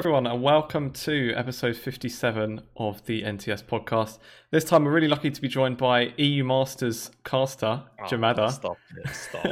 everyone, 0.00 0.28
and 0.28 0.40
welcome 0.40 0.92
to 0.92 1.32
episode 1.34 1.76
57 1.76 2.60
of 2.76 3.04
the 3.06 3.24
NTS 3.24 3.64
podcast. 3.64 4.20
This 4.52 4.62
time, 4.62 4.84
we're 4.84 4.92
really 4.92 5.08
lucky 5.08 5.28
to 5.28 5.40
be 5.40 5.48
joined 5.48 5.76
by 5.76 6.12
EU 6.18 6.44
Masters 6.44 7.10
caster, 7.24 7.82
oh, 7.98 8.04
Jamada. 8.04 8.48
Stop 8.52 8.78
it, 8.96 9.08
stop. 9.08 9.42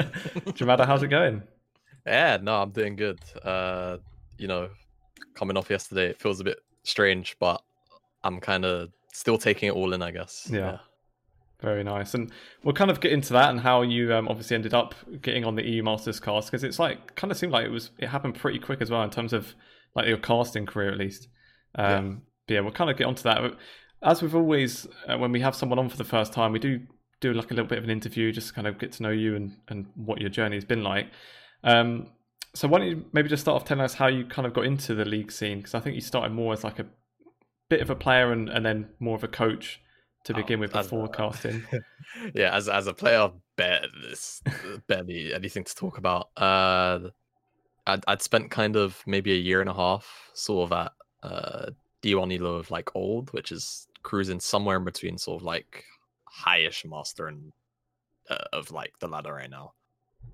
Jamada, 0.54 0.87
how's 0.87 1.03
it 1.03 1.09
going? 1.09 1.43
Yeah, 2.06 2.38
no, 2.40 2.62
I'm 2.62 2.71
doing 2.71 2.95
good. 2.95 3.19
Uh, 3.43 3.96
you 4.38 4.46
know, 4.46 4.69
coming 5.35 5.56
off 5.56 5.69
yesterday, 5.69 6.11
it 6.11 6.21
feels 6.21 6.38
a 6.38 6.45
bit 6.45 6.60
strange, 6.85 7.37
but 7.40 7.60
I'm 8.22 8.38
kind 8.38 8.65
of 8.65 8.90
still 9.13 9.38
taking 9.38 9.71
it 9.71 9.72
all 9.72 9.94
in, 9.94 10.01
I 10.01 10.13
guess. 10.13 10.49
Yeah. 10.49 10.58
yeah. 10.58 10.78
Very 11.60 11.83
nice, 11.83 12.15
and 12.15 12.31
we'll 12.63 12.72
kind 12.72 12.92
of 12.92 13.01
get 13.01 13.10
into 13.10 13.33
that 13.33 13.51
and 13.51 13.58
how 13.58 13.83
you 13.83 14.15
um, 14.15 14.28
obviously 14.28 14.54
ended 14.54 14.74
up 14.74 14.94
getting 15.22 15.44
on 15.44 15.56
the 15.56 15.67
EU 15.67 15.83
Masters 15.83 16.20
cast 16.20 16.52
because 16.52 16.62
it's 16.62 16.78
like 16.78 17.16
kind 17.16 17.33
of 17.33 17.37
seemed 17.37 17.52
like 17.52 17.66
it 17.66 17.70
was 17.70 17.91
it 17.98 18.10
happened 18.10 18.37
pretty 18.37 18.60
quick 18.60 18.80
as 18.80 18.92
well 18.92 19.02
in 19.02 19.10
terms 19.10 19.33
of 19.33 19.56
like 19.97 20.06
your 20.06 20.19
casting 20.19 20.66
career 20.66 20.91
at 20.92 20.98
least. 20.98 21.28
Um, 21.74 22.23
yeah. 22.48 22.56
yeah, 22.56 22.60
we'll 22.60 22.73
kind 22.73 22.91
of 22.91 22.96
get 22.96 23.06
onto 23.06 23.23
that. 23.24 23.56
As 24.02 24.22
we've 24.22 24.34
always, 24.34 24.86
uh, 25.09 25.19
when 25.19 25.32
we 25.32 25.41
have 25.41 25.56
someone 25.56 25.78
on 25.78 25.88
for 25.88 25.96
the 25.96 26.05
first 26.05 26.32
time, 26.32 26.52
we 26.52 26.59
do 26.59 26.80
do 27.20 27.32
like 27.32 27.50
a 27.50 27.55
little 27.55 27.66
bit 27.66 27.78
of 27.78 27.84
an 27.84 27.91
interview, 27.91 28.30
just 28.30 28.48
to 28.48 28.55
kind 28.55 28.66
of 28.66 28.78
get 28.78 28.92
to 28.92 29.02
know 29.02 29.10
you 29.10 29.34
and 29.34 29.56
and 29.69 29.86
what 29.96 30.20
your 30.20 30.30
journey 30.30 30.56
has 30.56 30.64
been 30.64 30.84
like. 30.84 31.09
Um, 31.64 32.10
so 32.55 32.69
why 32.69 32.78
don't 32.78 32.88
you 32.88 33.05
maybe 33.12 33.28
just 33.28 33.42
start 33.42 33.60
off 33.60 33.66
telling 33.66 33.84
us 33.84 33.95
how 33.95 34.06
you 34.06 34.24
kind 34.24 34.46
of 34.46 34.55
got 34.55 34.64
into 34.66 34.95
the 34.95 35.05
league 35.05 35.32
scene? 35.32 35.59
Because 35.59 35.74
I 35.74 35.80
think 35.80 35.95
you 35.95 36.00
started 36.00 36.33
more 36.33 36.52
as 36.52 36.62
like 36.62 36.78
a 36.78 36.86
bit 37.69 37.80
of 37.80 37.91
a 37.91 37.97
player 37.97 38.33
and, 38.33 38.48
and 38.48 38.64
then 38.64 38.88
more 39.00 39.16
of 39.16 39.24
a 39.24 39.28
coach 39.28 39.80
to 40.24 40.33
oh, 40.33 40.36
begin 40.36 40.60
with 40.60 40.72
before 40.72 41.08
casting. 41.20 41.64
yeah, 42.34 42.55
as 42.55 42.69
as 42.69 42.86
a 42.86 42.94
player, 42.94 43.30
barely, 43.56 43.88
barely 44.86 45.34
anything 45.34 45.64
to 45.64 45.74
talk 45.74 45.98
about. 45.98 46.28
Uh, 46.36 47.10
I'd, 47.86 48.04
I'd 48.08 48.22
spent 48.22 48.50
kind 48.50 48.76
of 48.76 49.02
maybe 49.06 49.32
a 49.32 49.36
year 49.36 49.60
and 49.60 49.70
a 49.70 49.74
half 49.74 50.30
sort 50.34 50.70
of 50.70 50.78
at 50.78 50.92
uh, 51.22 51.70
D1 52.02 52.38
Elo 52.38 52.56
of 52.56 52.70
like 52.70 52.94
old, 52.94 53.32
which 53.32 53.52
is 53.52 53.86
cruising 54.02 54.40
somewhere 54.40 54.77
in 54.77 54.84
between 54.84 55.19
sort 55.19 55.41
of 55.41 55.44
like 55.44 55.84
highish 56.44 56.88
master 56.88 57.28
and 57.28 57.52
uh, 58.30 58.44
of 58.52 58.70
like 58.70 58.92
the 59.00 59.08
ladder 59.08 59.34
right 59.34 59.50
now. 59.50 59.72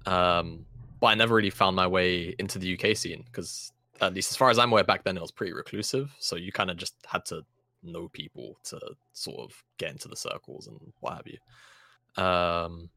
Um, 0.07 0.67
but 1.01 1.09
I 1.09 1.15
never 1.15 1.35
really 1.35 1.51
found 1.51 1.77
my 1.77 1.87
way 1.87 2.35
into 2.39 2.59
the 2.59 2.79
UK 2.79 2.97
scene 2.97 3.25
because 3.27 3.73
at 4.01 4.15
least 4.15 4.31
as 4.31 4.37
far 4.37 4.51
as 4.51 4.59
I'm 4.59 4.73
aware 4.73 4.85
back 4.85 5.05
then 5.05 5.17
it 5.17 5.21
was 5.21 5.31
pretty 5.31 5.53
reclusive. 5.53 6.15
So 6.19 6.37
you 6.37 6.53
kind 6.53 6.71
of 6.71 6.77
just 6.77 6.95
had 7.07 7.25
to 7.27 7.43
know 7.83 8.09
people 8.09 8.57
to 8.65 8.79
sort 9.13 9.41
of 9.41 9.53
get 9.79 9.91
into 9.91 10.09
the 10.09 10.17
circles 10.17 10.67
and 10.67 10.79
what 11.01 11.15
have 11.15 11.27
you. 11.27 12.23
Um, 12.23 12.91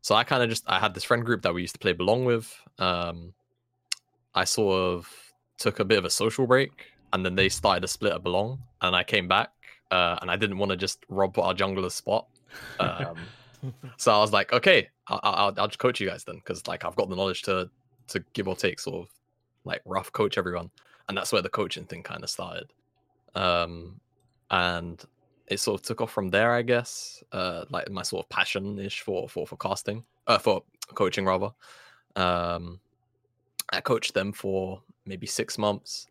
so 0.00 0.14
I 0.14 0.24
kind 0.24 0.42
of 0.42 0.50
just 0.50 0.64
I 0.66 0.78
had 0.78 0.94
this 0.94 1.04
friend 1.04 1.24
group 1.24 1.42
that 1.42 1.54
we 1.54 1.62
used 1.62 1.74
to 1.74 1.78
play 1.78 1.92
belong 1.92 2.24
with. 2.24 2.54
Um, 2.78 3.32
I 4.34 4.44
sort 4.44 4.74
of 4.74 5.32
took 5.58 5.80
a 5.80 5.84
bit 5.84 5.98
of 5.98 6.04
a 6.04 6.10
social 6.10 6.46
break, 6.46 6.92
and 7.12 7.24
then 7.24 7.34
they 7.34 7.48
started 7.48 7.84
a 7.84 7.88
split 7.88 8.12
up 8.12 8.26
along, 8.26 8.60
and 8.82 8.94
I 8.94 9.04
came 9.04 9.28
back, 9.28 9.50
uh, 9.90 10.18
and 10.20 10.30
I 10.30 10.36
didn't 10.36 10.58
want 10.58 10.70
to 10.70 10.76
just 10.76 11.04
rob 11.08 11.38
our 11.38 11.54
jungler's 11.54 11.94
spot. 11.94 12.26
Um, 12.80 13.16
so 13.96 14.12
I 14.12 14.18
was 14.18 14.32
like, 14.32 14.52
okay, 14.52 14.88
I'll, 15.08 15.20
I'll, 15.22 15.54
I'll 15.56 15.68
just 15.68 15.78
coach 15.78 16.00
you 16.00 16.08
guys 16.08 16.24
then, 16.24 16.36
because 16.36 16.66
like 16.66 16.84
I've 16.84 16.96
got 16.96 17.08
the 17.08 17.16
knowledge 17.16 17.42
to 17.42 17.70
to 18.08 18.22
give 18.34 18.48
or 18.48 18.56
take, 18.56 18.80
sort 18.80 19.06
of 19.06 19.08
like 19.64 19.80
rough 19.84 20.12
coach 20.12 20.36
everyone, 20.38 20.70
and 21.08 21.16
that's 21.16 21.32
where 21.32 21.42
the 21.42 21.48
coaching 21.48 21.84
thing 21.84 22.02
kind 22.02 22.22
of 22.22 22.30
started. 22.30 22.72
Um, 23.34 24.00
and 24.50 25.02
it 25.46 25.60
sort 25.60 25.80
of 25.80 25.86
took 25.86 26.00
off 26.00 26.12
from 26.12 26.30
there, 26.30 26.52
I 26.52 26.62
guess. 26.62 27.22
Uh, 27.32 27.64
like 27.70 27.90
my 27.90 28.02
sort 28.02 28.24
of 28.24 28.28
passion 28.28 28.78
ish 28.78 29.00
for 29.00 29.28
for 29.28 29.46
for 29.46 29.56
casting, 29.56 30.04
uh, 30.26 30.38
for 30.38 30.62
coaching 30.94 31.24
rather. 31.24 31.50
Um, 32.16 32.80
I 33.74 33.80
coached 33.80 34.14
them 34.14 34.32
for 34.32 34.82
maybe 35.06 35.26
six 35.26 35.58
months, 35.58 36.06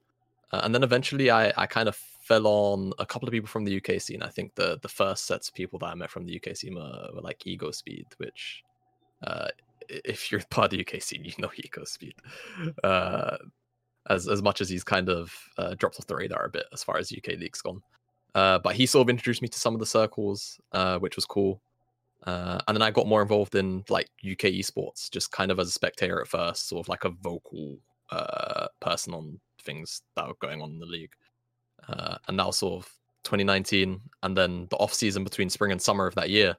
uh, 0.51 0.61
and 0.63 0.73
then 0.73 0.83
eventually 0.83 1.29
I, 1.31 1.51
I 1.57 1.65
kind 1.65 1.89
of 1.89 1.95
fell 1.95 2.47
on 2.47 2.93
a 2.99 3.05
couple 3.05 3.27
of 3.27 3.33
people 3.33 3.47
from 3.47 3.65
the 3.65 3.77
UK 3.77 3.99
scene. 3.99 4.23
I 4.23 4.29
think 4.29 4.55
the 4.55 4.79
the 4.81 4.89
first 4.89 5.25
sets 5.25 5.49
of 5.49 5.53
people 5.53 5.79
that 5.79 5.87
I 5.87 5.95
met 5.95 6.11
from 6.11 6.25
the 6.25 6.39
UK 6.39 6.55
scene 6.55 6.75
were, 6.75 7.09
were 7.13 7.21
like 7.21 7.45
Ego 7.45 7.71
Speed, 7.71 8.07
which 8.17 8.63
uh, 9.23 9.47
if 9.89 10.31
you're 10.31 10.41
part 10.49 10.71
of 10.73 10.77
the 10.77 10.85
UK 10.85 11.01
scene, 11.01 11.23
you 11.23 11.33
know 11.39 11.51
Ego 11.55 11.83
Speed. 11.83 12.15
Uh, 12.83 13.37
as 14.09 14.27
as 14.27 14.41
much 14.41 14.59
as 14.59 14.69
he's 14.69 14.83
kind 14.83 15.09
of 15.09 15.33
uh, 15.57 15.75
dropped 15.75 15.97
off 15.97 16.07
the 16.07 16.15
radar 16.15 16.45
a 16.45 16.49
bit 16.49 16.65
as 16.73 16.83
far 16.83 16.97
as 16.97 17.11
UK 17.11 17.39
league's 17.39 17.61
gone. 17.61 17.81
Uh, 18.35 18.59
but 18.59 18.75
he 18.75 18.85
sort 18.85 19.05
of 19.05 19.09
introduced 19.09 19.41
me 19.41 19.47
to 19.47 19.59
some 19.59 19.73
of 19.73 19.79
the 19.79 19.85
circles, 19.85 20.59
uh, 20.71 20.97
which 20.99 21.15
was 21.15 21.25
cool. 21.25 21.61
Uh, 22.25 22.59
and 22.67 22.75
then 22.75 22.81
I 22.81 22.91
got 22.91 23.07
more 23.07 23.21
involved 23.21 23.55
in 23.55 23.83
like 23.89 24.09
UK 24.19 24.53
esports, 24.53 25.11
just 25.11 25.31
kind 25.31 25.51
of 25.51 25.59
as 25.59 25.67
a 25.67 25.71
spectator 25.71 26.21
at 26.21 26.27
first, 26.27 26.69
sort 26.69 26.85
of 26.85 26.89
like 26.89 27.03
a 27.03 27.09
vocal 27.09 27.77
uh, 28.11 28.67
person 28.79 29.13
on 29.13 29.39
things 29.61 30.01
that 30.15 30.27
were 30.27 30.35
going 30.39 30.61
on 30.61 30.71
in 30.71 30.79
the 30.79 30.85
league. 30.85 31.13
Uh, 31.87 32.17
and 32.27 32.39
that 32.39 32.45
was 32.45 32.57
sort 32.57 32.83
of 32.83 32.91
2019. 33.23 33.99
And 34.21 34.37
then 34.37 34.67
the 34.69 34.77
off 34.77 34.93
season 34.93 35.23
between 35.23 35.49
spring 35.49 35.71
and 35.71 35.81
summer 35.81 36.07
of 36.07 36.15
that 36.15 36.29
year, 36.29 36.55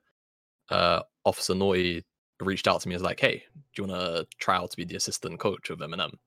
uh, 0.71 1.01
Officer 1.25 1.55
Naughty 1.55 2.05
reached 2.41 2.69
out 2.69 2.81
to 2.83 2.89
me 2.89 2.95
as 2.95 3.03
like, 3.03 3.21
"Hey, 3.21 3.45
do 3.75 3.83
you 3.83 3.89
want 3.89 4.01
to 4.01 4.27
try 4.39 4.57
out 4.57 4.71
to 4.71 4.77
be 4.77 4.85
the 4.85 4.97
assistant 4.97 5.39
coach 5.41 5.71
of 5.71 5.79
MNM?" 5.79 6.19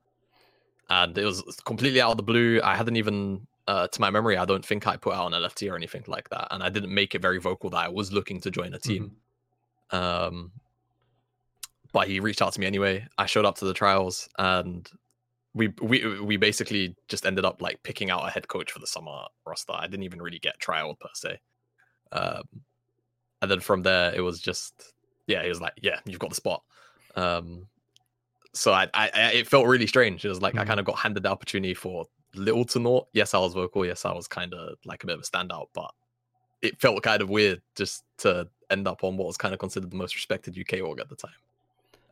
And 0.89 1.17
it 1.17 1.25
was 1.25 1.43
completely 1.65 2.01
out 2.01 2.11
of 2.11 2.17
the 2.17 2.23
blue. 2.23 2.61
I 2.63 2.75
hadn't 2.75 2.95
even, 2.95 3.45
uh, 3.67 3.87
to 3.87 4.01
my 4.01 4.09
memory, 4.09 4.37
I 4.37 4.45
don't 4.45 4.65
think 4.65 4.87
I 4.87 4.95
put 4.97 5.13
out 5.13 5.27
an 5.27 5.33
LFT 5.33 5.69
or 5.69 5.75
anything 5.75 6.05
like 6.07 6.29
that, 6.29 6.47
and 6.51 6.63
I 6.63 6.69
didn't 6.69 6.93
make 6.93 7.13
it 7.13 7.21
very 7.21 7.39
vocal 7.39 7.69
that 7.71 7.85
I 7.85 7.89
was 7.89 8.13
looking 8.13 8.39
to 8.41 8.51
join 8.51 8.73
a 8.73 8.79
team. 8.79 9.03
Mm-hmm. 9.03 9.15
Um, 9.91 10.51
but 11.93 12.07
he 12.07 12.19
reached 12.19 12.41
out 12.41 12.53
to 12.53 12.59
me 12.59 12.65
anyway. 12.65 13.07
I 13.17 13.25
showed 13.25 13.45
up 13.45 13.57
to 13.59 13.65
the 13.65 13.73
trials, 13.73 14.29
and 14.37 14.89
we 15.53 15.69
we 15.81 16.19
we 16.19 16.37
basically 16.37 16.95
just 17.07 17.25
ended 17.25 17.45
up 17.45 17.61
like 17.61 17.81
picking 17.83 18.09
out 18.09 18.27
a 18.27 18.31
head 18.31 18.47
coach 18.47 18.71
for 18.71 18.79
the 18.79 18.87
summer 18.87 19.23
roster. 19.45 19.73
I 19.73 19.87
didn't 19.87 20.03
even 20.03 20.21
really 20.21 20.39
get 20.39 20.59
trialed 20.59 20.99
per 20.99 21.09
se. 21.13 21.39
Um, 22.11 22.43
and 23.41 23.51
then 23.51 23.59
from 23.59 23.83
there, 23.83 24.13
it 24.13 24.21
was 24.21 24.39
just 24.39 24.93
yeah, 25.27 25.43
he 25.43 25.49
was 25.49 25.61
like, 25.61 25.73
yeah, 25.81 25.99
you've 26.05 26.19
got 26.19 26.29
the 26.29 26.35
spot. 26.35 26.63
Um, 27.15 27.67
so 28.53 28.73
I, 28.73 28.87
I, 28.93 29.09
it 29.33 29.47
felt 29.47 29.67
really 29.67 29.87
strange. 29.87 30.25
It 30.25 30.29
was 30.29 30.41
like 30.41 30.53
mm-hmm. 30.53 30.61
I 30.61 30.65
kind 30.65 30.79
of 30.79 30.85
got 30.85 30.97
handed 30.97 31.23
the 31.23 31.29
opportunity 31.29 31.73
for 31.73 32.05
little 32.35 32.65
to 32.65 32.79
naught. 32.79 33.07
Yes, 33.13 33.33
I 33.33 33.39
was 33.39 33.53
vocal. 33.53 33.85
Yes, 33.85 34.05
I 34.05 34.13
was 34.13 34.27
kind 34.27 34.53
of 34.53 34.77
like 34.85 35.03
a 35.03 35.07
bit 35.07 35.15
of 35.15 35.21
a 35.21 35.23
standout, 35.23 35.67
but 35.73 35.91
it 36.61 36.79
felt 36.79 37.01
kind 37.03 37.21
of 37.21 37.29
weird 37.29 37.61
just 37.75 38.03
to 38.19 38.47
end 38.69 38.87
up 38.87 39.03
on 39.03 39.17
what 39.17 39.27
was 39.27 39.37
kind 39.37 39.53
of 39.53 39.59
considered 39.59 39.91
the 39.91 39.95
most 39.95 40.15
respected 40.15 40.57
UK 40.57 40.81
org 40.81 40.99
at 40.99 41.09
the 41.09 41.15
time. 41.15 41.31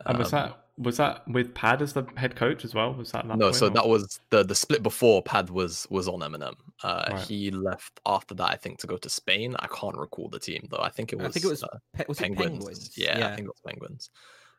And 0.06 0.18
was 0.18 0.34
um, 0.34 0.40
that 0.42 0.58
was 0.78 0.98
that 0.98 1.28
with 1.28 1.54
Pad 1.54 1.82
as 1.82 1.94
the 1.94 2.06
head 2.18 2.36
coach 2.36 2.66
as 2.66 2.74
well? 2.76 2.94
Was 2.94 3.12
that, 3.14 3.28
that 3.28 3.38
no? 3.38 3.52
So 3.52 3.68
or? 3.68 3.70
that 3.72 3.88
was 3.88 4.20
the 4.30 4.44
the 4.44 4.56
split 4.56 4.84
before 4.84 5.22
Pad 5.24 5.50
was 5.50 5.88
was 5.90 6.08
on 6.08 6.20
MNM. 6.20 6.56
Uh, 6.84 7.06
right. 7.12 7.22
He 7.22 7.50
left 7.50 8.02
after 8.06 8.36
that, 8.36 8.50
I 8.52 8.56
think, 8.56 8.80
to 8.80 8.88
go 8.88 8.98
to 8.98 9.10
Spain. 9.10 9.56
I 9.60 9.68
can't 9.68 9.98
recall 9.98 10.28
the 10.28 10.40
team 10.40 10.68
though. 10.70 10.82
I 10.82 10.90
think 10.90 11.14
it 11.14 11.18
was. 11.18 11.28
I 11.28 11.30
think 11.32 11.46
it 11.46 11.50
was, 11.50 11.64
uh, 11.64 11.78
Pe- 11.94 12.06
was 12.08 12.20
Penguins. 12.20 12.40
It 12.40 12.52
Penguins? 12.52 12.98
Yeah, 12.98 13.18
yeah, 13.18 13.28
I 13.28 13.36
think 13.36 13.48
it 13.48 13.54
was 13.56 13.62
Penguins. 13.66 14.10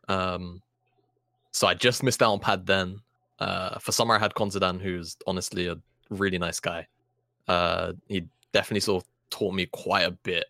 Um, 0.09 0.63
so 1.53 1.67
I 1.67 1.75
just 1.75 2.03
missed 2.03 2.23
out 2.23 2.33
on 2.33 2.41
Pad 2.41 2.67
then. 2.67 3.01
Uh, 3.39 3.79
for 3.79 3.93
summer, 3.93 4.15
I 4.15 4.19
had 4.19 4.33
Konzadan, 4.33 4.81
who's 4.81 5.17
honestly 5.27 5.67
a 5.67 5.77
really 6.09 6.39
nice 6.39 6.61
guy. 6.61 6.87
Uh, 7.47 7.93
he 8.09 8.25
definitely 8.53 8.81
sort 8.81 9.03
of 9.03 9.09
taught 9.29 9.55
me 9.55 9.67
quite 9.67 10.07
a 10.07 10.11
bit 10.11 10.47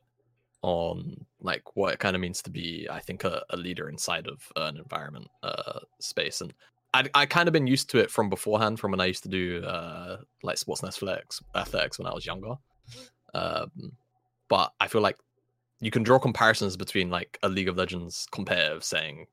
on 0.63 1.26
like 1.41 1.77
what 1.77 1.93
it 1.93 1.99
kind 1.99 2.17
of 2.17 2.23
means 2.23 2.43
to 2.43 2.51
be 2.51 2.87
i 2.91 3.01
think 3.01 3.25
a, 3.25 3.43
a 3.51 3.57
leader 3.57 3.89
inside 3.89 4.27
of 4.27 4.41
an 4.57 4.77
environment 4.77 5.29
uh, 5.43 5.81
space 6.01 6.41
and 6.41 6.53
i 6.95 7.05
i 7.15 7.27
kind 7.27 7.49
of 7.49 7.53
been 7.53 7.67
used 7.67 7.91
to 7.91 7.99
it 7.99 8.11
from 8.11 8.29
beforehand 8.29 8.79
from 8.79 8.91
when 8.91 9.01
i 9.01 9.07
used 9.07 9.23
to 9.23 9.29
do 9.29 9.63
uh, 9.65 10.19
like 10.43 10.57
sportsnet 10.57 10.89
athletics, 10.89 11.43
athletics 11.55 11.99
when 11.99 12.07
i 12.07 12.15
was 12.15 12.27
younger. 12.27 12.55
Um, 13.35 13.93
but 14.49 14.73
i 14.81 14.89
feel 14.89 15.03
like 15.03 15.19
you 15.81 15.91
can 15.91 16.03
draw 16.03 16.19
comparisons 16.19 16.77
between 16.77 17.11
like 17.11 17.39
a 17.43 17.49
league 17.49 17.69
of 17.69 17.77
legends 17.77 18.27
competitive 18.33 18.83
saying 18.83 19.27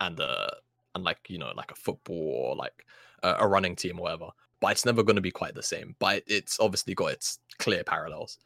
and 0.00 0.20
uh 0.20 0.50
and 0.94 1.04
like 1.04 1.18
you 1.28 1.38
know 1.38 1.52
like 1.56 1.70
a 1.70 1.76
football 1.76 2.50
or 2.50 2.56
like 2.56 2.84
a, 3.22 3.36
a 3.40 3.48
running 3.48 3.76
team 3.76 3.98
or 3.98 4.02
whatever 4.02 4.28
but 4.60 4.72
it's 4.72 4.84
never 4.84 5.02
going 5.02 5.16
to 5.16 5.22
be 5.22 5.30
quite 5.30 5.54
the 5.54 5.62
same 5.62 5.94
but 5.98 6.22
it's 6.26 6.58
obviously 6.60 6.94
got 6.94 7.12
its 7.12 7.38
clear 7.58 7.84
parallels. 7.84 8.38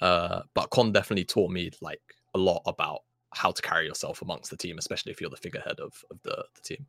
Uh, 0.00 0.42
but 0.54 0.70
Con 0.70 0.92
definitely 0.92 1.24
taught 1.24 1.50
me 1.50 1.70
like 1.80 2.00
a 2.34 2.38
lot 2.38 2.62
about 2.66 3.00
how 3.34 3.50
to 3.50 3.62
carry 3.62 3.86
yourself 3.86 4.22
amongst 4.22 4.50
the 4.50 4.56
team, 4.56 4.78
especially 4.78 5.12
if 5.12 5.20
you're 5.20 5.30
the 5.30 5.36
figurehead 5.36 5.80
of, 5.80 6.04
of 6.10 6.18
the, 6.22 6.44
the 6.54 6.60
team. 6.62 6.86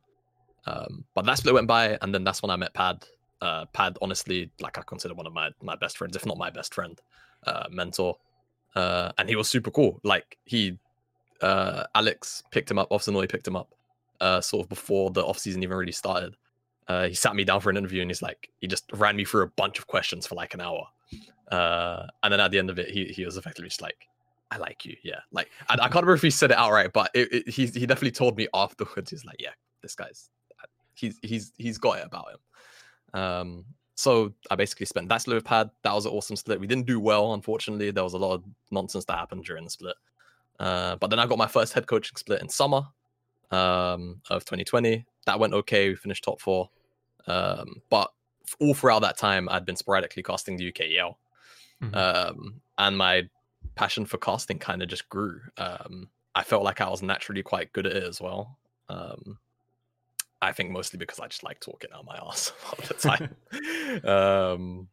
Um, 0.66 1.04
but 1.14 1.24
that 1.24 1.38
split 1.38 1.54
went 1.54 1.66
by, 1.66 1.98
and 2.02 2.14
then 2.14 2.24
that's 2.24 2.42
when 2.42 2.50
I 2.50 2.56
met 2.56 2.74
Pad. 2.74 3.04
Uh, 3.40 3.64
Pad, 3.72 3.96
honestly, 4.02 4.50
like 4.60 4.78
I 4.78 4.82
consider 4.82 5.14
one 5.14 5.26
of 5.26 5.32
my 5.32 5.50
my 5.62 5.74
best 5.76 5.96
friends, 5.96 6.16
if 6.16 6.26
not 6.26 6.36
my 6.36 6.50
best 6.50 6.74
friend, 6.74 7.00
uh, 7.46 7.66
mentor. 7.70 8.16
Uh, 8.76 9.12
and 9.18 9.28
he 9.28 9.36
was 9.36 9.48
super 9.48 9.70
cool. 9.70 10.00
Like 10.04 10.38
he, 10.44 10.78
uh, 11.40 11.84
Alex 11.94 12.42
picked 12.50 12.70
him 12.70 12.78
up, 12.78 12.88
Officer 12.90 13.12
Noy 13.12 13.26
picked 13.26 13.48
him 13.48 13.56
up, 13.56 13.74
uh, 14.20 14.40
sort 14.40 14.64
of 14.64 14.68
before 14.68 15.10
the 15.10 15.24
off 15.24 15.38
season 15.38 15.62
even 15.62 15.76
really 15.76 15.92
started. 15.92 16.36
Uh, 16.86 17.08
he 17.08 17.14
sat 17.14 17.34
me 17.34 17.44
down 17.44 17.60
for 17.60 17.70
an 17.70 17.76
interview, 17.76 18.02
and 18.02 18.10
he's 18.10 18.22
like, 18.22 18.50
he 18.60 18.66
just 18.66 18.84
ran 18.92 19.16
me 19.16 19.24
through 19.24 19.44
a 19.44 19.48
bunch 19.56 19.78
of 19.78 19.86
questions 19.86 20.26
for 20.26 20.34
like 20.34 20.54
an 20.54 20.60
hour. 20.60 20.86
And 21.50 22.32
then 22.32 22.40
at 22.40 22.50
the 22.50 22.58
end 22.58 22.70
of 22.70 22.78
it, 22.78 22.90
he 22.90 23.06
he 23.06 23.24
was 23.24 23.36
effectively 23.36 23.68
just 23.68 23.82
like, 23.82 24.06
"I 24.50 24.58
like 24.58 24.84
you." 24.84 24.96
Yeah, 25.02 25.20
like 25.32 25.50
I, 25.68 25.74
I 25.74 25.76
can't 25.76 25.94
remember 25.96 26.14
if 26.14 26.22
he 26.22 26.30
said 26.30 26.50
it 26.50 26.56
outright, 26.56 26.92
but 26.92 27.10
it, 27.14 27.32
it, 27.32 27.48
he 27.48 27.66
he 27.66 27.86
definitely 27.86 28.12
told 28.12 28.36
me 28.36 28.48
afterwards. 28.54 29.10
He's 29.10 29.24
like, 29.24 29.36
"Yeah, 29.38 29.52
this 29.82 29.94
guy's 29.94 30.30
he's 30.94 31.18
he's 31.22 31.52
he's 31.56 31.78
got 31.78 31.98
it 31.98 32.06
about 32.06 32.26
him." 32.30 33.20
Um, 33.20 33.64
so 34.00 34.32
I 34.50 34.56
basically 34.56 34.86
spent 34.86 35.08
that 35.10 35.20
split 35.20 35.36
with 35.36 35.44
Pad. 35.44 35.70
That 35.82 35.92
was 35.92 36.06
an 36.06 36.12
awesome 36.12 36.36
split. 36.36 36.58
We 36.58 36.66
didn't 36.66 36.86
do 36.86 36.98
well, 36.98 37.34
unfortunately. 37.34 37.90
There 37.90 38.04
was 38.04 38.14
a 38.14 38.18
lot 38.18 38.32
of 38.32 38.44
nonsense 38.70 39.04
that 39.06 39.18
happened 39.18 39.44
during 39.44 39.64
the 39.64 39.70
split. 39.70 39.96
Uh, 40.58 40.96
but 40.96 41.10
then 41.10 41.18
I 41.18 41.26
got 41.26 41.38
my 41.38 41.46
first 41.46 41.72
head 41.74 41.86
coaching 41.86 42.16
split 42.16 42.40
in 42.40 42.48
summer 42.48 42.82
um, 43.50 44.22
of 44.30 44.44
2020. 44.44 45.04
That 45.26 45.38
went 45.38 45.52
okay. 45.52 45.90
We 45.90 45.96
finished 45.96 46.24
top 46.24 46.40
four. 46.40 46.70
Um, 47.26 47.82
but 47.90 48.10
all 48.58 48.72
throughout 48.72 49.02
that 49.02 49.18
time, 49.18 49.48
I'd 49.50 49.66
been 49.66 49.76
sporadically 49.76 50.22
casting 50.22 50.56
the 50.56 50.72
UKEL. 50.72 51.16
Mm-hmm. 51.82 51.94
Um, 51.94 52.60
and 52.78 52.96
my 52.96 53.28
passion 53.74 54.04
for 54.04 54.18
casting 54.18 54.58
kind 54.58 54.82
of 54.82 54.88
just 54.88 55.08
grew. 55.08 55.40
Um, 55.56 56.08
I 56.34 56.42
felt 56.42 56.62
like 56.62 56.80
I 56.80 56.88
was 56.88 57.02
naturally 57.02 57.42
quite 57.42 57.72
good 57.72 57.86
at 57.86 57.96
it 57.96 58.04
as 58.04 58.20
well. 58.20 58.58
Um, 58.88 59.38
I 60.42 60.52
think 60.52 60.70
mostly 60.70 60.98
because 60.98 61.20
I 61.20 61.26
just 61.26 61.42
like 61.42 61.60
talking 61.60 61.90
out 61.94 62.06
my 62.06 62.16
ass 62.16 62.52
all 62.66 62.86
the 62.86 62.94
time. 62.94 64.04
um, 64.04 64.88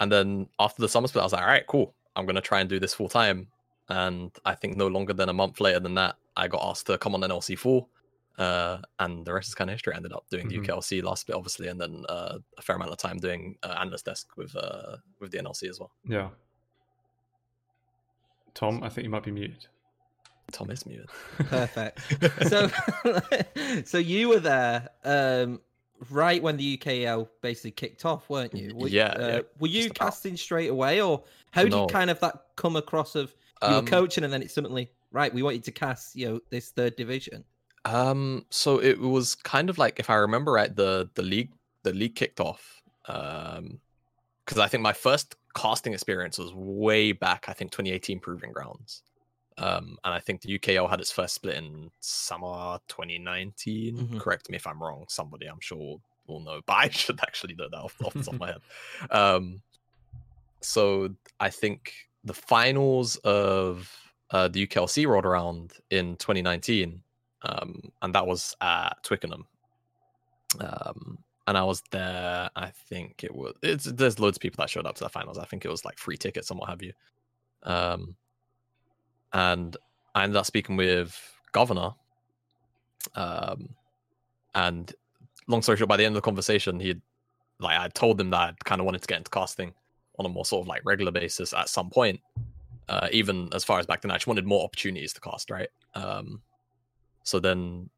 and 0.00 0.10
then 0.10 0.48
after 0.58 0.82
the 0.82 0.88
summer 0.88 1.06
split, 1.08 1.22
I 1.22 1.24
was 1.26 1.32
like, 1.32 1.42
all 1.42 1.48
right, 1.48 1.66
cool. 1.66 1.94
I'm 2.16 2.26
gonna 2.26 2.40
try 2.40 2.60
and 2.60 2.68
do 2.68 2.80
this 2.80 2.94
full 2.94 3.08
time. 3.08 3.48
And 3.88 4.30
I 4.44 4.54
think 4.54 4.76
no 4.76 4.86
longer 4.86 5.12
than 5.12 5.28
a 5.28 5.34
month 5.34 5.60
later 5.60 5.80
than 5.80 5.94
that, 5.96 6.16
I 6.36 6.48
got 6.48 6.62
asked 6.62 6.86
to 6.86 6.98
come 6.98 7.14
on 7.14 7.20
NLC 7.20 7.58
four. 7.58 7.86
Uh, 8.36 8.78
and 8.98 9.24
the 9.24 9.32
rest 9.32 9.48
is 9.48 9.54
kind 9.54 9.70
of 9.70 9.74
history. 9.74 9.92
I 9.92 9.96
ended 9.96 10.12
up 10.12 10.24
doing 10.28 10.48
mm-hmm. 10.48 10.62
the 10.62 10.68
UKLC 10.68 11.02
last 11.02 11.26
bit, 11.26 11.36
obviously, 11.36 11.68
and 11.68 11.80
then 11.80 12.04
uh, 12.08 12.38
a 12.58 12.62
fair 12.62 12.76
amount 12.76 12.90
of 12.90 12.98
time 12.98 13.18
doing 13.18 13.56
uh, 13.62 13.76
analyst 13.78 14.06
desk 14.06 14.36
with 14.36 14.56
uh, 14.56 14.96
with 15.20 15.30
the 15.30 15.38
NLC 15.38 15.68
as 15.68 15.78
well. 15.78 15.92
Yeah. 16.08 16.30
Tom, 18.54 18.82
I 18.82 18.88
think 18.88 19.04
you 19.04 19.10
might 19.10 19.24
be 19.24 19.30
muted. 19.30 19.66
Tom 20.52 20.70
is 20.70 20.86
muted. 20.86 21.08
Perfect. 21.38 22.00
so, 22.48 22.70
so 23.84 23.98
you 23.98 24.28
were 24.28 24.40
there 24.40 24.88
um, 25.04 25.60
right 26.10 26.42
when 26.42 26.56
the 26.56 26.76
UKL 26.76 27.28
basically 27.40 27.72
kicked 27.72 28.04
off, 28.04 28.28
weren't 28.28 28.54
you? 28.54 28.74
Were, 28.74 28.88
yeah, 28.88 29.06
uh, 29.06 29.26
yeah. 29.26 29.40
Were 29.58 29.68
you 29.68 29.84
Just 29.84 29.94
casting 29.94 30.32
about. 30.32 30.38
straight 30.38 30.70
away, 30.70 31.00
or 31.00 31.24
how 31.50 31.62
did 31.62 31.72
no. 31.72 31.82
you 31.82 31.86
kind 31.88 32.10
of 32.10 32.20
that 32.20 32.44
come 32.56 32.76
across 32.76 33.14
of 33.14 33.34
you 33.62 33.68
um, 33.68 33.84
were 33.84 33.90
coaching 33.90 34.24
and 34.24 34.32
then 34.32 34.42
it's 34.42 34.54
suddenly 34.54 34.90
right? 35.14 35.32
We 35.32 35.42
want 35.42 35.56
you 35.56 35.62
to 35.62 35.72
cast, 35.72 36.14
you 36.16 36.28
know, 36.28 36.40
this 36.50 36.70
third 36.70 36.96
division. 36.96 37.44
Um, 37.86 38.44
so 38.50 38.82
it 38.82 38.98
was 38.98 39.34
kind 39.34 39.70
of 39.70 39.78
like 39.78 39.98
if 39.98 40.10
I 40.10 40.16
remember 40.16 40.52
right, 40.52 40.74
the 40.74 41.08
the 41.14 41.22
league 41.22 41.52
the 41.84 41.94
league 41.94 42.16
kicked 42.16 42.40
off. 42.40 42.82
Um, 43.06 43.80
because 44.44 44.58
I 44.58 44.68
think 44.68 44.82
my 44.82 44.92
first 44.92 45.36
casting 45.54 45.92
experience 45.92 46.38
was 46.38 46.52
way 46.54 47.12
back. 47.12 47.46
I 47.48 47.52
think 47.52 47.70
2018 47.70 48.20
Proving 48.20 48.52
Grounds. 48.52 49.02
Um, 49.56 49.98
and 50.04 50.12
I 50.12 50.18
think 50.18 50.40
the 50.40 50.58
UKL 50.58 50.90
had 50.90 51.00
its 51.00 51.12
first 51.12 51.34
split 51.34 51.56
in 51.56 51.90
summer 52.00 52.78
2019. 52.88 53.96
Mm-hmm. 53.96 54.18
Correct 54.18 54.50
me 54.50 54.56
if 54.56 54.66
I'm 54.66 54.82
wrong. 54.82 55.04
Somebody 55.08 55.46
I'm 55.46 55.60
sure 55.60 56.00
will 56.26 56.40
know, 56.40 56.60
but 56.66 56.72
I 56.72 56.88
should 56.90 57.20
actually 57.20 57.54
know 57.54 57.68
that 57.70 57.78
off, 57.78 57.96
off 58.02 58.14
the 58.14 58.22
top 58.22 58.34
of 58.34 58.40
my 58.40 58.46
head. 58.48 58.60
Um, 59.10 59.62
so 60.60 61.10
I 61.38 61.50
think 61.50 61.92
the 62.24 62.34
finals 62.34 63.16
of 63.16 63.94
uh, 64.30 64.48
the 64.48 64.66
UKLC 64.66 65.06
rolled 65.06 65.26
around 65.26 65.74
in 65.90 66.16
2019, 66.16 67.02
um, 67.42 67.92
and 68.00 68.14
that 68.14 68.26
was 68.26 68.56
at 68.60 68.94
Twickenham. 69.02 69.46
Um, 70.58 71.18
and 71.46 71.58
I 71.58 71.64
was 71.64 71.82
there. 71.90 72.50
I 72.56 72.70
think 72.88 73.22
it 73.24 73.34
was. 73.34 73.54
It's 73.62 73.84
there's 73.84 74.18
loads 74.18 74.36
of 74.36 74.40
people 74.40 74.62
that 74.62 74.70
showed 74.70 74.86
up 74.86 74.94
to 74.96 75.04
the 75.04 75.10
finals. 75.10 75.38
I 75.38 75.44
think 75.44 75.64
it 75.64 75.70
was 75.70 75.84
like 75.84 75.98
free 75.98 76.16
tickets 76.16 76.50
and 76.50 76.58
what 76.58 76.70
have 76.70 76.82
you. 76.82 76.92
Um, 77.62 78.16
and 79.32 79.76
I 80.14 80.24
ended 80.24 80.36
up 80.36 80.46
speaking 80.46 80.76
with 80.76 81.18
Governor. 81.52 81.90
Um, 83.14 83.70
and 84.54 84.92
long 85.46 85.62
story 85.62 85.76
short, 85.76 85.88
by 85.88 85.96
the 85.96 86.04
end 86.04 86.16
of 86.16 86.22
the 86.22 86.24
conversation, 86.24 86.80
he 86.80 86.94
like 87.60 87.78
I 87.78 87.88
told 87.88 88.20
him 88.20 88.30
that 88.30 88.40
I 88.40 88.52
kind 88.64 88.80
of 88.80 88.84
wanted 88.84 89.02
to 89.02 89.08
get 89.08 89.18
into 89.18 89.30
casting 89.30 89.74
on 90.18 90.26
a 90.26 90.28
more 90.28 90.44
sort 90.44 90.64
of 90.64 90.68
like 90.68 90.82
regular 90.84 91.12
basis 91.12 91.52
at 91.52 91.68
some 91.68 91.90
point. 91.90 92.20
Uh, 92.88 93.08
even 93.12 93.48
as 93.52 93.64
far 93.64 93.78
as 93.78 93.86
back 93.86 94.02
then, 94.02 94.10
I 94.10 94.16
just 94.16 94.26
wanted 94.26 94.46
more 94.46 94.64
opportunities 94.64 95.12
to 95.14 95.20
cast, 95.20 95.50
right? 95.50 95.68
Um, 95.94 96.42
so 97.22 97.40
then 97.40 97.88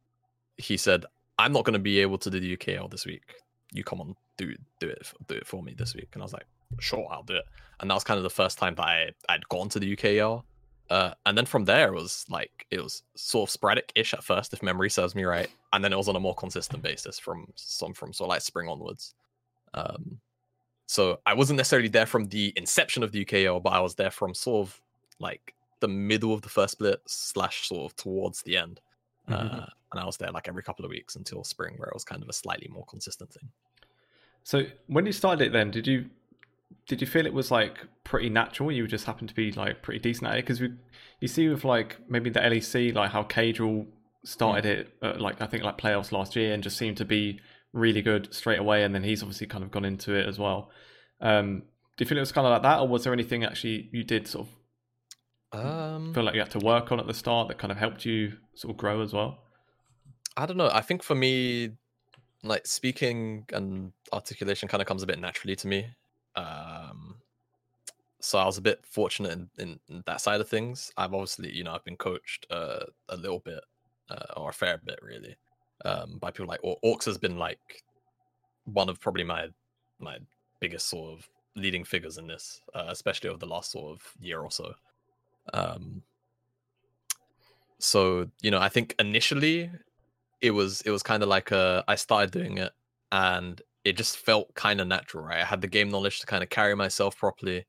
he 0.56 0.76
said, 0.76 1.04
"I'm 1.38 1.53
not 1.53 1.65
going 1.65 1.75
to 1.75 1.79
be 1.79 2.00
able 2.00 2.19
to 2.19 2.31
do 2.31 2.41
the 2.41 2.56
UKL 2.56 2.91
this 2.91 3.06
week. 3.06 3.35
You 3.73 3.85
come 3.85 4.00
on, 4.00 4.17
do 4.37 4.55
do 4.81 4.88
it, 4.88 5.12
do 5.29 5.35
it 5.35 5.47
for 5.47 5.62
me 5.62 5.75
this 5.77 5.94
week." 5.94 6.09
And 6.15 6.23
I 6.23 6.25
was 6.25 6.33
like, 6.33 6.47
"Sure, 6.81 7.06
I'll 7.11 7.23
do 7.23 7.35
it." 7.35 7.44
And 7.81 7.91
that 7.91 7.94
was 7.94 8.05
kind 8.05 8.19
of 8.19 8.25
the 8.25 8.31
first 8.31 8.59
time 8.59 8.75
that 8.77 8.85
I 8.85 9.11
I'd 9.29 9.49
gone 9.49 9.69
to 9.71 9.79
the 9.79 9.97
UKL 9.97 10.44
uh, 10.88 11.12
and 11.25 11.37
then 11.37 11.47
from 11.47 11.65
there, 11.65 11.88
it 11.88 11.94
was 11.94 12.25
like 12.29 12.67
it 12.71 12.83
was 12.83 13.03
sort 13.17 13.49
of 13.49 13.53
sporadic-ish 13.53 14.15
at 14.15 14.23
first, 14.23 14.53
if 14.53 14.62
memory 14.62 14.88
serves 14.88 15.15
me 15.15 15.25
right, 15.25 15.49
and 15.73 15.83
then 15.83 15.93
it 15.93 15.97
was 15.97 16.09
on 16.09 16.17
a 16.17 16.21
more 16.21 16.35
consistent 16.35 16.83
basis 16.83 17.19
from 17.19 17.47
some 17.56 17.93
from 17.93 18.12
sort 18.12 18.29
of 18.29 18.31
like 18.31 18.43
spring 18.43 18.69
onwards. 18.69 19.15
Um, 19.75 20.21
so 20.87 21.19
I 21.27 21.35
wasn't 21.35 21.56
necessarily 21.56 21.88
there 21.88 22.06
from 22.06 22.27
the 22.27 22.53
inception 22.56 23.03
of 23.03 23.11
the 23.11 23.25
UKL, 23.25 23.62
but 23.62 23.73
I 23.73 23.81
was 23.81 23.97
there 23.97 24.12
from 24.12 24.33
sort 24.33 24.69
of 24.69 24.81
like 25.19 25.55
the 25.81 25.88
middle 25.88 26.33
of 26.33 26.43
the 26.43 26.49
first 26.49 26.73
split 26.73 27.00
slash 27.06 27.69
sort 27.69 27.91
of 27.91 27.97
towards 27.97 28.43
the 28.43 28.56
end, 28.56 28.81
mm-hmm. 29.28 29.61
uh, 29.61 29.67
and 29.93 30.00
I 30.00 30.05
was 30.05 30.17
there 30.17 30.31
like 30.31 30.49
every 30.49 30.62
couple 30.62 30.84
of 30.84 30.90
weeks 30.90 31.17
until 31.17 31.44
spring, 31.44 31.75
where 31.76 31.88
it 31.88 31.94
was 31.94 32.05
kind 32.05 32.23
of 32.23 32.28
a 32.28 32.32
slightly 32.32 32.69
more 32.73 32.84
consistent 32.84 33.32
thing. 33.32 33.49
So 34.43 34.64
when 34.87 35.06
you 35.06 35.12
started 35.12 35.46
it, 35.46 35.52
then 35.52 35.70
did 35.70 35.87
you 35.87 36.06
did 36.87 37.00
you 37.00 37.06
feel 37.06 37.26
it 37.26 37.34
was 37.34 37.50
like 37.50 37.78
pretty 38.05 38.28
natural? 38.28 38.70
You 38.70 38.87
just 38.87 39.05
happened 39.05 39.28
to 39.28 39.34
be 39.34 39.52
like 39.52 39.82
pretty 39.82 40.00
decent 40.00 40.28
at 40.28 40.38
it 40.38 40.46
because 40.46 40.61
you 40.61 41.28
see 41.28 41.49
with 41.49 41.64
like 41.64 41.96
maybe 42.08 42.31
the 42.31 42.40
LEC, 42.40 42.94
like 42.94 43.11
how 43.11 43.25
Caedrel 43.25 43.87
started 44.25 44.64
mm. 44.64 44.81
it, 44.81 44.93
at, 45.02 45.20
like 45.20 45.40
I 45.40 45.46
think 45.46 45.64
like 45.64 45.78
playoffs 45.78 46.12
last 46.12 46.37
year, 46.37 46.52
and 46.52 46.62
just 46.62 46.76
seemed 46.76 46.96
to 46.99 47.05
be 47.05 47.40
really 47.73 48.02
good 48.02 48.32
straight 48.32 48.58
away. 48.58 48.84
And 48.84 48.94
then 48.94 49.02
he's 49.02 49.23
obviously 49.23 49.46
kind 49.46 49.64
of 49.64 49.70
gone 49.70 49.84
into 49.84 50.14
it 50.14 50.26
as 50.26 50.38
well. 50.38 50.70
Um, 51.20 51.62
do 51.96 52.05
you 52.05 52.06
feel 52.06 52.19
it 52.19 52.20
was 52.20 52.32
kind 52.32 52.46
of 52.46 52.52
like 52.52 52.62
that, 52.62 52.81
or 52.81 52.88
was 52.88 53.05
there 53.05 53.12
anything 53.12 53.44
actually 53.44 53.88
you 53.93 54.05
did 54.05 54.28
sort 54.28 54.46
of 54.46 54.52
um, 55.52 56.12
feel 56.14 56.25
like 56.25 56.34
you 56.34 56.40
had 56.40 56.50
to 56.52 56.58
work 56.58 56.93
on 56.93 57.00
at 57.00 57.06
the 57.06 57.14
start 57.14 57.48
that 57.48 57.58
kind 57.58 57.70
of 57.70 57.78
helped 57.78 58.04
you 58.04 58.32
sort 58.54 58.72
of 58.72 58.76
grow 58.76 59.00
as 59.02 59.12
well? 59.12 59.38
I 60.37 60.46
don't 60.46 60.56
know. 60.56 60.70
I 60.72 60.81
think 60.81 61.02
for 61.02 61.14
me, 61.14 61.70
like 62.43 62.66
speaking 62.66 63.46
and 63.52 63.93
articulation 64.12 64.69
kind 64.69 64.81
of 64.81 64.87
comes 64.87 65.02
a 65.02 65.06
bit 65.06 65.19
naturally 65.19 65.56
to 65.56 65.69
me. 65.69 65.87
Um, 66.34 67.16
so 68.20 68.38
I 68.38 68.44
was 68.44 68.58
a 68.58 68.62
bit 68.62 68.84
fortunate 68.84 69.32
in, 69.32 69.48
in, 69.58 69.81
in, 69.88 70.02
that 70.06 70.20
side 70.20 70.40
of 70.40 70.48
things. 70.48 70.93
I've 70.96 71.14
obviously, 71.14 71.52
you 71.52 71.64
know, 71.64 71.75
I've 71.75 71.84
been 71.84 71.96
coached 71.96 72.46
uh, 72.50 72.84
a 73.08 73.16
little 73.16 73.38
bit 73.38 73.60
uh, 74.10 74.34
or 74.37 74.50
a 74.50 74.54
fair 74.54 74.78
bit, 74.84 74.99
really, 75.02 75.37
um, 75.84 76.19
by 76.19 76.31
people 76.31 76.46
like 76.46 76.60
Orcs 76.62 77.04
has 77.04 77.19
been 77.19 77.38
like 77.38 77.84
one 78.64 78.88
of 78.88 79.00
probably 79.00 79.25
my 79.25 79.49
my 79.99 80.19
biggest 80.60 80.88
sort 80.88 81.12
of 81.12 81.28
leading 81.54 81.84
figures 81.84 82.19
in 82.19 82.26
this, 82.26 82.60
uh, 82.75 82.87
especially 82.88 83.30
over 83.30 83.38
the 83.38 83.47
last 83.47 83.73
sort 83.73 83.92
of 83.92 84.02
year 84.21 84.40
or 84.40 84.50
so. 84.50 84.75
Um, 85.53 86.03
so 87.79 88.29
you 88.43 88.50
know, 88.50 88.59
I 88.59 88.69
think 88.69 88.95
initially 88.99 89.71
it 90.41 90.50
was 90.50 90.81
it 90.83 90.91
was 90.91 91.03
kind 91.03 91.23
of 91.23 91.29
like 91.29 91.53
uh, 91.53 91.83
I 91.88 91.95
started 91.97 92.31
doing 92.31 92.59
it 92.59 92.73
and 93.12 93.61
it 93.85 93.97
just 93.97 94.19
felt 94.19 94.53
kind 94.55 94.81
of 94.81 94.88
natural, 94.88 95.25
right? 95.25 95.41
I 95.41 95.45
had 95.45 95.61
the 95.61 95.69
game 95.69 95.88
knowledge 95.88 96.21
to 96.21 96.26
kind 96.26 96.43
of 96.43 96.50
carry 96.50 96.75
myself 96.75 97.17
properly. 97.17 97.67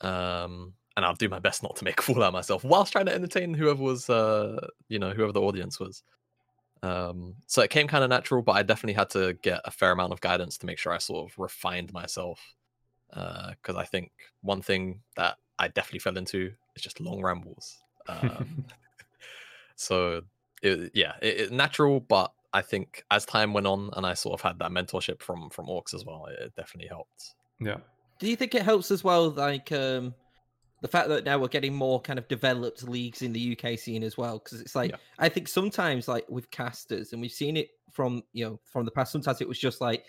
Um, 0.00 0.74
and 0.96 1.04
I'll 1.04 1.14
do 1.14 1.28
my 1.28 1.38
best 1.38 1.62
not 1.62 1.76
to 1.76 1.84
make 1.84 2.00
a 2.00 2.02
fool 2.02 2.22
out 2.22 2.28
of 2.28 2.32
myself 2.32 2.64
whilst 2.64 2.92
trying 2.92 3.06
to 3.06 3.14
entertain 3.14 3.54
whoever 3.54 3.82
was, 3.82 4.10
uh, 4.10 4.66
you 4.88 4.98
know, 4.98 5.10
whoever 5.10 5.32
the 5.32 5.40
audience 5.40 5.78
was. 5.78 6.02
Um, 6.82 7.34
so 7.46 7.62
it 7.62 7.70
came 7.70 7.86
kind 7.86 8.02
of 8.02 8.10
natural, 8.10 8.42
but 8.42 8.56
I 8.56 8.62
definitely 8.62 8.94
had 8.94 9.10
to 9.10 9.34
get 9.34 9.60
a 9.64 9.70
fair 9.70 9.92
amount 9.92 10.12
of 10.12 10.20
guidance 10.20 10.58
to 10.58 10.66
make 10.66 10.78
sure 10.78 10.92
I 10.92 10.98
sort 10.98 11.30
of 11.30 11.38
refined 11.38 11.92
myself. 11.92 12.40
Uh, 13.12 13.50
because 13.50 13.76
I 13.76 13.84
think 13.84 14.10
one 14.42 14.62
thing 14.62 15.00
that 15.16 15.36
I 15.58 15.68
definitely 15.68 16.00
fell 16.00 16.16
into 16.16 16.52
is 16.76 16.82
just 16.82 17.00
long 17.00 17.22
rambles. 17.22 17.78
Um, 18.08 18.64
so 19.76 20.22
it, 20.62 20.90
yeah, 20.94 21.14
it, 21.22 21.40
it, 21.40 21.52
natural, 21.52 22.00
but 22.00 22.32
I 22.52 22.62
think 22.62 23.04
as 23.10 23.24
time 23.24 23.52
went 23.52 23.66
on 23.66 23.90
and 23.96 24.06
I 24.06 24.14
sort 24.14 24.34
of 24.34 24.40
had 24.40 24.58
that 24.60 24.70
mentorship 24.70 25.20
from 25.22 25.50
from 25.50 25.66
Orcs 25.66 25.94
as 25.94 26.04
well, 26.04 26.26
it 26.26 26.54
definitely 26.56 26.88
helped. 26.88 27.34
Yeah. 27.60 27.78
Do 28.18 28.28
you 28.28 28.36
think 28.36 28.54
it 28.54 28.62
helps 28.62 28.90
as 28.90 29.04
well, 29.04 29.30
like 29.30 29.72
um 29.72 30.14
the 30.82 30.88
fact 30.88 31.08
that 31.08 31.24
now 31.24 31.38
we're 31.38 31.48
getting 31.48 31.74
more 31.74 32.00
kind 32.00 32.18
of 32.18 32.28
developed 32.28 32.82
leagues 32.82 33.22
in 33.22 33.32
the 33.32 33.58
UK 33.58 33.78
scene 33.78 34.02
as 34.02 34.16
well? 34.16 34.38
Because 34.38 34.60
it's 34.60 34.76
like 34.76 34.92
yeah. 34.92 34.96
I 35.18 35.28
think 35.28 35.48
sometimes 35.48 36.08
like 36.08 36.24
with 36.28 36.50
casters, 36.50 37.12
and 37.12 37.20
we've 37.20 37.32
seen 37.32 37.56
it 37.56 37.70
from 37.92 38.22
you 38.32 38.44
know 38.44 38.60
from 38.64 38.84
the 38.84 38.90
past. 38.90 39.12
Sometimes 39.12 39.40
it 39.40 39.48
was 39.48 39.58
just 39.58 39.80
like 39.80 40.04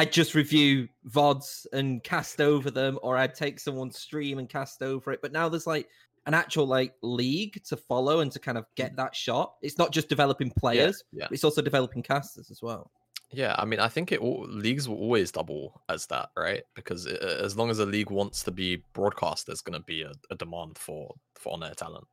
I'd 0.00 0.12
just 0.12 0.34
review 0.34 0.88
VODs 1.10 1.66
and 1.74 2.02
cast 2.02 2.40
over 2.40 2.70
them, 2.70 2.98
or 3.02 3.18
I'd 3.18 3.34
take 3.34 3.60
someone's 3.60 3.98
stream 3.98 4.38
and 4.38 4.48
cast 4.48 4.82
over 4.82 5.12
it. 5.12 5.20
But 5.20 5.30
now 5.30 5.50
there's 5.50 5.66
like 5.66 5.90
an 6.24 6.32
actual 6.32 6.64
like 6.64 6.94
league 7.02 7.62
to 7.64 7.76
follow 7.76 8.20
and 8.20 8.32
to 8.32 8.38
kind 8.38 8.56
of 8.56 8.64
get 8.76 8.96
that 8.96 9.14
shot. 9.14 9.56
It's 9.60 9.76
not 9.76 9.92
just 9.92 10.08
developing 10.08 10.52
players; 10.52 11.04
yeah, 11.12 11.24
yeah. 11.24 11.28
it's 11.30 11.44
also 11.44 11.60
developing 11.60 12.02
casters 12.02 12.50
as 12.50 12.62
well. 12.62 12.90
Yeah, 13.30 13.54
I 13.58 13.66
mean, 13.66 13.78
I 13.78 13.88
think 13.88 14.10
it 14.10 14.22
leagues 14.22 14.88
will 14.88 14.96
always 14.96 15.30
double 15.32 15.82
as 15.90 16.06
that, 16.06 16.30
right? 16.34 16.62
Because 16.74 17.04
it, 17.04 17.20
as 17.22 17.58
long 17.58 17.68
as 17.68 17.78
a 17.78 17.84
league 17.84 18.10
wants 18.10 18.42
to 18.44 18.50
be 18.50 18.82
broadcast, 18.94 19.46
there's 19.46 19.60
going 19.60 19.78
to 19.78 19.84
be 19.84 20.00
a, 20.00 20.12
a, 20.30 20.34
demand 20.34 20.78
for 20.78 21.14
for 21.34 21.52
on-air 21.52 21.74
talent. 21.74 22.06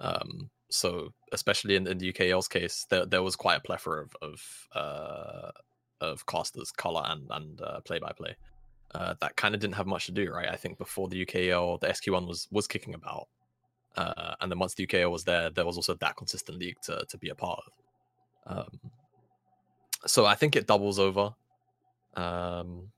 Um, 0.00 0.48
so 0.70 1.12
especially 1.32 1.76
in, 1.76 1.86
in 1.86 1.98
the 1.98 2.10
UKL's 2.10 2.48
case, 2.48 2.86
there 2.88 3.04
there 3.04 3.22
was 3.22 3.36
quite 3.36 3.58
a 3.58 3.60
plethora 3.60 4.04
of, 4.04 4.16
of 4.22 4.68
uh, 4.74 5.50
of 6.00 6.26
casters, 6.26 6.70
color 6.70 7.02
and 7.06 7.26
and 7.30 7.60
play 7.84 7.98
by 7.98 8.12
play. 8.12 8.36
That 8.94 9.36
kind 9.36 9.54
of 9.54 9.60
didn't 9.60 9.76
have 9.76 9.86
much 9.86 10.06
to 10.06 10.12
do, 10.12 10.30
right? 10.30 10.48
I 10.48 10.56
think 10.56 10.78
before 10.78 11.08
the 11.08 11.24
UKL, 11.24 11.80
the 11.80 11.88
SQ1 11.88 12.26
was 12.26 12.48
was 12.50 12.66
kicking 12.66 12.94
about, 12.94 13.28
uh, 13.96 14.34
and 14.40 14.50
then 14.50 14.58
once 14.58 14.74
the 14.74 14.86
UKL 14.86 15.10
was 15.10 15.24
there, 15.24 15.50
there 15.50 15.66
was 15.66 15.76
also 15.76 15.94
that 15.94 16.16
consistent 16.16 16.58
league 16.58 16.80
to 16.82 17.04
to 17.08 17.18
be 17.18 17.28
a 17.28 17.34
part 17.34 17.60
of. 17.66 17.72
Um, 18.58 18.80
so 20.06 20.26
I 20.26 20.34
think 20.34 20.56
it 20.56 20.66
doubles 20.66 20.98
over. 20.98 21.34
Um, 22.14 22.88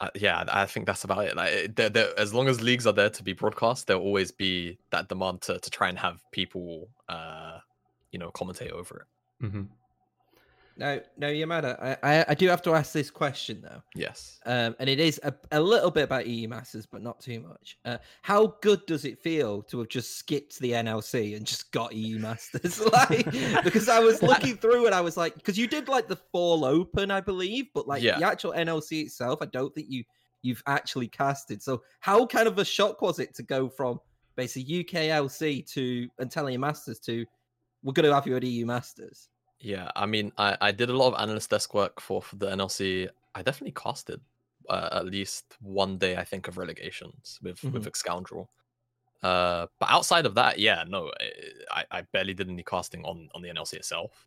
uh, 0.00 0.08
yeah, 0.16 0.44
I 0.48 0.66
think 0.66 0.86
that's 0.86 1.04
about 1.04 1.26
it. 1.26 1.36
Like, 1.36 1.76
they're, 1.76 1.88
they're, 1.88 2.18
as 2.18 2.34
long 2.34 2.48
as 2.48 2.60
leagues 2.60 2.88
are 2.88 2.92
there 2.92 3.10
to 3.10 3.22
be 3.22 3.34
broadcast, 3.34 3.86
there'll 3.86 4.02
always 4.02 4.32
be 4.32 4.78
that 4.90 5.08
demand 5.08 5.42
to, 5.42 5.60
to 5.60 5.70
try 5.70 5.88
and 5.88 5.98
have 5.98 6.18
people, 6.32 6.88
uh, 7.08 7.58
you 8.10 8.18
know, 8.18 8.30
commentate 8.30 8.72
over 8.72 9.06
it. 9.40 9.44
Mm-hmm. 9.44 9.62
No, 10.76 11.00
no, 11.16 11.28
Jamada. 11.28 11.78
I, 11.82 11.96
I, 12.02 12.24
I 12.28 12.34
do 12.34 12.48
have 12.48 12.62
to 12.62 12.74
ask 12.74 12.92
this 12.92 13.10
question 13.10 13.60
though. 13.62 13.82
Yes. 13.94 14.40
Um, 14.46 14.74
and 14.78 14.88
it 14.88 15.00
is 15.00 15.20
a, 15.22 15.34
a 15.50 15.60
little 15.60 15.90
bit 15.90 16.04
about 16.04 16.26
EU 16.26 16.48
Masters, 16.48 16.86
but 16.86 17.02
not 17.02 17.20
too 17.20 17.40
much. 17.40 17.78
Uh, 17.84 17.98
how 18.22 18.58
good 18.62 18.84
does 18.86 19.04
it 19.04 19.18
feel 19.18 19.62
to 19.64 19.78
have 19.80 19.88
just 19.88 20.16
skipped 20.16 20.58
the 20.58 20.72
NLC 20.72 21.36
and 21.36 21.46
just 21.46 21.72
got 21.72 21.94
EU 21.94 22.18
Masters? 22.18 22.80
like, 22.92 23.24
because 23.62 23.88
I 23.88 23.98
was 23.98 24.22
looking 24.22 24.56
through 24.56 24.86
and 24.86 24.94
I 24.94 25.00
was 25.00 25.16
like, 25.16 25.34
because 25.34 25.58
you 25.58 25.66
did 25.66 25.88
like 25.88 26.08
the 26.08 26.16
fall 26.16 26.64
open, 26.64 27.10
I 27.10 27.20
believe, 27.20 27.66
but 27.74 27.86
like 27.86 28.02
yeah. 28.02 28.18
the 28.18 28.26
actual 28.26 28.52
NLC 28.52 29.02
itself, 29.02 29.40
I 29.42 29.46
don't 29.46 29.74
think 29.74 29.88
you 29.90 30.04
you've 30.42 30.62
actually 30.66 31.08
casted. 31.08 31.62
So 31.62 31.82
how 32.00 32.26
kind 32.26 32.48
of 32.48 32.58
a 32.58 32.64
shock 32.64 33.00
was 33.00 33.18
it 33.18 33.34
to 33.36 33.42
go 33.42 33.68
from 33.68 34.00
basically 34.34 34.84
UKLC 34.84 35.70
to 35.72 36.08
and 36.18 36.30
telling 36.30 36.52
your 36.52 36.60
Masters 36.60 36.98
to 37.00 37.24
we're 37.84 37.92
going 37.92 38.08
to 38.08 38.14
have 38.14 38.26
you 38.26 38.36
at 38.36 38.42
EU 38.42 38.66
Masters? 38.66 39.28
Yeah, 39.62 39.92
I 39.94 40.06
mean, 40.06 40.32
I, 40.38 40.56
I 40.60 40.72
did 40.72 40.90
a 40.90 40.96
lot 40.96 41.14
of 41.14 41.20
analyst 41.20 41.50
desk 41.50 41.72
work 41.72 42.00
for, 42.00 42.20
for 42.20 42.34
the 42.34 42.46
NLC. 42.46 43.08
I 43.36 43.42
definitely 43.42 43.74
casted 43.80 44.20
uh, 44.68 44.88
at 44.92 45.06
least 45.06 45.56
one 45.60 45.98
day, 45.98 46.16
I 46.16 46.24
think, 46.24 46.48
of 46.48 46.58
relegations 46.58 47.38
with 47.42 47.60
mm-hmm. 47.60 47.78
with 47.78 47.96
Scoundrel. 47.96 48.50
Uh, 49.22 49.68
but 49.78 49.88
outside 49.88 50.26
of 50.26 50.34
that, 50.34 50.58
yeah, 50.58 50.84
no, 50.88 51.10
eh, 51.20 51.26
I, 51.70 51.84
I 51.92 52.02
barely 52.12 52.34
did 52.34 52.48
any 52.48 52.64
casting 52.64 53.04
on 53.04 53.28
on 53.36 53.42
the 53.42 53.50
NLC 53.50 53.74
itself. 53.74 54.26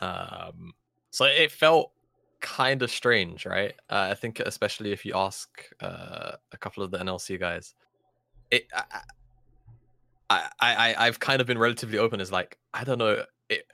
Um, 0.00 0.72
so 1.10 1.26
it 1.26 1.52
felt 1.52 1.92
kind 2.40 2.82
of 2.82 2.90
strange, 2.90 3.44
right? 3.44 3.74
Uh, 3.90 4.08
I 4.10 4.14
think 4.14 4.40
especially 4.40 4.92
if 4.92 5.04
you 5.04 5.12
ask 5.14 5.48
uh, 5.82 6.32
a 6.52 6.56
couple 6.56 6.82
of 6.82 6.90
the 6.90 6.98
NLC 6.98 7.38
guys, 7.38 7.74
it. 8.50 8.66
I, 8.74 9.02
I, 10.30 10.48
I 10.60 11.06
I've 11.06 11.20
kind 11.20 11.42
of 11.42 11.46
been 11.46 11.58
relatively 11.58 11.98
open 11.98 12.18
as 12.18 12.32
like 12.32 12.56
I 12.72 12.82
don't 12.84 12.96
know 12.96 13.24
it 13.50 13.66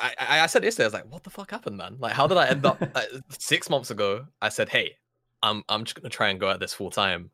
I, 0.00 0.40
I 0.40 0.46
said 0.46 0.64
yesterday, 0.64 0.84
I 0.84 0.88
was 0.88 0.94
like, 0.94 1.12
what 1.12 1.24
the 1.24 1.30
fuck 1.30 1.50
happened, 1.50 1.76
man? 1.76 1.96
Like, 1.98 2.12
how 2.12 2.26
did 2.26 2.38
I 2.38 2.48
end 2.48 2.66
up 2.66 2.82
six 3.38 3.70
months 3.70 3.90
ago? 3.90 4.26
I 4.42 4.48
said, 4.48 4.68
hey, 4.68 4.96
I'm 5.42 5.62
I'm 5.68 5.84
just 5.84 5.94
gonna 5.94 6.08
try 6.08 6.28
and 6.28 6.40
go 6.40 6.50
at 6.50 6.60
this 6.60 6.74
full 6.74 6.90
time, 6.90 7.30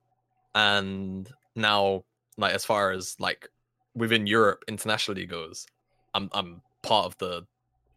and 0.55 1.29
now, 1.57 2.05
like, 2.37 2.55
as 2.55 2.65
far 2.65 2.93
as 2.93 3.17
like 3.19 3.49
within 3.95 4.27
Europe 4.27 4.65
internationally 4.69 5.27
goes, 5.27 5.67
I'm 6.15 6.29
I'm 6.33 6.63
part 6.83 7.07
of 7.07 7.19
the 7.19 7.47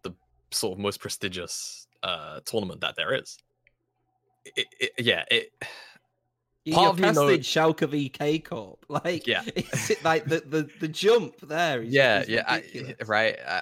the 0.04 0.14
sort 0.52 0.78
of 0.78 0.80
most 0.80 1.00
prestigious 1.00 1.88
uh 2.04 2.40
tournament 2.46 2.82
that 2.82 2.96
there 2.96 3.14
is. 3.14 3.38
It, 4.56 4.68
it, 4.80 4.92
yeah, 5.00 5.26
it. 5.32 5.52
Part 6.72 6.98
You're 6.98 7.08
casting 7.08 7.28
knows... 7.28 7.40
Schalke 7.40 7.88
v 7.88 8.10
K 8.10 8.40
Corp. 8.40 8.86
Like, 8.90 9.28
yeah, 9.28 9.44
like 10.04 10.26
the, 10.26 10.42
the 10.46 10.70
the 10.80 10.88
jump 10.88 11.40
there. 11.42 11.82
Is, 11.82 11.94
yeah, 11.94 12.22
is 12.22 12.30
yeah, 12.30 12.44
I, 12.48 12.96
right. 13.06 13.38
Uh, 13.46 13.62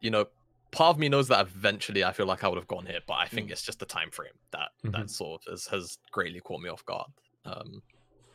you 0.00 0.10
know, 0.10 0.26
part 0.70 0.96
of 0.96 0.98
me 0.98 1.08
knows 1.08 1.28
that 1.28 1.40
eventually 1.40 2.02
I 2.02 2.12
feel 2.12 2.26
like 2.26 2.42
I 2.42 2.48
would 2.48 2.58
have 2.58 2.66
gone 2.66 2.86
here, 2.86 3.00
but 3.06 3.14
I 3.14 3.26
think 3.26 3.48
mm. 3.48 3.52
it's 3.52 3.62
just 3.62 3.78
the 3.78 3.86
time 3.86 4.10
frame 4.10 4.32
that 4.52 4.70
mm-hmm. 4.84 4.92
that 4.92 5.10
sort 5.10 5.42
of 5.46 5.52
has, 5.52 5.66
has 5.66 5.98
greatly 6.10 6.40
caught 6.40 6.60
me 6.60 6.68
off 6.68 6.84
guard. 6.84 7.10
Um, 7.44 7.82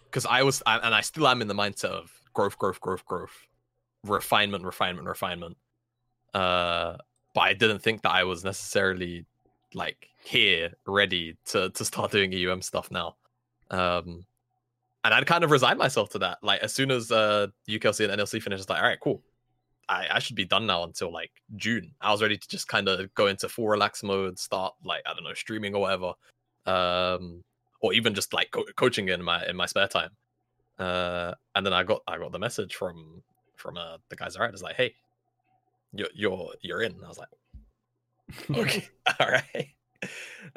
because 0.05 0.25
I 0.25 0.43
was, 0.43 0.63
I, 0.65 0.77
and 0.77 0.95
I 0.95 1.01
still 1.01 1.27
am 1.27 1.41
in 1.41 1.49
the 1.49 1.53
mindset 1.53 1.89
of 1.89 2.09
growth, 2.33 2.57
growth, 2.57 2.79
growth, 2.79 3.03
growth, 3.05 3.35
refinement, 4.05 4.63
refinement, 4.63 5.09
refinement. 5.09 5.57
Uh, 6.33 6.95
but 7.33 7.41
I 7.41 7.53
didn't 7.53 7.79
think 7.79 8.01
that 8.03 8.11
I 8.11 8.23
was 8.23 8.45
necessarily 8.45 9.25
like 9.73 10.07
here 10.23 10.71
ready 10.87 11.35
to 11.47 11.69
to 11.69 11.83
start 11.83 12.11
doing 12.11 12.31
EUM 12.31 12.61
stuff 12.61 12.89
now. 12.91 13.15
Um, 13.71 14.25
and 15.03 15.13
I'd 15.13 15.27
kind 15.27 15.43
of 15.43 15.51
resigned 15.51 15.79
myself 15.79 16.09
to 16.09 16.19
that. 16.19 16.39
Like 16.41 16.61
as 16.61 16.73
soon 16.73 16.91
as 16.91 17.11
uh 17.11 17.47
UKLC 17.69 18.09
and 18.09 18.19
NLC 18.19 18.41
finished, 18.41 18.69
like, 18.69 18.81
all 18.81 18.87
right, 18.87 18.99
cool. 18.99 19.21
I, 19.87 20.07
I 20.13 20.19
should 20.19 20.35
be 20.35 20.45
done 20.45 20.65
now 20.65 20.83
until 20.83 21.13
like 21.13 21.29
June. 21.55 21.91
I 22.01 22.11
was 22.11 22.21
ready 22.21 22.37
to 22.37 22.47
just 22.47 22.67
kind 22.67 22.87
of 22.89 23.13
go 23.13 23.27
into 23.27 23.47
full 23.47 23.67
relax 23.67 24.01
mode, 24.01 24.39
start 24.39 24.73
like 24.83 25.03
I 25.05 25.13
don't 25.13 25.23
know 25.23 25.33
streaming 25.35 25.75
or 25.75 25.81
whatever, 25.81 26.13
um, 26.65 27.43
or 27.81 27.93
even 27.93 28.15
just 28.15 28.33
like 28.33 28.49
co- 28.49 28.65
coaching 28.75 29.09
in 29.09 29.21
my 29.21 29.45
in 29.45 29.55
my 29.55 29.67
spare 29.67 29.87
time. 29.87 30.09
Uh, 30.79 31.33
and 31.53 31.63
then 31.63 31.73
I 31.73 31.83
got 31.83 32.01
I 32.07 32.17
got 32.17 32.31
the 32.31 32.39
message 32.39 32.73
from 32.75 33.21
from 33.57 33.77
uh, 33.77 33.97
the 34.09 34.15
guys 34.15 34.35
around. 34.35 34.53
It's 34.53 34.63
like, 34.63 34.75
hey, 34.75 34.95
you're 35.93 36.09
you're 36.15 36.49
you're 36.61 36.81
in. 36.81 36.95
I 37.03 37.07
was 37.07 37.19
like, 37.19 37.29
okay, 38.57 38.87
all 39.19 39.29
right. 39.29 39.69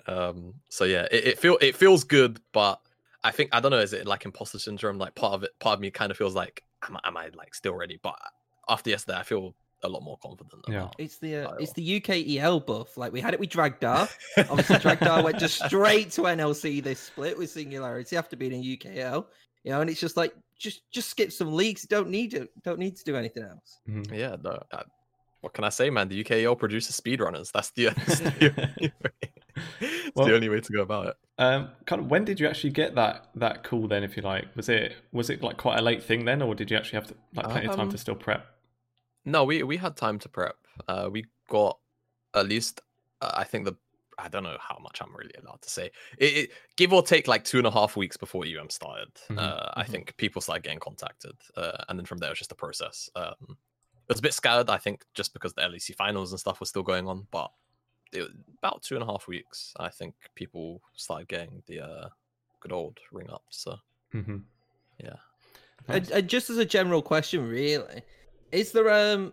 Um, 0.06 0.54
so 0.68 0.84
yeah, 0.84 1.06
it, 1.10 1.26
it 1.26 1.38
feel 1.38 1.56
it 1.62 1.74
feels 1.74 2.04
good, 2.04 2.38
but 2.52 2.80
I 3.24 3.30
think 3.30 3.50
I 3.52 3.60
don't 3.60 3.70
know. 3.70 3.78
Is 3.78 3.92
it 3.92 4.06
like 4.06 4.24
imposter 4.24 4.58
syndrome? 4.58 4.98
Like 4.98 5.14
part 5.14 5.34
of 5.34 5.42
it, 5.42 5.50
part 5.58 5.74
of 5.74 5.80
me 5.80 5.90
kind 5.90 6.10
of 6.10 6.16
feels 6.16 6.34
like, 6.34 6.62
am, 6.88 6.96
am 7.04 7.16
I 7.16 7.30
like 7.34 7.54
still 7.54 7.74
ready? 7.74 7.98
But 8.02 8.16
after 8.68 8.90
yesterday, 8.90 9.18
I 9.18 9.22
feel 9.22 9.54
a 9.82 9.88
lot 9.88 10.02
more 10.02 10.18
confident. 10.18 10.64
Yeah, 10.68 10.88
it's 10.98 11.18
the 11.18 11.36
uh, 11.36 11.52
it's 11.54 11.72
the 11.72 12.00
UKEL 12.00 12.64
buff. 12.66 12.96
Like 12.96 13.12
we 13.12 13.20
had 13.20 13.34
it 13.34 13.40
with 13.40 13.50
Dragdar. 13.50 14.08
Obviously, 14.50 14.76
Dragdar 14.76 15.24
went 15.24 15.38
just 15.38 15.64
straight 15.64 16.10
to 16.12 16.22
NLC. 16.22 16.82
This 16.82 17.00
split 17.00 17.36
with 17.36 17.50
Singularity 17.50 18.16
after 18.16 18.36
being 18.36 18.52
in 18.52 18.62
UKL. 18.62 19.26
You 19.64 19.72
know, 19.72 19.80
and 19.80 19.90
it's 19.90 20.00
just 20.00 20.16
like 20.16 20.34
just 20.58 20.90
just 20.92 21.08
skip 21.08 21.32
some 21.32 21.52
leagues. 21.52 21.82
Don't 21.82 22.10
need 22.10 22.30
to 22.32 22.48
Don't 22.62 22.78
need 22.78 22.96
to 22.96 23.04
do 23.04 23.16
anything 23.16 23.44
else. 23.44 23.80
Mm-hmm. 23.88 24.14
Yeah, 24.14 24.36
no. 24.42 24.62
I, 24.72 24.82
what 25.40 25.54
can 25.54 25.64
I 25.64 25.68
say, 25.68 25.90
man? 25.90 26.08
The 26.08 26.22
UKEL 26.24 26.58
produces 26.58 27.00
speedrunners. 27.00 27.52
That's 27.52 27.70
the, 27.70 27.86
that's 27.86 28.18
the, 28.18 28.72
only, 28.76 28.92
way, 29.02 30.10
well, 30.14 30.26
the 30.26 30.34
only 30.34 30.48
way 30.48 30.60
to 30.60 30.72
go 30.72 30.82
about 30.82 31.06
it. 31.08 31.16
Um, 31.38 31.70
kind 31.86 32.02
of. 32.02 32.10
When 32.10 32.24
did 32.24 32.40
you 32.40 32.48
actually 32.48 32.70
get 32.70 32.94
that 32.96 33.28
that 33.36 33.62
call? 33.62 33.86
Then, 33.86 34.02
if 34.02 34.16
you 34.16 34.22
like, 34.22 34.44
was 34.56 34.68
it 34.68 34.96
was 35.12 35.30
it 35.30 35.42
like 35.42 35.56
quite 35.56 35.78
a 35.78 35.82
late 35.82 36.02
thing 36.02 36.24
then, 36.24 36.42
or 36.42 36.54
did 36.54 36.70
you 36.70 36.76
actually 36.76 36.98
have 36.98 37.06
to 37.08 37.14
like 37.34 37.46
plenty 37.46 37.66
um, 37.66 37.70
of 37.70 37.76
time 37.76 37.88
to 37.88 37.94
um, 37.94 37.98
still 37.98 38.14
prep? 38.16 38.46
No, 39.24 39.44
we 39.44 39.62
we 39.62 39.76
had 39.76 39.96
time 39.96 40.18
to 40.18 40.28
prep. 40.28 40.56
Uh, 40.88 41.08
we 41.10 41.24
got 41.48 41.78
at 42.34 42.48
least 42.48 42.80
uh, 43.20 43.32
I 43.34 43.44
think 43.44 43.64
the 43.64 43.76
I 44.18 44.28
don't 44.28 44.42
know 44.42 44.56
how 44.60 44.78
much 44.82 45.00
I'm 45.00 45.14
really 45.14 45.34
allowed 45.40 45.62
to 45.62 45.70
say. 45.70 45.90
It, 46.18 46.36
it, 46.36 46.50
give 46.76 46.92
or 46.92 47.02
take 47.02 47.28
like 47.28 47.44
two 47.44 47.58
and 47.58 47.66
a 47.66 47.70
half 47.70 47.96
weeks 47.96 48.16
before 48.16 48.44
UM 48.44 48.68
started. 48.68 49.14
Mm-hmm. 49.14 49.38
Uh, 49.38 49.70
I 49.74 49.82
mm-hmm. 49.82 49.92
think 49.92 50.16
people 50.16 50.42
started 50.42 50.64
getting 50.64 50.80
contacted, 50.80 51.36
uh, 51.56 51.84
and 51.88 51.98
then 51.98 52.04
from 52.04 52.18
there 52.18 52.30
it 52.30 52.32
was 52.32 52.38
just 52.38 52.52
a 52.52 52.56
process. 52.56 53.08
Um, 53.14 53.34
it 54.08 54.12
was 54.12 54.18
a 54.18 54.22
bit 54.22 54.34
scattered, 54.34 54.70
I 54.70 54.78
think, 54.78 55.04
just 55.14 55.34
because 55.34 55.52
the 55.52 55.62
LEC 55.62 55.94
finals 55.94 56.32
and 56.32 56.40
stuff 56.40 56.60
was 56.60 56.68
still 56.68 56.82
going 56.82 57.06
on. 57.06 57.26
But 57.30 57.52
it, 58.12 58.30
about 58.58 58.82
two 58.82 58.94
and 58.94 59.02
a 59.02 59.06
half 59.06 59.28
weeks, 59.28 59.72
I 59.78 59.88
think 59.88 60.14
people 60.34 60.80
started 60.94 61.28
getting 61.28 61.62
the 61.66 61.80
uh, 61.80 62.08
good 62.60 62.72
old 62.72 62.98
ring 63.12 63.30
up. 63.30 63.44
So 63.50 63.76
mm-hmm. 64.14 64.38
yeah. 64.98 65.16
And, 65.86 66.10
and 66.10 66.28
just 66.28 66.50
as 66.50 66.58
a 66.58 66.64
general 66.64 67.02
question, 67.02 67.48
really, 67.48 68.02
is 68.52 68.72
there 68.72 68.90
um 68.90 69.32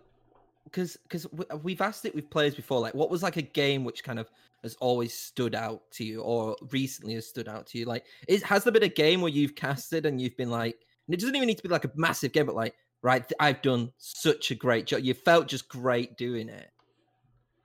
because 0.65 0.98
because 1.03 1.27
we've 1.63 1.82
asked 1.82 2.05
it 2.05 2.15
with 2.15 2.29
players 2.29 2.55
before, 2.55 2.79
like 2.79 2.94
what 2.94 3.10
was 3.10 3.24
like 3.24 3.38
a 3.38 3.41
game 3.41 3.84
which 3.84 4.03
kind 4.03 4.20
of 4.20 4.29
has 4.63 4.75
always 4.75 5.13
stood 5.13 5.53
out 5.53 5.84
to 5.91 6.03
you, 6.03 6.22
or 6.22 6.55
recently 6.72 7.13
has 7.15 7.27
stood 7.27 7.48
out 7.48 7.67
to 7.67 7.77
you? 7.77 7.86
Like, 7.86 8.05
is 8.27 8.44
has 8.44 8.63
there 8.63 8.74
been 8.74 8.84
a 8.84 8.89
game 8.89 9.22
where 9.22 9.32
you've 9.32 9.55
casted 9.55 10.05
and 10.05 10.20
you've 10.20 10.38
been 10.38 10.50
like, 10.50 10.75
and 11.08 11.13
it 11.13 11.20
doesn't 11.20 11.36
even 11.36 11.48
need 11.48 11.58
to 11.58 11.63
be 11.63 11.70
like 11.70 11.86
a 11.86 11.91
massive 11.96 12.32
game, 12.32 12.46
but 12.46 12.55
like, 12.55 12.75
right, 13.01 13.29
I've 13.39 13.62
done 13.62 13.91
such 13.98 14.51
a 14.51 14.55
great 14.55 14.88
job. 14.88 15.01
You 15.01 15.13
felt 15.13 15.48
just 15.48 15.70
great 15.70 16.17
doing 16.17 16.50
it. 16.50 16.72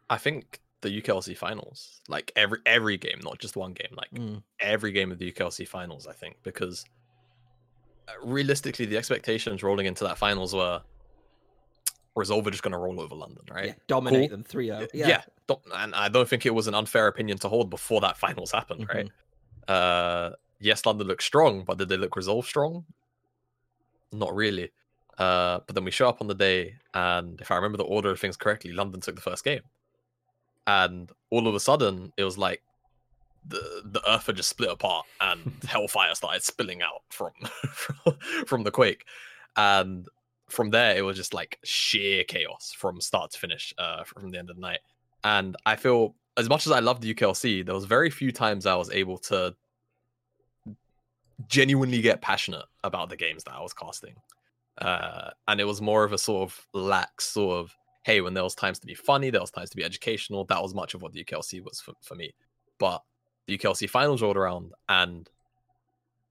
I 0.08 0.18
think 0.18 0.60
the 0.82 1.02
UKLC 1.02 1.36
finals, 1.36 2.00
like 2.08 2.32
every 2.36 2.58
every 2.66 2.96
game, 2.96 3.20
not 3.22 3.38
just 3.38 3.56
one 3.56 3.72
game, 3.72 3.94
like 3.96 4.10
mm. 4.12 4.42
every 4.60 4.92
game 4.92 5.12
of 5.12 5.18
the 5.18 5.30
UKLC 5.30 5.66
finals, 5.66 6.06
I 6.06 6.12
think, 6.12 6.36
because 6.42 6.84
uh, 8.08 8.12
realistically, 8.22 8.86
the 8.86 8.96
expectations 8.96 9.62
rolling 9.62 9.86
into 9.86 10.04
that 10.04 10.18
finals 10.18 10.54
were 10.54 10.82
Resolve 12.16 12.50
just 12.50 12.62
going 12.62 12.72
to 12.72 12.78
roll 12.78 13.00
over 13.00 13.14
London, 13.14 13.44
right? 13.50 13.66
Yeah, 13.66 13.74
dominate 13.86 14.30
cool. 14.30 14.38
them 14.38 14.44
3 14.44 14.66
0. 14.66 14.86
Yeah. 14.92 15.08
yeah. 15.08 15.54
And 15.74 15.94
I 15.94 16.08
don't 16.08 16.28
think 16.28 16.44
it 16.44 16.54
was 16.54 16.66
an 16.66 16.74
unfair 16.74 17.06
opinion 17.06 17.38
to 17.38 17.48
hold 17.48 17.70
before 17.70 18.00
that 18.00 18.16
finals 18.16 18.50
happened, 18.50 18.88
mm-hmm. 18.88 18.96
right? 18.96 19.72
Uh, 19.74 20.32
yes, 20.58 20.84
London 20.84 21.06
looked 21.06 21.22
strong, 21.22 21.64
but 21.64 21.78
did 21.78 21.88
they 21.88 21.96
look 21.96 22.16
Resolve 22.16 22.46
strong? 22.46 22.84
Not 24.12 24.34
really. 24.34 24.70
Uh, 25.18 25.60
but 25.66 25.74
then 25.74 25.84
we 25.84 25.90
show 25.90 26.08
up 26.08 26.20
on 26.20 26.26
the 26.26 26.34
day, 26.34 26.74
and 26.94 27.40
if 27.40 27.50
I 27.50 27.56
remember 27.56 27.78
the 27.78 27.84
order 27.84 28.10
of 28.10 28.18
things 28.18 28.36
correctly, 28.36 28.72
London 28.72 29.00
took 29.00 29.14
the 29.14 29.20
first 29.20 29.44
game. 29.44 29.60
And 30.66 31.10
all 31.30 31.48
of 31.48 31.54
a 31.54 31.60
sudden, 31.60 32.12
it 32.16 32.24
was 32.24 32.38
like 32.38 32.62
the 33.46 33.82
the 33.84 34.02
earth 34.10 34.26
had 34.26 34.36
just 34.36 34.50
split 34.50 34.70
apart 34.70 35.06
and 35.20 35.52
hellfire 35.66 36.14
started 36.14 36.42
spilling 36.42 36.82
out 36.82 37.02
from 37.08 37.32
from 38.46 38.64
the 38.64 38.70
quake 38.70 39.06
and 39.56 40.06
from 40.50 40.68
there 40.68 40.94
it 40.94 41.00
was 41.00 41.16
just 41.16 41.32
like 41.32 41.58
sheer 41.64 42.22
chaos 42.22 42.74
from 42.76 43.00
start 43.00 43.30
to 43.30 43.38
finish 43.38 43.72
uh, 43.78 44.04
from 44.04 44.30
the 44.30 44.38
end 44.38 44.50
of 44.50 44.56
the 44.56 44.60
night 44.60 44.80
and 45.24 45.56
i 45.64 45.74
feel 45.74 46.14
as 46.36 46.48
much 46.48 46.66
as 46.66 46.72
I 46.72 46.80
love 46.80 47.00
the 47.00 47.14
UKLC, 47.14 47.64
there 47.64 47.74
was 47.74 47.84
very 47.84 48.10
few 48.10 48.32
times 48.32 48.66
I 48.66 48.74
was 48.74 48.90
able 48.90 49.18
to 49.18 49.54
genuinely 51.48 52.00
get 52.00 52.22
passionate 52.22 52.64
about 52.84 53.08
the 53.08 53.16
games 53.16 53.44
that 53.44 53.52
I 53.52 53.60
was 53.60 53.72
casting. 53.72 54.14
Uh, 54.78 55.30
and 55.48 55.60
it 55.60 55.64
was 55.64 55.82
more 55.82 56.04
of 56.04 56.12
a 56.12 56.18
sort 56.18 56.42
of 56.42 56.66
lax 56.72 57.26
sort 57.26 57.58
of 57.58 57.76
hey, 58.02 58.20
when 58.20 58.34
there 58.34 58.44
was 58.44 58.54
times 58.54 58.78
to 58.78 58.86
be 58.86 58.94
funny, 58.94 59.30
there 59.30 59.40
was 59.40 59.50
times 59.50 59.70
to 59.70 59.76
be 59.76 59.84
educational. 59.84 60.44
That 60.44 60.62
was 60.62 60.74
much 60.74 60.94
of 60.94 61.02
what 61.02 61.12
the 61.12 61.22
UKLC 61.24 61.62
was 61.62 61.80
for, 61.80 61.94
for 62.02 62.14
me. 62.14 62.34
But 62.78 63.02
the 63.46 63.58
UKLC 63.58 63.88
finals 63.90 64.22
rolled 64.22 64.36
around 64.36 64.72
and 64.88 65.28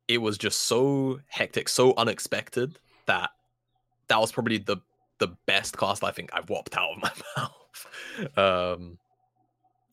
it 0.07 0.17
was 0.17 0.37
just 0.37 0.61
so 0.61 1.19
hectic, 1.27 1.69
so 1.69 1.93
unexpected 1.95 2.79
that 3.05 3.29
that 4.07 4.19
was 4.19 4.31
probably 4.31 4.57
the 4.57 4.77
the 5.19 5.27
best 5.45 5.77
cast 5.77 6.03
I 6.03 6.11
think 6.11 6.31
I've 6.33 6.49
whopped 6.49 6.77
out 6.77 6.91
of 6.91 7.01
my 7.01 7.11
mouth. 7.37 8.37
Um, 8.37 8.97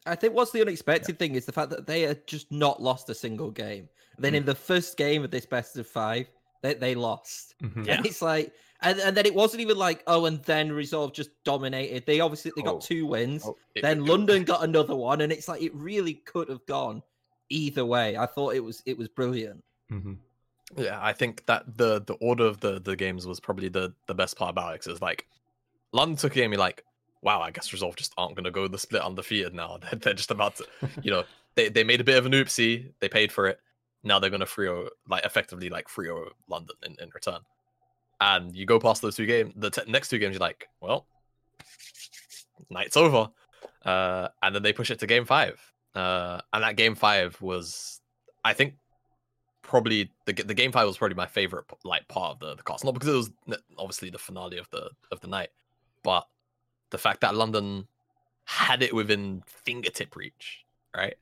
I 0.07 0.15
think 0.15 0.35
what's 0.35 0.53
the 0.53 0.61
unexpected 0.61 1.17
yeah. 1.17 1.19
thing 1.19 1.35
is 1.35 1.45
the 1.45 1.53
fact 1.53 1.71
that 1.71 1.87
they 1.87 2.03
had 2.03 2.27
just 2.27 2.51
not 2.51 2.81
lost 2.81 3.11
a 3.11 3.15
single 3.15 3.51
game. 3.51 3.89
Then 4.19 4.33
mm. 4.33 4.37
in 4.37 4.45
the 4.45 4.55
first 4.55 4.97
game 4.97 5.25
of 5.25 5.31
this 5.31 5.45
best 5.45 5.77
of 5.77 5.87
five, 5.87 6.29
they, 6.63 6.75
they 6.75 6.95
lost. 6.95 7.57
Mm-hmm. 7.63 7.83
Yeah. 7.83 7.97
And 7.97 8.07
it's 8.07 8.23
like, 8.23 8.53
and, 8.81 8.99
and 9.01 9.17
then 9.17 9.27
it 9.27 9.35
wasn't 9.35 9.61
even 9.61 9.77
like, 9.77 10.03
oh, 10.07 10.27
and 10.27 10.43
then 10.45 10.73
Resolve 10.73 11.13
just 11.13 11.31
dominated. 11.45 12.05
They 12.07 12.21
obviously 12.21 12.53
they 12.57 12.63
got 12.63 12.77
oh. 12.77 12.81
two 12.81 13.07
wins. 13.07 13.45
Oh, 13.47 13.57
then 13.81 14.05
London 14.05 14.45
got 14.45 14.65
another 14.65 14.95
one, 14.95 15.21
and 15.21 15.33
it's 15.33 15.49
like 15.49 15.63
it 15.63 15.75
really 15.75 16.15
could 16.15 16.49
have 16.49 16.65
gone 16.67 17.03
either 17.49 17.85
way. 17.85 18.17
I 18.17 18.27
thought 18.27 18.55
it 18.55 18.65
was 18.65 18.83
it 18.87 18.97
was 18.97 19.09
brilliant. 19.09 19.63
Mm-hmm. 19.91 20.15
Yeah, 20.77 20.99
I 21.01 21.13
think 21.13 21.47
that 21.47 21.77
the 21.77 22.03
the 22.03 22.15
order 22.15 22.45
of 22.45 22.61
the 22.61 22.81
the 22.81 22.97
games 22.97 23.27
was 23.27 23.41
probably 23.41 23.69
the 23.69 23.95
the 24.07 24.15
best 24.15 24.37
part 24.37 24.51
about 24.51 24.75
it. 24.75 24.79
Cause 24.83 24.89
it's 24.89 25.03
like 25.03 25.27
London 25.93 26.17
took 26.17 26.33
a 26.33 26.35
game, 26.37 26.53
like, 26.53 26.85
wow, 27.23 27.41
I 27.41 27.51
guess 27.51 27.73
Resolve 27.73 27.97
just 27.97 28.13
aren't 28.19 28.35
gonna 28.35 28.51
go 28.51 28.69
the 28.69 28.79
split 28.79 29.03
undefeated 29.03 29.55
now. 29.55 29.79
They're, 29.83 29.99
they're 29.99 30.15
just 30.15 30.31
about 30.31 30.57
to, 30.57 30.67
you 31.03 31.11
know, 31.11 31.25
they 31.55 31.69
they 31.69 31.85
made 31.85 32.01
a 32.01 32.05
bit 32.05 32.19
of 32.19 32.27
an 32.27 32.33
oopsie. 32.33 32.93
They 33.01 33.09
paid 33.09 33.33
for 33.33 33.47
it 33.47 33.61
now 34.07 34.19
they're 34.19 34.31
gonna 34.31 34.47
free 34.47 34.71
like 35.09 35.25
effectively 35.25 35.69
like 35.69 35.89
free 35.89 36.09
or 36.09 36.29
London 36.49 36.77
in, 36.85 36.97
in 37.03 37.11
return. 37.15 37.41
And 38.21 38.55
you 38.57 38.67
go 38.67 38.79
past 38.81 39.03
those 39.03 39.17
two 39.17 39.27
games, 39.27 39.53
the 39.57 39.71
t- 39.71 39.83
next 39.87 40.09
two 40.09 40.19
games, 40.19 40.35
you're 40.35 40.41
like, 40.41 40.69
well, 40.81 41.07
night's 42.71 42.97
over. 42.97 43.29
Uh, 43.85 44.29
and 44.43 44.55
then 44.55 44.63
they 44.63 44.73
push 44.73 44.91
it 44.91 44.99
to 45.01 45.07
game 45.07 45.25
five. 45.25 45.61
Uh, 45.95 46.41
and 46.53 46.63
that 46.63 46.77
game 46.77 46.95
five 46.95 47.41
was, 47.41 48.01
I 48.45 48.53
think, 48.53 48.75
probably 49.63 50.11
the 50.27 50.33
the 50.33 50.55
game 50.55 50.71
five 50.71 50.87
was 50.87 50.97
probably 50.97 51.17
my 51.17 51.27
favorite 51.27 51.65
like 51.85 52.07
part 52.07 52.35
of 52.35 52.39
the 52.39 52.55
the 52.55 52.63
cast. 52.63 52.85
Not 52.85 52.95
because 52.95 53.09
it 53.09 53.17
was 53.17 53.31
obviously 53.79 54.11
the 54.11 54.19
finale 54.19 54.59
of 54.59 54.69
the 54.71 54.91
of 55.11 55.21
the 55.21 55.27
night, 55.27 55.49
but 56.03 56.27
the 56.91 56.99
fact 56.99 57.21
that 57.23 57.35
London 57.35 57.87
had 58.45 58.83
it 58.83 58.95
within 58.95 59.43
fingertip 59.47 60.15
reach, 60.15 60.65
right? 60.97 61.17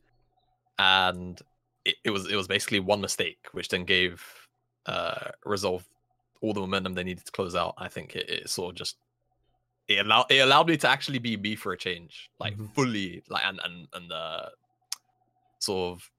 And 0.78 1.40
it, 1.84 1.96
it 2.04 2.10
was 2.10 2.30
it 2.30 2.36
was 2.36 2.46
basically 2.46 2.80
one 2.80 3.00
mistake, 3.00 3.46
which 3.52 3.68
then 3.68 3.84
gave 3.84 4.22
uh 4.86 5.30
Resolve 5.44 5.86
all 6.44 6.52
the 6.52 6.60
momentum 6.60 6.92
they 6.92 7.04
needed 7.04 7.24
to 7.24 7.32
close 7.32 7.54
out. 7.54 7.74
I 7.78 7.88
think 7.88 8.14
it, 8.14 8.28
it 8.28 8.50
sort 8.50 8.72
of 8.72 8.76
just 8.76 8.96
it 9.88 10.04
allowed 10.04 10.26
it 10.30 10.38
allowed 10.38 10.68
me 10.68 10.76
to 10.76 10.88
actually 10.88 11.18
be 11.18 11.36
me 11.38 11.56
for 11.56 11.72
a 11.72 11.78
change, 11.78 12.30
like 12.38 12.52
mm-hmm. 12.52 12.66
fully, 12.66 13.22
like 13.30 13.44
and 13.46 13.58
and 13.64 13.88
and 13.94 14.12
uh, 14.12 14.48
sort 15.58 15.92
of 15.92 16.10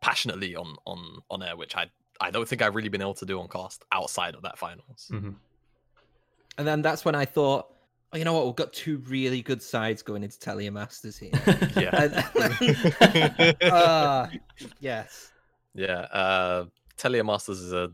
passionately 0.00 0.56
on 0.56 0.74
on 0.86 1.20
on 1.30 1.42
air, 1.42 1.56
which 1.56 1.76
I 1.76 1.90
I 2.18 2.30
don't 2.30 2.48
think 2.48 2.62
I've 2.62 2.74
really 2.74 2.88
been 2.88 3.02
able 3.02 3.14
to 3.14 3.26
do 3.26 3.38
on 3.40 3.48
cast 3.48 3.84
outside 3.92 4.34
of 4.34 4.42
that 4.42 4.58
finals. 4.58 5.10
Mm-hmm. 5.12 5.32
And 6.56 6.66
then 6.66 6.80
that's 6.80 7.04
when 7.04 7.14
I 7.14 7.26
thought, 7.26 7.66
oh, 8.12 8.16
you 8.16 8.24
know 8.24 8.32
what, 8.32 8.46
we've 8.46 8.56
got 8.56 8.72
two 8.72 8.98
really 9.06 9.42
good 9.42 9.62
sides 9.62 10.02
going 10.02 10.22
into 10.22 10.38
Telea 10.38 10.72
Masters 10.72 11.18
here. 11.18 11.30
yeah. 11.76 13.52
uh, 13.72 14.26
yes. 14.80 15.30
Yeah. 15.74 16.00
Uh, 16.10 16.64
Telea 16.96 17.24
Masters 17.24 17.60
is 17.60 17.72
a, 17.72 17.92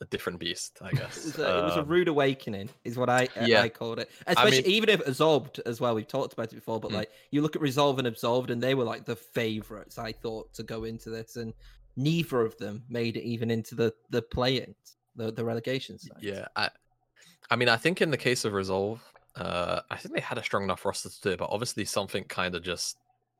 a 0.00 0.06
different 0.06 0.38
beast, 0.38 0.78
I 0.80 0.92
guess. 0.92 1.18
it, 1.18 1.24
was 1.24 1.38
a, 1.38 1.58
it, 1.58 1.62
was 1.62 1.76
a, 1.76 1.80
um, 1.80 1.88
rude 1.88 2.08
awakening, 2.08 2.70
is 2.84 2.96
what 2.96 3.10
I 3.10 3.28
yeah. 3.42 3.62
I 3.62 3.68
called 3.68 3.98
it. 3.98 4.10
Especially 4.26 4.58
I 4.58 4.62
mean, 4.62 4.70
even 4.70 4.88
if 4.88 5.06
Absolved 5.06 5.60
as 5.66 5.80
well. 5.80 5.94
We've 5.94 6.08
talked 6.08 6.32
about 6.32 6.52
it 6.52 6.54
before, 6.54 6.80
but 6.80 6.90
mm. 6.90 6.94
like 6.94 7.10
you 7.30 7.42
look 7.42 7.56
at 7.56 7.62
Resolve 7.62 7.98
and 7.98 8.06
Absolved, 8.06 8.50
and 8.50 8.62
they 8.62 8.74
were 8.74 8.84
like 8.84 9.04
the 9.04 9.16
favorites 9.16 9.98
I 9.98 10.12
thought 10.12 10.52
to 10.54 10.62
go 10.62 10.84
into 10.84 11.10
this, 11.10 11.36
and 11.36 11.52
neither 11.96 12.40
of 12.40 12.56
them 12.58 12.82
made 12.88 13.16
it 13.16 13.24
even 13.24 13.50
into 13.50 13.74
the 13.74 13.92
the 14.10 14.22
play-ins, 14.22 14.96
the 15.16 15.32
the 15.32 15.44
relegation 15.44 15.98
side. 15.98 16.18
Yeah, 16.20 16.46
I, 16.56 16.70
I 17.50 17.56
mean, 17.56 17.68
I 17.68 17.76
think 17.76 18.00
in 18.00 18.10
the 18.10 18.16
case 18.16 18.44
of 18.44 18.54
Resolve, 18.54 19.02
uh, 19.36 19.80
I 19.90 19.96
think 19.96 20.14
they 20.14 20.20
had 20.20 20.38
a 20.38 20.42
strong 20.42 20.64
enough 20.64 20.84
roster 20.84 21.10
to 21.10 21.20
do 21.20 21.30
it, 21.30 21.38
but 21.38 21.50
obviously 21.50 21.84
something 21.84 22.24
kind 22.24 22.54
of 22.54 22.62
just 22.62 22.96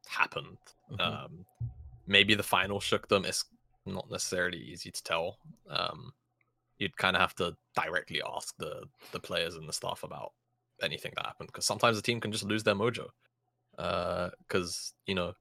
happened. 0.07 0.59
Mm-hmm. 0.93 1.01
Um, 1.01 1.47
maybe 2.07 2.35
the 2.35 2.43
final 2.43 2.81
shook 2.81 3.09
them. 3.09 3.25
It's 3.25 3.45
not 3.87 4.11
necessarily 4.11 4.59
easy 4.59 4.91
to 4.91 5.03
tell. 5.03 5.39
Um, 5.69 6.13
you'd 6.81 6.97
kind 6.97 7.15
of 7.15 7.21
have 7.21 7.35
to 7.37 7.55
directly 7.77 8.21
ask 8.37 8.57
the 8.59 8.83
the 9.13 9.21
players 9.21 9.55
and 9.55 9.69
the 9.69 9.73
staff 9.73 10.03
about 10.03 10.33
anything 10.83 11.13
that 11.15 11.27
happened 11.27 11.49
because 11.49 11.67
sometimes 11.67 11.97
the 11.97 12.03
team 12.03 12.21
can 12.21 12.33
just 12.33 12.45
lose 12.45 12.65
their 12.65 12.75
mojo. 12.75 13.07
Because 13.77 14.93
uh, 14.93 14.97
you 15.07 15.15
know, 15.15 15.35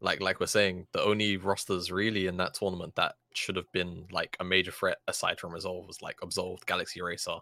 like 0.00 0.20
like 0.20 0.40
we're 0.40 0.46
saying, 0.46 0.86
the 0.92 1.02
only 1.02 1.36
rosters 1.36 1.92
really 1.92 2.26
in 2.26 2.38
that 2.38 2.54
tournament 2.54 2.94
that 2.94 3.16
should 3.34 3.56
have 3.56 3.70
been 3.72 4.06
like 4.10 4.36
a 4.40 4.44
major 4.44 4.70
threat 4.70 4.98
aside 5.08 5.38
from 5.38 5.52
Resolve 5.52 5.86
was 5.86 6.00
like 6.00 6.16
Absolved, 6.22 6.64
Galaxy 6.64 7.02
Racer, 7.02 7.38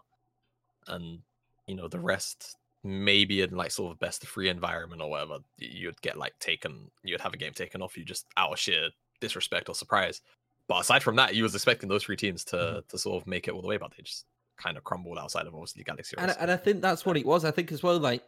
and 0.87 1.19
you 1.67 1.75
know 1.75 1.87
the 1.87 1.99
rest 1.99 2.57
maybe 2.83 3.41
in 3.41 3.55
like 3.55 3.71
sort 3.71 3.93
of 3.93 3.99
best 3.99 4.23
of 4.23 4.29
free 4.29 4.49
environment 4.49 5.01
or 5.01 5.09
whatever 5.09 5.37
you'd 5.57 6.01
get 6.01 6.17
like 6.17 6.37
taken 6.39 6.91
you'd 7.01 7.21
have 7.21 7.33
a 7.33 7.37
game 7.37 7.53
taken 7.53 7.81
off 7.81 7.95
you 7.95 8.03
just 8.03 8.25
out 8.35 8.51
of 8.51 8.59
sheer 8.59 8.89
disrespect 9.21 9.69
or 9.69 9.75
surprise 9.75 10.19
but 10.67 10.81
aside 10.81 11.03
from 11.03 11.15
that 11.15 11.35
you 11.35 11.43
was 11.43 11.55
expecting 11.55 11.89
those 11.89 12.03
three 12.03 12.15
teams 12.15 12.43
to 12.43 12.55
mm-hmm. 12.55 12.79
to 12.87 12.97
sort 12.97 13.21
of 13.21 13.27
make 13.27 13.47
it 13.47 13.53
all 13.53 13.61
the 13.61 13.67
way 13.67 13.77
but 13.77 13.91
they 13.95 14.03
just 14.03 14.25
kind 14.57 14.77
of 14.77 14.83
crumbled 14.83 15.17
outside 15.17 15.47
of 15.47 15.53
obviously 15.53 15.83
galaxy 15.83 16.15
and, 16.17 16.35
and 16.39 16.51
i 16.51 16.55
think 16.55 16.81
that's 16.81 17.05
what 17.05 17.17
it 17.17 17.25
was 17.25 17.43
i 17.43 17.51
think 17.51 17.71
as 17.71 17.81
well 17.83 17.97
like 17.99 18.23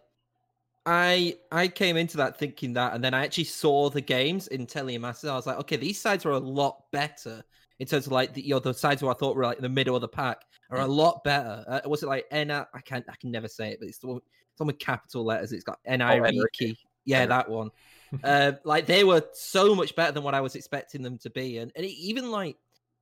I 0.85 1.37
I 1.51 1.67
came 1.67 1.97
into 1.97 2.17
that 2.17 2.37
thinking 2.37 2.73
that, 2.73 2.93
and 2.93 3.03
then 3.03 3.13
I 3.13 3.23
actually 3.23 3.45
saw 3.45 3.89
the 3.89 4.01
games 4.01 4.47
in 4.47 4.67
Telea 4.67 4.99
Masters. 4.99 5.31
I 5.31 5.35
was 5.35 5.47
like, 5.47 5.57
okay, 5.57 5.77
these 5.77 5.99
sides 5.99 6.25
are 6.25 6.31
a 6.31 6.39
lot 6.39 6.83
better 6.91 7.43
in 7.79 7.87
terms 7.87 8.05
of 8.05 8.11
like 8.11 8.33
the 8.33 8.41
you 8.45 8.53
know 8.53 8.59
the 8.59 8.73
sides 8.73 9.01
who 9.01 9.09
I 9.09 9.13
thought 9.13 9.35
were 9.35 9.43
like 9.43 9.57
in 9.57 9.63
the 9.63 9.69
middle 9.69 9.95
of 9.95 10.01
the 10.01 10.07
pack 10.07 10.41
are 10.69 10.81
a 10.81 10.87
lot 10.87 11.23
better. 11.23 11.63
Uh, 11.67 11.81
was 11.85 12.03
it 12.03 12.07
like 12.07 12.25
N? 12.31 12.51
I 12.51 12.65
can't 12.83 13.05
I 13.09 13.15
can 13.15 13.31
never 13.31 13.47
say 13.47 13.71
it, 13.71 13.79
but 13.79 13.87
it's 13.87 13.97
the 13.97 14.07
one, 14.07 14.17
it's 14.17 14.59
one 14.59 14.67
with 14.67 14.79
capital 14.79 15.25
letters. 15.25 15.51
It's 15.51 15.63
got 15.63 15.79
N 15.85 16.01
I 16.01 16.19
R. 16.19 16.31
Yeah, 17.05 17.25
that 17.25 17.49
one. 17.49 17.71
Uh, 18.23 18.53
like 18.63 18.85
they 18.85 19.03
were 19.03 19.23
so 19.33 19.75
much 19.75 19.95
better 19.95 20.11
than 20.11 20.23
what 20.23 20.33
I 20.33 20.41
was 20.41 20.55
expecting 20.55 21.01
them 21.01 21.17
to 21.19 21.29
be, 21.29 21.57
and, 21.57 21.71
and 21.75 21.85
even 21.85 22.31
like 22.31 22.57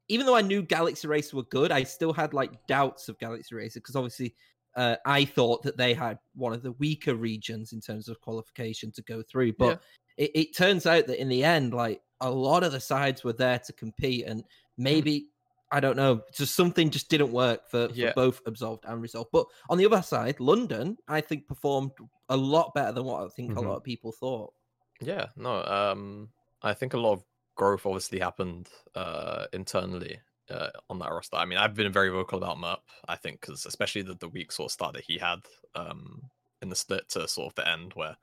even 0.09 0.25
though 0.25 0.35
I 0.35 0.41
knew 0.41 0.61
Galaxy 0.61 1.07
Racer 1.07 1.37
were 1.37 1.43
good, 1.43 1.71
I 1.71 1.83
still 1.83 2.13
had 2.13 2.33
like 2.33 2.67
doubts 2.67 3.09
of 3.09 3.17
Galaxy 3.19 3.55
Racer 3.55 3.79
because 3.79 3.95
obviously 3.95 4.35
uh, 4.75 4.97
I 5.05 5.25
thought 5.25 5.63
that 5.63 5.77
they 5.77 5.93
had 5.93 6.19
one 6.35 6.53
of 6.53 6.61
the 6.61 6.73
weaker 6.73 7.15
regions 7.15 7.71
in 7.71 7.79
terms 7.79 8.09
of 8.09 8.19
qualification 8.19 8.91
to 8.93 9.01
go 9.03 9.21
through. 9.21 9.53
But 9.53 9.81
yeah. 10.17 10.25
it, 10.25 10.31
it, 10.33 10.55
turns 10.57 10.85
out 10.85 11.07
that 11.07 11.21
in 11.21 11.29
the 11.29 11.43
end, 11.43 11.73
like 11.73 12.01
a 12.19 12.29
lot 12.29 12.63
of 12.63 12.73
the 12.73 12.81
sides 12.81 13.23
were 13.23 13.33
there 13.33 13.59
to 13.59 13.71
compete, 13.71 14.25
and 14.25 14.43
Hmm. 14.77 14.83
maybe 14.83 15.27
I 15.71 15.79
don't 15.79 15.97
know, 15.97 16.21
just 16.31 16.53
something 16.53 16.91
just 16.91 17.09
didn't 17.09 17.31
work 17.31 17.67
for, 17.67 17.89
for 17.89 18.13
both 18.15 18.41
Absolved 18.45 18.85
and 18.85 19.01
Resolve. 19.01 19.25
But 19.31 19.47
on 19.69 19.79
the 19.79 19.87
other 19.87 20.03
side, 20.03 20.39
London, 20.39 20.97
I 21.07 21.19
think 21.19 21.47
performed 21.47 21.93
a 22.29 22.37
lot 22.37 22.75
better 22.75 22.91
than 22.91 23.05
what 23.05 23.23
I 23.23 23.27
think 23.29 23.49
mm-hmm. 23.49 23.57
a 23.57 23.69
lot 23.69 23.77
of 23.77 23.83
people 23.83 24.11
thought. 24.11 24.53
Yeah, 25.01 25.27
no, 25.35 25.63
um, 25.63 26.29
I 26.61 26.73
think 26.73 26.93
a 26.93 26.99
lot 26.99 27.13
of 27.13 27.23
growth 27.55 27.85
obviously 27.85 28.19
happened 28.19 28.69
uh, 28.95 29.45
internally 29.53 30.19
uh, 30.49 30.69
on 30.89 30.99
that 30.99 31.11
roster. 31.11 31.37
I 31.37 31.45
mean, 31.45 31.57
I've 31.57 31.75
been 31.75 31.91
very 31.91 32.09
vocal 32.09 32.37
about 32.37 32.57
Merp, 32.57 32.79
I 33.07 33.15
think, 33.15 33.41
because 33.41 33.65
especially 33.65 34.01
the, 34.01 34.15
the 34.15 34.29
weak 34.29 34.51
sort 34.51 34.67
of 34.67 34.71
start 34.71 34.93
that 34.93 35.03
he 35.05 35.17
had 35.17 35.39
um, 35.75 36.21
in 36.61 36.69
the 36.69 36.75
split 36.75 37.09
to 37.09 37.27
sort 37.27 37.51
of 37.51 37.55
the 37.55 37.67
end 37.67 37.93
where 37.95 38.15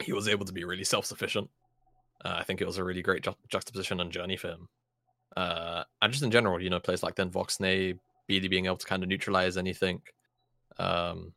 he 0.00 0.12
was 0.12 0.28
able 0.28 0.44
to 0.46 0.52
be 0.52 0.64
really 0.64 0.84
self 0.84 1.06
sufficient. 1.06 1.48
Uh, 2.24 2.36
I 2.38 2.44
think 2.44 2.60
it 2.60 2.66
was 2.66 2.78
a 2.78 2.84
really 2.84 3.02
great 3.02 3.22
ju- 3.22 3.34
juxtaposition 3.48 4.00
and 4.00 4.12
journey 4.12 4.36
for 4.36 4.48
him. 4.48 4.68
Uh, 5.36 5.84
and 6.00 6.12
just 6.12 6.24
in 6.24 6.30
general, 6.30 6.62
you 6.62 6.70
know, 6.70 6.80
players 6.80 7.02
like 7.02 7.14
then 7.16 7.30
Voxnay, 7.30 7.98
Beely 8.28 8.48
being 8.48 8.66
able 8.66 8.76
to 8.76 8.86
kind 8.86 9.02
of 9.02 9.08
neutralize 9.08 9.56
anything. 9.56 10.00
Um, 10.78 11.32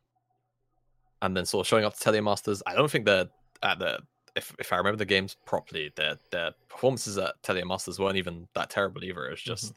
and 1.22 1.36
then 1.36 1.46
sort 1.46 1.64
of 1.64 1.68
showing 1.68 1.84
up 1.84 1.96
to 1.96 2.04
Telea 2.10 2.22
Masters. 2.22 2.62
I 2.66 2.74
don't 2.74 2.90
think 2.90 3.06
that 3.06 3.30
at 3.62 3.78
the 3.78 4.00
if 4.36 4.54
if 4.58 4.72
I 4.72 4.76
remember 4.76 4.98
the 4.98 5.04
games 5.04 5.36
properly, 5.46 5.92
their 5.96 6.18
their 6.30 6.52
performances 6.68 7.18
at 7.18 7.42
Telea 7.42 7.66
Masters 7.66 7.98
weren't 7.98 8.18
even 8.18 8.46
that 8.54 8.70
terrible 8.70 9.02
either. 9.02 9.26
It 9.26 9.30
was 9.30 9.42
just 9.42 9.64
mm-hmm. 9.66 9.76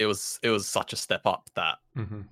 it 0.00 0.06
was 0.06 0.38
it 0.42 0.50
was 0.50 0.66
such 0.66 0.92
a 0.92 0.96
step 0.96 1.26
up 1.26 1.48
that 1.54 1.78
mm-hmm. 1.96 2.22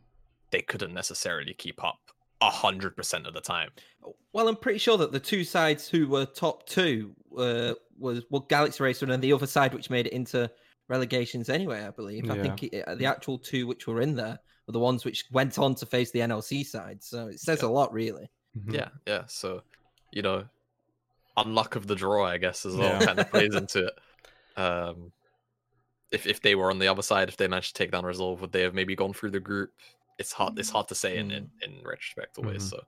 they 0.51 0.63
couldn't 0.63 0.93
necessarily 0.93 1.55
keep 1.55 1.83
up 1.83 1.99
a 2.41 2.51
hundred 2.51 2.97
percent 2.97 3.27
of 3.27 3.35
the 3.35 3.41
time. 3.41 3.71
Well, 4.33 4.49
I'm 4.49 4.57
pretty 4.57 4.79
sure 4.79 4.99
that 4.99 5.13
the 5.13 5.21
two 5.21 5.45
sides 5.45 5.89
who 5.89 6.09
were 6.09 6.27
top 6.27 6.67
two 6.67 7.15
uh, 7.39 7.75
was 7.99 8.25
well 8.31 8.47
Galaxy 8.49 8.83
Racer 8.83 9.05
and 9.05 9.13
then 9.13 9.21
the 9.21 9.33
other 9.33 9.47
side 9.47 9.73
which 9.73 9.89
made 9.89 10.07
it 10.07 10.13
into 10.13 10.51
relegations 10.89 11.49
anyway. 11.49 11.85
I 11.85 11.91
believe. 11.91 12.27
Yeah. 12.27 12.33
I 12.33 12.43
think 12.43 12.63
it, 12.65 12.99
the 12.99 13.07
actual 13.07 13.39
two 13.39 13.67
which 13.69 13.87
were 13.87 14.01
in 14.01 14.17
there 14.17 14.39
were 14.67 14.73
the 14.73 14.81
ones 14.81 15.05
which 15.05 15.25
went 15.31 15.59
on 15.61 15.77
to 15.77 15.87
face 15.87 16.11
the 16.11 16.21
NLC 16.21 16.67
side. 16.67 17.03
So 17.05 17.29
it 17.29 17.39
says 17.39 17.61
yeah. 17.63 17.69
a 17.69 17.71
lot, 17.71 17.93
really. 17.93 18.31
Mm-hmm. 18.59 18.75
Yeah, 18.75 18.89
yeah. 19.07 19.23
So 19.27 19.63
you 20.13 20.23
know, 20.23 20.45
unluck 21.37 21.77
of 21.77 21.87
the 21.87 21.95
draw, 21.95 22.27
I 22.27 22.39
guess, 22.39 22.67
as 22.67 22.77
well, 22.77 23.01
Yeah. 23.01 23.07
kind 23.07 23.19
of 23.21 23.31
plays 23.33 23.55
into 23.55 23.87
it. 23.87 24.61
Um, 24.61 25.13
if 26.11 26.27
if 26.27 26.41
they 26.43 26.55
were 26.55 26.71
on 26.71 26.79
the 26.79 26.89
other 26.89 27.03
side, 27.03 27.29
if 27.29 27.37
they 27.37 27.47
managed 27.49 27.75
to 27.77 27.83
take 27.85 27.93
down 27.93 28.05
Resolve, 28.05 28.41
would 28.41 28.53
they 28.53 28.63
have 28.63 28.75
maybe 28.75 28.97
gone 28.97 29.13
through 29.13 29.31
the 29.31 29.41
group? 29.41 29.71
It's 30.19 30.33
hard. 30.33 30.59
It's 30.59 30.71
hard 30.71 30.89
to 30.89 30.95
say 30.95 31.17
in 31.19 31.31
in, 31.31 31.51
in 31.63 31.83
retrospect 31.85 32.39
always. 32.39 32.65
Mhm. 32.65 32.71
So 32.71 32.81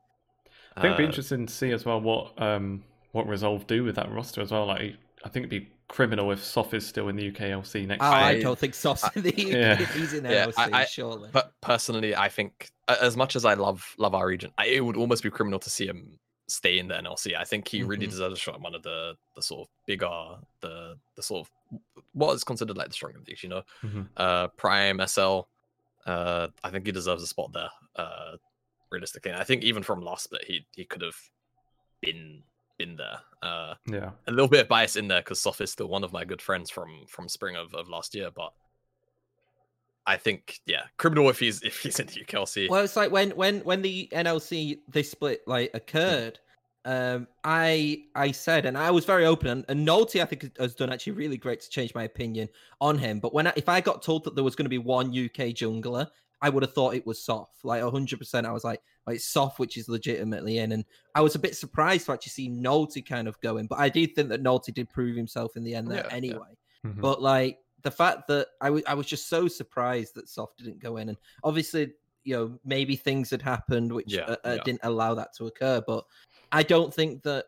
I 0.76 0.80
think 0.80 0.86
it'd 0.86 0.98
be 0.98 1.04
uh, 1.04 1.06
interesting 1.06 1.46
to 1.46 1.52
see 1.52 1.70
as 1.70 1.84
well 1.84 2.00
what 2.00 2.40
um 2.42 2.82
what 3.12 3.28
Resolve 3.28 3.66
do 3.66 3.84
with 3.84 3.94
that 3.96 4.10
roster 4.10 4.40
as 4.40 4.50
well. 4.50 4.66
Like 4.66 4.96
I 5.24 5.28
think 5.28 5.46
it'd 5.46 5.50
be 5.50 5.68
criminal 5.88 6.32
if 6.32 6.42
Sof 6.42 6.72
is 6.74 6.86
still 6.86 7.08
in 7.10 7.16
the 7.16 7.30
UKLC 7.30 7.86
next 7.86 8.02
Oh, 8.02 8.06
I, 8.10 8.40
don't 8.40 8.58
think 8.58 8.74
Soft's 8.74 9.14
in 9.14 9.22
the 9.22 9.34
Yeah. 9.36 9.76
he's 9.76 10.14
in 10.14 10.24
Yeah, 10.24 10.46
NLC, 10.46 10.54
I- 10.56 10.80
I- 10.80 10.84
surely. 10.86 11.28
But 11.32 11.52
personally, 11.60 12.16
I 12.16 12.28
think 12.30 12.70
as 12.88 13.14
much 13.16 13.36
as 13.36 13.44
I 13.44 13.54
love 13.54 13.94
love 13.98 14.14
our 14.14 14.26
region, 14.26 14.50
I, 14.58 14.66
it 14.66 14.84
would 14.84 14.96
almost 14.96 15.22
be 15.22 15.30
criminal 15.30 15.58
to 15.60 15.70
see 15.70 15.86
him 15.86 16.18
stay 16.52 16.78
in 16.78 16.88
the 16.88 16.94
NLC. 16.94 17.34
I 17.36 17.44
think 17.44 17.66
he 17.68 17.82
really 17.82 18.06
Mhm. 18.06 18.10
deserves 18.10 18.34
a 18.38 18.40
shot 18.40 18.56
in 18.56 18.62
one 18.62 18.74
of 18.74 18.82
the 18.82 19.16
the 19.34 19.42
sort 19.42 19.68
of 19.68 19.74
bigger 19.86 20.38
the 20.60 20.98
the 21.16 21.22
sort 21.22 21.46
of 21.46 21.80
what 22.12 22.32
is 22.34 22.44
considered 22.44 22.76
like 22.76 22.88
the 22.88 22.92
stronger 22.94 23.18
leagues. 23.26 23.42
You 23.42 23.48
know, 23.48 23.62
Mhm. 23.82 24.08
uh, 24.16 24.48
Prime 24.48 25.00
SL. 25.00 25.48
Uh, 26.06 26.48
I 26.64 26.70
think 26.70 26.84
he 26.86 26.92
deserves 26.92 27.22
a 27.22 27.26
spot 27.26 27.52
there. 27.52 27.70
Uh, 27.96 28.36
realistically, 28.90 29.30
and 29.30 29.40
I 29.40 29.44
think 29.44 29.62
even 29.62 29.82
from 29.82 30.02
last 30.02 30.24
split, 30.24 30.44
he 30.44 30.66
he 30.76 30.84
could 30.84 31.02
have 31.02 31.16
been 32.00 32.42
been 32.78 32.96
there. 32.96 33.20
Uh, 33.42 33.74
Yeah. 33.86 34.12
a 34.26 34.30
little 34.30 34.48
bit 34.48 34.60
of 34.60 34.68
bias 34.68 34.96
in 34.96 35.06
there 35.08 35.20
because 35.20 35.40
Sof 35.40 35.60
is 35.60 35.70
still 35.70 35.88
one 35.88 36.04
of 36.04 36.12
my 36.12 36.24
good 36.24 36.42
friends 36.42 36.70
from 36.70 37.06
from 37.06 37.28
spring 37.28 37.56
of, 37.56 37.74
of 37.74 37.88
last 37.88 38.14
year, 38.14 38.30
but 38.30 38.52
I 40.04 40.16
think 40.16 40.60
yeah, 40.66 40.86
criminal 40.96 41.30
if 41.30 41.38
he's 41.38 41.62
if 41.62 41.78
he's 41.80 42.00
in 42.00 42.06
the 42.08 42.24
UKLC. 42.24 42.68
Well, 42.68 42.82
it's 42.82 42.96
like 42.96 43.12
when 43.12 43.30
when 43.32 43.60
when 43.60 43.82
the 43.82 44.08
NLC 44.12 44.80
this 44.88 45.10
split 45.10 45.42
like 45.46 45.70
occurred. 45.74 46.40
Um, 46.84 47.28
I 47.44 48.04
I 48.14 48.32
said, 48.32 48.66
and 48.66 48.76
I 48.76 48.90
was 48.90 49.04
very 49.04 49.24
open, 49.24 49.48
and, 49.48 49.64
and 49.68 49.86
Nolte 49.86 50.20
I 50.20 50.24
think 50.24 50.56
has 50.58 50.74
done 50.74 50.92
actually 50.92 51.12
really 51.12 51.36
great 51.36 51.60
to 51.60 51.70
change 51.70 51.94
my 51.94 52.04
opinion 52.04 52.48
on 52.80 52.98
him. 52.98 53.20
But 53.20 53.32
when 53.32 53.46
I, 53.46 53.52
if 53.56 53.68
I 53.68 53.80
got 53.80 54.02
told 54.02 54.24
that 54.24 54.34
there 54.34 54.42
was 54.44 54.56
going 54.56 54.64
to 54.64 54.70
be 54.70 54.78
one 54.78 55.06
UK 55.10 55.54
jungler, 55.54 56.08
I 56.40 56.48
would 56.48 56.64
have 56.64 56.72
thought 56.72 56.94
it 56.94 57.06
was 57.06 57.22
Soft, 57.22 57.64
like 57.64 57.82
hundred 57.82 58.18
percent. 58.18 58.46
I 58.48 58.52
was 58.52 58.64
like, 58.64 58.80
like 59.06 59.20
Soft, 59.20 59.60
which 59.60 59.76
is 59.76 59.88
legitimately 59.88 60.58
in, 60.58 60.72
and 60.72 60.84
I 61.14 61.20
was 61.20 61.36
a 61.36 61.38
bit 61.38 61.54
surprised 61.54 62.06
to 62.06 62.12
actually 62.12 62.30
see 62.30 62.48
Nolte 62.50 63.06
kind 63.06 63.28
of 63.28 63.40
going. 63.40 63.66
But 63.68 63.78
I 63.78 63.88
did 63.88 64.16
think 64.16 64.28
that 64.30 64.42
Nolte 64.42 64.74
did 64.74 64.90
prove 64.90 65.16
himself 65.16 65.56
in 65.56 65.62
the 65.62 65.76
end 65.76 65.88
there 65.88 65.98
Yeah, 65.98 66.08
yeah. 66.08 66.16
anyway. 66.16 66.56
Mhm. 66.84 67.00
But 67.00 67.22
like 67.22 67.58
the 67.82 67.92
fact 67.92 68.26
that 68.26 68.48
I 68.60 68.70
wa- 68.70 68.80
I 68.88 68.94
was 68.94 69.06
just 69.06 69.28
so 69.28 69.46
surprised 69.46 70.16
that 70.16 70.28
Soft 70.28 70.58
didn't 70.58 70.80
go 70.80 70.96
in, 70.96 71.10
and 71.10 71.18
obviously, 71.44 71.92
you 72.24 72.34
know, 72.36 72.58
maybe 72.64 72.96
things 72.96 73.30
had 73.30 73.42
happened 73.42 73.92
which 73.92 74.12
Yeah, 74.14 74.22
uh, 74.22 74.36
uh, 74.44 74.54
yeah. 74.56 74.62
didn't 74.64 74.80
allow 74.82 75.14
that 75.14 75.32
to 75.36 75.46
occur. 75.46 75.80
But 75.86 76.04
I 76.52 76.62
don't 76.62 76.92
think 76.92 77.22
that. 77.22 77.46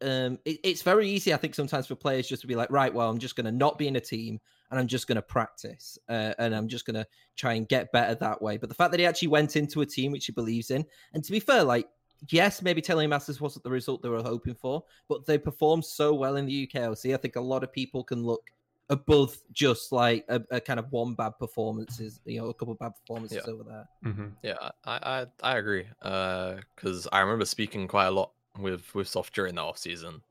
Um, 0.00 0.38
it, 0.44 0.60
it's 0.62 0.82
very 0.82 1.08
easy, 1.08 1.34
I 1.34 1.38
think, 1.38 1.56
sometimes 1.56 1.88
for 1.88 1.96
players 1.96 2.28
just 2.28 2.42
to 2.42 2.46
be 2.46 2.54
like, 2.54 2.70
right, 2.70 2.94
well, 2.94 3.10
I'm 3.10 3.18
just 3.18 3.34
going 3.34 3.46
to 3.46 3.50
not 3.50 3.78
be 3.78 3.88
in 3.88 3.96
a 3.96 4.00
team 4.00 4.38
and 4.70 4.78
I'm 4.78 4.86
just 4.86 5.08
going 5.08 5.16
to 5.16 5.22
practice 5.22 5.98
uh, 6.08 6.34
and 6.38 6.54
I'm 6.54 6.68
just 6.68 6.86
going 6.86 6.94
to 6.94 7.06
try 7.36 7.54
and 7.54 7.68
get 7.68 7.90
better 7.90 8.14
that 8.14 8.40
way. 8.40 8.58
But 8.58 8.68
the 8.68 8.76
fact 8.76 8.92
that 8.92 9.00
he 9.00 9.06
actually 9.06 9.28
went 9.28 9.56
into 9.56 9.80
a 9.80 9.86
team 9.86 10.12
which 10.12 10.26
he 10.26 10.32
believes 10.32 10.70
in, 10.70 10.84
and 11.14 11.24
to 11.24 11.32
be 11.32 11.40
fair, 11.40 11.64
like, 11.64 11.88
yes, 12.30 12.62
maybe 12.62 12.80
Telling 12.80 13.08
Masters 13.08 13.40
wasn't 13.40 13.64
the 13.64 13.70
result 13.70 14.02
they 14.02 14.08
were 14.08 14.22
hoping 14.22 14.54
for, 14.54 14.84
but 15.08 15.26
they 15.26 15.38
performed 15.38 15.84
so 15.84 16.14
well 16.14 16.36
in 16.36 16.46
the 16.46 16.66
UKLC. 16.66 17.14
I 17.14 17.16
think 17.16 17.36
a 17.36 17.40
lot 17.40 17.64
of 17.64 17.72
people 17.72 18.04
can 18.04 18.22
look 18.22 18.50
above 18.90 19.36
just 19.52 19.92
like 19.92 20.24
a, 20.28 20.40
a 20.50 20.60
kind 20.60 20.78
of 20.80 20.90
one 20.90 21.14
bad 21.14 21.38
performances, 21.38 22.20
you 22.24 22.40
know, 22.40 22.48
a 22.48 22.54
couple 22.54 22.72
of 22.72 22.78
bad 22.78 22.92
performances 23.00 23.46
over 23.46 23.62
there. 23.64 23.88
Mhm. 24.04 24.32
Yeah, 24.42 24.70
I 24.84 25.26
I, 25.42 25.52
I 25.54 25.56
agree. 25.58 25.86
Because 26.00 27.06
I 27.12 27.20
remember 27.20 27.44
speaking 27.44 27.86
quite 27.88 28.06
a 28.06 28.10
lot 28.10 28.32
with 28.58 28.94
with 28.94 29.08
Soft 29.08 29.34
during 29.34 29.54
the 29.56 29.62
off 29.62 29.78
season, 29.78 30.22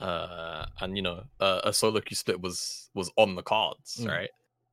uh, 0.00 0.66
and 0.80 0.96
you 0.96 1.02
know, 1.02 1.24
uh, 1.40 1.60
a 1.64 1.72
solo 1.72 2.00
queue 2.00 2.16
split 2.16 2.40
was 2.40 2.90
was 2.94 3.10
on 3.16 3.34
the 3.34 3.42
cards, 3.42 3.98
Mm. 4.00 4.08
right? 4.08 4.30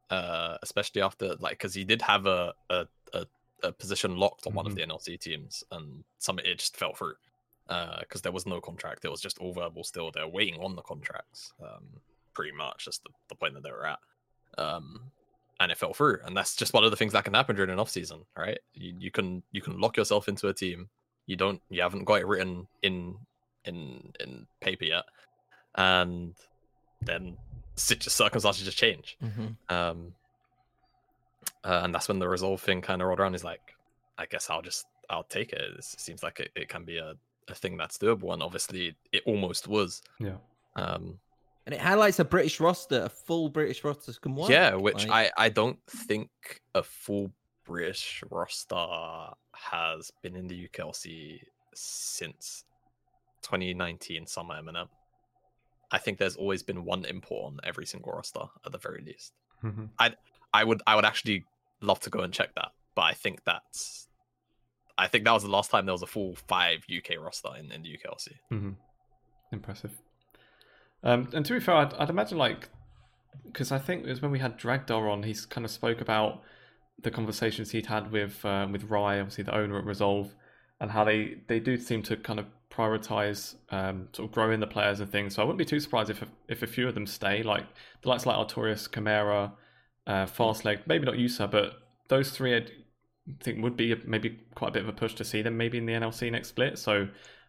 Uh, 0.10 0.58
especially 0.64 1.02
after 1.04 1.36
like 1.36 1.52
because 1.54 1.74
he 1.74 1.84
did 1.84 2.02
have 2.02 2.26
a 2.26 2.54
a, 2.72 2.88
a, 3.14 3.26
a 3.64 3.72
position 3.72 4.18
locked 4.18 4.48
on 4.48 4.54
one 4.54 4.66
of 4.66 4.74
Mhm. 4.74 4.76
the 4.76 4.82
NLC 4.88 5.20
teams, 5.20 5.64
and 5.72 6.04
some 6.18 6.40
it 6.40 6.58
just 6.58 6.76
fell 6.78 6.94
through 6.96 7.16
because 8.00 8.24
there 8.24 8.32
was 8.32 8.48
no 8.48 8.60
contract. 8.60 9.06
It 9.06 9.12
was 9.12 9.22
just 9.22 9.38
all 9.38 9.54
verbal 9.54 9.84
still. 9.84 10.10
They're 10.12 10.28
waiting 10.28 10.60
on 10.60 10.76
the 10.76 10.82
contracts, 10.82 11.54
um, 11.62 12.02
pretty 12.40 12.56
much. 12.56 12.86
That's 12.86 13.00
the, 13.00 13.10
the 13.28 13.36
point 13.36 13.54
that 13.56 13.64
they 13.64 13.72
were 13.72 13.86
at. 13.86 14.00
Um, 14.58 15.12
and 15.60 15.74
it 15.74 15.78
fell 15.78 15.94
through. 15.94 16.20
And 16.26 16.38
that's 16.38 16.56
just 16.56 16.74
one 16.74 16.86
of 16.86 16.92
the 16.92 16.96
things 16.96 17.12
that 17.12 17.26
can 17.26 17.34
happen 17.34 17.54
during 17.54 17.70
an 17.70 17.80
off 17.80 17.90
season, 17.90 18.22
right? 18.38 18.60
You, 18.74 18.94
you 18.98 19.12
can 19.12 19.44
you 19.52 19.62
can 19.62 19.78
lock 19.78 19.98
yourself 19.98 20.30
into 20.30 20.48
a 20.48 20.54
team. 20.54 20.88
You 21.26 21.36
don't 21.36 21.62
you 21.70 21.82
haven't 21.82 22.06
got 22.06 22.22
it 22.22 22.28
written 22.28 22.66
in 22.82 23.16
in 23.66 24.14
in 24.22 24.48
paper 24.62 24.86
yet, 24.86 25.04
and 25.76 26.34
then 27.02 27.36
sit- 27.76 28.04
circumstances 28.04 28.64
just 28.64 28.78
change. 28.78 29.18
Um, 29.68 30.14
uh, 31.66 31.82
and 31.84 31.94
that's 31.94 32.08
when 32.08 32.20
the 32.20 32.30
resolve 32.30 32.62
thing 32.62 32.82
kind 32.82 33.02
of 33.02 33.10
rolled 33.10 33.20
around. 33.20 33.36
Is 33.36 33.44
like, 33.44 33.76
I 34.18 34.28
guess 34.28 34.50
I'll 34.50 34.62
just 34.62 34.86
I'll 35.10 35.26
take 35.26 35.52
it. 35.52 35.62
It 35.78 35.84
seems 35.84 36.24
like 36.24 36.40
it, 36.40 36.52
it 36.56 36.70
can 36.70 36.86
be 36.86 37.00
a, 37.00 37.16
a 37.50 37.54
thing 37.54 37.76
that's 37.76 37.98
doable, 37.98 38.32
and 38.32 38.42
obviously 38.42 38.96
it 39.12 39.24
almost 39.26 39.68
was. 39.68 40.02
Yeah. 40.20 40.38
Um, 40.78 41.20
And 41.72 41.76
it 41.76 41.82
highlights 41.82 42.18
a 42.18 42.26
British 42.26 42.60
roster, 42.60 43.04
a 43.04 43.10
full 43.10 43.48
British 43.50 43.84
roster 43.84 44.12
can 44.14 44.36
work. 44.36 44.50
yeah, 44.50 44.74
which 44.74 45.06
like- 45.08 45.32
I 45.38 45.46
I 45.46 45.50
don't 45.50 45.80
think 45.88 46.30
a 46.74 46.82
full 46.82 47.32
British 47.64 48.24
roster 48.32 48.88
has 49.54 50.12
been 50.24 50.36
in 50.36 50.48
the 50.48 50.56
UKLC 50.68 51.42
since 51.76 52.64
2019 53.44 54.26
summer 54.26 54.56
MNM. 54.56 54.88
I 55.92 56.00
think 56.00 56.18
there's 56.18 56.36
always 56.36 56.64
been 56.64 56.86
one 56.86 57.06
import 57.06 57.54
on 57.54 57.60
every 57.64 57.86
single 57.86 58.12
roster 58.14 58.42
at 58.66 58.72
the 58.72 58.78
very 58.80 59.04
least. 59.04 59.34
Mhm. 59.64 59.90
I 60.54 60.64
would 60.64 60.82
I 60.88 60.96
would 60.96 61.06
actually 61.06 61.46
love 61.82 62.00
to 62.02 62.10
go 62.10 62.22
and 62.22 62.34
check 62.34 62.56
that, 62.56 62.72
but 62.96 63.04
I 63.04 63.14
think 63.14 63.44
that's 63.44 64.08
I 64.98 65.08
think 65.08 65.24
that 65.26 65.32
was 65.34 65.44
the 65.44 65.50
last 65.50 65.70
time 65.70 65.86
there 65.86 65.94
was 65.94 66.02
a 66.02 66.08
full 66.08 66.36
five 66.36 66.84
UK 66.90 67.18
roster 67.18 67.56
in, 67.58 67.72
in 67.72 67.84
the 67.84 67.90
UKLC. 67.96 68.30
hmm 68.50 68.72
Impressive. 69.52 69.96
Um, 71.04 71.30
and 71.34 71.46
to 71.46 71.54
be 71.54 71.60
fair, 71.60 71.76
I'd, 71.76 71.94
I'd 71.94 72.10
imagine 72.10 72.38
like 72.38 72.70
because 73.46 73.72
I 73.72 73.80
think 73.80 74.06
it 74.06 74.10
was 74.10 74.22
when 74.22 74.32
we 74.32 74.40
had 74.40 74.58
Dragdar 74.58 75.12
on, 75.12 75.24
he 75.24 75.36
kind 75.50 75.66
of 75.66 75.72
spoke 75.72 76.02
about 76.02 76.42
the 77.02 77.12
conversations 77.12 77.72
he'd 77.72 77.88
had 77.88 78.12
with 78.12 78.44
uh, 78.46 78.68
with 78.72 78.84
Rye, 78.90 79.20
obviously 79.20 79.44
the 79.44 79.56
owner 79.56 79.78
at 79.78 79.86
Resolve, 79.86 80.34
and 80.80 80.92
how 80.92 81.04
they 81.04 81.38
they 81.48 81.60
do 81.60 81.78
seem 81.78 82.02
to 82.04 82.18
kind 82.18 82.40
of 82.40 82.46
prioritize 82.72 83.56
um, 83.72 84.08
sort 84.14 84.30
of 84.30 84.34
growing 84.34 84.60
the 84.60 84.68
players 84.68 85.00
and 85.00 85.12
things. 85.12 85.36
So 85.36 85.42
I 85.42 85.46
wouldn't 85.46 85.58
be 85.58 85.66
too 85.66 85.80
surprised 85.80 86.10
if 86.10 86.22
a, 86.22 86.28
if 86.48 86.62
a 86.62 86.68
few 86.68 86.88
of 86.88 86.94
them 86.94 87.08
stay, 87.08 87.44
like 87.44 87.66
the 88.02 88.10
likes 88.10 88.26
like 88.26 88.36
Artorias, 88.36 88.92
Chimera, 88.94 89.54
uh, 90.08 90.26
Fastleg, 90.26 90.82
maybe 90.86 91.06
not 91.06 91.16
Yusa, 91.16 91.50
but 91.50 91.74
those 92.08 92.32
three 92.32 92.56
I 92.56 92.66
think 93.42 93.62
would 93.64 93.76
be 93.76 93.96
maybe 94.06 94.40
quite 94.56 94.70
a 94.70 94.72
bit 94.72 94.84
of 94.84 94.90
a 94.90 94.94
push 94.94 95.14
to 95.16 95.24
see 95.24 95.42
them 95.42 95.58
maybe 95.58 95.78
in 95.78 95.86
the 95.86 95.94
NLC 95.94 96.32
next 96.32 96.50
split. 96.50 96.78
So 96.78 97.08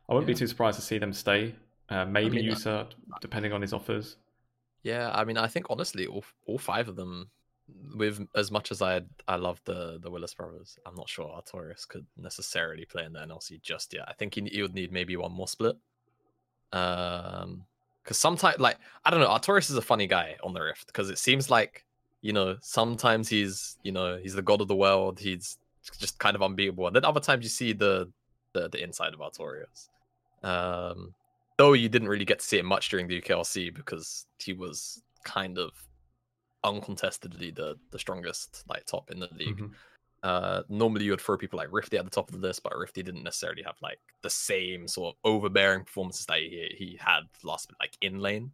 I 0.09 0.15
wouldn't 0.15 0.27
be 0.27 0.35
too 0.35 0.47
surprised 0.47 0.79
to 0.79 0.85
see 0.85 0.99
them 0.99 1.13
stay. 1.13 1.55
Uh, 1.91 2.05
maybe 2.05 2.41
mean, 2.43 2.53
uh, 2.67 2.85
depending 3.21 3.53
on 3.53 3.61
his 3.61 3.73
offers. 3.73 4.17
Yeah, 4.83 5.11
I 5.13 5.25
mean, 5.25 5.37
I 5.37 5.49
think 5.49 5.67
honestly, 5.69 6.07
all 6.07 6.25
all 6.47 6.59
five 6.59 6.89
of 6.89 6.97
them, 6.97 7.31
with 7.97 8.27
as 8.35 8.51
much 8.51 8.71
as 8.71 8.81
I 8.81 9.03
I 9.27 9.37
love 9.37 9.61
the 9.65 9.99
the 10.01 10.11
Willis 10.11 10.33
brothers, 10.35 10.79
I'm 10.87 10.95
not 10.95 11.09
sure 11.09 11.27
Artorias 11.27 11.87
could 11.87 12.07
necessarily 12.17 12.85
play 12.85 13.05
in 13.05 13.13
the 13.13 13.21
NLC 13.21 13.61
just 13.61 13.93
yet. 13.93 14.05
I 14.09 14.13
think 14.13 14.35
he, 14.35 14.43
he 14.53 14.63
would 14.63 14.75
need 14.75 14.93
maybe 14.93 15.17
one 15.17 15.33
more 15.33 15.49
split. 15.49 15.77
Um, 16.73 17.65
because 18.03 18.19
sometimes, 18.19 18.59
like 18.59 18.79
I 19.05 19.11
don't 19.11 19.21
know, 19.21 19.29
Artorias 19.29 19.71
is 19.71 19.77
a 19.77 19.83
funny 19.83 20.07
guy 20.07 20.37
on 20.43 20.55
the 20.55 20.61
Rift 20.63 20.87
because 20.87 21.11
it 21.11 21.19
seems 21.19 21.51
like 21.51 21.85
you 22.23 22.33
know 22.33 22.57
sometimes 22.61 23.29
he's 23.29 23.79
you 23.83 23.93
know 23.93 24.17
he's 24.17 24.35
the 24.35 24.43
god 24.43 24.61
of 24.61 24.69
the 24.69 24.77
world, 24.77 25.19
he's 25.19 25.59
just 25.99 26.19
kind 26.19 26.37
of 26.37 26.43
unbeatable, 26.43 26.87
and 26.87 26.95
then 26.95 27.05
other 27.05 27.21
times 27.21 27.43
you 27.43 27.51
see 27.51 27.73
the 27.73 28.11
the, 28.53 28.69
the 28.69 28.83
inside 28.83 29.13
of 29.13 29.21
Artorias. 29.21 29.89
Um, 30.43 31.15
though 31.61 31.75
you 31.75 31.91
didn't 31.91 32.09
really 32.09 32.25
get 32.25 32.39
to 32.39 32.45
see 32.47 32.57
it 32.57 32.65
much 32.65 32.89
during 32.89 33.07
the 33.07 33.21
UKLC 33.21 33.75
because 33.75 34.25
he 34.39 34.55
was 34.55 35.03
kind 35.25 35.59
of 35.59 35.73
uncontestedly 36.65 37.51
the 37.51 37.77
the 37.91 37.99
strongest 37.99 38.65
like 38.67 38.87
top 38.87 39.11
in 39.11 39.21
the 39.21 39.29
league. 39.37 39.59
Mhm. 39.59 39.75
Uh, 40.23 40.63
normally 40.71 41.05
you 41.05 41.11
would 41.11 41.21
throw 41.21 41.37
people 41.37 41.59
like 41.59 41.69
Rifty 41.71 41.99
at 41.99 42.05
the 42.05 42.11
top 42.11 42.29
of 42.31 42.35
the 42.35 42.47
list, 42.47 42.63
but 42.63 42.75
Rifty 42.75 43.03
didn't 43.03 43.25
necessarily 43.25 43.63
have 43.63 43.77
like 43.83 43.99
the 44.23 44.31
same 44.31 44.89
sort 44.89 45.15
of 45.15 45.19
overbearing 45.23 45.85
performances 45.85 46.25
that 46.27 46.39
he 46.39 46.75
he 46.79 46.99
had 46.99 47.25
last 47.45 47.71
like 47.79 47.95
in 48.01 48.21
lane, 48.21 48.53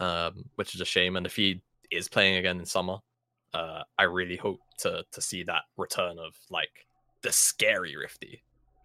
um, 0.00 0.44
which 0.56 0.74
is 0.74 0.80
a 0.80 0.84
shame. 0.84 1.14
And 1.16 1.26
if 1.26 1.36
he 1.36 1.62
is 1.92 2.08
playing 2.08 2.36
again 2.38 2.58
in 2.58 2.66
summer, 2.66 2.98
uh, 3.52 3.84
I 3.96 4.04
really 4.04 4.36
hope 4.36 4.60
to 4.78 5.04
to 5.12 5.20
see 5.20 5.44
that 5.44 5.62
return 5.76 6.18
of 6.18 6.34
like 6.50 6.86
the 7.22 7.30
scary 7.30 7.94
Rifty, 7.96 8.42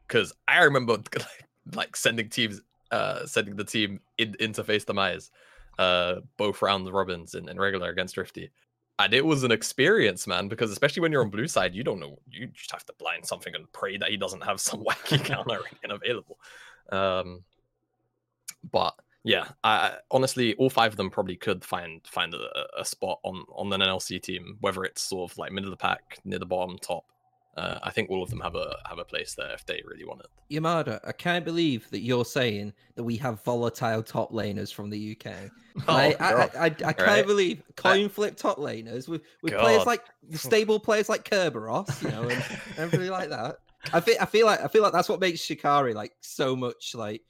because 0.08 0.34
I 0.48 0.60
remember 0.66 0.98
like 1.74 1.96
sending 1.96 2.30
teams, 2.30 2.62
uh, 2.92 3.26
sending 3.26 3.56
the 3.56 3.64
team 3.64 4.00
in, 4.18 4.36
into 4.40 4.64
face 4.64 4.86
demise, 4.86 5.32
uh, 5.78 6.16
both 6.38 6.62
round 6.62 6.86
the 6.86 6.92
robins 6.92 7.36
and, 7.36 7.50
in 7.50 7.60
regular 7.60 7.90
against 7.90 8.18
Rifty. 8.18 8.52
And 9.00 9.14
it 9.14 9.26
was 9.26 9.44
an 9.44 9.52
experience, 9.52 10.28
man, 10.28 10.50
because 10.50 10.72
especially 10.72 11.02
when 11.02 11.12
you're 11.12 11.24
on 11.24 11.30
blue 11.30 11.48
side, 11.48 11.74
you 11.74 11.84
don't 11.84 12.02
know. 12.02 12.20
You 12.30 12.48
just 12.48 12.72
have 12.72 12.86
to 12.86 12.94
blind 13.00 13.26
something 13.26 13.56
and 13.56 13.72
pray 13.72 13.98
that 13.98 14.10
he 14.10 14.18
doesn't 14.18 14.44
have 14.44 14.60
some 14.60 14.84
wacky 14.86 15.24
counter 15.24 15.62
and 15.84 15.94
available. 15.94 16.38
Um, 16.92 17.44
but 18.72 18.94
yeah, 19.24 19.48
I, 19.64 19.96
honestly, 20.12 20.54
all 20.56 20.70
five 20.70 20.92
of 20.92 20.98
them 20.98 21.10
probably 21.10 21.36
could 21.36 21.64
find 21.64 22.02
find 22.06 22.34
a, 22.34 22.66
a 22.78 22.86
spot 22.86 23.20
on 23.24 23.46
on 23.54 23.72
an 23.72 23.82
NLC 23.82 24.22
team, 24.22 24.58
whether 24.60 24.84
it's 24.84 25.02
sort 25.02 25.32
of 25.32 25.38
like 25.38 25.52
middle 25.52 25.72
of 25.72 25.78
the 25.78 25.82
pack, 25.82 26.20
near 26.26 26.40
the 26.40 26.46
bottom, 26.46 26.78
top. 26.78 27.06
Uh, 27.58 27.80
I 27.84 27.92
think 27.92 28.10
all 28.10 28.24
of 28.24 28.30
them 28.30 28.40
have 28.42 28.56
a 28.56 28.78
have 28.88 29.00
a 29.00 29.06
place 29.06 29.36
there 29.36 29.52
if 29.54 29.66
they 29.66 29.82
really 29.86 30.06
want 30.06 30.22
it. 30.22 30.28
Jamada, 30.52 31.00
I 31.06 31.12
can't 31.12 31.44
believe 31.44 31.90
that 31.92 32.00
you're 32.00 32.26
saying 32.26 32.74
that 32.96 33.04
we 33.04 33.18
have 33.18 33.44
volatile 33.44 34.02
top 34.02 34.32
laners 34.32 34.74
from 34.74 34.90
the 34.90 35.16
UK. 35.18 35.52
Oh, 35.88 35.94
I, 35.96 36.14
I, 36.20 36.44
I, 36.44 36.66
I 36.66 36.70
can't 36.72 37.00
Right. 37.00 37.26
believe 37.26 37.64
coin 37.78 38.10
flip 38.10 38.36
top 38.36 38.58
laners 38.58 39.08
with, 39.08 39.22
with 39.42 39.54
players 39.58 39.86
like 39.86 40.04
stable 40.34 40.80
players 40.80 41.08
like 41.10 41.24
Kerberos, 41.24 42.02
you 42.02 42.10
know, 42.10 42.28
and 42.28 42.42
everything 42.78 43.10
like 43.10 43.30
that. 43.30 43.56
I 43.94 44.00
feel 44.02 44.18
I 44.20 44.26
feel 44.26 44.46
like 44.46 44.62
I 44.62 44.68
feel 44.68 44.84
like 44.84 44.92
that's 44.94 45.08
what 45.10 45.20
makes 45.22 45.40
Shikari 45.40 45.94
like 45.94 46.12
so 46.22 46.56
much 46.56 46.94
like 46.96 47.24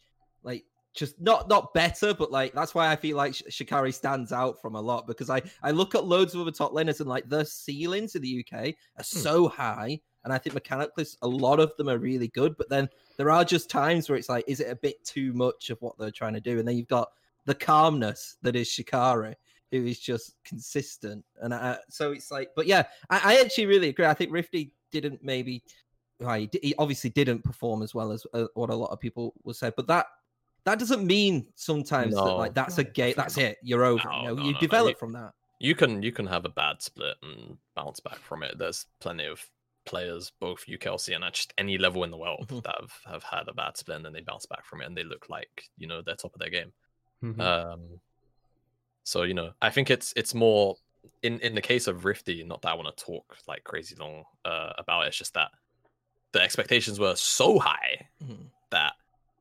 like 0.44 0.64
just 0.96 1.22
not 1.22 1.48
not 1.48 1.74
better, 1.74 2.14
but 2.14 2.32
like 2.32 2.54
that's 2.54 2.74
why 2.74 2.92
I 2.92 2.96
feel 2.96 3.16
like 3.16 3.36
Shikari 3.50 3.92
stands 3.92 4.32
out 4.34 4.60
from 4.62 4.76
a 4.76 4.82
lot 4.82 5.08
because 5.08 5.30
I 5.30 5.42
I 5.62 5.72
look 5.72 5.96
at 5.96 6.06
loads 6.06 6.34
of 6.34 6.42
other 6.42 6.52
top 6.52 6.74
laners 6.74 7.00
and 7.00 7.08
like 7.08 7.30
the 7.30 7.46
ceilings 7.46 8.16
in 8.16 8.22
the 8.24 8.44
UK 8.46 8.74
are 8.98 9.04
so 9.04 9.48
high, 9.48 10.02
and 10.24 10.34
I 10.34 10.38
think 10.38 10.54
mechanically 10.54 11.06
a 11.22 11.28
lot 11.28 11.60
of 11.60 11.76
them 11.78 11.90
are 11.90 11.98
really 11.98 12.28
good, 12.30 12.58
but 12.58 12.70
then 12.70 12.90
there 13.18 13.32
are 13.32 13.46
just 13.46 13.70
times 13.70 14.10
where 14.10 14.18
it's 14.18 14.30
like, 14.30 14.46
is 14.48 14.60
it 14.60 14.70
a 14.72 14.76
bit 14.76 15.04
too 15.04 15.34
much 15.34 15.70
of 15.70 15.82
what 15.82 15.98
they're 15.98 16.12
trying 16.12 16.34
to 16.34 16.42
do? 16.42 16.60
And 16.60 16.68
then 16.68 16.78
you've 16.78 16.88
got 16.88 17.10
the 17.46 17.56
calmness 17.56 18.38
that 18.42 18.56
is 18.56 18.68
Shikari, 18.70 19.36
who 19.72 19.86
is 19.86 20.00
just 20.00 20.36
consistent, 20.44 21.24
and 21.42 21.54
I, 21.54 21.78
so 21.90 22.12
it's 22.12 22.32
like, 22.32 22.50
but 22.56 22.68
yeah, 22.68 22.84
I, 23.10 23.22
I 23.24 23.40
actually 23.42 23.68
really 23.68 23.90
agree. 23.90 24.06
I 24.06 24.14
think 24.14 24.32
Rifty 24.32 24.72
didn't 24.92 25.24
maybe. 25.24 25.64
Right, 26.22 26.42
he 26.42 26.48
d- 26.48 26.60
he 26.62 26.76
obviously 26.78 27.12
didn't 27.12 27.46
perform 27.46 27.82
as 27.82 27.96
well 27.96 28.12
as 28.12 28.28
uh, 28.34 28.48
what 28.54 28.70
a 28.70 28.76
lot 28.76 28.92
of 28.92 29.00
people 29.00 29.34
will 29.44 29.54
say, 29.54 29.72
but 29.78 29.88
that 29.88 30.06
that 30.66 30.78
doesn't 30.78 31.06
mean 31.08 31.48
sometimes 31.56 32.14
that 32.14 32.22
like 32.22 32.54
that's 32.54 32.78
a 32.78 32.84
gate. 32.84 33.16
That's 33.16 33.38
it. 33.38 33.58
You're 33.64 33.86
over. 33.86 34.04
No, 34.04 34.18
you 34.18 34.24
know, 34.28 34.34
no, 34.34 34.42
you 34.44 34.52
no, 34.52 34.52
no, 34.52 34.60
develop 34.60 34.90
you- 34.96 35.00
from 35.00 35.14
that. 35.14 35.32
You 35.62 35.76
can 35.76 36.04
you 36.04 36.12
can 36.12 36.28
have 36.28 36.44
a 36.44 36.50
bad 36.50 36.82
split 36.82 37.16
and 37.24 37.58
bounce 37.74 38.02
back 38.02 38.18
from 38.20 38.44
it. 38.44 38.58
There's 38.58 38.86
plenty 39.00 39.28
of 39.28 39.46
players, 39.90 40.32
both 40.40 40.66
UKLC 40.68 41.14
and 41.16 41.24
at 41.24 41.34
just 41.34 41.54
any 41.58 41.78
level 41.78 42.04
in 42.04 42.12
the 42.12 42.18
world, 42.18 42.48
Mhm. 42.48 42.64
that 42.64 42.76
have, 42.80 42.94
have 43.06 43.24
had 43.24 43.48
a 43.50 43.54
bad 43.54 43.76
split 43.76 43.98
and 43.98 44.06
then 44.06 44.14
they 44.14 44.22
bounce 44.22 44.46
back 44.46 44.66
from 44.66 44.82
it 44.82 44.86
and 44.86 44.96
they 44.96 45.04
look 45.04 45.28
like 45.30 45.64
you 45.78 45.88
know 45.88 46.02
they're 46.02 46.16
top 46.16 46.34
of 46.34 46.40
their 46.40 46.50
game. 46.50 46.72
Mhm. 47.24 47.40
Um, 47.42 48.02
so 49.04 49.24
you 49.24 49.34
know, 49.34 49.52
I 49.62 49.70
think 49.70 49.90
it's 49.90 50.14
it's 50.16 50.34
more 50.34 50.76
in 51.24 51.40
in 51.40 51.56
the 51.56 51.62
case 51.62 51.88
of 51.88 52.06
Rifty. 52.06 52.44
Not 52.44 52.62
that 52.62 52.72
I 52.72 52.76
want 52.76 52.96
to 52.96 53.06
talk 53.06 53.38
like 53.48 53.64
crazy 53.64 53.96
long 53.96 54.24
uh, 54.46 54.74
about 54.78 55.04
it. 55.04 55.08
It's 55.08 55.18
just 55.18 55.34
that 55.34 55.52
the 56.32 56.42
expectations 56.42 57.00
were 57.00 57.16
so 57.16 57.58
high 57.60 58.08
Mhm. 58.24 58.52
that 58.70 58.94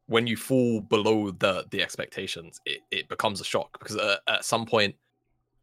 when 0.07 0.27
you 0.27 0.37
fall 0.37 0.81
below 0.81 1.31
the 1.33 1.67
the 1.71 1.83
expectations, 1.83 2.61
it, 2.65 2.81
it 2.91 3.09
becomes 3.09 3.41
a 3.41 3.45
shock 3.45 3.79
because 3.79 3.97
uh, 3.97 4.17
at 4.27 4.45
some 4.45 4.65
point, 4.65 4.97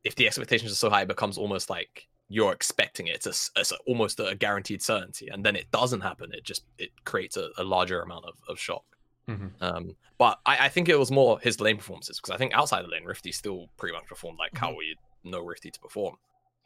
if 0.03 0.13
the 0.15 0.27
expectations 0.27 0.71
are 0.71 0.75
so 0.75 0.89
high, 0.89 1.01
it 1.01 1.07
becomes 1.07 1.37
almost 1.37 1.69
like 1.69 2.07
you're 2.27 2.53
expecting 2.53 3.07
it. 3.07 3.15
It's, 3.15 3.27
a 3.27 3.29
s 3.29 3.51
it's 3.55 3.71
a, 3.71 3.77
almost 3.85 4.19
a 4.19 4.35
guaranteed 4.35 4.81
certainty, 4.81 5.27
and 5.27 5.45
then 5.45 5.55
it 5.55 5.69
doesn't 5.71 6.01
happen. 6.01 6.31
It 6.33 6.43
just 6.43 6.63
it 6.77 6.91
creates 7.03 7.37
a, 7.37 7.49
a 7.57 7.63
larger 7.63 8.01
amount 8.01 8.25
of, 8.25 8.33
of 8.49 8.59
shock. 8.59 8.83
Mhm. 9.27 9.51
Um, 9.61 9.95
but 10.17 10.39
I, 10.45 10.65
I 10.65 10.69
think 10.69 10.87
it 10.89 10.99
was 10.99 11.11
more 11.11 11.39
his 11.39 11.59
lane 11.59 11.77
performances 11.77 12.19
because 12.19 12.33
I 12.33 12.37
think 12.37 12.53
outside 12.53 12.83
the 12.83 12.89
lane, 12.89 13.05
Rifty 13.05 13.31
still 13.31 13.69
pretty 13.77 13.93
much 13.95 14.05
performed 14.05 14.39
like 14.39 14.57
how 14.57 14.75
we 14.75 14.95
know 15.23 15.41
Rifty 15.41 15.71
to 15.71 15.79
perform. 15.79 16.15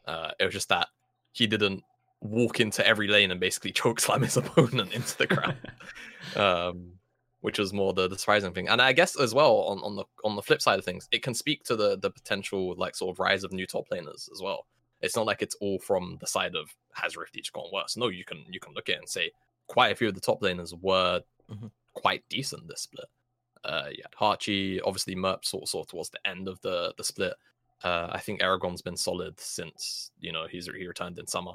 Uh, 0.06 0.32
it 0.38 0.44
was 0.44 0.54
just 0.54 0.68
that 0.68 0.88
he 1.32 1.46
didn't 1.46 1.82
walk 2.20 2.60
into 2.60 2.86
every 2.86 3.08
lane 3.08 3.30
and 3.30 3.40
basically 3.40 3.72
choke 3.80 4.00
slam 4.00 4.22
his 4.22 4.36
opponent 4.42 4.92
into 4.92 5.16
the 5.18 5.26
ground, 5.26 5.56
um, 6.36 6.92
which 7.40 7.58
was 7.58 7.72
more 7.72 7.92
the, 7.92 8.08
the 8.08 8.18
surprising 8.18 8.52
thing. 8.52 8.68
And 8.68 8.80
I 8.80 8.92
guess 8.92 9.18
as 9.18 9.34
well 9.34 9.56
on, 9.56 9.78
on 9.80 9.96
the 9.96 10.04
on 10.24 10.36
the 10.36 10.42
flip 10.42 10.62
side 10.62 10.78
of 10.78 10.84
things, 10.84 11.08
it 11.12 11.22
can 11.22 11.34
speak 11.34 11.64
to 11.64 11.76
the 11.76 11.98
the 11.98 12.10
potential 12.10 12.74
like 12.76 12.94
sort 12.94 13.14
of 13.14 13.20
rise 13.20 13.44
of 13.44 13.52
new 13.52 13.66
top 13.66 13.88
laners 13.90 14.30
as 14.32 14.40
well. 14.42 14.66
It's 15.02 15.16
not 15.16 15.26
like 15.26 15.42
it's 15.42 15.54
all 15.56 15.78
from 15.78 16.18
the 16.20 16.26
side 16.26 16.54
of 16.54 16.74
has 16.92 17.16
Rifty 17.16 17.40
just 17.40 17.52
gone 17.52 17.70
worse. 17.72 17.96
No, 17.96 18.08
you 18.08 18.24
can 18.24 18.44
you 18.48 18.60
can 18.60 18.74
look 18.74 18.88
at 18.88 18.96
it 18.96 18.98
and 18.98 19.08
say 19.08 19.30
quite 19.66 19.92
a 19.92 19.94
few 19.94 20.08
of 20.08 20.14
the 20.14 20.20
top 20.20 20.40
laners 20.40 20.72
were 20.80 21.22
Mhm. 21.50 21.70
quite 21.94 22.22
decent 22.28 22.66
this 22.68 22.82
split. 22.82 23.06
Uh, 23.64 23.88
you 23.90 24.02
had 24.02 24.12
Hachi, 24.12 24.80
obviously 24.84 25.14
Merp 25.14 25.44
sort 25.44 25.62
of, 25.64 25.68
sort 25.68 25.86
of 25.86 25.90
towards 25.90 26.10
the 26.10 26.26
end 26.26 26.48
of 26.48 26.60
the 26.62 26.94
the 26.96 27.04
split. 27.04 27.34
Uh, 27.82 28.08
I 28.10 28.18
think 28.20 28.42
Aragon's 28.42 28.82
been 28.82 28.96
solid 28.96 29.38
since 29.40 30.10
you 30.20 30.32
know 30.32 30.46
he's 30.46 30.66
he 30.66 30.86
returned 30.86 31.18
in 31.18 31.26
summer, 31.26 31.54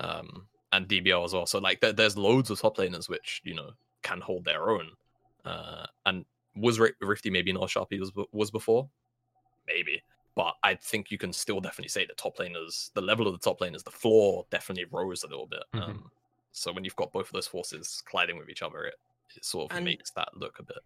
um, 0.00 0.46
and 0.72 0.86
DBL 0.88 1.24
as 1.24 1.32
well. 1.32 1.46
So 1.46 1.58
like 1.58 1.80
there, 1.80 1.92
there's 1.92 2.16
loads 2.16 2.50
of 2.50 2.60
top 2.60 2.76
laners 2.76 3.08
which 3.08 3.40
you 3.44 3.54
know 3.54 3.72
can 4.02 4.20
hold 4.20 4.44
their 4.44 4.70
own. 4.70 4.90
Uh, 5.44 5.86
and 6.06 6.24
was 6.56 6.78
Ri- 6.78 6.94
Rifty 7.00 7.30
maybe 7.30 7.52
not 7.52 7.64
as 7.64 7.70
sharp 7.70 7.88
he 7.90 7.98
was 8.00 8.12
was 8.32 8.50
before, 8.50 8.88
maybe. 9.66 10.02
But 10.38 10.54
I 10.62 10.76
think 10.76 11.10
you 11.10 11.18
can 11.18 11.32
still 11.32 11.60
definitely 11.60 11.88
say 11.88 12.06
the 12.06 12.14
top 12.14 12.36
laners, 12.38 12.92
the 12.94 13.00
level 13.00 13.26
of 13.26 13.32
the 13.32 13.40
top 13.40 13.58
laners, 13.58 13.82
the 13.82 13.90
floor 13.90 14.46
definitely 14.50 14.84
rose 14.88 15.24
a 15.24 15.26
little 15.26 15.46
bit. 15.48 15.64
Mhm. 15.74 15.82
Um, 15.82 16.12
so 16.52 16.72
when 16.72 16.84
you've 16.84 16.94
got 16.94 17.12
both 17.12 17.26
of 17.26 17.32
those 17.32 17.48
forces 17.48 18.04
colliding 18.08 18.38
with 18.38 18.48
each 18.48 18.62
other, 18.62 18.84
it, 18.84 18.94
it 19.34 19.44
sort 19.44 19.72
of 19.72 19.76
And- 19.76 19.84
makes 19.84 20.10
that 20.12 20.28
look 20.36 20.60
a 20.60 20.62
bit. 20.62 20.78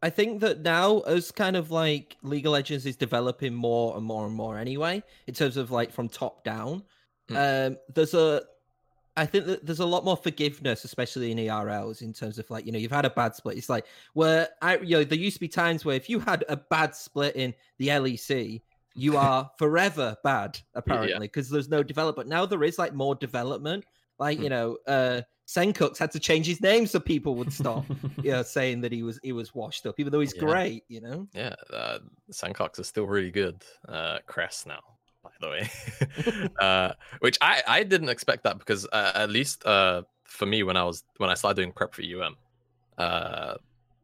I 0.00 0.10
think 0.10 0.40
that 0.42 0.60
now, 0.60 1.00
as 1.00 1.32
kind 1.32 1.56
of 1.56 1.72
like 1.72 2.18
League 2.22 2.46
of 2.46 2.52
Legends 2.52 2.86
is 2.86 2.94
developing 2.94 3.52
more 3.52 3.96
and 3.96 4.06
more 4.06 4.26
and 4.26 4.34
more 4.34 4.56
anyway, 4.56 5.02
in 5.26 5.34
terms 5.34 5.56
of 5.56 5.72
like 5.72 5.90
from 5.90 6.08
top 6.08 6.44
down, 6.44 6.84
um, 7.30 7.78
there's 7.92 8.14
a, 8.14 8.44
I 9.16 9.26
think 9.26 9.46
that 9.46 9.66
there's 9.66 9.80
a 9.80 9.86
lot 9.86 10.04
more 10.04 10.16
forgiveness, 10.16 10.84
especially 10.84 11.32
in 11.32 11.38
ERLs, 11.38 12.00
in 12.00 12.12
terms 12.12 12.38
of 12.38 12.48
like 12.48 12.64
you 12.64 12.70
know 12.70 12.78
you've 12.78 12.92
had 12.92 13.04
a 13.04 13.10
bad 13.10 13.34
split. 13.34 13.58
It's 13.58 13.68
like 13.68 13.86
where 14.14 14.50
I 14.62 14.78
you 14.78 14.98
know 14.98 15.04
there 15.04 15.18
used 15.18 15.34
to 15.36 15.40
be 15.40 15.48
times 15.48 15.84
where 15.84 15.96
if 15.96 16.08
you 16.08 16.20
had 16.20 16.44
a 16.48 16.56
bad 16.56 16.94
split 16.94 17.34
in 17.34 17.52
the 17.78 17.88
LEC, 17.88 18.62
you 18.94 19.16
are 19.16 19.50
forever 19.58 20.16
bad 20.24 20.58
apparently 20.74 21.26
because 21.26 21.48
there's 21.48 21.68
no 21.68 21.82
development. 21.82 22.28
Now 22.28 22.46
there 22.46 22.62
is 22.64 22.78
like 22.78 22.94
more 22.94 23.14
development. 23.14 23.84
Like 24.18 24.38
you 24.38 24.48
Hmm. 24.48 24.50
know, 24.50 24.78
uh, 24.86 25.22
Sencux 25.46 25.98
had 25.98 26.10
to 26.12 26.20
change 26.20 26.46
his 26.46 26.60
name 26.60 26.86
so 26.86 27.00
people 27.00 27.36
would 27.36 27.52
stop 27.52 27.86
you 28.22 28.30
know, 28.32 28.42
saying 28.42 28.82
that 28.82 28.92
he 28.92 29.02
was 29.02 29.18
he 29.22 29.32
was 29.32 29.54
washed 29.54 29.86
up, 29.86 29.98
even 29.98 30.12
though 30.12 30.20
he's 30.20 30.34
Yeah. 30.34 30.40
great, 30.40 30.84
you 30.88 31.00
know. 31.00 31.28
Yeah, 31.32 31.54
uh, 31.72 32.00
Sencux 32.32 32.78
is 32.78 32.88
still 32.88 33.06
really 33.06 33.30
good. 33.30 33.62
Uh, 33.88 34.18
Crest 34.26 34.66
now, 34.66 34.80
by 35.22 35.30
the 35.40 35.48
way, 35.48 35.70
uh, 36.60 36.92
which 37.20 37.38
I 37.40 37.62
I 37.66 37.82
didn't 37.82 38.08
expect 38.08 38.44
that 38.44 38.58
because 38.58 38.86
uh, 38.92 39.12
at 39.14 39.30
least 39.30 39.64
uh, 39.64 40.02
for 40.24 40.46
me 40.46 40.62
when 40.62 40.76
I 40.76 40.84
was 40.84 41.04
when 41.16 41.30
I 41.30 41.34
started 41.34 41.56
doing 41.56 41.72
prep 41.72 41.94
for 41.94 42.02
UM, 42.02 42.36
uh, 42.98 43.54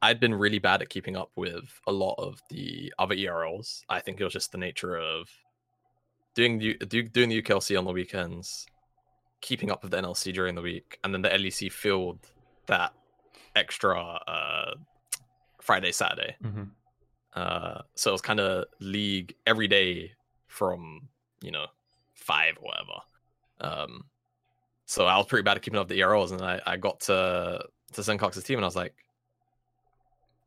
I'd 0.06 0.20
been 0.20 0.34
really 0.34 0.60
bad 0.60 0.82
at 0.82 0.88
keeping 0.88 1.16
up 1.16 1.32
with 1.34 1.80
a 1.88 1.92
lot 1.92 2.14
of 2.18 2.40
the 2.48 2.94
other 2.96 3.16
ERLs. 3.16 3.82
I 3.88 3.98
think 3.98 4.20
it 4.20 4.24
was 4.24 4.32
just 4.32 4.52
the 4.52 4.58
nature 4.58 4.96
of 4.96 5.28
doing 6.36 6.58
the 6.58 6.74
do, 6.74 7.02
doing 7.02 7.28
the 7.28 7.42
UKLC 7.42 7.76
on 7.76 7.84
the 7.84 7.90
weekends, 7.90 8.66
keeping 9.40 9.68
up 9.68 9.82
with 9.82 9.90
the 9.90 9.98
NLC 9.98 10.32
during 10.32 10.54
the 10.54 10.62
week, 10.62 11.00
and 11.02 11.12
then 11.12 11.22
the 11.22 11.30
LEC 11.30 11.72
filled 11.72 12.20
that 12.66 12.92
extra 13.56 13.98
uh, 14.00 14.74
Friday 15.60 15.90
Saturday. 15.90 16.36
Mhm. 16.40 16.70
Uh, 17.34 17.82
so 17.96 18.10
it 18.10 18.12
was 18.12 18.22
kind 18.22 18.38
of 18.38 18.66
league 18.78 19.34
every 19.44 19.66
day 19.66 20.12
from 20.46 21.08
you 21.42 21.50
know 21.50 21.66
five 22.14 22.56
or 22.58 22.68
whatever. 22.68 23.00
Um, 23.60 24.04
so 24.84 25.06
I 25.06 25.16
was 25.16 25.26
pretty 25.26 25.42
bad 25.42 25.56
at 25.56 25.62
keeping 25.62 25.80
up 25.80 25.88
the 25.88 25.98
ERLs, 25.98 26.30
and 26.30 26.42
I, 26.42 26.60
I 26.64 26.76
got 26.76 27.00
to 27.00 27.64
to 27.94 28.00
Sencux's 28.02 28.44
team, 28.44 28.58
and 28.58 28.64
I 28.64 28.68
was 28.68 28.76
like, 28.76 28.94